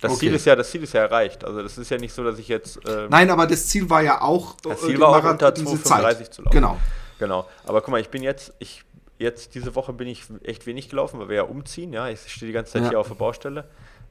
Das, 0.00 0.12
okay. 0.12 0.20
Ziel 0.20 0.34
ist 0.34 0.46
ja, 0.46 0.56
das 0.56 0.70
Ziel 0.70 0.82
ist 0.82 0.94
ja 0.94 1.02
erreicht. 1.02 1.44
Also 1.44 1.62
das 1.62 1.76
ist 1.76 1.90
ja 1.90 1.98
nicht 1.98 2.14
so, 2.14 2.24
dass 2.24 2.38
ich 2.38 2.48
jetzt. 2.48 2.80
Ähm, 2.88 3.08
Nein, 3.10 3.28
aber 3.28 3.46
das 3.46 3.68
Ziel 3.68 3.90
war 3.90 4.00
ja 4.00 4.22
auch. 4.22 4.56
Das 4.62 4.80
Ziel 4.80 4.98
war 4.98 5.10
auch 5.10 5.30
unter 5.30 5.50
2,35 5.50 6.30
zu 6.30 6.42
laufen. 6.42 6.54
Genau. 6.54 6.78
Genau. 7.18 7.46
Aber 7.66 7.82
guck 7.82 7.90
mal, 7.90 8.00
ich 8.00 8.08
bin 8.08 8.22
jetzt, 8.22 8.54
ich 8.58 8.82
jetzt 9.18 9.54
diese 9.54 9.74
Woche 9.74 9.92
bin 9.92 10.08
ich 10.08 10.24
echt 10.42 10.66
wenig 10.66 10.88
gelaufen, 10.88 11.20
weil 11.20 11.28
wir 11.28 11.36
ja 11.36 11.42
umziehen. 11.42 11.92
Ja, 11.92 12.08
ich 12.08 12.20
stehe 12.20 12.48
die 12.48 12.54
ganze 12.54 12.72
Zeit 12.72 12.82
ja. 12.84 12.88
hier 12.88 13.00
auf 13.00 13.08
der 13.08 13.14
Baustelle. 13.14 13.64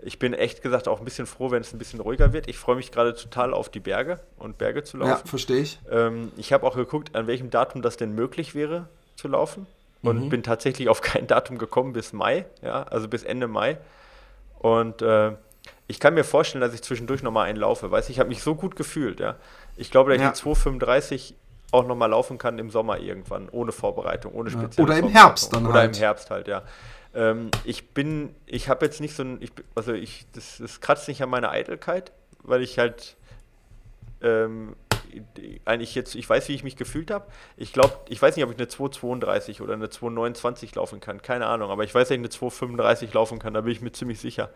Ich 0.04 0.20
bin 0.20 0.34
echt 0.34 0.62
gesagt 0.62 0.88
auch 0.88 0.99
ein 0.99 1.06
bisschen 1.06 1.26
froh, 1.26 1.52
wenn 1.52 1.62
es 1.62 1.74
ein 1.74 1.78
bisschen 1.78 1.99
ruhiger 1.99 2.34
wird. 2.34 2.47
Ich 2.47 2.58
freue 2.58 2.76
mich 2.76 2.91
gerade 2.91 3.14
total 3.14 3.54
auf 3.54 3.70
die 3.70 3.80
Berge 3.80 4.20
und 4.38 4.58
Berge 4.58 4.84
zu 4.84 4.97
laufen. 4.97 5.10
Ja, 5.10 5.18
verstehe 5.18 5.62
ich. 5.62 5.80
Ähm, 5.89 6.32
ich 6.38 6.54
habe 6.54 6.66
auch 6.66 6.76
geguckt, 6.76 7.16
an 7.16 7.28
welchem 7.28 7.49
Datum 7.49 7.82
das 7.82 7.97
denn 7.97 8.14
möglich 8.14 8.56
wäre 8.56 8.88
zu 9.16 9.28
laufen 9.28 9.68
und 10.02 10.26
mhm. 10.26 10.30
bin 10.30 10.43
tatsächlich 10.43 10.89
auf 10.89 11.02
kein 11.02 11.28
Datum 11.28 11.58
gekommen 11.58 11.93
bis 11.93 12.14
Mai, 12.14 12.45
ja, 12.62 12.84
also 12.84 13.08
bis 13.08 13.24
Ende 13.24 13.47
Mai. 13.47 13.78
Und 14.60 15.02
äh, 15.02 15.32
ich 15.88 15.99
kann 15.99 16.14
mir 16.14 16.24
vorstellen, 16.24 16.62
dass 16.62 16.74
ich 16.74 16.82
zwischendurch 16.82 17.24
nochmal 17.24 17.47
einen 17.47 17.60
laufe. 17.60 17.91
Weißt 17.91 18.10
ich 18.10 18.20
habe 18.20 18.30
mich 18.30 18.41
so 18.41 18.56
gut 18.56 18.76
gefühlt, 18.76 19.20
ja. 19.20 19.36
Ich 19.76 19.91
glaube, 19.91 20.12
dass 20.12 20.22
ja. 20.22 20.28
ich 20.28 20.34
die 20.34 20.39
235 20.39 21.36
auch 21.72 21.88
nochmal 21.88 22.10
laufen 22.10 22.38
kann 22.38 22.60
im 22.60 22.70
Sommer 22.70 22.99
irgendwann, 22.99 23.49
ohne 23.49 23.72
Vorbereitung, 23.72 24.34
ohne 24.34 24.49
spezielle 24.49 24.86
Oder 24.86 24.97
im 24.97 25.10
Herbst 25.10 25.54
dann 25.54 25.66
Oder 25.66 25.80
halt. 25.80 25.95
im 25.95 26.02
Herbst 26.02 26.30
halt, 26.30 26.47
ja. 26.47 26.64
Ähm, 27.14 27.51
ich 27.66 27.89
bin, 27.89 28.36
ich 28.45 28.70
habe 28.70 28.86
jetzt 28.86 29.01
nicht 29.01 29.16
so 29.16 29.24
ein, 29.24 29.41
ich, 29.41 29.51
also 29.76 29.93
ich, 29.93 30.26
das, 30.34 30.57
das 30.59 30.82
kratzt 30.82 31.07
nicht 31.07 31.22
an 31.22 31.30
meiner 31.30 31.51
Eitelkeit, 31.51 32.12
weil 32.43 32.62
ich 32.62 32.80
halt 32.80 33.16
ähm, 34.22 34.76
eigentlich 35.66 35.95
jetzt, 35.95 36.16
ich 36.16 36.30
weiß, 36.30 36.47
wie 36.47 36.55
ich 36.55 36.64
mich 36.64 36.76
gefühlt 36.76 37.12
habe. 37.12 37.26
Ich 37.57 37.74
glaube, 37.74 37.93
ich 38.07 38.22
weiß 38.22 38.36
nicht, 38.36 38.45
ob 38.45 38.51
ich 38.51 38.57
eine 38.57 38.68
2,32 38.68 39.62
oder 39.62 39.74
eine 39.74 39.88
2,29 39.88 40.76
laufen 40.76 40.99
kann, 40.99 41.22
keine 41.22 41.47
Ahnung, 41.47 41.70
aber 41.70 41.84
ich 41.84 41.93
weiß, 41.93 42.07
dass 42.07 42.16
ich 42.16 42.20
eine 42.20 42.30
2,35 42.30 43.14
laufen 43.14 43.39
kann, 43.39 43.53
da 43.53 43.62
bin 43.62 43.72
ich 43.72 43.82
mir 43.82 43.91
ziemlich 43.91 44.20
sicher. 44.20 44.49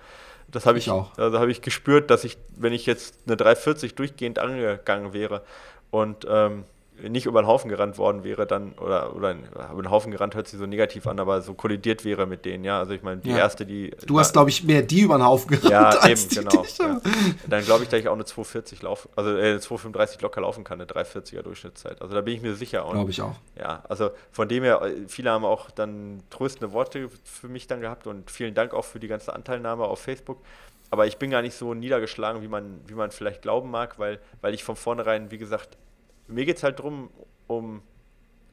Das 0.47 0.65
habe 0.65 0.77
ich, 0.77 0.87
ich, 0.87 0.91
auch. 0.91 1.17
Also 1.17 1.39
habe 1.39 1.51
ich 1.51 1.61
gespürt, 1.61 2.09
dass 2.09 2.23
ich, 2.23 2.37
wenn 2.55 2.73
ich 2.73 2.85
jetzt 2.85 3.17
eine 3.25 3.35
3,40 3.35 3.95
durchgehend 3.95 4.39
angegangen 4.39 5.13
wäre 5.13 5.43
und 5.91 6.25
ähm, 6.29 6.65
nicht 7.01 7.25
über 7.25 7.41
den 7.41 7.47
Haufen 7.47 7.69
gerannt 7.69 7.97
worden 7.97 8.23
wäre, 8.23 8.45
dann, 8.45 8.73
oder, 8.73 9.15
oder 9.15 9.35
über 9.71 9.81
den 9.81 9.89
Haufen 9.89 10.11
gerannt 10.11 10.35
hört 10.35 10.47
sich 10.47 10.59
so 10.59 10.65
negativ 10.65 11.07
an, 11.07 11.19
aber 11.19 11.41
so 11.41 11.53
kollidiert 11.53 12.05
wäre 12.05 12.25
mit 12.25 12.45
denen, 12.45 12.63
ja. 12.63 12.79
Also 12.79 12.93
ich 12.93 13.03
meine, 13.03 13.21
die 13.21 13.31
ja. 13.31 13.37
erste, 13.37 13.65
die. 13.65 13.91
Du 14.05 14.19
hast, 14.19 14.33
glaube 14.33 14.49
ich, 14.49 14.63
mehr 14.63 14.81
die 14.81 15.01
über 15.01 15.17
den 15.17 15.25
Haufen 15.25 15.49
gerannt. 15.49 15.71
Ja, 15.71 15.89
als 15.89 16.35
eben, 16.35 16.47
genau. 16.47 16.65
Ja. 16.79 17.01
Dann 17.47 17.63
glaube 17.65 17.83
ich, 17.83 17.89
dass 17.89 17.99
ich 17.99 18.07
auch 18.07 18.13
eine 18.13 18.25
240 18.25 18.81
laufen, 18.81 19.09
also 19.15 19.31
äh, 19.31 19.51
eine 19.51 19.59
235 19.59 20.21
locker 20.21 20.41
laufen 20.41 20.63
kann, 20.63 20.81
eine 20.81 20.89
340er 20.89 21.41
Durchschnittszeit. 21.41 22.01
Also 22.01 22.13
da 22.13 22.21
bin 22.21 22.35
ich 22.35 22.41
mir 22.41 22.55
sicher. 22.55 22.85
Glaube 22.89 23.11
ich 23.11 23.21
auch. 23.21 23.35
Ja, 23.57 23.83
also 23.89 24.11
von 24.31 24.47
dem 24.47 24.63
her, 24.63 24.81
äh, 24.81 25.07
viele 25.07 25.31
haben 25.31 25.45
auch 25.45 25.71
dann 25.71 26.23
tröstende 26.29 26.73
Worte 26.73 27.09
für 27.23 27.47
mich 27.47 27.67
dann 27.67 27.81
gehabt 27.81 28.07
und 28.07 28.31
vielen 28.31 28.53
Dank 28.53 28.73
auch 28.73 28.85
für 28.85 28.99
die 28.99 29.07
ganze 29.07 29.33
Anteilnahme 29.33 29.83
auf 29.83 29.99
Facebook. 29.99 30.37
Aber 30.91 31.07
ich 31.07 31.17
bin 31.17 31.31
gar 31.31 31.41
nicht 31.41 31.55
so 31.55 31.73
niedergeschlagen, 31.73 32.41
wie 32.41 32.47
man, 32.47 32.79
wie 32.87 32.93
man 32.93 33.11
vielleicht 33.11 33.41
glauben 33.41 33.71
mag, 33.71 33.99
weil, 33.99 34.19
weil 34.41 34.53
ich 34.53 34.63
von 34.63 34.75
vornherein, 34.75 35.31
wie 35.31 35.37
gesagt, 35.37 35.77
mir 36.27 36.45
geht 36.45 36.57
es 36.57 36.63
halt 36.63 36.79
darum, 36.79 37.09
um, 37.47 37.81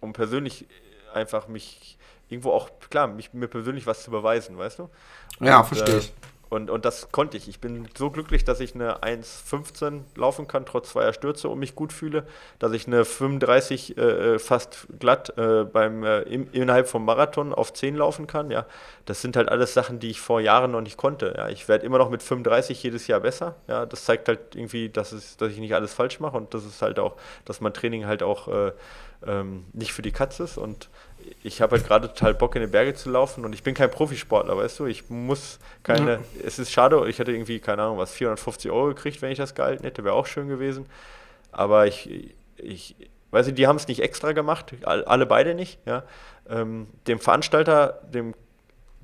um 0.01 0.13
persönlich 0.13 0.67
einfach 1.13 1.49
mich 1.49 1.99
irgendwo 2.29 2.53
auch, 2.53 2.71
klar, 2.91 3.07
mich, 3.07 3.33
mir 3.33 3.49
persönlich 3.49 3.87
was 3.87 4.03
zu 4.03 4.11
beweisen, 4.11 4.57
weißt 4.57 4.81
du? 4.81 4.91
Und, 5.39 5.47
ja, 5.47 5.63
verstehe 5.63 5.99
ich. 5.99 6.09
Äh, 6.09 6.13
und, 6.53 6.69
und 6.69 6.85
das 6.85 7.11
konnte 7.13 7.39
ich. 7.39 7.49
Ich 7.49 7.61
bin 7.61 7.89
so 7.97 8.11
glücklich, 8.11 8.45
dass 8.45 8.61
ich 8.61 8.75
eine 8.75 9.03
1,15 9.03 10.03
laufen 10.17 10.47
kann, 10.47 10.67
trotz 10.67 10.91
zweier 10.91 11.15
Stürze 11.15 11.49
und 11.49 11.59
mich 11.59 11.75
gut 11.75 11.95
fühle, 11.95 12.27
dass 12.59 12.73
ich 12.73 12.87
eine 12.87 13.07
35 13.07 13.97
äh, 13.97 14.03
äh, 14.03 14.39
fast 14.39 14.87
glatt 14.99 15.33
äh, 15.39 15.65
beim, 15.65 16.05
äh, 16.05 16.21
im, 16.25 16.49
innerhalb 16.53 16.89
vom 16.89 17.07
Marathon 17.07 17.55
auf 17.55 17.73
10 17.73 17.97
laufen 17.97 18.27
kann. 18.27 18.51
Ja, 18.51 18.67
das 19.07 19.23
sind 19.23 19.37
halt 19.37 19.49
alles 19.49 19.73
Sachen, 19.73 19.99
die 19.99 20.11
ich 20.11 20.21
vor 20.21 20.43
Jahren 20.43 20.73
noch 20.73 20.83
nicht 20.83 20.99
konnte. 20.99 21.33
Ja, 21.39 21.49
ich 21.49 21.69
werde 21.69 21.87
immer 21.87 21.97
noch 21.97 22.11
mit 22.11 22.23
35 22.23 22.83
jedes 22.83 23.07
Jahr 23.07 23.21
besser. 23.21 23.55
Ja, 23.67 23.87
das 23.87 24.05
zeigt 24.05 24.29
halt 24.29 24.55
irgendwie, 24.55 24.91
dass, 24.91 25.13
es, 25.13 25.39
dass 25.39 25.53
ich 25.53 25.59
nicht 25.59 25.75
alles 25.75 25.95
falsch 25.95 26.21
mache 26.21 26.37
und 26.37 26.53
das 26.53 26.67
ist 26.67 26.83
halt 26.83 26.99
auch, 26.99 27.17
dass 27.47 27.63
mein 27.63 27.73
Training 27.73 28.05
halt 28.05 28.23
auch 28.23 28.49
äh, 28.49 28.73
ähm, 29.27 29.65
nicht 29.73 29.95
für 29.95 30.03
die 30.03 30.13
Katze 30.13 30.45
ist 30.45 30.59
und 30.59 30.91
ich 31.43 31.61
habe 31.61 31.77
halt 31.77 31.87
gerade 31.87 32.09
total 32.09 32.35
Bock 32.35 32.55
in 32.55 32.63
den 32.63 32.71
Berge 32.71 32.95
zu 32.95 33.11
laufen 33.11 33.45
und 33.45 33.55
ich 33.55 33.63
bin 33.63 33.75
kein 33.75 33.91
Profisportler, 33.91 34.57
weißt 34.57 34.79
du, 34.81 34.87
ich 34.87 35.11
muss 35.11 35.59
keine, 35.83 36.13
ja. 36.13 36.21
es 36.45 36.59
ist 36.59 36.71
schade, 36.71 37.03
ich 37.09 37.19
hätte 37.19 37.33
irgendwie, 37.33 37.61
keine 37.61 37.83
Ahnung, 37.83 37.99
was, 37.99 38.13
450 38.13 38.71
Euro 38.71 38.89
gekriegt, 38.89 39.23
wenn 39.23 39.33
ich 39.33 39.39
das 39.39 39.55
gehalten 39.55 39.85
hätte, 39.85 40.05
wäre 40.05 40.15
auch 40.15 40.27
schön 40.27 40.49
gewesen, 40.49 40.87
aber 41.51 41.87
ich, 41.87 42.35
ich, 42.57 42.97
weißt 43.31 43.49
du, 43.49 43.53
die 43.53 43.67
haben 43.67 43.77
es 43.77 43.89
nicht 43.89 44.01
extra 44.01 44.33
gemacht, 44.33 44.75
alle 44.85 45.27
beide 45.27 45.55
nicht, 45.55 45.79
ja, 45.87 46.05
ähm, 46.49 46.87
dem 47.07 47.19
Veranstalter, 47.19 48.01
dem 48.13 48.35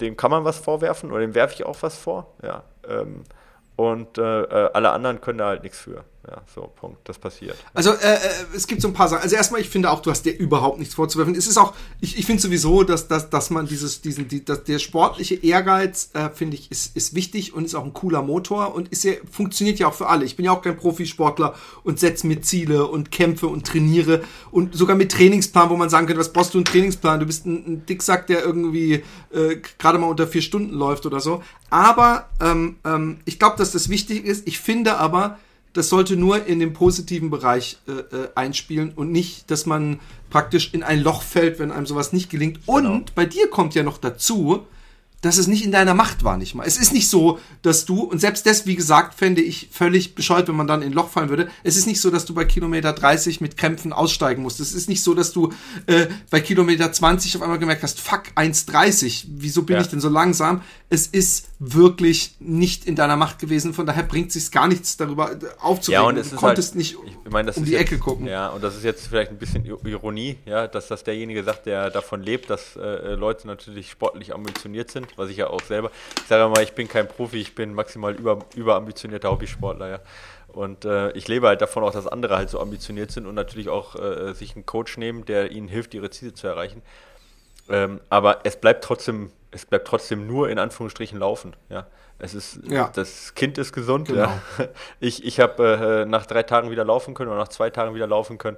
dem 0.01 0.17
kann 0.17 0.31
man 0.31 0.45
was 0.45 0.59
vorwerfen 0.59 1.11
oder 1.11 1.21
dem 1.21 1.35
werfe 1.35 1.55
ich 1.55 1.65
auch 1.65 1.77
was 1.83 1.97
vor. 1.97 2.35
Ja, 2.43 2.63
ähm, 2.89 3.25
und 3.77 4.19
äh, 4.19 4.43
äh, 4.43 4.71
alle 4.73 4.91
anderen 4.91 5.21
können 5.21 5.39
da 5.39 5.47
halt 5.47 5.63
nichts 5.63 5.79
für. 5.79 6.05
Ja, 6.31 6.43
so, 6.55 6.71
Punkt. 6.77 7.09
Das 7.09 7.19
passiert. 7.19 7.57
Also, 7.73 7.91
äh, 7.93 7.95
äh, 7.95 8.19
es 8.55 8.67
gibt 8.67 8.83
so 8.83 8.89
ein 8.89 8.95
paar 8.95 9.09
Sachen. 9.09 9.23
Also, 9.23 9.35
erstmal, 9.35 9.63
ich 9.63 9.71
finde 9.71 9.91
auch, 9.91 10.01
du 10.01 10.11
hast 10.11 10.27
dir 10.27 10.37
überhaupt 10.37 10.79
nichts 10.79 10.95
vorzuwerfen. 10.95 11.35
Es 11.35 11.47
ist 11.47 11.57
auch, 11.57 11.73
ich, 12.01 12.19
ich 12.19 12.27
finde 12.27 12.43
sowieso, 12.43 12.83
dass, 12.83 13.09
dass, 13.09 13.31
dass 13.31 13.49
man 13.49 13.67
dieses, 13.67 14.03
diesen, 14.03 14.29
die, 14.29 14.45
dass 14.45 14.65
der 14.65 14.79
sportliche 14.79 15.37
Ehrgeiz, 15.37 16.11
äh, 16.13 16.29
finde 16.29 16.57
ich, 16.57 16.71
ist, 16.71 16.95
ist 16.95 17.15
wichtig 17.15 17.55
und 17.55 17.65
ist 17.65 17.75
auch 17.75 17.85
ein 17.85 17.95
cooler 17.95 18.21
Motor 18.21 18.75
und 18.75 18.89
ist 18.89 19.05
ja, 19.05 19.15
funktioniert 19.31 19.79
ja 19.79 19.89
auch 19.89 19.95
für 19.95 20.09
alle. 20.09 20.27
Ich 20.27 20.37
bin 20.37 20.45
ja 20.45 20.53
auch 20.53 20.61
kein 20.61 20.77
Profisportler 20.77 21.55
und 21.83 21.99
setze 21.99 22.27
mir 22.27 22.43
Ziele 22.43 22.87
und 22.87 23.11
kämpfe 23.11 23.47
und 23.47 23.67
trainiere 23.67 24.23
und 24.51 24.75
sogar 24.75 24.97
mit 24.97 25.11
Trainingsplan, 25.13 25.71
wo 25.71 25.77
man 25.77 25.89
sagen 25.89 26.07
könnte, 26.07 26.21
was 26.21 26.33
brauchst 26.35 26.53
du 26.53 26.59
einen 26.59 26.67
Trainingsplan? 26.67 27.21
Du 27.21 27.27
bist 27.27 27.47
ein, 27.47 27.65
ein 27.67 27.87
Dicksack, 27.87 28.27
der 28.27 28.45
irgendwie 28.45 29.03
äh, 29.33 29.57
gerade 29.79 29.99
mal 29.99 30.09
unter 30.09 30.27
vier 30.27 30.43
Stunden 30.43 30.75
läuft 30.75 31.07
oder 31.07 31.21
so. 31.21 31.43
Aber 31.71 32.29
ähm, 32.41 32.77
ähm, 32.85 33.19
ich 33.25 33.39
glaube, 33.39 33.57
dass 33.57 33.73
das 33.73 33.89
wichtig 33.89 34.25
ist. 34.25 34.47
Ich 34.47 34.59
finde 34.59 34.99
aber, 34.99 35.39
das 35.79 35.89
sollte 35.89 36.17
nur 36.17 36.45
in 36.47 36.59
den 36.59 36.73
positiven 36.73 37.31
Bereich 37.31 37.79
äh, 37.87 37.93
äh, 37.93 38.29
einspielen 38.35 38.93
und 38.95 39.13
nicht, 39.13 39.51
dass 39.51 39.65
man 39.65 40.01
praktisch 40.29 40.75
in 40.75 40.83
ein 40.83 41.01
Loch 41.01 41.23
fällt, 41.23 41.59
wenn 41.61 41.71
einem 41.71 41.87
sowas 41.87 42.13
nicht 42.13 42.31
gelingt. 42.31 42.59
Und 42.67 42.83
genau. 42.83 43.05
bei 43.15 43.25
dir 43.25 43.49
kommt 43.49 43.75
ja 43.77 43.85
noch 43.85 43.99
dazu, 43.99 44.67
dass 45.21 45.39
es 45.39 45.47
nicht 45.47 45.65
in 45.65 45.73
deiner 45.73 45.95
Macht 45.95 46.23
war, 46.23 46.37
nicht 46.37 46.55
mal. 46.55 46.67
Es 46.67 46.79
ist 46.79 46.93
nicht 46.93 47.09
so, 47.09 47.39
dass 47.63 47.85
du, 47.85 48.03
und 48.03 48.21
selbst 48.21 48.47
das, 48.47 48.67
wie 48.67 48.77
gesagt, 48.77 49.15
fände 49.15 49.41
ich 49.41 49.69
völlig 49.73 50.15
bescheuert, 50.15 50.49
wenn 50.49 50.57
man 50.57 50.67
dann 50.67 50.83
in 50.83 50.89
ein 50.89 50.95
Loch 50.95 51.11
fallen 51.11 51.29
würde. 51.29 51.49
Es 51.65 51.77
ist 51.77 51.87
nicht 51.87 52.01
so, 52.01 52.11
dass 52.11 52.25
du 52.25 52.35
bei 52.35 52.45
Kilometer 52.45 52.93
30 52.93 53.41
mit 53.41 53.57
Krämpfen 53.57 53.93
aussteigen 53.93 54.43
musst. 54.43 54.61
Es 54.61 54.73
ist 54.73 54.89
nicht 54.89 55.03
so, 55.03 55.15
dass 55.15 55.33
du 55.33 55.53
äh, 55.87 56.07
bei 56.31 56.41
Kilometer 56.41 56.93
20 56.93 57.37
auf 57.37 57.43
einmal 57.43 57.59
gemerkt 57.59 57.83
hast, 57.83 58.01
fuck, 58.01 58.25
1,30, 58.37 59.27
wieso 59.29 59.63
bin 59.63 59.77
ja. 59.77 59.83
ich 59.83 59.89
denn 59.89 60.01
so 60.01 60.09
langsam? 60.09 60.63
Es 60.89 61.07
ist 61.09 61.48
wirklich 61.61 62.37
nicht 62.39 62.87
in 62.87 62.95
deiner 62.95 63.17
Macht 63.17 63.39
gewesen, 63.39 63.75
von 63.75 63.85
daher 63.85 64.05
bringt 64.05 64.29
es 64.29 64.35
sich 64.35 64.51
gar 64.51 64.69
nichts 64.69 64.97
darüber 64.97 65.33
aufzuregen. 65.61 66.03
Ja, 66.03 66.09
und 66.09 66.17
es 66.17 66.31
du 66.31 66.37
konntest 66.37 66.71
halt, 66.71 66.79
nicht 66.79 66.97
ich 67.25 67.31
mein, 67.31 67.49
um 67.49 67.65
die 67.65 67.73
jetzt, 67.73 67.81
Ecke 67.81 67.99
gucken. 67.99 68.27
Ja, 68.27 68.49
und 68.49 68.63
das 68.63 68.77
ist 68.77 68.85
jetzt 68.85 69.09
vielleicht 69.09 69.31
ein 69.31 69.39
bisschen 69.39 69.65
Ironie, 69.65 70.39
ja, 70.47 70.69
dass 70.69 70.89
das 70.89 71.05
derjenige 71.05 71.43
sagt, 71.43 71.67
der 71.67 71.91
davon 71.91 72.23
lebt, 72.23 72.49
dass 72.49 72.77
äh, 72.77 73.15
Leute 73.15 73.47
natürlich 73.47 73.91
sportlich 73.91 74.35
ambitioniert 74.35 74.91
sind 74.91 75.09
was 75.19 75.31
ich 75.31 75.37
ja 75.37 75.49
auch 75.49 75.63
selber. 75.63 75.91
Ich 76.17 76.29
sage 76.29 76.49
mal, 76.49 76.63
ich 76.63 76.73
bin 76.73 76.89
kein 76.89 77.09
Profi, 77.09 77.39
ich 77.39 77.55
bin 77.55 77.75
maximal 77.75 78.15
über, 78.15 78.39
überambitionierter 78.55 79.31
Hobbysportler, 79.31 79.89
ja. 79.89 80.01
Und 80.49 80.85
äh, 80.85 81.11
ich 81.13 81.29
lebe 81.29 81.47
halt 81.47 81.61
davon 81.61 81.83
auch, 81.83 81.93
dass 81.93 82.07
andere 82.07 82.37
halt 82.37 82.49
so 82.49 82.59
ambitioniert 82.59 83.11
sind 83.11 83.27
und 83.27 83.35
natürlich 83.35 83.69
auch 83.69 83.97
äh, 83.97 84.33
sich 84.33 84.55
einen 84.55 84.65
Coach 84.65 84.97
nehmen, 84.97 85.25
der 85.27 85.53
ihnen 85.53 85.69
hilft, 85.69 85.93
ihre 85.93 86.11
Ziele 86.11 86.33
zu 86.33 86.47
erreichen. 86.47 86.83
Ähm, 87.71 88.01
aber 88.09 88.41
es 88.45 88.57
bleibt 88.57 88.85
trotzdem, 88.85 89.31
es 89.51 89.67
bleibt 89.67 89.87
trotzdem 89.87 90.27
nur 90.27 90.49
in 90.49 90.59
Anführungsstrichen 90.59 91.19
laufen, 91.19 91.55
ja. 91.69 91.87
Es 92.21 92.35
ist, 92.35 92.61
ja. 92.69 92.91
das 92.95 93.35
Kind 93.35 93.59
ist 93.59 93.73
gesund. 93.73 94.09
Genau. 94.09 94.23
Ja. 94.23 94.43
Ich, 95.01 95.25
ich 95.25 95.39
habe 95.39 96.03
äh, 96.05 96.05
nach 96.05 96.27
drei 96.27 96.43
Tagen 96.43 96.71
wieder 96.71 96.85
laufen 96.85 97.15
können 97.15 97.31
oder 97.31 97.39
nach 97.39 97.49
zwei 97.49 97.71
Tagen 97.71 97.95
wieder 97.95 98.09
laufen 98.09 98.39
können. 98.39 98.57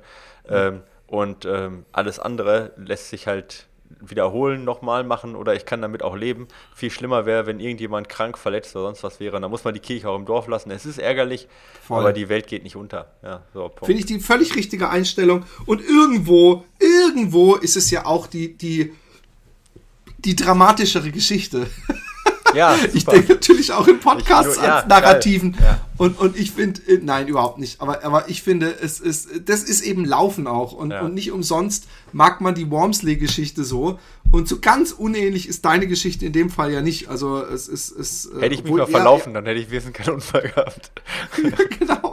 Mhm. 0.49 0.55
Ähm, 0.55 0.83
und 1.07 1.45
ähm, 1.45 1.85
alles 1.93 2.19
andere 2.19 2.73
lässt 2.77 3.11
sich 3.11 3.27
halt 3.27 3.67
wiederholen, 3.99 4.65
nochmal 4.65 5.05
machen 5.05 5.35
oder 5.35 5.55
ich 5.55 5.67
kann 5.67 5.83
damit 5.83 6.03
auch 6.03 6.17
leben. 6.17 6.47
Viel 6.75 6.91
schlimmer 6.91 7.27
wäre, 7.27 7.47
wenn 7.47 7.61
irgendjemand 7.61 8.09
krank, 8.09 8.39
verletzt 8.39 8.75
oder 8.77 8.87
sonst 8.87 9.03
was 9.03 9.21
wäre. 9.21 9.41
Da 9.41 9.49
muss 9.49 9.65
man 9.65 9.75
die 9.75 9.81
Kirche 9.81 10.09
auch 10.09 10.17
im 10.17 10.25
Dorf 10.25 10.47
lassen. 10.47 10.71
Es 10.71 10.87
ist 10.87 10.99
ärgerlich, 10.99 11.49
Voll. 11.83 11.99
aber 11.99 12.13
die 12.13 12.29
Welt 12.29 12.47
geht 12.47 12.63
nicht 12.63 12.77
unter. 12.77 13.13
Ja, 13.23 13.43
so, 13.53 13.71
Finde 13.83 14.01
ich 14.01 14.07
die 14.07 14.21
völlig 14.21 14.55
richtige 14.55 14.89
Einstellung. 14.89 15.45
Und 15.67 15.83
irgendwo, 15.83 16.65
irgendwo 16.79 17.57
ist 17.57 17.77
es 17.77 17.91
ja 17.91 18.07
auch 18.07 18.27
die, 18.27 18.57
die, 18.57 18.93
die 20.25 20.37
dramatischere 20.37 21.11
Geschichte. 21.11 21.67
Ja, 22.55 22.77
ich 22.93 23.05
denke 23.05 23.35
natürlich 23.35 23.73
auch 23.73 23.87
im 23.87 24.01
Podcast 24.01 24.59
an 24.59 24.65
ja, 24.65 24.87
Narrativen. 24.87 25.57
Ja. 25.61 25.81
Und, 25.97 26.19
und 26.19 26.37
ich 26.37 26.53
finde, 26.53 26.81
äh, 26.89 26.99
nein, 27.03 27.29
überhaupt 27.29 27.59
nicht. 27.59 27.81
Aber, 27.81 28.05
aber 28.05 28.29
ich 28.29 28.43
finde, 28.43 28.75
es 28.81 29.01
ist, 29.01 29.29
das 29.49 29.63
ist 29.63 29.83
eben 29.83 30.05
Laufen 30.05 30.47
auch. 30.47 30.73
Und, 30.73 30.91
ja. 30.91 31.03
und 31.03 31.15
nicht 31.15 31.31
umsonst 31.31 31.87
mag 32.13 32.41
man 32.41 32.55
die 32.55 32.71
Wormsley-Geschichte 32.71 33.65
so. 33.65 33.99
Und 34.33 34.49
so 34.49 34.61
ganz 34.61 34.93
unähnlich 34.93 35.49
ist 35.49 35.65
deine 35.65 35.87
Geschichte 35.87 36.25
in 36.25 36.33
dem 36.33 36.51
Fall 36.51 36.73
ja 36.73 36.83
nicht. 36.83 37.09
Also 37.09 37.43
es 37.43 37.69
ist. 37.69 37.91
Es, 37.91 38.27
äh, 38.27 38.41
hätte 38.41 38.55
ich 38.55 38.65
mich 38.65 38.73
mal 38.73 38.87
verlaufen, 38.87 39.35
dann 39.35 39.45
hätte 39.45 39.61
ich 39.61 39.71
wesentlich 39.71 40.05
keinen 40.05 40.15
Unfall 40.15 40.43
gehabt. 40.43 40.93
genau. 41.79 42.13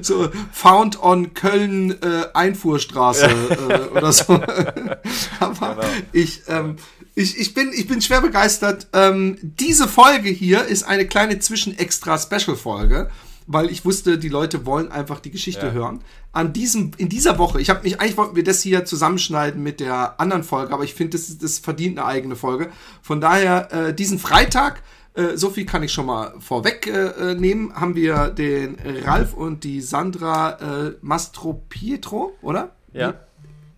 So 0.00 0.30
Found 0.52 1.02
on 1.02 1.34
Köln 1.34 1.92
äh, 2.02 2.26
Einfuhrstraße 2.34 3.26
äh, 3.26 3.96
oder 3.96 4.12
so. 4.12 4.32
aber 5.40 5.74
genau. 5.74 5.88
ich. 6.12 6.42
Ähm, 6.48 6.76
ich, 7.14 7.38
ich, 7.38 7.54
bin, 7.54 7.70
ich 7.74 7.86
bin 7.86 8.00
schwer 8.00 8.20
begeistert. 8.20 8.88
Ähm, 8.92 9.38
diese 9.42 9.86
Folge 9.86 10.30
hier 10.30 10.64
ist 10.64 10.84
eine 10.84 11.06
kleine 11.06 11.38
Zwischen-Extra-Special-Folge, 11.38 13.10
weil 13.46 13.70
ich 13.70 13.84
wusste, 13.84 14.18
die 14.18 14.30
Leute 14.30 14.64
wollen 14.64 14.90
einfach 14.90 15.20
die 15.20 15.30
Geschichte 15.30 15.66
ja. 15.66 15.72
hören. 15.72 16.02
An 16.32 16.52
diesem, 16.52 16.92
in 16.96 17.10
dieser 17.10 17.38
Woche, 17.38 17.60
ich 17.60 17.68
habe 17.68 17.82
mich, 17.82 18.00
eigentlich 18.00 18.16
wollten 18.16 18.36
wir 18.36 18.44
das 18.44 18.62
hier 18.62 18.86
zusammenschneiden 18.86 19.62
mit 19.62 19.80
der 19.80 20.18
anderen 20.20 20.42
Folge, 20.42 20.72
aber 20.72 20.84
ich 20.84 20.94
finde, 20.94 21.18
das, 21.18 21.36
das 21.36 21.58
verdient 21.58 21.98
eine 21.98 22.06
eigene 22.06 22.36
Folge. 22.36 22.70
Von 23.02 23.20
daher, 23.20 23.70
äh, 23.72 23.94
diesen 23.94 24.18
Freitag, 24.18 24.82
äh, 25.14 25.36
so 25.36 25.50
viel 25.50 25.66
kann 25.66 25.82
ich 25.82 25.92
schon 25.92 26.06
mal 26.06 26.34
vorweg 26.40 26.86
äh, 26.86 27.32
äh 27.32 27.34
nehmen, 27.34 27.74
haben 27.74 27.94
wir 27.94 28.28
den 28.30 28.78
Ralf 29.04 29.34
und 29.34 29.64
die 29.64 29.82
Sandra 29.82 30.86
äh, 30.86 30.94
Mastro 31.02 31.62
Pietro, 31.68 32.32
oder? 32.40 32.74
Ja. 32.94 33.14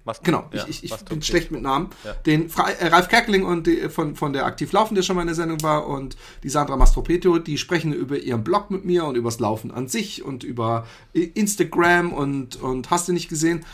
Mast 0.04 0.22
genau, 0.22 0.44
ja, 0.52 0.66
ich, 0.68 0.84
ich, 0.84 0.92
ich 0.92 1.04
bin 1.06 1.22
schlecht 1.22 1.50
mit 1.50 1.62
Namen. 1.62 1.88
Ja. 2.04 2.12
Den 2.12 2.50
Fra 2.50 2.68
äh, 2.68 2.88
Ralf 2.88 3.08
Kerkeling 3.08 3.44
und 3.44 3.66
die, 3.66 3.88
von, 3.88 4.16
von 4.16 4.34
der 4.34 4.44
Aktiv 4.44 4.70
Laufen, 4.72 4.94
der 4.94 5.02
schon 5.02 5.16
mal 5.16 5.22
in 5.22 5.28
der 5.28 5.34
Sendung 5.34 5.62
war, 5.62 5.86
und 5.86 6.16
die 6.42 6.50
Sandra 6.50 6.76
Mastropeto, 6.76 7.38
die 7.38 7.56
sprechen 7.56 7.92
über 7.94 8.18
ihren 8.18 8.44
Blog 8.44 8.70
mit 8.70 8.84
mir 8.84 9.06
und 9.06 9.16
übers 9.16 9.40
Laufen 9.40 9.70
an 9.70 9.88
sich 9.88 10.22
und 10.22 10.44
über 10.44 10.86
Instagram 11.12 12.12
und, 12.12 12.56
und 12.56 12.90
hast 12.90 13.08
du 13.08 13.14
nicht 13.14 13.28
gesehen. 13.28 13.64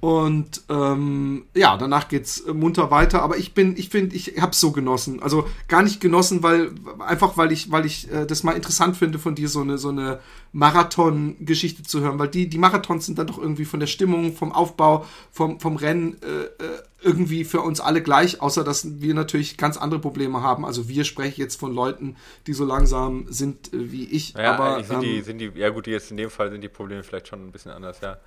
Und 0.00 0.62
ähm, 0.68 1.46
ja, 1.54 1.76
danach 1.76 2.06
geht's 2.06 2.44
munter 2.46 2.92
weiter. 2.92 3.20
Aber 3.22 3.36
ich 3.36 3.52
bin, 3.52 3.76
ich 3.76 3.88
finde, 3.88 4.14
ich 4.14 4.40
hab's 4.40 4.60
so 4.60 4.70
genossen. 4.70 5.20
Also 5.20 5.48
gar 5.66 5.82
nicht 5.82 6.00
genossen, 6.00 6.42
weil 6.44 6.70
einfach, 7.00 7.36
weil 7.36 7.50
ich, 7.50 7.72
weil 7.72 7.84
ich 7.84 8.08
äh, 8.12 8.24
das 8.24 8.44
mal 8.44 8.52
interessant 8.52 8.96
finde, 8.96 9.18
von 9.18 9.34
dir 9.34 9.48
so 9.48 9.60
eine 9.60 9.76
so 9.76 9.88
eine 9.88 10.20
Marathon-Geschichte 10.52 11.82
zu 11.82 12.00
hören, 12.00 12.18
weil 12.20 12.28
die 12.28 12.48
die 12.48 12.58
Marathons 12.58 13.06
sind 13.06 13.18
dann 13.18 13.26
doch 13.26 13.38
irgendwie 13.38 13.64
von 13.64 13.80
der 13.80 13.88
Stimmung, 13.88 14.34
vom 14.36 14.52
Aufbau, 14.52 15.04
vom 15.32 15.58
vom 15.58 15.74
Rennen 15.74 16.16
äh, 16.22 16.64
äh 16.64 16.82
irgendwie 17.00 17.44
für 17.44 17.60
uns 17.60 17.80
alle 17.80 18.02
gleich, 18.02 18.42
außer 18.42 18.64
dass 18.64 19.00
wir 19.00 19.14
natürlich 19.14 19.56
ganz 19.56 19.76
andere 19.76 20.00
Probleme 20.00 20.42
haben. 20.42 20.64
Also 20.64 20.88
wir 20.88 21.04
sprechen 21.04 21.40
jetzt 21.40 21.54
von 21.54 21.72
Leuten, 21.72 22.16
die 22.48 22.52
so 22.52 22.64
langsam 22.64 23.26
sind 23.28 23.72
äh, 23.72 23.92
wie 23.92 24.04
ich. 24.04 24.34
Ja, 24.34 24.54
aber 24.54 24.82
sind, 24.82 24.96
ähm, 24.96 25.02
die, 25.02 25.20
sind 25.22 25.38
die, 25.38 25.52
ja 25.54 25.68
gut, 25.70 25.86
jetzt 25.86 26.10
in 26.10 26.16
dem 26.16 26.30
Fall 26.30 26.50
sind 26.50 26.60
die 26.60 26.68
Probleme 26.68 27.02
vielleicht 27.02 27.28
schon 27.28 27.46
ein 27.46 27.52
bisschen 27.52 27.70
anders, 27.70 28.00
ja. 28.00 28.18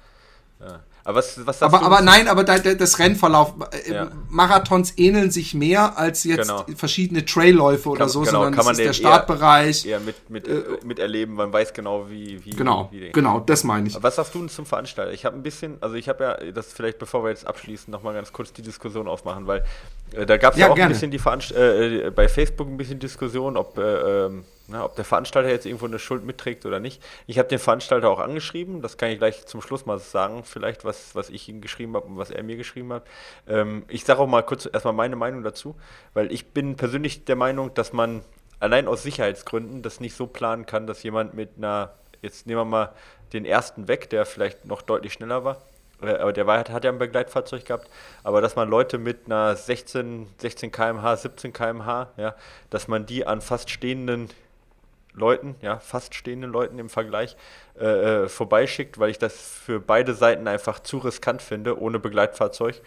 Ja. 0.62 0.80
Aber 1.04 1.18
was, 1.18 1.46
was 1.48 1.64
aber, 1.64 1.82
aber 1.82 2.02
nein, 2.02 2.28
aber 2.28 2.44
da, 2.44 2.60
das 2.60 3.00
Rennverlauf, 3.00 3.56
äh, 3.88 3.94
ja. 3.94 4.12
Marathons 4.30 4.94
ähneln 4.98 5.32
sich 5.32 5.56
mehr 5.56 5.98
als 5.98 6.24
jetzt 6.24 6.48
genau. 6.48 6.66
verschiedene 6.76 7.26
Trailläufe 7.26 7.90
oder 7.90 8.08
so, 8.08 8.20
genau, 8.20 8.32
sondern 8.32 8.54
kann 8.54 8.66
man 8.66 8.74
ist 8.74 8.86
der 8.86 8.94
Startbereich. 8.94 9.86
Eher, 9.86 9.98
eher 9.98 10.00
mit, 10.00 10.30
mit, 10.30 10.48
äh, 10.48 10.64
miterleben, 10.84 11.36
man 11.36 11.52
weiß 11.52 11.74
genau, 11.74 12.10
wie. 12.10 12.46
wie 12.46 12.52
genau, 12.52 12.90
wie 12.92 13.12
genau, 13.12 13.40
das 13.40 13.64
meine 13.64 13.88
ich. 13.88 13.98
was 14.02 14.16
sagst 14.16 14.36
du 14.36 14.40
denn 14.40 14.50
zum 14.50 14.68
Veranstalter? 14.68 15.12
Ich 15.12 15.26
habe 15.26 15.36
ein 15.36 15.44
bisschen, 15.44 15.78
also 15.82 15.96
ich 15.96 16.08
habe 16.08 16.24
ja, 16.24 16.52
das 16.52 16.72
vielleicht 16.72 17.00
bevor 17.00 17.24
wir 17.24 17.30
jetzt 17.30 17.48
abschließen, 17.48 17.90
nochmal 17.92 18.14
ganz 18.14 18.32
kurz 18.32 18.54
die 18.54 18.62
Diskussion 18.62 19.08
aufmachen, 19.08 19.48
weil 19.48 19.66
äh, 20.12 20.28
da 20.28 20.38
gab 20.38 20.54
es 20.54 20.60
ja, 20.60 20.68
ja, 20.68 20.72
auch 20.72 20.76
gerne. 20.76 20.92
ein 20.92 20.94
bisschen 20.94 21.12
die 21.12 21.20
Veranst 21.20 21.52
äh, 21.52 22.12
bei 22.16 22.30
Facebook 22.30 22.68
ein 22.68 22.78
bisschen 22.78 23.00
Diskussion, 23.00 23.58
ob. 23.58 23.78
Äh, 23.78 24.26
ähm, 24.26 24.44
na, 24.72 24.86
ob 24.86 24.96
der 24.96 25.06
Veranstalter 25.06 25.50
jetzt 25.50 25.66
irgendwo 25.66 25.86
eine 25.86 26.00
Schuld 26.00 26.24
mitträgt 26.24 26.66
oder 26.66 26.80
nicht. 26.80 27.04
Ich 27.28 27.38
habe 27.38 27.50
den 27.50 27.60
Veranstalter 27.60 28.10
auch 28.10 28.20
angeschrieben, 28.20 28.82
das 28.82 28.98
kann 28.98 29.10
ich 29.10 29.18
gleich 29.18 29.46
zum 29.46 29.62
Schluss 29.62 29.86
mal 29.86 30.00
sagen, 30.00 30.44
vielleicht, 30.44 30.86
was, 30.86 31.14
was 31.14 31.30
ich 31.30 31.48
ihm 31.50 31.62
geschrieben 31.62 31.96
habe 31.96 32.08
und 32.08 32.18
was 32.18 32.32
er 32.32 32.42
mir 32.44 32.56
geschrieben 32.56 32.94
hat. 32.94 33.04
Ähm, 33.48 33.84
ich 33.90 34.06
sage 34.06 34.20
auch 34.22 34.28
mal 34.28 34.44
kurz 34.44 34.68
erstmal 34.72 34.94
meine 34.94 35.18
Meinung 35.18 35.44
dazu, 35.44 35.76
weil 36.14 36.32
ich 36.32 36.48
bin 36.48 36.78
persönlich 36.78 37.26
der 37.26 37.36
Meinung, 37.36 37.74
dass 37.74 37.92
man 37.92 38.24
allein 38.60 38.88
aus 38.88 39.04
Sicherheitsgründen 39.04 39.82
das 39.82 40.00
nicht 40.00 40.16
so 40.16 40.26
planen 40.26 40.66
kann, 40.66 40.88
dass 40.88 41.04
jemand 41.04 41.34
mit 41.34 41.58
einer, 41.58 41.94
jetzt 42.22 42.48
nehmen 42.48 42.62
wir 42.62 42.66
mal 42.66 42.94
den 43.34 43.46
ersten 43.46 43.88
weg, 43.88 44.10
der 44.10 44.26
vielleicht 44.26 44.66
noch 44.66 44.82
deutlich 44.82 45.14
schneller 45.14 45.44
war, 45.44 45.62
äh, 46.02 46.16
aber 46.16 46.34
der 46.34 46.48
war, 46.48 46.60
hat 46.60 46.84
ja 46.84 46.92
ein 46.92 46.98
Begleitfahrzeug 46.98 47.66
gehabt, 47.66 47.90
aber 48.24 48.42
dass 48.42 48.56
man 48.56 48.70
Leute 48.70 48.98
mit 48.98 49.26
einer 49.26 49.56
16, 49.56 50.28
16 50.38 50.72
km/h, 50.72 51.18
17 51.18 51.54
km/h, 51.54 52.10
ja, 52.18 52.36
dass 52.70 52.88
man 52.88 53.06
die 53.06 53.26
an 53.26 53.42
fast 53.42 53.70
stehenden 53.70 54.30
Leuten, 55.14 55.56
ja, 55.62 55.80
fast 55.80 56.16
stehenden 56.16 56.52
Leuten 56.52 56.80
im 56.80 56.90
Vergleich, 56.90 57.36
äh, 57.80 57.86
äh, 58.24 58.30
vorbeischickt, 58.30 59.00
weil 59.00 59.10
ich 59.10 59.18
das 59.18 59.34
für 59.34 59.80
beide 59.80 60.14
Seiten 60.14 60.48
einfach 60.48 60.80
zu 60.80 61.00
riskant 61.00 61.42
finde, 61.42 61.80
ohne 61.80 62.00
Begleitfahrzeug. 62.00 62.82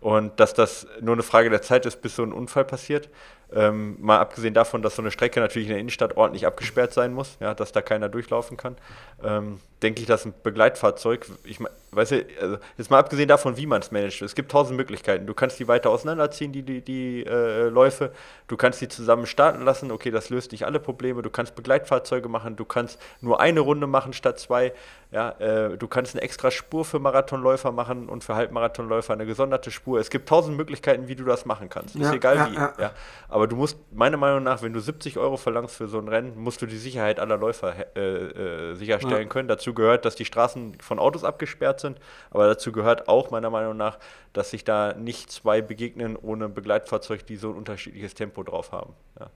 Und 0.00 0.38
dass 0.38 0.54
das 0.54 0.86
nur 1.00 1.14
eine 1.14 1.22
Frage 1.22 1.50
der 1.50 1.62
Zeit 1.62 1.84
ist, 1.86 2.02
bis 2.02 2.16
so 2.16 2.22
ein 2.22 2.32
Unfall 2.32 2.64
passiert. 2.64 3.08
Ähm, 3.54 3.96
mal 4.00 4.18
abgesehen 4.18 4.52
davon, 4.52 4.82
dass 4.82 4.96
so 4.96 5.02
eine 5.02 5.10
Strecke 5.10 5.40
natürlich 5.40 5.68
in 5.68 5.72
der 5.72 5.80
Innenstadt 5.80 6.18
ordentlich 6.18 6.46
abgesperrt 6.46 6.92
sein 6.92 7.14
muss, 7.14 7.38
ja, 7.40 7.54
dass 7.54 7.72
da 7.72 7.80
keiner 7.80 8.10
durchlaufen 8.10 8.58
kann, 8.58 8.76
ähm, 9.24 9.60
denke 9.82 10.02
ich, 10.02 10.06
dass 10.06 10.26
ein 10.26 10.34
Begleitfahrzeug, 10.42 11.26
ich 11.44 11.58
weiß 11.90 12.10
du, 12.10 12.26
also 12.40 12.58
jetzt 12.76 12.90
mal 12.90 12.98
abgesehen 12.98 13.28
davon, 13.28 13.56
wie 13.56 13.66
man 13.66 13.80
es 13.80 13.90
managt, 13.90 14.20
es 14.20 14.34
gibt 14.34 14.50
tausend 14.50 14.76
Möglichkeiten. 14.76 15.26
Du 15.26 15.32
kannst 15.32 15.58
die 15.58 15.66
weiter 15.66 15.88
auseinanderziehen, 15.88 16.52
die, 16.52 16.62
die, 16.62 16.82
die 16.82 17.24
äh, 17.24 17.68
Läufe, 17.68 18.12
du 18.48 18.56
kannst 18.56 18.80
die 18.80 18.88
zusammen 18.88 19.26
starten 19.26 19.64
lassen, 19.64 19.90
okay, 19.90 20.10
das 20.10 20.28
löst 20.28 20.52
nicht 20.52 20.66
alle 20.66 20.80
Probleme, 20.80 21.22
du 21.22 21.30
kannst 21.30 21.54
Begleitfahrzeuge 21.54 22.28
machen, 22.28 22.56
du 22.56 22.66
kannst 22.66 23.00
nur 23.20 23.40
eine 23.40 23.60
Runde 23.60 23.86
machen 23.86 24.12
statt 24.12 24.38
zwei, 24.38 24.72
ja, 25.10 25.30
äh, 25.38 25.78
du 25.78 25.88
kannst 25.88 26.14
eine 26.14 26.22
extra 26.22 26.50
Spur 26.50 26.84
für 26.84 26.98
Marathonläufer 26.98 27.72
machen 27.72 28.10
und 28.10 28.24
für 28.24 28.34
Halbmarathonläufer 28.34 29.14
eine 29.14 29.24
gesonderte 29.24 29.70
Spur. 29.70 30.00
Es 30.00 30.10
gibt 30.10 30.28
tausend 30.28 30.56
Möglichkeiten, 30.56 31.08
wie 31.08 31.14
du 31.14 31.24
das 31.24 31.46
machen 31.46 31.70
kannst. 31.70 31.94
Ja, 31.94 32.08
ist 32.08 32.14
egal 32.14 32.36
ja, 32.36 32.50
wie. 32.50 32.54
Ja. 32.56 32.72
ja. 32.78 32.90
Aber 33.38 33.46
du 33.46 33.54
musst, 33.54 33.78
meiner 33.92 34.16
Meinung 34.16 34.42
nach, 34.42 34.62
wenn 34.62 34.72
du 34.72 34.80
70 34.80 35.16
Euro 35.16 35.36
verlangst 35.36 35.76
für 35.76 35.86
so 35.86 36.00
ein 36.00 36.08
Rennen, 36.08 36.36
musst 36.36 36.60
du 36.60 36.66
die 36.66 36.76
Sicherheit 36.76 37.20
aller 37.20 37.36
Läufer 37.36 37.72
äh, 37.96 38.00
äh, 38.00 38.74
sicherstellen 38.74 39.28
können. 39.28 39.46
Dazu 39.46 39.74
gehört, 39.74 40.04
dass 40.04 40.16
die 40.16 40.24
Straßen 40.24 40.78
von 40.80 40.98
Autos 40.98 41.22
abgesperrt 41.22 41.78
sind, 41.78 42.00
aber 42.32 42.48
dazu 42.48 42.72
gehört 42.72 43.06
auch 43.06 43.30
meiner 43.30 43.48
Meinung 43.48 43.76
nach, 43.76 44.00
dass 44.32 44.50
sich 44.50 44.64
da 44.64 44.92
nicht 44.94 45.30
zwei 45.30 45.62
begegnen 45.62 46.16
ohne 46.16 46.48
Begleitfahrzeug, 46.48 47.26
die 47.26 47.36
so 47.36 47.50
ein 47.50 47.54
unterschiedliches 47.54 48.14
Tempo 48.14 48.42
drauf 48.42 48.72
haben. 48.72 48.94
Ja. 49.20 49.30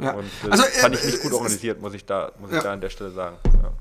Ja. 0.00 0.14
Und 0.14 0.24
äh, 0.24 0.50
also, 0.50 0.64
fand 0.64 0.96
ich 0.96 1.04
nicht 1.04 1.22
gut 1.22 1.32
organisiert, 1.32 1.80
muss 1.80 1.94
ich 1.94 2.04
da, 2.04 2.32
muss 2.40 2.50
ich 2.50 2.60
da 2.60 2.72
an 2.72 2.80
der 2.80 2.90
Stelle 2.90 3.12
sagen. 3.12 3.36
Ja 3.62 3.72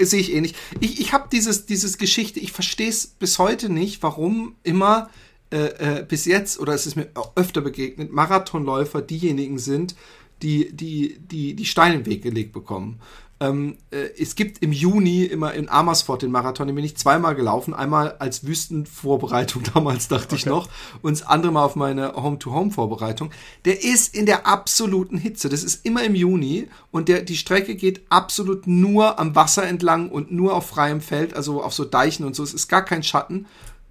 sehe 0.00 0.20
ich 0.20 0.32
ähnlich. 0.32 0.54
Ich, 0.80 1.00
ich 1.00 1.12
habe 1.12 1.28
dieses, 1.32 1.66
dieses 1.66 1.98
Geschichte, 1.98 2.40
ich 2.40 2.52
verstehe 2.52 2.88
es 2.90 3.06
bis 3.06 3.38
heute 3.38 3.68
nicht, 3.68 4.02
warum 4.02 4.54
immer 4.62 5.10
äh, 5.50 6.00
äh, 6.00 6.04
bis 6.06 6.24
jetzt, 6.26 6.60
oder 6.60 6.74
es 6.74 6.86
ist 6.86 6.96
mir 6.96 7.08
auch 7.14 7.32
öfter 7.36 7.60
begegnet, 7.60 8.12
Marathonläufer 8.12 9.02
diejenigen 9.02 9.58
sind, 9.58 9.96
die, 10.42 10.70
die, 10.72 11.18
die, 11.18 11.54
die 11.54 11.64
Steine 11.64 11.96
im 11.96 12.06
Weg 12.06 12.22
gelegt 12.22 12.52
bekommen. 12.52 13.00
Ähm, 13.40 13.76
äh, 13.92 14.08
es 14.20 14.34
gibt 14.34 14.62
im 14.64 14.72
Juni 14.72 15.22
immer 15.22 15.54
in 15.54 15.68
Amersfoort 15.68 16.22
den 16.22 16.32
Marathon, 16.32 16.66
den 16.66 16.74
bin 16.74 16.84
ich 16.84 16.96
zweimal 16.96 17.36
gelaufen. 17.36 17.72
Einmal 17.72 18.16
als 18.18 18.44
Wüstenvorbereitung 18.44 19.62
damals, 19.74 20.08
dachte 20.08 20.26
okay. 20.26 20.36
ich 20.36 20.46
noch. 20.46 20.68
Und 21.02 21.18
das 21.18 21.26
andere 21.26 21.52
Mal 21.52 21.64
auf 21.64 21.76
meine 21.76 22.14
Home-to-Home-Vorbereitung. 22.14 23.30
Der 23.64 23.82
ist 23.82 24.14
in 24.14 24.26
der 24.26 24.46
absoluten 24.46 25.18
Hitze. 25.18 25.48
Das 25.48 25.62
ist 25.62 25.86
immer 25.86 26.02
im 26.02 26.16
Juni. 26.16 26.68
Und 26.90 27.08
der, 27.08 27.22
die 27.22 27.36
Strecke 27.36 27.76
geht 27.76 28.02
absolut 28.08 28.66
nur 28.66 29.20
am 29.20 29.36
Wasser 29.36 29.64
entlang 29.64 30.10
und 30.10 30.32
nur 30.32 30.54
auf 30.54 30.66
freiem 30.66 31.00
Feld, 31.00 31.34
also 31.34 31.62
auf 31.62 31.74
so 31.74 31.84
Deichen 31.84 32.24
und 32.24 32.34
so. 32.34 32.42
Es 32.42 32.54
ist 32.54 32.68
gar 32.68 32.84
kein 32.84 33.04
Schatten. 33.04 33.46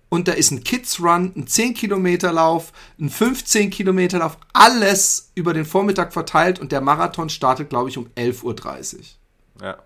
Und 0.10 0.28
da 0.28 0.34
ist 0.34 0.52
ein 0.52 0.64
Kids 0.64 1.02
Run, 1.02 1.34
ein 1.36 1.48
10 1.48 1.74
Kilometer 1.74 2.32
Lauf, 2.32 2.72
ein 3.00 3.10
15 3.10 3.70
Kilometer 3.70 4.20
Lauf, 4.20 4.38
alles 4.54 5.32
über 5.36 5.54
den 5.54 5.66
Vormittag 5.66 6.14
verteilt 6.14 6.60
und 6.60 6.72
der 6.72 6.82
Marathon 6.82 7.30
startet, 7.30 7.70
glaube 7.70 7.90
ich, 7.90 7.98
um 7.98 8.08
11.30 8.16 8.96
Uhr. 8.96 9.02
Ja. 9.62 9.78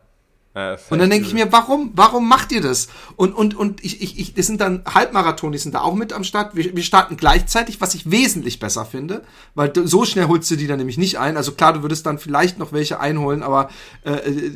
ja 0.53 0.77
und 0.91 0.99
dann 0.99 1.09
denke 1.09 1.27
ich 1.27 1.33
mir, 1.33 1.51
warum, 1.51 1.91
warum 1.95 2.29
macht 2.29 2.51
ihr 2.51 2.61
das? 2.61 2.87
Und, 3.15 3.33
und, 3.33 3.55
und 3.55 3.83
ich, 3.83 4.03
ich, 4.03 4.19
ich, 4.19 4.33
das 4.35 4.45
sind 4.45 4.61
dann 4.61 4.83
Halbmarathon, 4.85 5.53
die 5.53 5.57
sind 5.57 5.73
da 5.73 5.81
auch 5.81 5.95
mit 5.95 6.13
am 6.13 6.23
Start. 6.23 6.55
Wir, 6.55 6.75
wir 6.75 6.83
starten 6.83 7.17
gleichzeitig, 7.17 7.81
was 7.81 7.95
ich 7.95 8.11
wesentlich 8.11 8.59
besser 8.59 8.85
finde, 8.85 9.23
weil 9.55 9.73
so 9.85 10.05
schnell 10.05 10.27
holst 10.27 10.51
du 10.51 10.55
die 10.55 10.67
dann 10.67 10.77
nämlich 10.77 10.99
nicht 10.99 11.17
ein. 11.17 11.35
Also 11.35 11.53
klar, 11.53 11.73
du 11.73 11.81
würdest 11.81 12.05
dann 12.05 12.19
vielleicht 12.19 12.59
noch 12.59 12.73
welche 12.73 12.99
einholen, 12.99 13.41
aber 13.41 13.71
äh, 14.05 14.11
äh, 14.11 14.47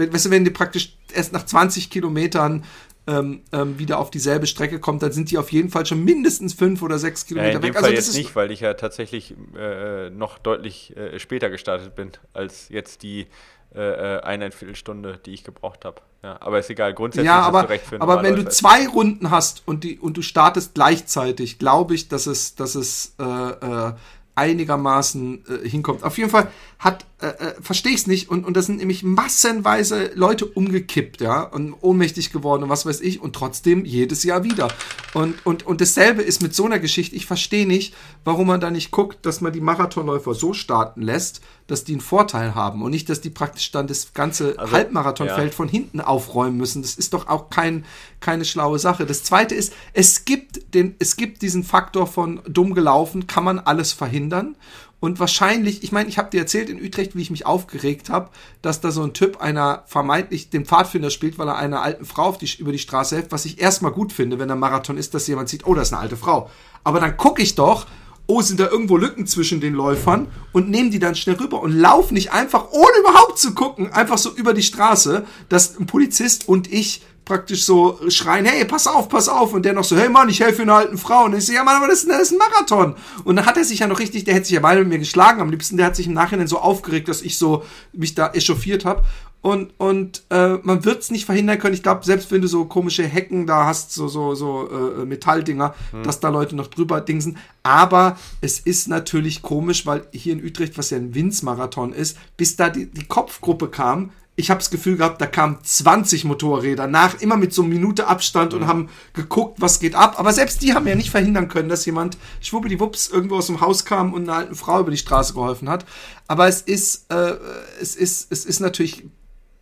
äh 0.00 0.12
weißt 0.12 0.26
du, 0.26 0.30
wenn 0.30 0.44
die 0.44 0.50
praktisch 0.50 0.96
erst 1.12 1.32
nach 1.32 1.46
20 1.46 1.90
Kilometern 1.90 2.64
ähm, 3.06 3.42
ähm, 3.52 3.78
wieder 3.78 3.98
auf 3.98 4.10
dieselbe 4.10 4.46
Strecke 4.46 4.80
kommt, 4.80 5.02
dann 5.02 5.12
sind 5.12 5.30
die 5.30 5.38
auf 5.38 5.52
jeden 5.52 5.70
Fall 5.70 5.84
schon 5.84 6.04
mindestens 6.04 6.54
fünf 6.54 6.82
oder 6.82 6.98
sechs 6.98 7.26
Kilometer 7.26 7.50
ja, 7.50 7.56
in 7.56 7.62
dem 7.62 7.68
weg. 7.68 7.74
Fall 7.74 7.84
also 7.84 7.94
jetzt 7.94 8.16
nicht, 8.16 8.34
weil 8.34 8.50
ich 8.50 8.60
ja 8.60 8.74
tatsächlich 8.74 9.34
äh, 9.56 10.10
noch 10.10 10.38
deutlich 10.38 10.96
äh, 10.96 11.18
später 11.18 11.50
gestartet 11.50 11.94
bin 11.94 12.12
als 12.32 12.68
jetzt 12.70 13.02
die 13.02 13.26
äh, 13.74 13.80
äh, 14.16 14.20
eine 14.20 14.52
Viertelstunde, 14.52 15.18
die 15.26 15.32
ich 15.32 15.42
gebraucht 15.42 15.84
habe. 15.84 16.00
Ja, 16.22 16.40
aber 16.40 16.60
ist 16.60 16.70
egal, 16.70 16.94
grundsätzlich 16.94 17.26
ja, 17.26 17.40
aber, 17.40 17.68
recht 17.68 17.84
für 17.84 18.00
Aber 18.00 18.22
wenn 18.22 18.36
du 18.36 18.48
zwei 18.48 18.86
Runden 18.86 19.30
hast 19.30 19.62
und, 19.66 19.82
die, 19.82 19.98
und 19.98 20.16
du 20.16 20.22
startest 20.22 20.74
gleichzeitig, 20.74 21.58
glaube 21.58 21.94
ich, 21.94 22.08
dass 22.08 22.26
es, 22.26 22.54
dass 22.54 22.76
es 22.76 23.14
äh, 23.18 23.24
äh, 23.24 23.92
einigermaßen 24.36 25.44
äh, 25.46 25.68
hinkommt. 25.68 26.04
Auf 26.04 26.18
jeden 26.18 26.30
Fall 26.30 26.48
hat, 26.78 27.04
äh, 27.24 27.28
äh, 27.28 27.54
verstehe 27.62 27.92
ich 27.92 28.00
es 28.00 28.06
nicht, 28.06 28.28
und, 28.28 28.44
und 28.44 28.54
da 28.54 28.60
sind 28.60 28.76
nämlich 28.76 29.02
massenweise 29.02 30.10
Leute 30.14 30.44
umgekippt, 30.44 31.22
ja, 31.22 31.42
und 31.42 31.72
ohnmächtig 31.80 32.32
geworden 32.32 32.64
und 32.64 32.68
was 32.68 32.84
weiß 32.84 33.00
ich, 33.00 33.22
und 33.22 33.34
trotzdem 33.34 33.86
jedes 33.86 34.24
Jahr 34.24 34.44
wieder. 34.44 34.68
Und, 35.14 35.34
und, 35.46 35.66
und 35.66 35.80
dasselbe 35.80 36.20
ist 36.20 36.42
mit 36.42 36.54
so 36.54 36.66
einer 36.66 36.78
Geschichte. 36.78 37.16
Ich 37.16 37.24
verstehe 37.24 37.66
nicht, 37.66 37.94
warum 38.24 38.48
man 38.48 38.60
da 38.60 38.70
nicht 38.70 38.90
guckt, 38.90 39.24
dass 39.24 39.40
man 39.40 39.54
die 39.54 39.62
Marathonläufer 39.62 40.34
so 40.34 40.52
starten 40.52 41.00
lässt, 41.00 41.40
dass 41.66 41.84
die 41.84 41.92
einen 41.92 42.02
Vorteil 42.02 42.54
haben 42.54 42.82
und 42.82 42.90
nicht, 42.90 43.08
dass 43.08 43.22
die 43.22 43.30
praktisch 43.30 43.70
dann 43.70 43.86
das 43.86 44.12
ganze 44.12 44.58
also, 44.58 44.72
Halbmarathonfeld 44.72 45.52
ja. 45.52 45.56
von 45.56 45.68
hinten 45.68 46.02
aufräumen 46.02 46.58
müssen. 46.58 46.82
Das 46.82 46.96
ist 46.96 47.14
doch 47.14 47.26
auch 47.26 47.48
kein, 47.48 47.86
keine 48.20 48.44
schlaue 48.44 48.78
Sache. 48.78 49.06
Das 49.06 49.24
zweite 49.24 49.54
ist, 49.54 49.72
es 49.94 50.26
gibt 50.26 50.74
den, 50.74 50.94
es 50.98 51.16
gibt 51.16 51.40
diesen 51.40 51.64
Faktor 51.64 52.06
von 52.06 52.42
dumm 52.46 52.74
gelaufen, 52.74 53.26
kann 53.26 53.44
man 53.44 53.58
alles 53.58 53.92
verhindern. 53.92 54.56
Und 55.04 55.20
wahrscheinlich, 55.20 55.82
ich 55.82 55.92
meine, 55.92 56.08
ich 56.08 56.16
habe 56.16 56.30
dir 56.30 56.40
erzählt 56.40 56.70
in 56.70 56.82
Utrecht, 56.82 57.14
wie 57.14 57.20
ich 57.20 57.30
mich 57.30 57.44
aufgeregt 57.44 58.08
habe, 58.08 58.30
dass 58.62 58.80
da 58.80 58.90
so 58.90 59.02
ein 59.02 59.12
Typ 59.12 59.38
einer 59.38 59.84
vermeintlich 59.84 60.48
den 60.48 60.64
Pfadfinder 60.64 61.10
spielt, 61.10 61.38
weil 61.38 61.46
er 61.46 61.58
einer 61.58 61.82
alten 61.82 62.06
Frau 62.06 62.22
auf 62.22 62.38
die, 62.38 62.48
über 62.56 62.72
die 62.72 62.78
Straße 62.78 63.16
hilft, 63.16 63.30
was 63.30 63.44
ich 63.44 63.60
erstmal 63.60 63.92
gut 63.92 64.14
finde, 64.14 64.38
wenn 64.38 64.48
der 64.48 64.56
Marathon 64.56 64.96
ist, 64.96 65.12
dass 65.12 65.26
jemand 65.26 65.50
sieht, 65.50 65.66
oh, 65.66 65.74
das 65.74 65.88
ist 65.88 65.92
eine 65.92 66.00
alte 66.00 66.16
Frau. 66.16 66.48
Aber 66.84 67.00
dann 67.00 67.18
gucke 67.18 67.42
ich 67.42 67.54
doch, 67.54 67.84
oh, 68.26 68.40
sind 68.40 68.58
da 68.58 68.70
irgendwo 68.70 68.96
Lücken 68.96 69.26
zwischen 69.26 69.60
den 69.60 69.74
Läufern 69.74 70.28
und 70.52 70.70
nehmen 70.70 70.90
die 70.90 71.00
dann 71.00 71.16
schnell 71.16 71.36
rüber 71.36 71.60
und 71.60 71.72
laufen 71.72 72.14
nicht 72.14 72.32
einfach, 72.32 72.70
ohne 72.70 72.98
überhaupt 73.00 73.38
zu 73.38 73.52
gucken, 73.52 73.92
einfach 73.92 74.16
so 74.16 74.32
über 74.34 74.54
die 74.54 74.62
Straße, 74.62 75.26
dass 75.50 75.78
ein 75.78 75.84
Polizist 75.84 76.48
und 76.48 76.72
ich 76.72 77.02
praktisch 77.24 77.64
so 77.64 77.98
schreien, 78.08 78.44
hey, 78.44 78.64
pass 78.64 78.86
auf, 78.86 79.08
pass 79.08 79.28
auf. 79.28 79.52
Und 79.52 79.64
der 79.64 79.72
noch 79.72 79.84
so, 79.84 79.96
hey 79.96 80.08
Mann, 80.08 80.28
ich 80.28 80.40
helfe 80.40 80.62
einer 80.62 80.74
alten 80.74 80.98
Frau. 80.98 81.24
Und 81.24 81.34
ich 81.34 81.46
so, 81.46 81.52
ja 81.52 81.64
Mann, 81.64 81.76
aber 81.76 81.88
das 81.88 82.04
ist, 82.04 82.10
das 82.10 82.22
ist 82.22 82.32
ein 82.32 82.38
Marathon. 82.38 82.94
Und 83.24 83.36
dann 83.36 83.46
hat 83.46 83.56
er 83.56 83.64
sich 83.64 83.80
ja 83.80 83.86
noch 83.86 83.98
richtig, 83.98 84.24
der 84.24 84.34
hätte 84.34 84.46
sich 84.46 84.54
ja 84.54 84.60
beide 84.60 84.80
mit 84.80 84.88
mir 84.90 84.98
geschlagen 84.98 85.40
am 85.40 85.50
liebsten. 85.50 85.76
Der 85.76 85.86
hat 85.86 85.96
sich 85.96 86.06
im 86.06 86.14
Nachhinein 86.14 86.46
so 86.46 86.58
aufgeregt, 86.58 87.08
dass 87.08 87.22
ich 87.22 87.38
so 87.38 87.64
mich 87.92 88.14
da 88.14 88.32
echauffiert 88.32 88.84
habe 88.84 89.02
und, 89.44 89.74
und 89.76 90.22
äh, 90.30 90.54
man 90.62 90.86
wird 90.86 91.02
es 91.02 91.10
nicht 91.10 91.26
verhindern 91.26 91.58
können. 91.58 91.74
Ich 91.74 91.82
glaube, 91.82 92.02
selbst 92.02 92.32
wenn 92.32 92.40
du 92.40 92.48
so 92.48 92.64
komische 92.64 93.06
Hecken 93.06 93.46
da 93.46 93.66
hast, 93.66 93.92
so, 93.92 94.08
so, 94.08 94.34
so 94.34 94.70
äh, 94.70 95.04
Metalldinger, 95.04 95.74
hm. 95.90 96.02
dass 96.02 96.18
da 96.18 96.30
Leute 96.30 96.56
noch 96.56 96.68
drüber 96.68 97.02
dingsen. 97.02 97.36
Aber 97.62 98.16
es 98.40 98.58
ist 98.58 98.88
natürlich 98.88 99.42
komisch, 99.42 99.84
weil 99.84 100.06
hier 100.12 100.32
in 100.32 100.42
Utrecht, 100.42 100.78
was 100.78 100.88
ja 100.88 100.96
ein 100.96 101.14
Winzmarathon 101.14 101.92
ist, 101.92 102.16
bis 102.38 102.56
da 102.56 102.70
die, 102.70 102.86
die 102.86 103.04
Kopfgruppe 103.04 103.68
kam, 103.68 104.12
ich 104.36 104.50
habe 104.50 104.58
das 104.58 104.70
Gefühl 104.70 104.96
gehabt, 104.96 105.20
da 105.20 105.26
kamen 105.26 105.58
20 105.62 106.24
Motorräder 106.24 106.86
nach, 106.86 107.20
immer 107.20 107.36
mit 107.36 107.54
so 107.54 107.62
einer 107.62 107.72
Minute 107.72 108.08
Abstand 108.08 108.52
mhm. 108.52 108.62
und 108.62 108.66
haben 108.66 108.88
geguckt, 109.12 109.60
was 109.60 109.78
geht 109.78 109.94
ab. 109.94 110.18
Aber 110.18 110.32
selbst 110.32 110.62
die 110.62 110.74
haben 110.74 110.86
ja 110.86 110.96
nicht 110.96 111.10
verhindern 111.10 111.48
können, 111.48 111.68
dass 111.68 111.86
jemand 111.86 112.18
schwuppdiwupps 112.40 113.08
irgendwo 113.08 113.36
aus 113.36 113.46
dem 113.46 113.60
Haus 113.60 113.84
kam 113.84 114.12
und 114.12 114.22
einer 114.24 114.38
alten 114.38 114.54
Frau 114.54 114.80
über 114.80 114.90
die 114.90 114.96
Straße 114.96 115.34
geholfen 115.34 115.68
hat. 115.68 115.86
Aber 116.26 116.48
es 116.48 116.62
ist, 116.62 117.10
äh, 117.12 117.36
es 117.80 117.94
ist, 117.94 118.32
es 118.32 118.44
ist 118.44 118.60
natürlich 118.60 119.04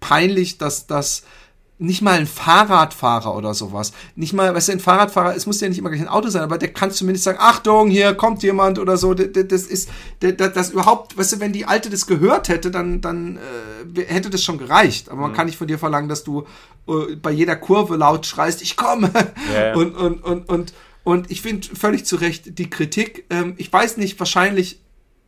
peinlich, 0.01 0.59
dass 0.59 0.87
das 0.87 1.23
nicht 1.83 2.01
mal 2.01 2.19
ein 2.19 2.27
Fahrradfahrer 2.27 3.35
oder 3.35 3.55
sowas, 3.55 3.93
nicht 4.15 4.33
mal, 4.33 4.55
weißt 4.55 4.69
du, 4.69 4.73
ein 4.73 4.81
Fahrradfahrer, 4.81 5.35
es 5.35 5.47
muss 5.47 5.61
ja 5.61 5.69
nicht 5.69 5.79
immer 5.79 5.91
gleich 5.91 6.01
ein 6.01 6.09
Auto 6.09 6.29
sein, 6.29 6.43
aber 6.43 6.59
der 6.59 6.73
kann 6.73 6.91
zumindest 6.91 7.25
sagen, 7.25 7.39
Achtung, 7.41 7.91
hier 7.91 8.15
kommt 8.15 8.43
jemand 8.43 8.79
oder 8.79 8.97
so, 8.97 9.15
das 9.15 9.63
ist, 9.63 9.89
das, 10.21 10.53
das 10.53 10.71
überhaupt, 10.71 11.19
weißt 11.19 11.35
du, 11.35 11.41
wenn 11.41 11.53
die 11.53 11.67
Alte 11.67 11.91
das 11.91 12.07
gehört 12.07 12.49
hätte, 12.49 12.71
dann, 12.71 13.01
dann 13.01 13.39
äh, 13.97 14.05
hätte 14.05 14.31
das 14.31 14.45
schon 14.45 14.59
gereicht, 14.59 15.11
aber 15.11 15.23
man 15.23 15.33
mhm. 15.33 15.35
kann 15.35 15.47
nicht 15.47 15.59
von 15.59 15.67
dir 15.67 15.79
verlangen, 15.79 16.09
dass 16.09 16.25
du 16.25 16.47
äh, 16.87 17.17
bei 17.17 17.33
jeder 17.33 17.57
Kurve 17.57 17.97
laut 17.97 18.27
schreist, 18.27 18.63
ich 18.63 18.77
komme, 18.77 19.11
yeah. 19.53 19.75
und, 19.77 19.95
und, 19.95 20.23
und, 20.25 20.49
und, 20.49 20.73
und 21.05 21.31
ich 21.31 21.43
finde 21.43 21.67
völlig 21.75 22.07
zu 22.07 22.17
Recht 22.17 22.59
die 22.59 22.71
Kritik, 22.71 23.25
ähm, 23.31 23.55
ich 23.57 23.73
weiß 23.73 23.97
nicht, 23.97 24.19
wahrscheinlich, 24.21 24.81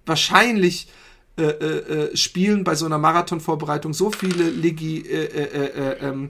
wahrscheinlich, 0.06 0.88
äh, 1.36 1.42
äh, 1.42 2.10
äh, 2.12 2.16
spielen 2.16 2.62
bei 2.62 2.76
so 2.76 2.86
einer 2.86 2.98
Marathonvorbereitung 2.98 3.92
so 3.92 4.12
viele 4.12 4.48
Legi, 4.50 5.00
äh, 5.00 6.22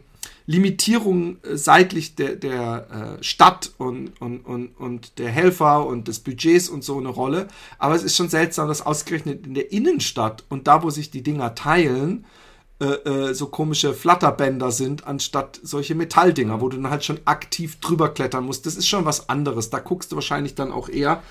äh, 0.46 0.58
äh 0.58 1.56
seitlich 1.56 2.14
der, 2.14 2.36
der 2.36 3.18
Stadt 3.20 3.72
und, 3.78 4.20
und, 4.20 4.40
und, 4.40 4.68
und 4.78 5.18
der 5.18 5.30
Helfer 5.30 5.86
und 5.86 6.08
des 6.08 6.20
Budgets 6.20 6.68
und 6.68 6.84
so 6.84 6.98
eine 6.98 7.08
Rolle. 7.08 7.48
Aber 7.78 7.94
es 7.94 8.02
ist 8.02 8.16
schon 8.16 8.28
seltsam, 8.28 8.68
dass 8.68 8.84
ausgerechnet 8.84 9.46
in 9.46 9.54
der 9.54 9.72
Innenstadt 9.72 10.44
und 10.48 10.66
da, 10.66 10.82
wo 10.82 10.90
sich 10.90 11.10
die 11.10 11.22
Dinger 11.22 11.54
teilen, 11.54 12.24
so 13.32 13.46
komische 13.46 13.94
Flatterbänder 13.94 14.72
sind, 14.72 15.06
anstatt 15.06 15.60
solche 15.62 15.94
Metalldinger, 15.94 16.60
wo 16.60 16.68
du 16.68 16.76
dann 16.76 16.90
halt 16.90 17.04
schon 17.04 17.20
aktiv 17.24 17.78
drüber 17.80 18.12
klettern 18.12 18.44
musst. 18.44 18.66
Das 18.66 18.76
ist 18.76 18.88
schon 18.88 19.04
was 19.04 19.28
anderes. 19.28 19.70
Da 19.70 19.78
guckst 19.78 20.10
du 20.12 20.16
wahrscheinlich 20.16 20.54
dann 20.56 20.72
auch 20.72 20.88
eher 20.88 21.22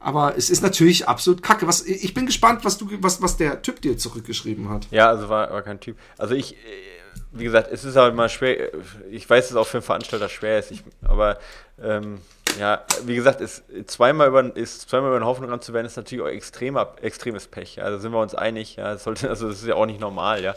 aber 0.00 0.36
es 0.36 0.50
ist 0.50 0.62
natürlich 0.62 1.08
absolut 1.08 1.42
kacke. 1.42 1.66
Was, 1.66 1.84
ich 1.84 2.14
bin 2.14 2.26
gespannt, 2.26 2.64
was, 2.64 2.78
du, 2.78 2.88
was, 3.00 3.20
was 3.20 3.36
der 3.36 3.62
Typ 3.62 3.80
dir 3.80 3.98
zurückgeschrieben 3.98 4.68
hat. 4.68 4.86
Ja, 4.90 5.08
also 5.08 5.28
war, 5.28 5.50
war 5.50 5.62
kein 5.62 5.80
Typ. 5.80 5.96
Also 6.16 6.34
ich, 6.34 6.56
wie 7.32 7.44
gesagt, 7.44 7.70
es 7.72 7.84
ist 7.84 7.96
halt 7.96 8.14
mal 8.14 8.28
schwer. 8.28 8.70
Ich 9.10 9.28
weiß, 9.28 9.44
dass 9.44 9.50
es 9.52 9.56
auch 9.56 9.66
für 9.66 9.78
einen 9.78 9.84
Veranstalter 9.84 10.28
schwer 10.28 10.58
ist. 10.58 10.70
Ich, 10.70 10.82
aber 11.02 11.38
ähm, 11.82 12.20
Ja, 12.58 12.82
wie 13.04 13.14
gesagt, 13.14 13.40
ist 13.40 13.62
zweimal 13.86 14.28
über, 14.28 14.56
ist 14.56 14.88
zweimal 14.88 15.10
über 15.10 15.20
den 15.20 15.26
Haufen 15.26 15.44
ran 15.44 15.60
zu 15.60 15.72
werden, 15.74 15.86
ist 15.86 15.96
natürlich 15.96 16.24
auch 16.24 16.28
extrem, 16.28 16.78
extremes 17.02 17.46
Pech. 17.46 17.76
Ja, 17.76 17.90
da 17.90 17.98
sind 17.98 18.12
wir 18.12 18.20
uns 18.20 18.34
einig. 18.34 18.76
Ja, 18.76 18.92
das 18.94 19.04
sollte, 19.04 19.28
also 19.30 19.48
das 19.48 19.60
ist 19.60 19.66
ja 19.68 19.74
auch 19.74 19.86
nicht 19.86 20.00
normal, 20.00 20.42
ja. 20.42 20.54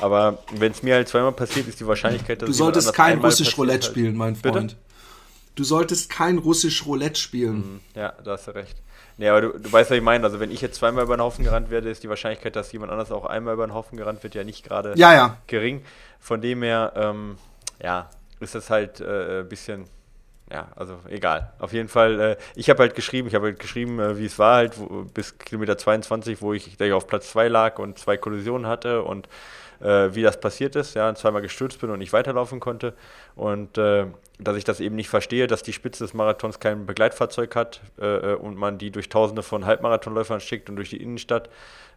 Aber 0.00 0.38
wenn 0.52 0.72
es 0.72 0.82
mir 0.82 0.94
halt 0.94 1.08
zweimal 1.08 1.32
passiert, 1.32 1.68
ist 1.68 1.78
die 1.80 1.86
Wahrscheinlichkeit, 1.86 2.42
dass 2.42 2.48
Du 2.48 2.54
solltest 2.54 2.94
kein 2.94 3.18
russisch 3.18 3.56
Roulette 3.56 3.74
halt. 3.74 3.84
spielen, 3.84 4.16
mein 4.16 4.34
Freund. 4.36 4.54
Bitte? 4.54 4.76
Du 5.54 5.62
solltest 5.62 6.10
kein 6.10 6.38
russisch 6.38 6.84
Roulette 6.84 7.20
spielen. 7.20 7.56
Mhm, 7.56 7.80
ja, 7.94 8.12
da 8.24 8.32
hast 8.32 8.48
du 8.48 8.52
recht. 8.52 8.76
Nee, 9.16 9.28
aber 9.28 9.40
du, 9.40 9.48
du 9.58 9.72
weißt, 9.72 9.90
was 9.90 9.96
ich 9.96 10.02
meine. 10.02 10.24
Also, 10.24 10.40
wenn 10.40 10.50
ich 10.50 10.60
jetzt 10.60 10.76
zweimal 10.76 11.04
über 11.04 11.16
den 11.16 11.22
Haufen 11.22 11.44
gerannt 11.44 11.70
werde, 11.70 11.90
ist 11.90 12.02
die 12.02 12.08
Wahrscheinlichkeit, 12.08 12.56
dass 12.56 12.72
jemand 12.72 12.90
anders 12.90 13.12
auch 13.12 13.26
einmal 13.26 13.54
über 13.54 13.66
den 13.66 13.74
Haufen 13.74 13.96
gerannt 13.96 14.22
wird, 14.22 14.34
ja 14.34 14.44
nicht 14.44 14.64
gerade 14.64 14.94
ja, 14.96 15.12
ja. 15.12 15.36
gering. 15.46 15.84
Von 16.18 16.40
dem 16.40 16.62
her, 16.62 16.92
ähm, 16.96 17.36
ja, 17.82 18.10
ist 18.40 18.54
das 18.54 18.70
halt 18.70 19.00
äh, 19.00 19.40
ein 19.40 19.48
bisschen 19.48 19.86
ja, 20.52 20.68
also 20.76 20.98
egal. 21.08 21.52
Auf 21.58 21.72
jeden 21.72 21.88
Fall, 21.88 22.20
äh, 22.20 22.36
ich 22.54 22.68
habe 22.68 22.80
halt 22.80 22.94
geschrieben, 22.94 23.28
ich 23.28 23.34
habe 23.34 23.46
halt 23.46 23.58
geschrieben, 23.58 23.98
äh, 23.98 24.18
wie 24.18 24.26
es 24.26 24.38
war 24.38 24.56
halt, 24.56 24.78
wo, 24.78 25.04
bis 25.04 25.38
Kilometer 25.38 25.78
22, 25.78 26.42
wo 26.42 26.52
ich, 26.52 26.78
ich 26.78 26.92
auf 26.92 27.06
Platz 27.06 27.30
2 27.30 27.48
lag 27.48 27.78
und 27.78 27.98
zwei 27.98 28.18
Kollisionen 28.18 28.66
hatte 28.66 29.02
und 29.02 29.28
äh, 29.84 30.14
wie 30.14 30.22
das 30.22 30.40
passiert 30.40 30.76
ist, 30.76 30.94
ja, 30.94 31.14
zweimal 31.14 31.42
gestürzt 31.42 31.80
bin 31.80 31.90
und 31.90 31.98
nicht 31.98 32.12
weiterlaufen 32.12 32.58
konnte. 32.58 32.94
Und 33.36 33.76
äh, 33.78 34.06
dass 34.38 34.56
ich 34.56 34.64
das 34.64 34.80
eben 34.80 34.96
nicht 34.96 35.08
verstehe, 35.08 35.46
dass 35.46 35.62
die 35.62 35.72
Spitze 35.72 36.04
des 36.04 36.14
Marathons 36.14 36.58
kein 36.58 36.86
Begleitfahrzeug 36.86 37.54
hat 37.54 37.82
äh, 38.00 38.32
äh, 38.32 38.34
und 38.34 38.56
man 38.56 38.78
die 38.78 38.90
durch 38.90 39.08
tausende 39.08 39.42
von 39.42 39.66
Halbmarathonläufern 39.66 40.40
schickt 40.40 40.70
und 40.70 40.76
durch 40.76 40.90
die 40.90 41.00
Innenstadt, 41.00 41.50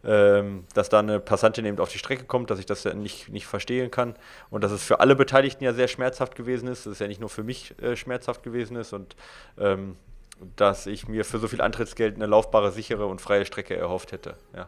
ähm, 0.03 0.65
dass 0.73 0.89
da 0.89 0.99
eine 0.99 1.19
Passantin 1.19 1.65
eben 1.65 1.79
auf 1.79 1.91
die 1.91 1.97
Strecke 1.97 2.25
kommt, 2.25 2.51
dass 2.51 2.59
ich 2.59 2.65
das 2.65 2.83
ja 2.83 2.93
nicht, 2.93 3.29
nicht 3.29 3.47
verstehen 3.47 3.89
kann 3.89 4.15
und 4.49 4.63
dass 4.63 4.71
es 4.71 4.83
für 4.83 4.99
alle 4.99 5.15
Beteiligten 5.15 5.63
ja 5.63 5.73
sehr 5.73 5.87
schmerzhaft 5.87 6.35
gewesen 6.35 6.67
ist, 6.67 6.85
dass 6.85 6.93
es 6.93 6.99
ja 6.99 7.07
nicht 7.07 7.21
nur 7.21 7.29
für 7.29 7.43
mich 7.43 7.73
äh, 7.81 7.95
schmerzhaft 7.95 8.43
gewesen 8.43 8.75
ist 8.75 8.93
und 8.93 9.15
ähm, 9.57 9.95
dass 10.55 10.85
ich 10.85 11.07
mir 11.07 11.25
für 11.25 11.39
so 11.39 11.47
viel 11.47 11.61
Antrittsgeld 11.61 12.15
eine 12.15 12.27
laufbare, 12.27 12.71
sichere 12.71 13.07
und 13.07 13.21
freie 13.21 13.45
Strecke 13.45 13.75
erhofft 13.75 14.11
hätte. 14.11 14.35
Ja 14.55 14.67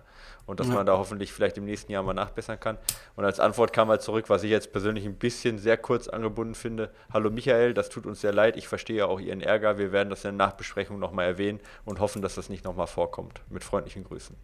und 0.50 0.60
dass 0.60 0.68
ja. 0.68 0.74
man 0.74 0.86
da 0.86 0.98
hoffentlich 0.98 1.32
vielleicht 1.32 1.60
im 1.60 1.66
nächsten 1.66 1.92
Jahr 1.92 2.02
mal 2.02 2.16
nachbessern 2.16 2.60
kann. 2.60 2.80
Und 3.16 3.24
als 3.24 3.40
Antwort 3.40 3.72
kam 3.72 3.90
halt 3.90 4.02
zurück, 4.02 4.26
was 4.30 4.42
ich 4.42 4.50
jetzt 4.50 4.72
persönlich 4.72 5.06
ein 5.06 5.14
bisschen 5.14 5.60
sehr 5.60 5.78
kurz 5.78 6.08
angebunden 6.08 6.56
finde. 6.56 6.90
Hallo 7.14 7.30
Michael, 7.30 7.76
das 7.76 7.90
tut 7.90 8.08
uns 8.08 8.22
sehr 8.22 8.34
leid. 8.34 8.58
Ich 8.58 8.68
verstehe 8.68 9.08
auch 9.08 9.20
Ihren 9.20 9.42
Ärger. 9.42 9.78
Wir 9.78 9.92
werden 9.92 10.10
das 10.10 10.26
in 10.26 10.36
der 10.36 10.48
Nachbesprechung 10.48 10.98
nochmal 10.98 11.26
erwähnen 11.26 11.60
und 11.86 12.00
hoffen, 12.00 12.24
dass 12.24 12.34
das 12.34 12.50
nicht 12.50 12.66
nochmal 12.66 12.88
vorkommt. 12.88 13.42
Mit 13.52 13.64
freundlichen 13.64 14.04
Grüßen. 14.04 14.36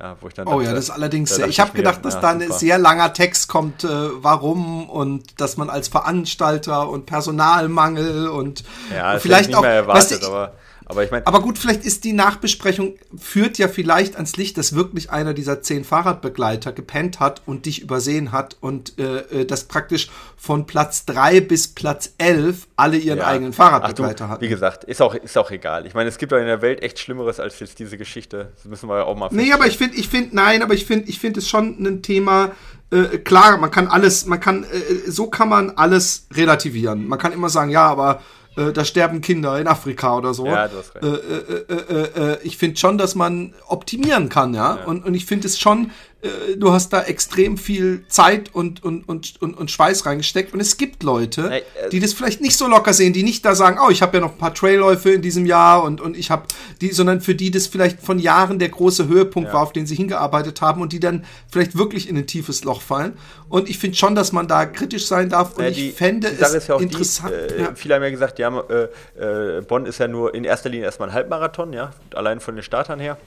Ja, 0.00 0.16
oh 0.20 0.28
dachte, 0.28 0.64
ja, 0.64 0.72
das 0.72 0.84
ist 0.84 0.90
allerdings 0.90 1.32
sehr. 1.32 1.46
Ich 1.46 1.60
habe 1.60 1.70
gedacht, 1.70 2.04
dass 2.04 2.14
ja, 2.14 2.20
da 2.20 2.30
ein 2.30 2.50
sehr 2.50 2.78
langer 2.78 3.12
Text 3.12 3.48
kommt, 3.48 3.84
äh, 3.84 3.88
warum 3.88 4.90
und 4.90 5.40
dass 5.40 5.56
man 5.56 5.70
als 5.70 5.86
Veranstalter 5.86 6.88
und 6.88 7.06
Personalmangel 7.06 8.26
und 8.26 8.64
ja, 8.92 9.20
vielleicht 9.20 9.54
auch. 9.54 9.62
Erwartet, 9.62 10.10
weißt 10.10 10.22
du, 10.24 10.26
aber 10.26 10.54
aber 10.86 11.04
ich 11.04 11.10
meine. 11.10 11.26
Aber 11.26 11.40
gut, 11.40 11.58
vielleicht 11.58 11.84
ist 11.84 12.04
die 12.04 12.12
Nachbesprechung, 12.12 12.94
führt 13.16 13.58
ja 13.58 13.68
vielleicht 13.68 14.16
ans 14.16 14.36
Licht, 14.36 14.58
dass 14.58 14.74
wirklich 14.74 15.10
einer 15.10 15.34
dieser 15.34 15.62
zehn 15.62 15.84
Fahrradbegleiter 15.84 16.72
gepennt 16.72 17.20
hat 17.20 17.42
und 17.46 17.66
dich 17.66 17.80
übersehen 17.80 18.32
hat 18.32 18.56
und 18.60 18.98
äh, 18.98 19.40
äh 19.40 19.44
das 19.46 19.64
praktisch 19.64 20.10
von 20.36 20.66
Platz 20.66 21.06
drei 21.06 21.40
bis 21.40 21.68
Platz 21.68 22.14
elf 22.18 22.66
alle 22.76 22.96
ihren 22.96 23.18
ja. 23.18 23.26
eigenen 23.26 23.52
Fahrradbegleiter 23.52 24.28
hatten. 24.28 24.42
Wie 24.42 24.48
gesagt, 24.48 24.84
ist 24.84 25.00
auch, 25.00 25.14
ist 25.14 25.38
auch 25.38 25.50
egal. 25.50 25.86
Ich 25.86 25.94
meine, 25.94 26.08
es 26.08 26.18
gibt 26.18 26.32
doch 26.32 26.38
in 26.38 26.46
der 26.46 26.62
Welt 26.62 26.82
echt 26.82 26.98
Schlimmeres 26.98 27.40
als 27.40 27.58
jetzt 27.60 27.78
diese 27.78 27.96
Geschichte. 27.96 28.52
Das 28.56 28.64
müssen 28.66 28.88
wir 28.88 28.98
ja 28.98 29.04
auch 29.04 29.16
mal 29.16 29.28
Nee, 29.30 29.52
aber 29.52 29.66
ich 29.66 29.78
finde, 29.78 29.96
ich 29.96 30.08
finde, 30.08 30.36
nein, 30.36 30.62
aber 30.62 30.74
ich 30.74 30.84
finde, 30.84 31.08
ich 31.08 31.18
finde 31.18 31.40
es 31.40 31.48
schon 31.48 31.78
ein 31.78 32.02
Thema, 32.02 32.52
äh, 32.90 33.18
klar, 33.18 33.56
man 33.56 33.70
kann 33.70 33.88
alles, 33.88 34.26
man 34.26 34.40
kann, 34.40 34.64
äh, 34.64 35.10
so 35.10 35.28
kann 35.28 35.48
man 35.48 35.70
alles 35.70 36.26
relativieren. 36.32 37.08
Man 37.08 37.18
kann 37.18 37.32
immer 37.32 37.48
sagen, 37.48 37.70
ja, 37.70 37.86
aber 37.86 38.22
äh, 38.56 38.72
da 38.72 38.84
sterben 38.84 39.20
Kinder 39.20 39.58
in 39.58 39.66
Afrika 39.66 40.16
oder 40.16 40.34
so. 40.34 40.46
Ja, 40.46 40.68
du 40.68 40.76
hast 40.78 40.94
recht. 40.94 41.04
Äh, 41.04 41.08
äh, 41.08 42.28
äh, 42.28 42.32
äh 42.32 42.38
ich 42.42 42.56
finde 42.56 42.76
schon, 42.76 42.98
dass 42.98 43.14
man 43.14 43.54
optimieren 43.68 44.28
kann, 44.28 44.54
ja. 44.54 44.76
ja. 44.76 44.84
Und, 44.84 45.04
und 45.04 45.14
ich 45.14 45.26
finde 45.26 45.46
es 45.46 45.58
schon 45.58 45.90
äh, 46.24 46.56
du 46.56 46.72
hast 46.72 46.92
da 46.92 47.02
extrem 47.02 47.58
viel 47.58 48.04
Zeit 48.08 48.54
und, 48.54 48.82
und, 48.82 49.08
und, 49.08 49.40
und, 49.40 49.58
und 49.58 49.70
Schweiß 49.70 50.06
reingesteckt. 50.06 50.54
Und 50.54 50.60
es 50.60 50.76
gibt 50.76 51.02
Leute, 51.02 51.50
äh, 51.50 51.62
die 51.90 52.00
das 52.00 52.12
vielleicht 52.12 52.40
nicht 52.40 52.56
so 52.56 52.66
locker 52.66 52.92
sehen, 52.92 53.12
die 53.12 53.22
nicht 53.22 53.44
da 53.44 53.54
sagen, 53.54 53.78
oh, 53.84 53.90
ich 53.90 54.02
habe 54.02 54.16
ja 54.16 54.20
noch 54.22 54.32
ein 54.32 54.38
paar 54.38 54.54
Trailläufe 54.54 55.10
in 55.10 55.22
diesem 55.22 55.46
Jahr 55.46 55.84
und, 55.84 56.00
und 56.00 56.16
ich 56.16 56.30
habe 56.30 56.44
die, 56.80 56.92
sondern 56.92 57.20
für 57.20 57.34
die 57.34 57.50
das 57.50 57.66
vielleicht 57.66 58.00
von 58.00 58.18
Jahren 58.18 58.58
der 58.58 58.70
große 58.70 59.06
Höhepunkt 59.06 59.48
ja. 59.48 59.54
war, 59.54 59.62
auf 59.62 59.72
den 59.72 59.86
sie 59.86 59.96
hingearbeitet 59.96 60.60
haben 60.60 60.80
und 60.80 60.92
die 60.92 61.00
dann 61.00 61.24
vielleicht 61.50 61.76
wirklich 61.76 62.08
in 62.08 62.16
ein 62.16 62.26
tiefes 62.26 62.64
Loch 62.64 62.80
fallen. 62.80 63.12
Und 63.48 63.68
ich 63.68 63.78
finde 63.78 63.96
schon, 63.96 64.14
dass 64.14 64.32
man 64.32 64.48
da 64.48 64.66
kritisch 64.66 65.06
sein 65.06 65.28
darf. 65.28 65.56
Und 65.56 65.64
ja, 65.64 65.70
die, 65.70 65.90
ich 65.90 65.94
fände 65.94 66.28
es 66.28 66.66
ja 66.66 66.78
interessant. 66.78 67.32
Die, 67.32 67.54
äh, 67.54 67.62
ja. 67.62 67.74
Viele 67.74 67.94
haben 67.94 68.02
ja 68.02 68.10
gesagt, 68.10 68.38
ja, 68.38 68.48
äh, 68.60 69.60
Bonn 69.62 69.86
ist 69.86 69.98
ja 69.98 70.08
nur 70.08 70.34
in 70.34 70.44
erster 70.44 70.70
Linie 70.70 70.86
erstmal 70.86 71.10
ein 71.10 71.14
Halbmarathon, 71.14 71.72
ja, 71.72 71.92
allein 72.14 72.40
von 72.40 72.54
den 72.54 72.62
Startern 72.62 72.98
her. 72.98 73.18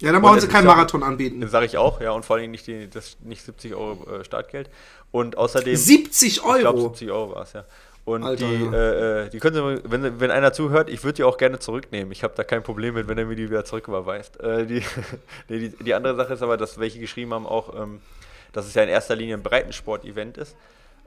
Ja, 0.00 0.12
dann 0.12 0.22
brauchen 0.22 0.40
sie 0.40 0.48
keinen 0.48 0.66
Marathon 0.66 1.02
anbieten. 1.02 1.40
Das 1.40 1.50
sage 1.50 1.66
ich 1.66 1.76
auch, 1.76 2.00
ja, 2.00 2.12
und 2.12 2.24
vor 2.24 2.36
allem 2.36 2.50
nicht, 2.50 2.66
die, 2.66 2.88
das, 2.88 3.16
nicht 3.22 3.42
70 3.42 3.74
Euro 3.74 4.18
äh, 4.18 4.24
Startgeld. 4.24 4.70
Und 5.10 5.36
außerdem. 5.36 5.74
70 5.74 6.42
Euro? 6.44 6.54
Ich 6.54 6.60
glaube, 6.60 6.80
70 6.80 7.10
Euro 7.10 7.34
war 7.34 7.42
es, 7.42 7.52
ja. 7.52 7.64
Und 8.08 8.22
Alter, 8.22 8.46
die, 8.46 8.64
ja. 8.64 8.72
Äh, 8.72 9.26
äh, 9.26 9.28
die 9.28 9.38
können 9.38 9.54
Sie, 9.54 9.90
wenn, 9.90 10.18
wenn 10.18 10.30
einer 10.30 10.52
zuhört, 10.54 10.88
ich 10.88 11.04
würde 11.04 11.16
die 11.16 11.24
auch 11.24 11.36
gerne 11.36 11.58
zurücknehmen. 11.58 12.10
Ich 12.10 12.22
habe 12.22 12.32
da 12.34 12.42
kein 12.42 12.62
Problem 12.62 12.94
mit, 12.94 13.06
wenn 13.06 13.18
er 13.18 13.26
mir 13.26 13.36
die 13.36 13.50
wieder 13.50 13.66
zurücküberweist. 13.66 14.40
Äh, 14.40 14.66
die, 14.66 14.82
die, 15.50 15.68
die, 15.68 15.94
andere 15.94 16.16
Sache 16.16 16.32
ist 16.32 16.42
aber, 16.42 16.56
dass 16.56 16.78
welche 16.78 17.00
geschrieben 17.00 17.34
haben 17.34 17.46
auch, 17.46 17.78
ähm, 17.78 18.00
dass 18.52 18.66
es 18.66 18.72
ja 18.72 18.82
in 18.82 18.88
erster 18.88 19.14
Linie 19.14 19.34
ein 19.34 19.42
Breitensport-Event 19.42 20.38
ist. 20.38 20.56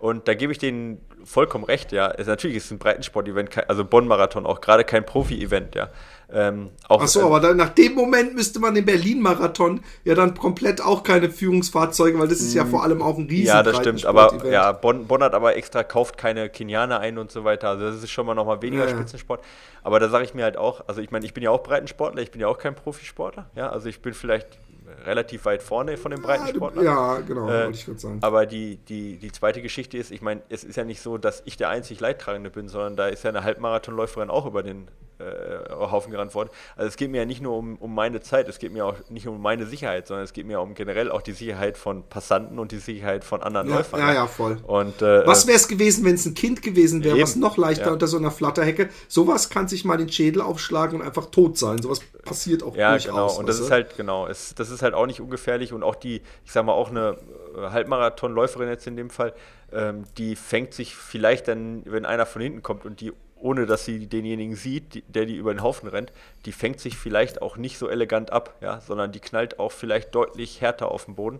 Und 0.01 0.27
da 0.27 0.33
gebe 0.33 0.51
ich 0.51 0.57
denen 0.57 0.99
vollkommen 1.23 1.63
recht, 1.63 1.91
ja. 1.91 2.09
Es, 2.09 2.25
natürlich 2.25 2.57
ist 2.57 2.65
es 2.65 2.71
ein 2.71 2.79
Breitensport-Event, 2.79 3.69
also 3.69 3.85
Bonn-Marathon 3.85 4.47
auch 4.47 4.59
gerade 4.59 4.83
kein 4.83 5.05
Profi-Event, 5.05 5.75
ja. 5.75 5.89
Ähm, 6.33 6.71
auch, 6.87 7.03
Ach 7.03 7.07
so, 7.07 7.19
äh, 7.19 7.23
aber 7.23 7.39
dann, 7.39 7.57
nach 7.57 7.69
dem 7.69 7.93
Moment 7.93 8.33
müsste 8.33 8.59
man 8.59 8.73
den 8.73 8.83
Berlin-Marathon 8.83 9.81
ja 10.03 10.15
dann 10.15 10.33
komplett 10.33 10.81
auch 10.81 11.03
keine 11.03 11.29
Führungsfahrzeuge, 11.29 12.17
weil 12.17 12.27
das 12.27 12.39
ist 12.39 12.55
ja 12.55 12.63
hm. 12.63 12.71
vor 12.71 12.83
allem 12.83 13.03
auch 13.03 13.15
ein 13.19 13.27
riesen 13.27 13.45
Ja, 13.45 13.61
das 13.61 13.77
stimmt, 13.77 14.03
aber 14.07 14.43
ja, 14.49 14.71
Bonn, 14.71 15.05
Bonn 15.05 15.21
hat 15.21 15.35
aber 15.35 15.55
extra, 15.55 15.83
kauft 15.83 16.17
keine 16.17 16.49
Kenianer 16.49 16.99
ein 16.99 17.19
und 17.19 17.29
so 17.31 17.43
weiter, 17.43 17.69
also 17.69 17.85
das 17.85 18.01
ist 18.01 18.09
schon 18.09 18.25
mal 18.25 18.33
nochmal 18.33 18.59
weniger 18.63 18.85
ja, 18.85 18.89
Spitzensport. 18.89 19.43
Aber 19.83 19.99
da 19.99 20.09
sage 20.09 20.25
ich 20.25 20.33
mir 20.33 20.45
halt 20.45 20.57
auch, 20.57 20.81
also 20.87 20.99
ich 21.01 21.11
meine, 21.11 21.25
ich 21.27 21.35
bin 21.35 21.43
ja 21.43 21.51
auch 21.51 21.61
Breitensportler, 21.61 22.23
ich 22.23 22.31
bin 22.31 22.41
ja 22.41 22.47
auch 22.47 22.57
kein 22.57 22.73
Profisportler, 22.73 23.51
ja, 23.55 23.69
also 23.69 23.87
ich 23.87 24.01
bin 24.01 24.15
vielleicht 24.15 24.57
relativ 25.05 25.45
weit 25.45 25.61
vorne 25.61 25.97
von 25.97 26.11
den 26.11 26.21
Breitensportlern. 26.21 26.85
Ja, 26.85 27.19
genau, 27.19 27.47
äh, 27.47 27.65
wollte 27.65 27.77
ich 27.77 27.85
gerade 27.85 27.99
sagen. 27.99 28.19
Aber 28.21 28.45
die, 28.45 28.77
die, 28.77 29.17
die 29.17 29.31
zweite 29.31 29.61
Geschichte 29.61 29.97
ist, 29.97 30.11
ich 30.11 30.21
meine, 30.21 30.41
es 30.49 30.63
ist 30.63 30.75
ja 30.75 30.83
nicht 30.83 31.01
so, 31.01 31.17
dass 31.17 31.41
ich 31.45 31.57
der 31.57 31.69
einzig 31.69 31.99
Leidtragende 31.99 32.49
bin, 32.49 32.67
sondern 32.67 32.95
da 32.95 33.07
ist 33.07 33.23
ja 33.23 33.29
eine 33.29 33.43
Halbmarathonläuferin 33.43 34.29
auch 34.29 34.45
über 34.45 34.63
den 34.63 34.87
äh, 35.21 35.69
Haufen 35.71 36.11
gerannt 36.11 36.33
worden. 36.35 36.49
Also 36.75 36.87
es 36.87 36.97
geht 36.97 37.11
mir 37.11 37.19
ja 37.19 37.25
nicht 37.25 37.41
nur 37.41 37.57
um, 37.57 37.77
um 37.77 37.93
meine 37.93 38.21
Zeit, 38.21 38.47
es 38.47 38.59
geht 38.59 38.71
mir 38.73 38.85
auch 38.85 38.95
nicht 39.09 39.27
um 39.27 39.41
meine 39.41 39.65
Sicherheit, 39.65 40.07
sondern 40.07 40.23
es 40.23 40.33
geht 40.33 40.45
mir 40.45 40.59
um 40.61 40.73
generell 40.73 41.11
auch 41.11 41.21
die 41.21 41.33
Sicherheit 41.33 41.77
von 41.77 42.03
Passanten 42.03 42.59
und 42.59 42.71
die 42.71 42.79
Sicherheit 42.79 43.23
von 43.23 43.41
anderen 43.41 43.69
ja, 43.69 43.75
Läufern. 43.75 43.99
Ja, 43.99 44.13
ja, 44.13 44.27
voll. 44.27 44.57
Und, 44.63 45.01
äh, 45.01 45.25
was 45.25 45.47
wäre 45.47 45.57
es 45.57 45.67
gewesen, 45.67 46.05
wenn 46.05 46.15
es 46.15 46.25
ein 46.25 46.33
Kind 46.33 46.61
gewesen 46.61 47.03
wäre, 47.03 47.19
was 47.21 47.35
noch 47.35 47.57
leichter 47.57 47.87
ja. 47.87 47.91
unter 47.93 48.07
so 48.07 48.17
einer 48.17 48.31
Flatterhecke? 48.31 48.89
Sowas 49.07 49.49
kann 49.49 49.67
sich 49.67 49.85
mal 49.85 49.97
den 49.97 50.11
Schädel 50.11 50.41
aufschlagen 50.41 50.99
und 50.99 51.05
einfach 51.05 51.27
tot 51.27 51.57
sein. 51.57 51.81
Sowas 51.81 52.01
passiert 52.23 52.63
auch 52.63 52.75
ja, 52.75 52.91
durchaus. 52.91 53.05
Ja, 53.05 53.11
genau. 53.11 53.39
Und 53.39 53.47
das 53.47 53.59
ist 53.59 53.71
halt, 53.71 53.97
genau, 53.97 54.27
es, 54.27 54.55
das 54.55 54.69
ist 54.69 54.81
halt 54.81 54.93
auch 54.93 55.05
nicht 55.05 55.21
ungefährlich 55.21 55.73
und 55.73 55.83
auch 55.83 55.95
die, 55.95 56.21
ich 56.45 56.51
sag 56.51 56.65
mal, 56.65 56.73
auch 56.73 56.89
eine 56.89 57.17
äh, 57.55 57.69
Halbmarathonläuferin 57.69 58.69
jetzt 58.69 58.87
in 58.87 58.95
dem 58.95 59.09
Fall, 59.09 59.33
ähm, 59.71 60.03
die 60.17 60.35
fängt 60.35 60.73
sich 60.73 60.95
vielleicht 60.95 61.47
dann, 61.47 61.83
wenn 61.85 62.05
einer 62.05 62.25
von 62.25 62.41
hinten 62.41 62.61
kommt 62.61 62.85
und 62.85 63.01
die 63.01 63.11
ohne 63.41 63.65
dass 63.65 63.85
sie 63.85 64.07
denjenigen 64.07 64.55
sieht, 64.55 65.03
der 65.07 65.25
die 65.25 65.35
über 65.35 65.53
den 65.53 65.63
Haufen 65.63 65.89
rennt, 65.89 66.11
die 66.45 66.51
fängt 66.51 66.79
sich 66.79 66.97
vielleicht 66.97 67.41
auch 67.41 67.57
nicht 67.57 67.77
so 67.77 67.89
elegant 67.89 68.31
ab, 68.31 68.55
ja, 68.61 68.81
sondern 68.81 69.11
die 69.11 69.19
knallt 69.19 69.59
auch 69.59 69.71
vielleicht 69.71 70.15
deutlich 70.15 70.61
härter 70.61 70.89
auf 70.91 71.05
den 71.05 71.15
Boden. 71.15 71.39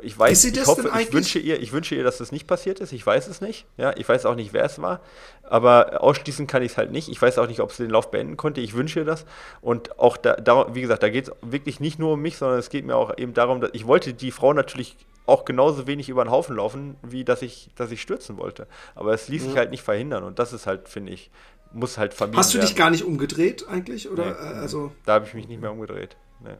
Ich 0.00 0.18
weiß, 0.18 0.44
ich 0.44 0.66
hoffe, 0.66 0.90
ich 1.00 1.12
wünsche 1.12 1.38
ihr, 1.38 1.60
ich 1.60 1.72
wünsche 1.72 1.94
ihr, 1.94 2.02
dass 2.02 2.16
das 2.18 2.32
nicht 2.32 2.46
passiert 2.46 2.80
ist. 2.80 2.92
Ich 2.92 3.04
weiß 3.04 3.28
es 3.28 3.42
nicht. 3.42 3.66
Ja, 3.76 3.92
ich 3.96 4.08
weiß 4.08 4.24
auch 4.24 4.34
nicht, 4.34 4.54
wer 4.54 4.64
es 4.64 4.80
war. 4.80 5.00
Aber 5.42 6.02
ausschließen 6.02 6.46
kann 6.46 6.62
ich 6.62 6.72
es 6.72 6.78
halt 6.78 6.92
nicht. 6.92 7.10
Ich 7.10 7.20
weiß 7.20 7.38
auch 7.38 7.46
nicht, 7.46 7.60
ob 7.60 7.72
sie 7.72 7.82
den 7.82 7.90
Lauf 7.90 8.10
beenden 8.10 8.38
konnte. 8.38 8.62
Ich 8.62 8.74
wünsche 8.74 9.00
ihr 9.00 9.04
das. 9.04 9.26
Und 9.60 9.98
auch 9.98 10.16
da, 10.16 10.34
da 10.34 10.74
wie 10.74 10.80
gesagt, 10.80 11.02
da 11.02 11.10
geht 11.10 11.28
es 11.28 11.34
wirklich 11.42 11.78
nicht 11.78 11.98
nur 11.98 12.12
um 12.14 12.22
mich, 12.22 12.38
sondern 12.38 12.58
es 12.58 12.70
geht 12.70 12.86
mir 12.86 12.96
auch 12.96 13.16
eben 13.18 13.34
darum, 13.34 13.60
dass 13.60 13.70
ich 13.74 13.86
wollte 13.86 14.14
die 14.14 14.30
Frau 14.30 14.54
natürlich 14.54 14.96
auch 15.26 15.44
genauso 15.44 15.86
wenig 15.86 16.08
über 16.08 16.24
den 16.24 16.30
Haufen 16.30 16.56
laufen, 16.56 16.96
wie 17.02 17.24
dass 17.24 17.42
ich, 17.42 17.70
dass 17.76 17.90
ich 17.90 18.00
stürzen 18.00 18.38
wollte. 18.38 18.66
Aber 18.94 19.12
es 19.12 19.28
ließ 19.28 19.42
ja. 19.42 19.48
sich 19.48 19.58
halt 19.58 19.70
nicht 19.70 19.82
verhindern 19.82 20.24
und 20.24 20.38
das 20.38 20.52
ist 20.52 20.66
halt, 20.66 20.88
finde 20.88 21.12
ich, 21.12 21.30
muss 21.72 21.98
halt 21.98 22.14
vermieden 22.14 22.38
Hast 22.38 22.54
du 22.54 22.58
dich 22.58 22.76
gar 22.76 22.90
nicht 22.90 23.04
umgedreht 23.04 23.66
eigentlich? 23.68 24.10
Oder? 24.10 24.24
Nee, 24.26 24.58
also 24.60 24.92
da 25.04 25.14
habe 25.14 25.26
ich 25.26 25.34
mich 25.34 25.48
nicht 25.48 25.60
mehr 25.60 25.72
umgedreht. 25.72 26.16
Nee. 26.40 26.56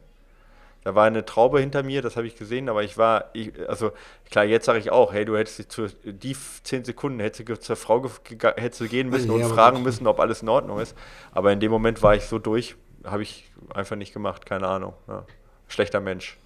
Da 0.83 0.95
war 0.95 1.05
eine 1.05 1.25
Traube 1.25 1.59
hinter 1.59 1.83
mir, 1.83 2.01
das 2.01 2.17
habe 2.17 2.27
ich 2.27 2.35
gesehen, 2.35 2.69
aber 2.69 2.83
ich 2.83 2.97
war, 2.97 3.29
ich, 3.33 3.51
also 3.69 3.91
klar, 4.29 4.43
jetzt 4.43 4.65
sage 4.65 4.79
ich 4.79 4.91
auch, 4.91 5.13
hey, 5.13 5.25
du 5.25 5.37
hättest 5.37 5.71
zu, 5.71 5.87
die 6.03 6.35
zehn 6.63 6.83
Sekunden 6.83 7.19
hättest 7.19 7.47
du 7.47 7.59
zur 7.59 7.75
Frau 7.75 8.03
hättest 8.57 8.81
du 8.81 8.87
gehen 8.87 9.09
müssen 9.09 9.27
ja, 9.27 9.45
und 9.45 9.53
fragen 9.53 9.81
müssen, 9.83 10.07
ob 10.07 10.19
alles 10.19 10.41
in 10.41 10.49
Ordnung 10.49 10.79
ist. 10.79 10.95
Aber 11.31 11.51
in 11.51 11.59
dem 11.59 11.71
Moment 11.71 12.03
war 12.03 12.15
ich 12.15 12.25
so 12.25 12.39
durch, 12.39 12.75
habe 13.03 13.23
ich 13.23 13.51
einfach 13.73 13.95
nicht 13.95 14.13
gemacht, 14.13 14.45
keine 14.45 14.67
Ahnung. 14.67 14.93
Ja. 15.07 15.25
Schlechter 15.67 16.01
Mensch 16.01 16.37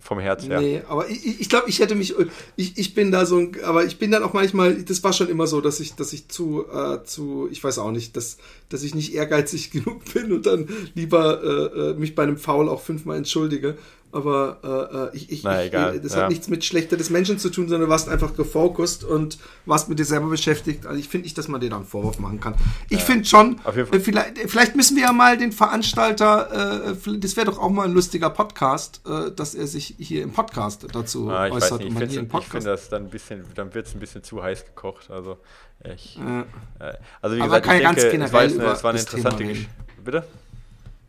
vom 0.00 0.20
Herz 0.20 0.44
her. 0.46 0.60
Nee, 0.60 0.82
aber 0.88 1.08
ich, 1.08 1.40
ich 1.40 1.48
glaube, 1.48 1.68
ich 1.68 1.80
hätte 1.80 1.94
mich, 1.94 2.14
ich, 2.56 2.78
ich 2.78 2.94
bin 2.94 3.10
da 3.10 3.26
so, 3.26 3.48
aber 3.64 3.84
ich 3.84 3.98
bin 3.98 4.10
dann 4.10 4.22
auch 4.22 4.32
manchmal, 4.32 4.82
das 4.82 5.02
war 5.02 5.12
schon 5.12 5.28
immer 5.28 5.46
so, 5.46 5.60
dass 5.60 5.80
ich, 5.80 5.94
dass 5.94 6.12
ich 6.12 6.28
zu, 6.28 6.64
äh, 6.72 7.02
zu, 7.04 7.48
ich 7.50 7.62
weiß 7.62 7.78
auch 7.78 7.90
nicht, 7.90 8.16
dass, 8.16 8.38
dass 8.68 8.82
ich 8.82 8.94
nicht 8.94 9.14
ehrgeizig 9.14 9.70
genug 9.72 10.04
bin 10.12 10.32
und 10.32 10.46
dann 10.46 10.68
lieber 10.94 11.42
äh, 11.42 11.90
äh 11.90 11.94
mich 11.94 12.14
bei 12.14 12.22
einem 12.22 12.38
Foul 12.38 12.68
auch 12.68 12.80
fünfmal 12.80 13.16
entschuldige. 13.16 13.76
Aber 14.10 15.10
äh, 15.12 15.16
äh, 15.16 15.16
ich, 15.16 15.30
ich, 15.30 15.42
Na, 15.42 15.64
ich, 15.64 15.70
das 15.70 16.14
ja. 16.14 16.22
hat 16.22 16.30
nichts 16.30 16.48
mit 16.48 16.64
Schlechter 16.64 16.96
des 16.96 17.10
Menschen 17.10 17.38
zu 17.38 17.50
tun, 17.50 17.68
sondern 17.68 17.88
du 17.88 17.92
warst 17.92 18.08
einfach 18.08 18.34
gefokust 18.34 19.04
und 19.04 19.38
warst 19.66 19.88
mit 19.88 19.98
dir 19.98 20.04
selber 20.04 20.28
beschäftigt. 20.28 20.86
Also 20.86 20.98
ich 20.98 21.08
finde 21.08 21.24
nicht, 21.24 21.36
dass 21.36 21.48
man 21.48 21.60
dir 21.60 21.68
da 21.68 21.76
einen 21.76 21.84
Vorwurf 21.84 22.18
machen 22.18 22.40
kann. 22.40 22.54
Ich 22.88 23.00
ja. 23.00 23.04
finde 23.04 23.24
schon, 23.26 23.60
äh, 23.64 24.00
vielleicht, 24.00 24.38
vielleicht 24.46 24.76
müssen 24.76 24.96
wir 24.96 25.04
ja 25.04 25.12
mal 25.12 25.36
den 25.36 25.52
Veranstalter, 25.52 26.88
äh, 26.88 27.18
das 27.18 27.36
wäre 27.36 27.46
doch 27.46 27.58
auch 27.58 27.70
mal 27.70 27.84
ein 27.84 27.92
lustiger 27.92 28.30
Podcast, 28.30 29.02
äh, 29.06 29.30
dass 29.30 29.54
er 29.54 29.66
sich 29.66 29.96
hier 29.98 30.22
im 30.22 30.32
Podcast 30.32 30.86
dazu 30.92 31.30
ah, 31.30 31.48
äußert. 31.50 31.82
Ich, 31.82 31.88
ich 31.88 32.44
finde 32.46 32.70
das 32.70 32.88
dann 32.88 33.04
ein 33.04 33.10
bisschen, 33.10 33.44
dann 33.54 33.74
wird 33.74 33.86
es 33.86 33.94
ein 33.94 34.00
bisschen 34.00 34.22
zu 34.22 34.42
heiß 34.42 34.64
gekocht. 34.64 35.10
Also 35.10 35.38
ich, 35.84 36.16
ja. 36.16 36.40
Äh, 36.78 36.94
also 37.20 37.36
wie 37.36 37.42
Aber 37.42 37.60
gesagt, 37.60 37.80
ich 37.80 38.08
denke, 38.08 38.24
es 38.24 38.32
war, 38.32 38.40
eine, 38.40 38.52
es 38.52 38.84
war 38.84 38.90
eine 38.90 39.00
interessante 39.00 39.44
Geschichte. 39.44 39.70
Bitte? 40.04 40.24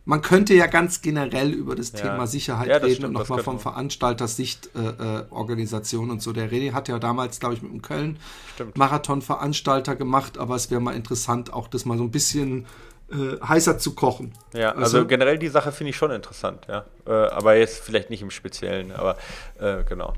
Man 0.04 0.22
könnte 0.22 0.54
ja 0.54 0.66
ganz 0.66 1.02
generell 1.02 1.50
über 1.52 1.74
das 1.74 1.92
Ja. 1.92 1.98
Thema 2.00 2.26
Sicherheit 2.26 2.68
Ja, 2.68 2.76
reden 2.78 2.94
stimmt, 2.96 3.06
und 3.08 3.12
nochmal 3.22 3.42
vom 3.42 3.54
man. 3.56 3.62
Veranstalter-Sicht 3.62 4.70
äh, 4.74 4.78
äh, 5.20 5.24
Organisation 5.30 6.10
und 6.10 6.22
so. 6.22 6.32
Der 6.32 6.50
René 6.50 6.72
hat 6.72 6.88
ja 6.88 6.98
damals, 6.98 7.38
glaube 7.40 7.54
ich, 7.54 7.62
mit 7.62 7.70
dem 7.72 7.82
Köln 7.82 8.18
Stimmt. 8.54 8.76
Marathon-Veranstalter 8.78 9.96
gemacht, 9.96 10.38
aber 10.38 10.56
es 10.56 10.70
wäre 10.70 10.80
mal 10.80 10.94
interessant, 10.96 11.52
auch 11.52 11.68
das 11.68 11.84
mal 11.84 11.98
so 11.98 12.04
ein 12.04 12.10
bisschen 12.10 12.66
äh, 13.12 13.40
heißer 13.44 13.76
zu 13.78 13.94
kochen. 13.96 14.32
Ja, 14.54 14.70
Also- 14.70 14.98
also 14.98 15.06
generell 15.08 15.36
die 15.38 15.48
Sache 15.48 15.72
finde 15.72 15.90
ich 15.90 15.96
schon 15.96 16.12
interessant, 16.12 16.66
ja. 16.68 16.84
Äh, 17.06 17.10
aber 17.10 17.56
jetzt 17.56 17.80
vielleicht 17.82 18.08
nicht 18.08 18.22
im 18.22 18.30
Speziellen, 18.30 18.92
aber 18.92 19.16
äh, 19.58 19.82
genau. 19.82 20.14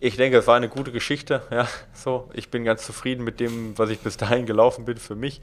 Ich 0.00 0.16
denke, 0.16 0.38
es 0.38 0.46
war 0.46 0.56
eine 0.56 0.68
gute 0.68 0.92
Geschichte, 0.92 1.42
ja. 1.50 1.66
So, 1.92 2.28
ich 2.32 2.48
bin 2.50 2.64
ganz 2.64 2.84
zufrieden 2.86 3.24
mit 3.24 3.40
dem, 3.40 3.76
was 3.76 3.90
ich 3.90 3.98
bis 4.00 4.16
dahin 4.16 4.46
gelaufen 4.46 4.84
bin 4.84 4.96
für 4.98 5.16
mich. 5.16 5.40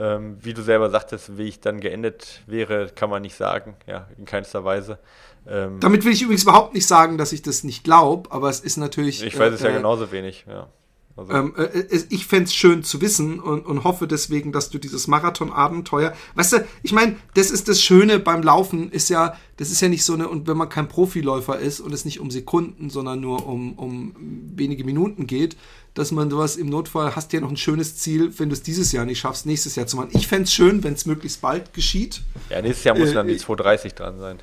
Ähm, 0.00 0.38
wie 0.40 0.54
du 0.54 0.62
selber 0.62 0.88
sagtest, 0.88 1.36
wie 1.36 1.42
ich 1.42 1.60
dann 1.60 1.78
geendet 1.78 2.40
wäre, 2.46 2.88
kann 2.88 3.10
man 3.10 3.20
nicht 3.20 3.36
sagen, 3.36 3.76
ja, 3.86 4.08
in 4.16 4.24
keinster 4.24 4.64
Weise. 4.64 4.98
Ähm, 5.46 5.78
Damit 5.80 6.06
will 6.06 6.12
ich 6.12 6.22
übrigens 6.22 6.44
überhaupt 6.44 6.72
nicht 6.72 6.86
sagen, 6.86 7.18
dass 7.18 7.32
ich 7.32 7.42
das 7.42 7.64
nicht 7.64 7.84
glaube, 7.84 8.32
aber 8.32 8.48
es 8.48 8.60
ist 8.60 8.78
natürlich. 8.78 9.22
ich 9.22 9.38
weiß 9.38 9.52
es 9.52 9.60
ja 9.60 9.68
äh, 9.68 9.74
genauso 9.74 10.10
wenig, 10.10 10.46
ja. 10.48 10.68
Also, 11.16 11.32
Ähm, 11.32 11.54
äh, 11.56 11.64
äh, 11.64 12.04
ich 12.08 12.26
fände 12.26 12.44
es 12.44 12.54
schön 12.54 12.82
zu 12.82 13.00
wissen 13.02 13.40
und, 13.40 13.66
und 13.66 13.84
hoffe 13.84 14.06
deswegen, 14.06 14.52
dass 14.52 14.70
du 14.70 14.78
dieses 14.78 15.06
Marathon-Abenteuer, 15.06 16.14
weißt 16.34 16.52
du, 16.54 16.56
ich 16.82 16.92
meine, 16.92 17.16
das 17.34 17.50
ist 17.50 17.68
das 17.68 17.82
Schöne 17.82 18.20
beim 18.20 18.42
Laufen, 18.42 18.90
ist 18.90 19.10
ja, 19.10 19.36
das 19.58 19.70
ist 19.70 19.82
ja 19.82 19.88
nicht 19.88 20.04
so 20.04 20.14
eine, 20.14 20.28
und 20.28 20.46
wenn 20.46 20.56
man 20.56 20.70
kein 20.70 20.88
Profiläufer 20.88 21.58
ist 21.58 21.80
und 21.80 21.92
es 21.92 22.06
nicht 22.06 22.20
um 22.20 22.30
Sekunden, 22.30 22.88
sondern 22.88 23.20
nur 23.20 23.46
um, 23.46 23.74
um 23.74 24.14
wenige 24.54 24.84
Minuten 24.84 25.26
geht, 25.26 25.56
dass 25.94 26.12
man 26.12 26.30
sowas 26.30 26.56
im 26.56 26.68
Notfall 26.68 27.14
hast 27.16 27.32
ja 27.32 27.40
noch 27.40 27.50
ein 27.50 27.56
schönes 27.56 27.96
Ziel, 27.96 28.32
wenn 28.38 28.48
du 28.48 28.54
es 28.54 28.62
dieses 28.62 28.92
Jahr 28.92 29.04
nicht 29.04 29.18
schaffst, 29.18 29.46
nächstes 29.46 29.76
Jahr 29.76 29.86
zu 29.86 29.96
machen. 29.96 30.10
Ich 30.12 30.26
fände 30.28 30.44
es 30.44 30.52
schön, 30.52 30.82
wenn 30.84 30.94
es 30.94 31.06
möglichst 31.06 31.40
bald 31.40 31.72
geschieht. 31.74 32.22
ja, 32.48 32.62
nächstes 32.62 32.84
Jahr 32.84 32.96
muss 32.98 33.10
äh, 33.10 33.14
dann 33.14 33.26
die 33.26 33.34
ich- 33.34 33.42
230 33.42 33.94
dran 33.94 34.18
sein. 34.18 34.38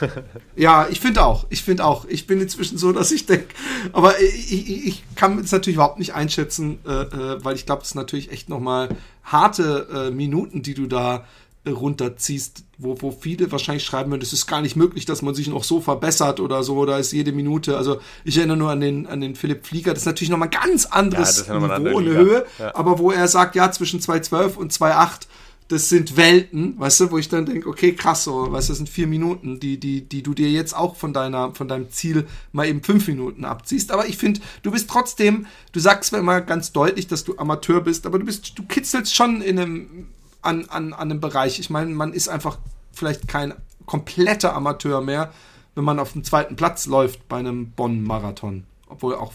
Ja, 0.56 0.86
ich 0.88 1.00
finde 1.00 1.24
auch. 1.24 1.46
Ich 1.50 1.62
finde 1.64 1.84
auch. 1.84 2.04
Ich 2.06 2.26
bin 2.28 2.40
inzwischen 2.40 2.78
so, 2.78 2.92
dass 2.92 3.10
ich 3.10 3.26
denke, 3.26 3.48
aber 3.92 4.20
ich, 4.20 4.52
ich, 4.52 4.86
ich 4.86 5.04
kann 5.16 5.38
es 5.38 5.50
natürlich 5.50 5.74
überhaupt 5.76 5.98
nicht 5.98 6.14
einschätzen, 6.14 6.78
äh, 6.86 6.90
äh, 7.02 7.44
weil 7.44 7.56
ich 7.56 7.66
glaube, 7.66 7.82
es 7.82 7.88
ist 7.88 7.94
natürlich 7.96 8.30
echt 8.30 8.48
nochmal 8.48 8.88
harte 9.24 9.88
äh, 9.92 10.10
Minuten, 10.14 10.62
die 10.62 10.74
du 10.74 10.86
da 10.86 11.26
runterziehst, 11.68 12.64
wo, 12.78 12.96
wo 13.00 13.10
viele 13.10 13.52
wahrscheinlich 13.52 13.84
schreiben 13.84 14.10
würden, 14.10 14.22
es 14.22 14.32
ist 14.32 14.46
gar 14.46 14.62
nicht 14.62 14.76
möglich, 14.76 15.04
dass 15.04 15.20
man 15.22 15.34
sich 15.34 15.48
noch 15.48 15.64
so 15.64 15.80
verbessert 15.80 16.40
oder 16.40 16.62
so, 16.62 16.86
da 16.86 16.98
ist 16.98 17.12
jede 17.12 17.32
Minute, 17.32 17.76
also 17.76 18.00
ich 18.24 18.38
erinnere 18.38 18.56
nur 18.56 18.70
an 18.70 18.80
den, 18.80 19.06
an 19.06 19.20
den 19.20 19.34
Philipp 19.34 19.66
Flieger, 19.66 19.92
das 19.92 20.02
ist 20.02 20.06
natürlich 20.06 20.30
nochmal 20.30 20.48
ein 20.48 20.62
ganz 20.62 20.86
anderes 20.86 21.46
ja 21.46 21.54
Niveau, 21.78 21.98
eine. 21.98 22.10
Höhe, 22.10 22.46
Ja. 22.58 22.74
aber 22.74 22.98
wo 22.98 23.10
er 23.10 23.28
sagt, 23.28 23.56
ja, 23.56 23.70
zwischen 23.70 24.00
2,12 24.00 24.56
und 24.56 24.72
2,8 24.72 25.26
das 25.70 25.88
sind 25.88 26.16
Welten, 26.16 26.74
weißt 26.80 27.00
du, 27.00 27.10
wo 27.12 27.18
ich 27.18 27.28
dann 27.28 27.46
denke, 27.46 27.68
okay, 27.68 27.92
krass, 27.92 28.24
so, 28.24 28.50
weißt 28.50 28.68
du, 28.68 28.72
das 28.72 28.78
sind 28.78 28.88
vier 28.88 29.06
Minuten, 29.06 29.60
die, 29.60 29.78
die, 29.78 30.00
die 30.00 30.20
du 30.20 30.34
dir 30.34 30.50
jetzt 30.50 30.74
auch 30.76 30.96
von 30.96 31.12
deiner, 31.12 31.54
von 31.54 31.68
deinem 31.68 31.90
Ziel 31.90 32.26
mal 32.50 32.66
eben 32.66 32.82
fünf 32.82 33.06
Minuten 33.06 33.44
abziehst. 33.44 33.92
Aber 33.92 34.08
ich 34.08 34.16
finde, 34.16 34.40
du 34.64 34.72
bist 34.72 34.90
trotzdem, 34.90 35.46
du 35.70 35.78
sagst 35.78 36.10
zwar 36.10 36.18
immer 36.18 36.40
ganz 36.40 36.72
deutlich, 36.72 37.06
dass 37.06 37.22
du 37.22 37.38
Amateur 37.38 37.80
bist, 37.82 38.04
aber 38.04 38.18
du 38.18 38.24
bist, 38.24 38.58
du 38.58 38.64
kitzelst 38.64 39.14
schon 39.14 39.42
in 39.42 39.60
einem, 39.60 40.08
an, 40.42 40.66
an, 40.68 40.92
an 40.92 40.94
einem 40.94 41.20
Bereich. 41.20 41.58
Ich 41.58 41.70
meine, 41.70 41.90
man 41.90 42.12
ist 42.12 42.28
einfach 42.28 42.58
vielleicht 42.92 43.28
kein 43.28 43.54
kompletter 43.86 44.54
Amateur 44.54 45.00
mehr, 45.00 45.32
wenn 45.74 45.84
man 45.84 45.98
auf 45.98 46.12
dem 46.12 46.24
zweiten 46.24 46.56
Platz 46.56 46.86
läuft 46.86 47.28
bei 47.28 47.38
einem 47.38 47.70
Bonn-Marathon. 47.72 48.64
Obwohl 48.88 49.14
auch, 49.14 49.32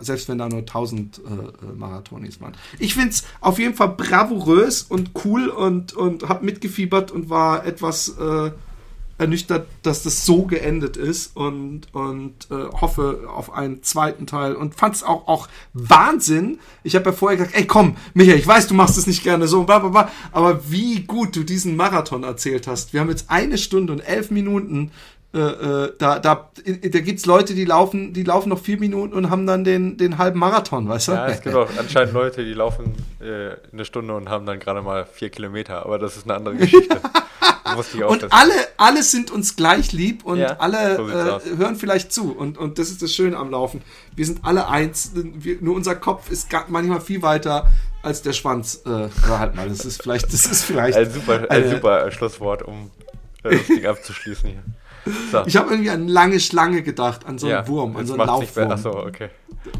selbst 0.00 0.28
wenn 0.28 0.36
da 0.36 0.48
nur 0.48 0.60
1000 0.60 1.18
äh, 1.18 1.20
äh, 1.20 1.72
Marathonis 1.74 2.42
waren. 2.42 2.54
Ich 2.78 2.92
finde 2.92 3.10
es 3.10 3.24
auf 3.40 3.58
jeden 3.58 3.74
Fall 3.74 3.88
bravourös 3.88 4.82
und 4.82 5.12
cool 5.24 5.48
und, 5.48 5.94
und 5.94 6.28
habe 6.28 6.44
mitgefiebert 6.44 7.10
und 7.10 7.30
war 7.30 7.64
etwas 7.64 8.10
äh, 8.18 8.50
ernüchtert, 9.18 9.66
dass 9.82 10.02
das 10.02 10.24
so 10.24 10.44
geendet 10.44 10.96
ist 10.96 11.36
und, 11.36 11.92
und 11.92 12.34
äh, 12.50 12.72
hoffe 12.80 13.28
auf 13.28 13.52
einen 13.52 13.82
zweiten 13.82 14.26
Teil 14.26 14.54
und 14.54 14.74
fand 14.74 14.94
es 14.94 15.02
auch, 15.02 15.26
auch 15.26 15.48
Wahnsinn. 15.72 16.60
Ich 16.84 16.94
habe 16.94 17.06
ja 17.06 17.12
vorher 17.12 17.36
gesagt, 17.36 17.56
ey 17.56 17.66
komm, 17.66 17.96
Michael, 18.14 18.38
ich 18.38 18.46
weiß, 18.46 18.68
du 18.68 18.74
machst 18.74 18.96
es 18.96 19.06
nicht 19.06 19.24
gerne 19.24 19.48
so, 19.48 19.64
bla, 19.64 19.80
bla, 19.80 19.88
bla, 19.88 20.10
aber 20.32 20.70
wie 20.70 21.02
gut 21.02 21.36
du 21.36 21.42
diesen 21.42 21.76
Marathon 21.76 22.22
erzählt 22.22 22.66
hast. 22.66 22.92
Wir 22.92 23.00
haben 23.00 23.10
jetzt 23.10 23.28
eine 23.28 23.58
Stunde 23.58 23.92
und 23.92 24.00
elf 24.00 24.30
Minuten 24.30 24.92
äh, 25.34 25.40
äh, 25.40 25.92
da, 25.98 26.18
da, 26.18 26.50
da 26.64 27.00
gibt's 27.00 27.26
Leute, 27.26 27.54
die 27.54 27.66
laufen, 27.66 28.14
die 28.14 28.22
laufen 28.22 28.48
noch 28.48 28.60
vier 28.60 28.78
Minuten 28.78 29.12
und 29.12 29.28
haben 29.28 29.46
dann 29.46 29.62
den, 29.62 29.98
den 29.98 30.16
halben 30.16 30.38
Marathon, 30.38 30.88
weißt 30.88 31.08
du? 31.08 31.12
Ja, 31.12 31.26
es 31.26 31.42
gibt 31.42 31.54
auch 31.54 31.68
anscheinend 31.78 32.14
Leute, 32.14 32.44
die 32.44 32.54
laufen 32.54 32.94
äh, 33.20 33.50
eine 33.70 33.84
Stunde 33.84 34.14
und 34.14 34.30
haben 34.30 34.46
dann 34.46 34.58
gerade 34.58 34.80
mal 34.80 35.04
vier 35.04 35.28
Kilometer, 35.28 35.84
aber 35.84 35.98
das 35.98 36.16
ist 36.16 36.24
eine 36.24 36.34
andere 36.34 36.56
Geschichte. 36.56 36.98
Ich 37.94 38.04
auch 38.04 38.10
Und 38.10 38.32
alle, 38.32 38.52
alle 38.76 39.02
sind 39.02 39.30
uns 39.30 39.56
gleich 39.56 39.92
lieb 39.92 40.24
und 40.24 40.38
Ja, 40.38 40.56
alle 40.58 40.96
so 40.96 41.08
äh, 41.08 41.56
hören 41.56 41.76
vielleicht 41.76 42.12
zu. 42.12 42.32
Und, 42.32 42.58
und 42.58 42.78
das 42.78 42.90
ist 42.90 43.02
das 43.02 43.12
Schöne 43.12 43.36
am 43.36 43.50
Laufen. 43.50 43.82
Wir 44.14 44.26
sind 44.26 44.44
alle 44.44 44.68
eins. 44.68 45.12
Wir, 45.14 45.58
nur 45.60 45.74
unser 45.74 45.94
Kopf 45.94 46.30
ist 46.30 46.48
manchmal 46.68 47.00
viel 47.00 47.22
weiter 47.22 47.68
als 48.02 48.22
der 48.22 48.32
Schwanz. 48.32 48.82
Äh, 48.86 49.08
halt 49.28 49.54
mal, 49.54 49.68
das 49.68 49.84
ist 49.84 50.02
vielleicht, 50.02 50.32
das 50.32 50.46
ist 50.46 50.64
vielleicht. 50.64 50.96
ein 50.96 51.10
super, 51.10 51.50
ein 51.50 51.70
super 51.70 52.10
Schlusswort, 52.10 52.62
um 52.62 52.90
äh, 53.42 53.56
das 53.56 53.66
Ding 53.66 53.86
abzuschließen 53.86 54.50
hier. 54.50 54.62
So. 55.32 55.42
Ich 55.46 55.56
habe 55.56 55.70
irgendwie 55.70 55.90
an 55.90 56.02
eine 56.02 56.12
lange 56.12 56.40
Schlange 56.40 56.82
gedacht, 56.82 57.26
an 57.26 57.38
so 57.38 57.46
einen 57.46 57.66
Wurm, 57.66 57.96
an 57.96 58.06
so 58.06 58.14
einen 58.14 58.26
Laufwurm. 58.26 58.70
Achso, 58.70 58.90
okay. 58.90 59.30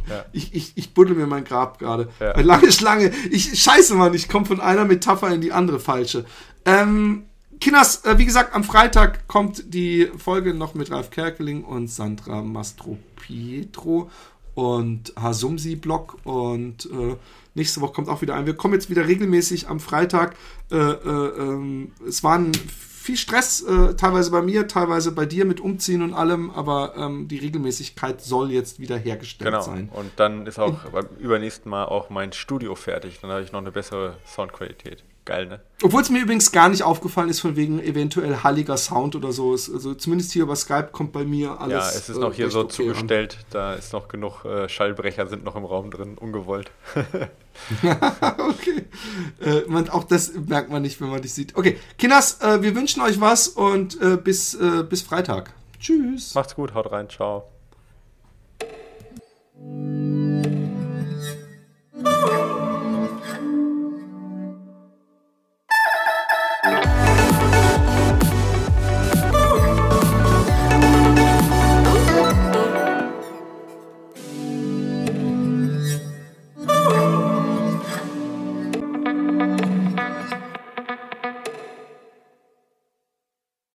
Ja. 0.08 0.24
Ich, 0.32 0.54
ich, 0.54 0.72
ich 0.76 0.94
buddel 0.94 1.14
mir 1.16 1.26
mein 1.26 1.44
Grab 1.44 1.78
gerade. 1.78 2.08
Ja. 2.20 2.32
Eine 2.32 2.42
lange 2.44 2.72
Schlange. 2.72 3.12
Ich, 3.30 3.60
scheiße, 3.60 3.94
Mann, 3.94 4.14
ich 4.14 4.28
komme 4.28 4.46
von 4.46 4.60
einer 4.60 4.84
Metapher 4.84 5.30
in 5.30 5.40
die 5.40 5.52
andere 5.52 5.80
falsche. 5.80 6.24
Ähm, 6.64 7.26
Kinders, 7.60 8.04
äh, 8.04 8.18
wie 8.18 8.24
gesagt, 8.26 8.54
am 8.54 8.64
Freitag 8.64 9.26
kommt 9.28 9.72
die 9.74 10.10
Folge 10.16 10.54
noch 10.54 10.74
mit 10.74 10.90
Ralf 10.90 11.10
Kerkeling 11.10 11.64
und 11.64 11.88
Sandra 11.88 12.42
Mastro 12.42 12.98
Pietro 13.16 14.10
und 14.54 15.12
Hasumsi 15.20 15.76
Blog 15.76 16.16
und 16.24 16.86
äh, 16.86 17.16
nächste 17.54 17.80
Woche 17.80 17.92
kommt 17.92 18.08
auch 18.08 18.22
wieder 18.22 18.34
ein. 18.34 18.46
Wir 18.46 18.54
kommen 18.56 18.74
jetzt 18.74 18.90
wieder 18.90 19.06
regelmäßig 19.06 19.68
am 19.68 19.80
Freitag. 19.80 20.36
Äh, 20.70 20.76
äh, 20.76 21.28
ähm, 21.38 21.92
es 22.06 22.22
waren 22.24 22.52
viel 22.54 23.16
Stress, 23.16 23.62
äh, 23.62 23.94
teilweise 23.94 24.30
bei 24.30 24.42
mir, 24.42 24.68
teilweise 24.68 25.12
bei 25.12 25.24
dir 25.26 25.44
mit 25.46 25.60
Umziehen 25.60 26.02
und 26.02 26.12
allem, 26.12 26.50
aber 26.50 26.94
ähm, 26.96 27.26
die 27.26 27.38
Regelmäßigkeit 27.38 28.20
soll 28.20 28.50
jetzt 28.50 28.80
wieder 28.80 28.98
hergestellt 28.98 29.50
Genau. 29.50 29.62
sein. 29.62 29.88
Und 29.94 30.10
dann 30.16 30.46
ist 30.46 30.58
auch 30.58 30.74
beim 30.90 31.06
übernächsten 31.18 31.70
Mal 31.70 31.84
auch 31.86 32.10
mein 32.10 32.32
Studio 32.32 32.74
fertig. 32.74 33.18
Dann 33.22 33.30
habe 33.30 33.42
ich 33.42 33.52
noch 33.52 33.60
eine 33.60 33.72
bessere 33.72 34.16
Soundqualität. 34.26 35.04
Geil, 35.28 35.44
ne? 35.44 35.60
Obwohl 35.82 36.00
es 36.00 36.08
mir 36.08 36.22
übrigens 36.22 36.52
gar 36.52 36.70
nicht 36.70 36.82
aufgefallen 36.82 37.28
ist, 37.28 37.40
von 37.40 37.54
wegen 37.54 37.80
eventuell 37.80 38.36
halliger 38.36 38.78
Sound 38.78 39.14
oder 39.14 39.30
so. 39.30 39.50
Also 39.50 39.92
zumindest 39.92 40.32
hier 40.32 40.44
über 40.44 40.56
Skype 40.56 40.88
kommt 40.90 41.12
bei 41.12 41.24
mir 41.24 41.60
alles. 41.60 41.74
ja, 41.74 41.86
es 41.90 42.08
ist 42.08 42.16
äh, 42.16 42.20
noch 42.20 42.32
hier 42.32 42.46
recht 42.46 42.54
so 42.54 42.60
okay 42.60 42.68
an. 42.68 42.70
zugestellt. 42.70 43.38
Da 43.50 43.74
ist 43.74 43.92
noch 43.92 44.08
genug 44.08 44.46
äh, 44.46 44.70
Schallbrecher 44.70 45.26
sind 45.26 45.44
noch 45.44 45.54
im 45.54 45.66
Raum 45.66 45.90
drin, 45.90 46.16
ungewollt. 46.16 46.70
okay. 48.38 48.86
Äh, 49.42 49.68
man, 49.68 49.90
auch 49.90 50.04
das 50.04 50.32
merkt 50.32 50.70
man 50.70 50.80
nicht, 50.80 50.98
wenn 51.02 51.10
man 51.10 51.20
dich 51.20 51.34
sieht. 51.34 51.54
Okay, 51.56 51.76
Kinders, 51.98 52.40
äh, 52.40 52.62
wir 52.62 52.74
wünschen 52.74 53.02
euch 53.02 53.20
was 53.20 53.48
und 53.48 54.00
äh, 54.00 54.16
bis, 54.16 54.54
äh, 54.54 54.82
bis 54.82 55.02
Freitag. 55.02 55.52
Tschüss. 55.78 56.34
Macht's 56.34 56.54
gut, 56.54 56.72
haut 56.72 56.90
rein, 56.90 57.10
ciao. 57.10 57.44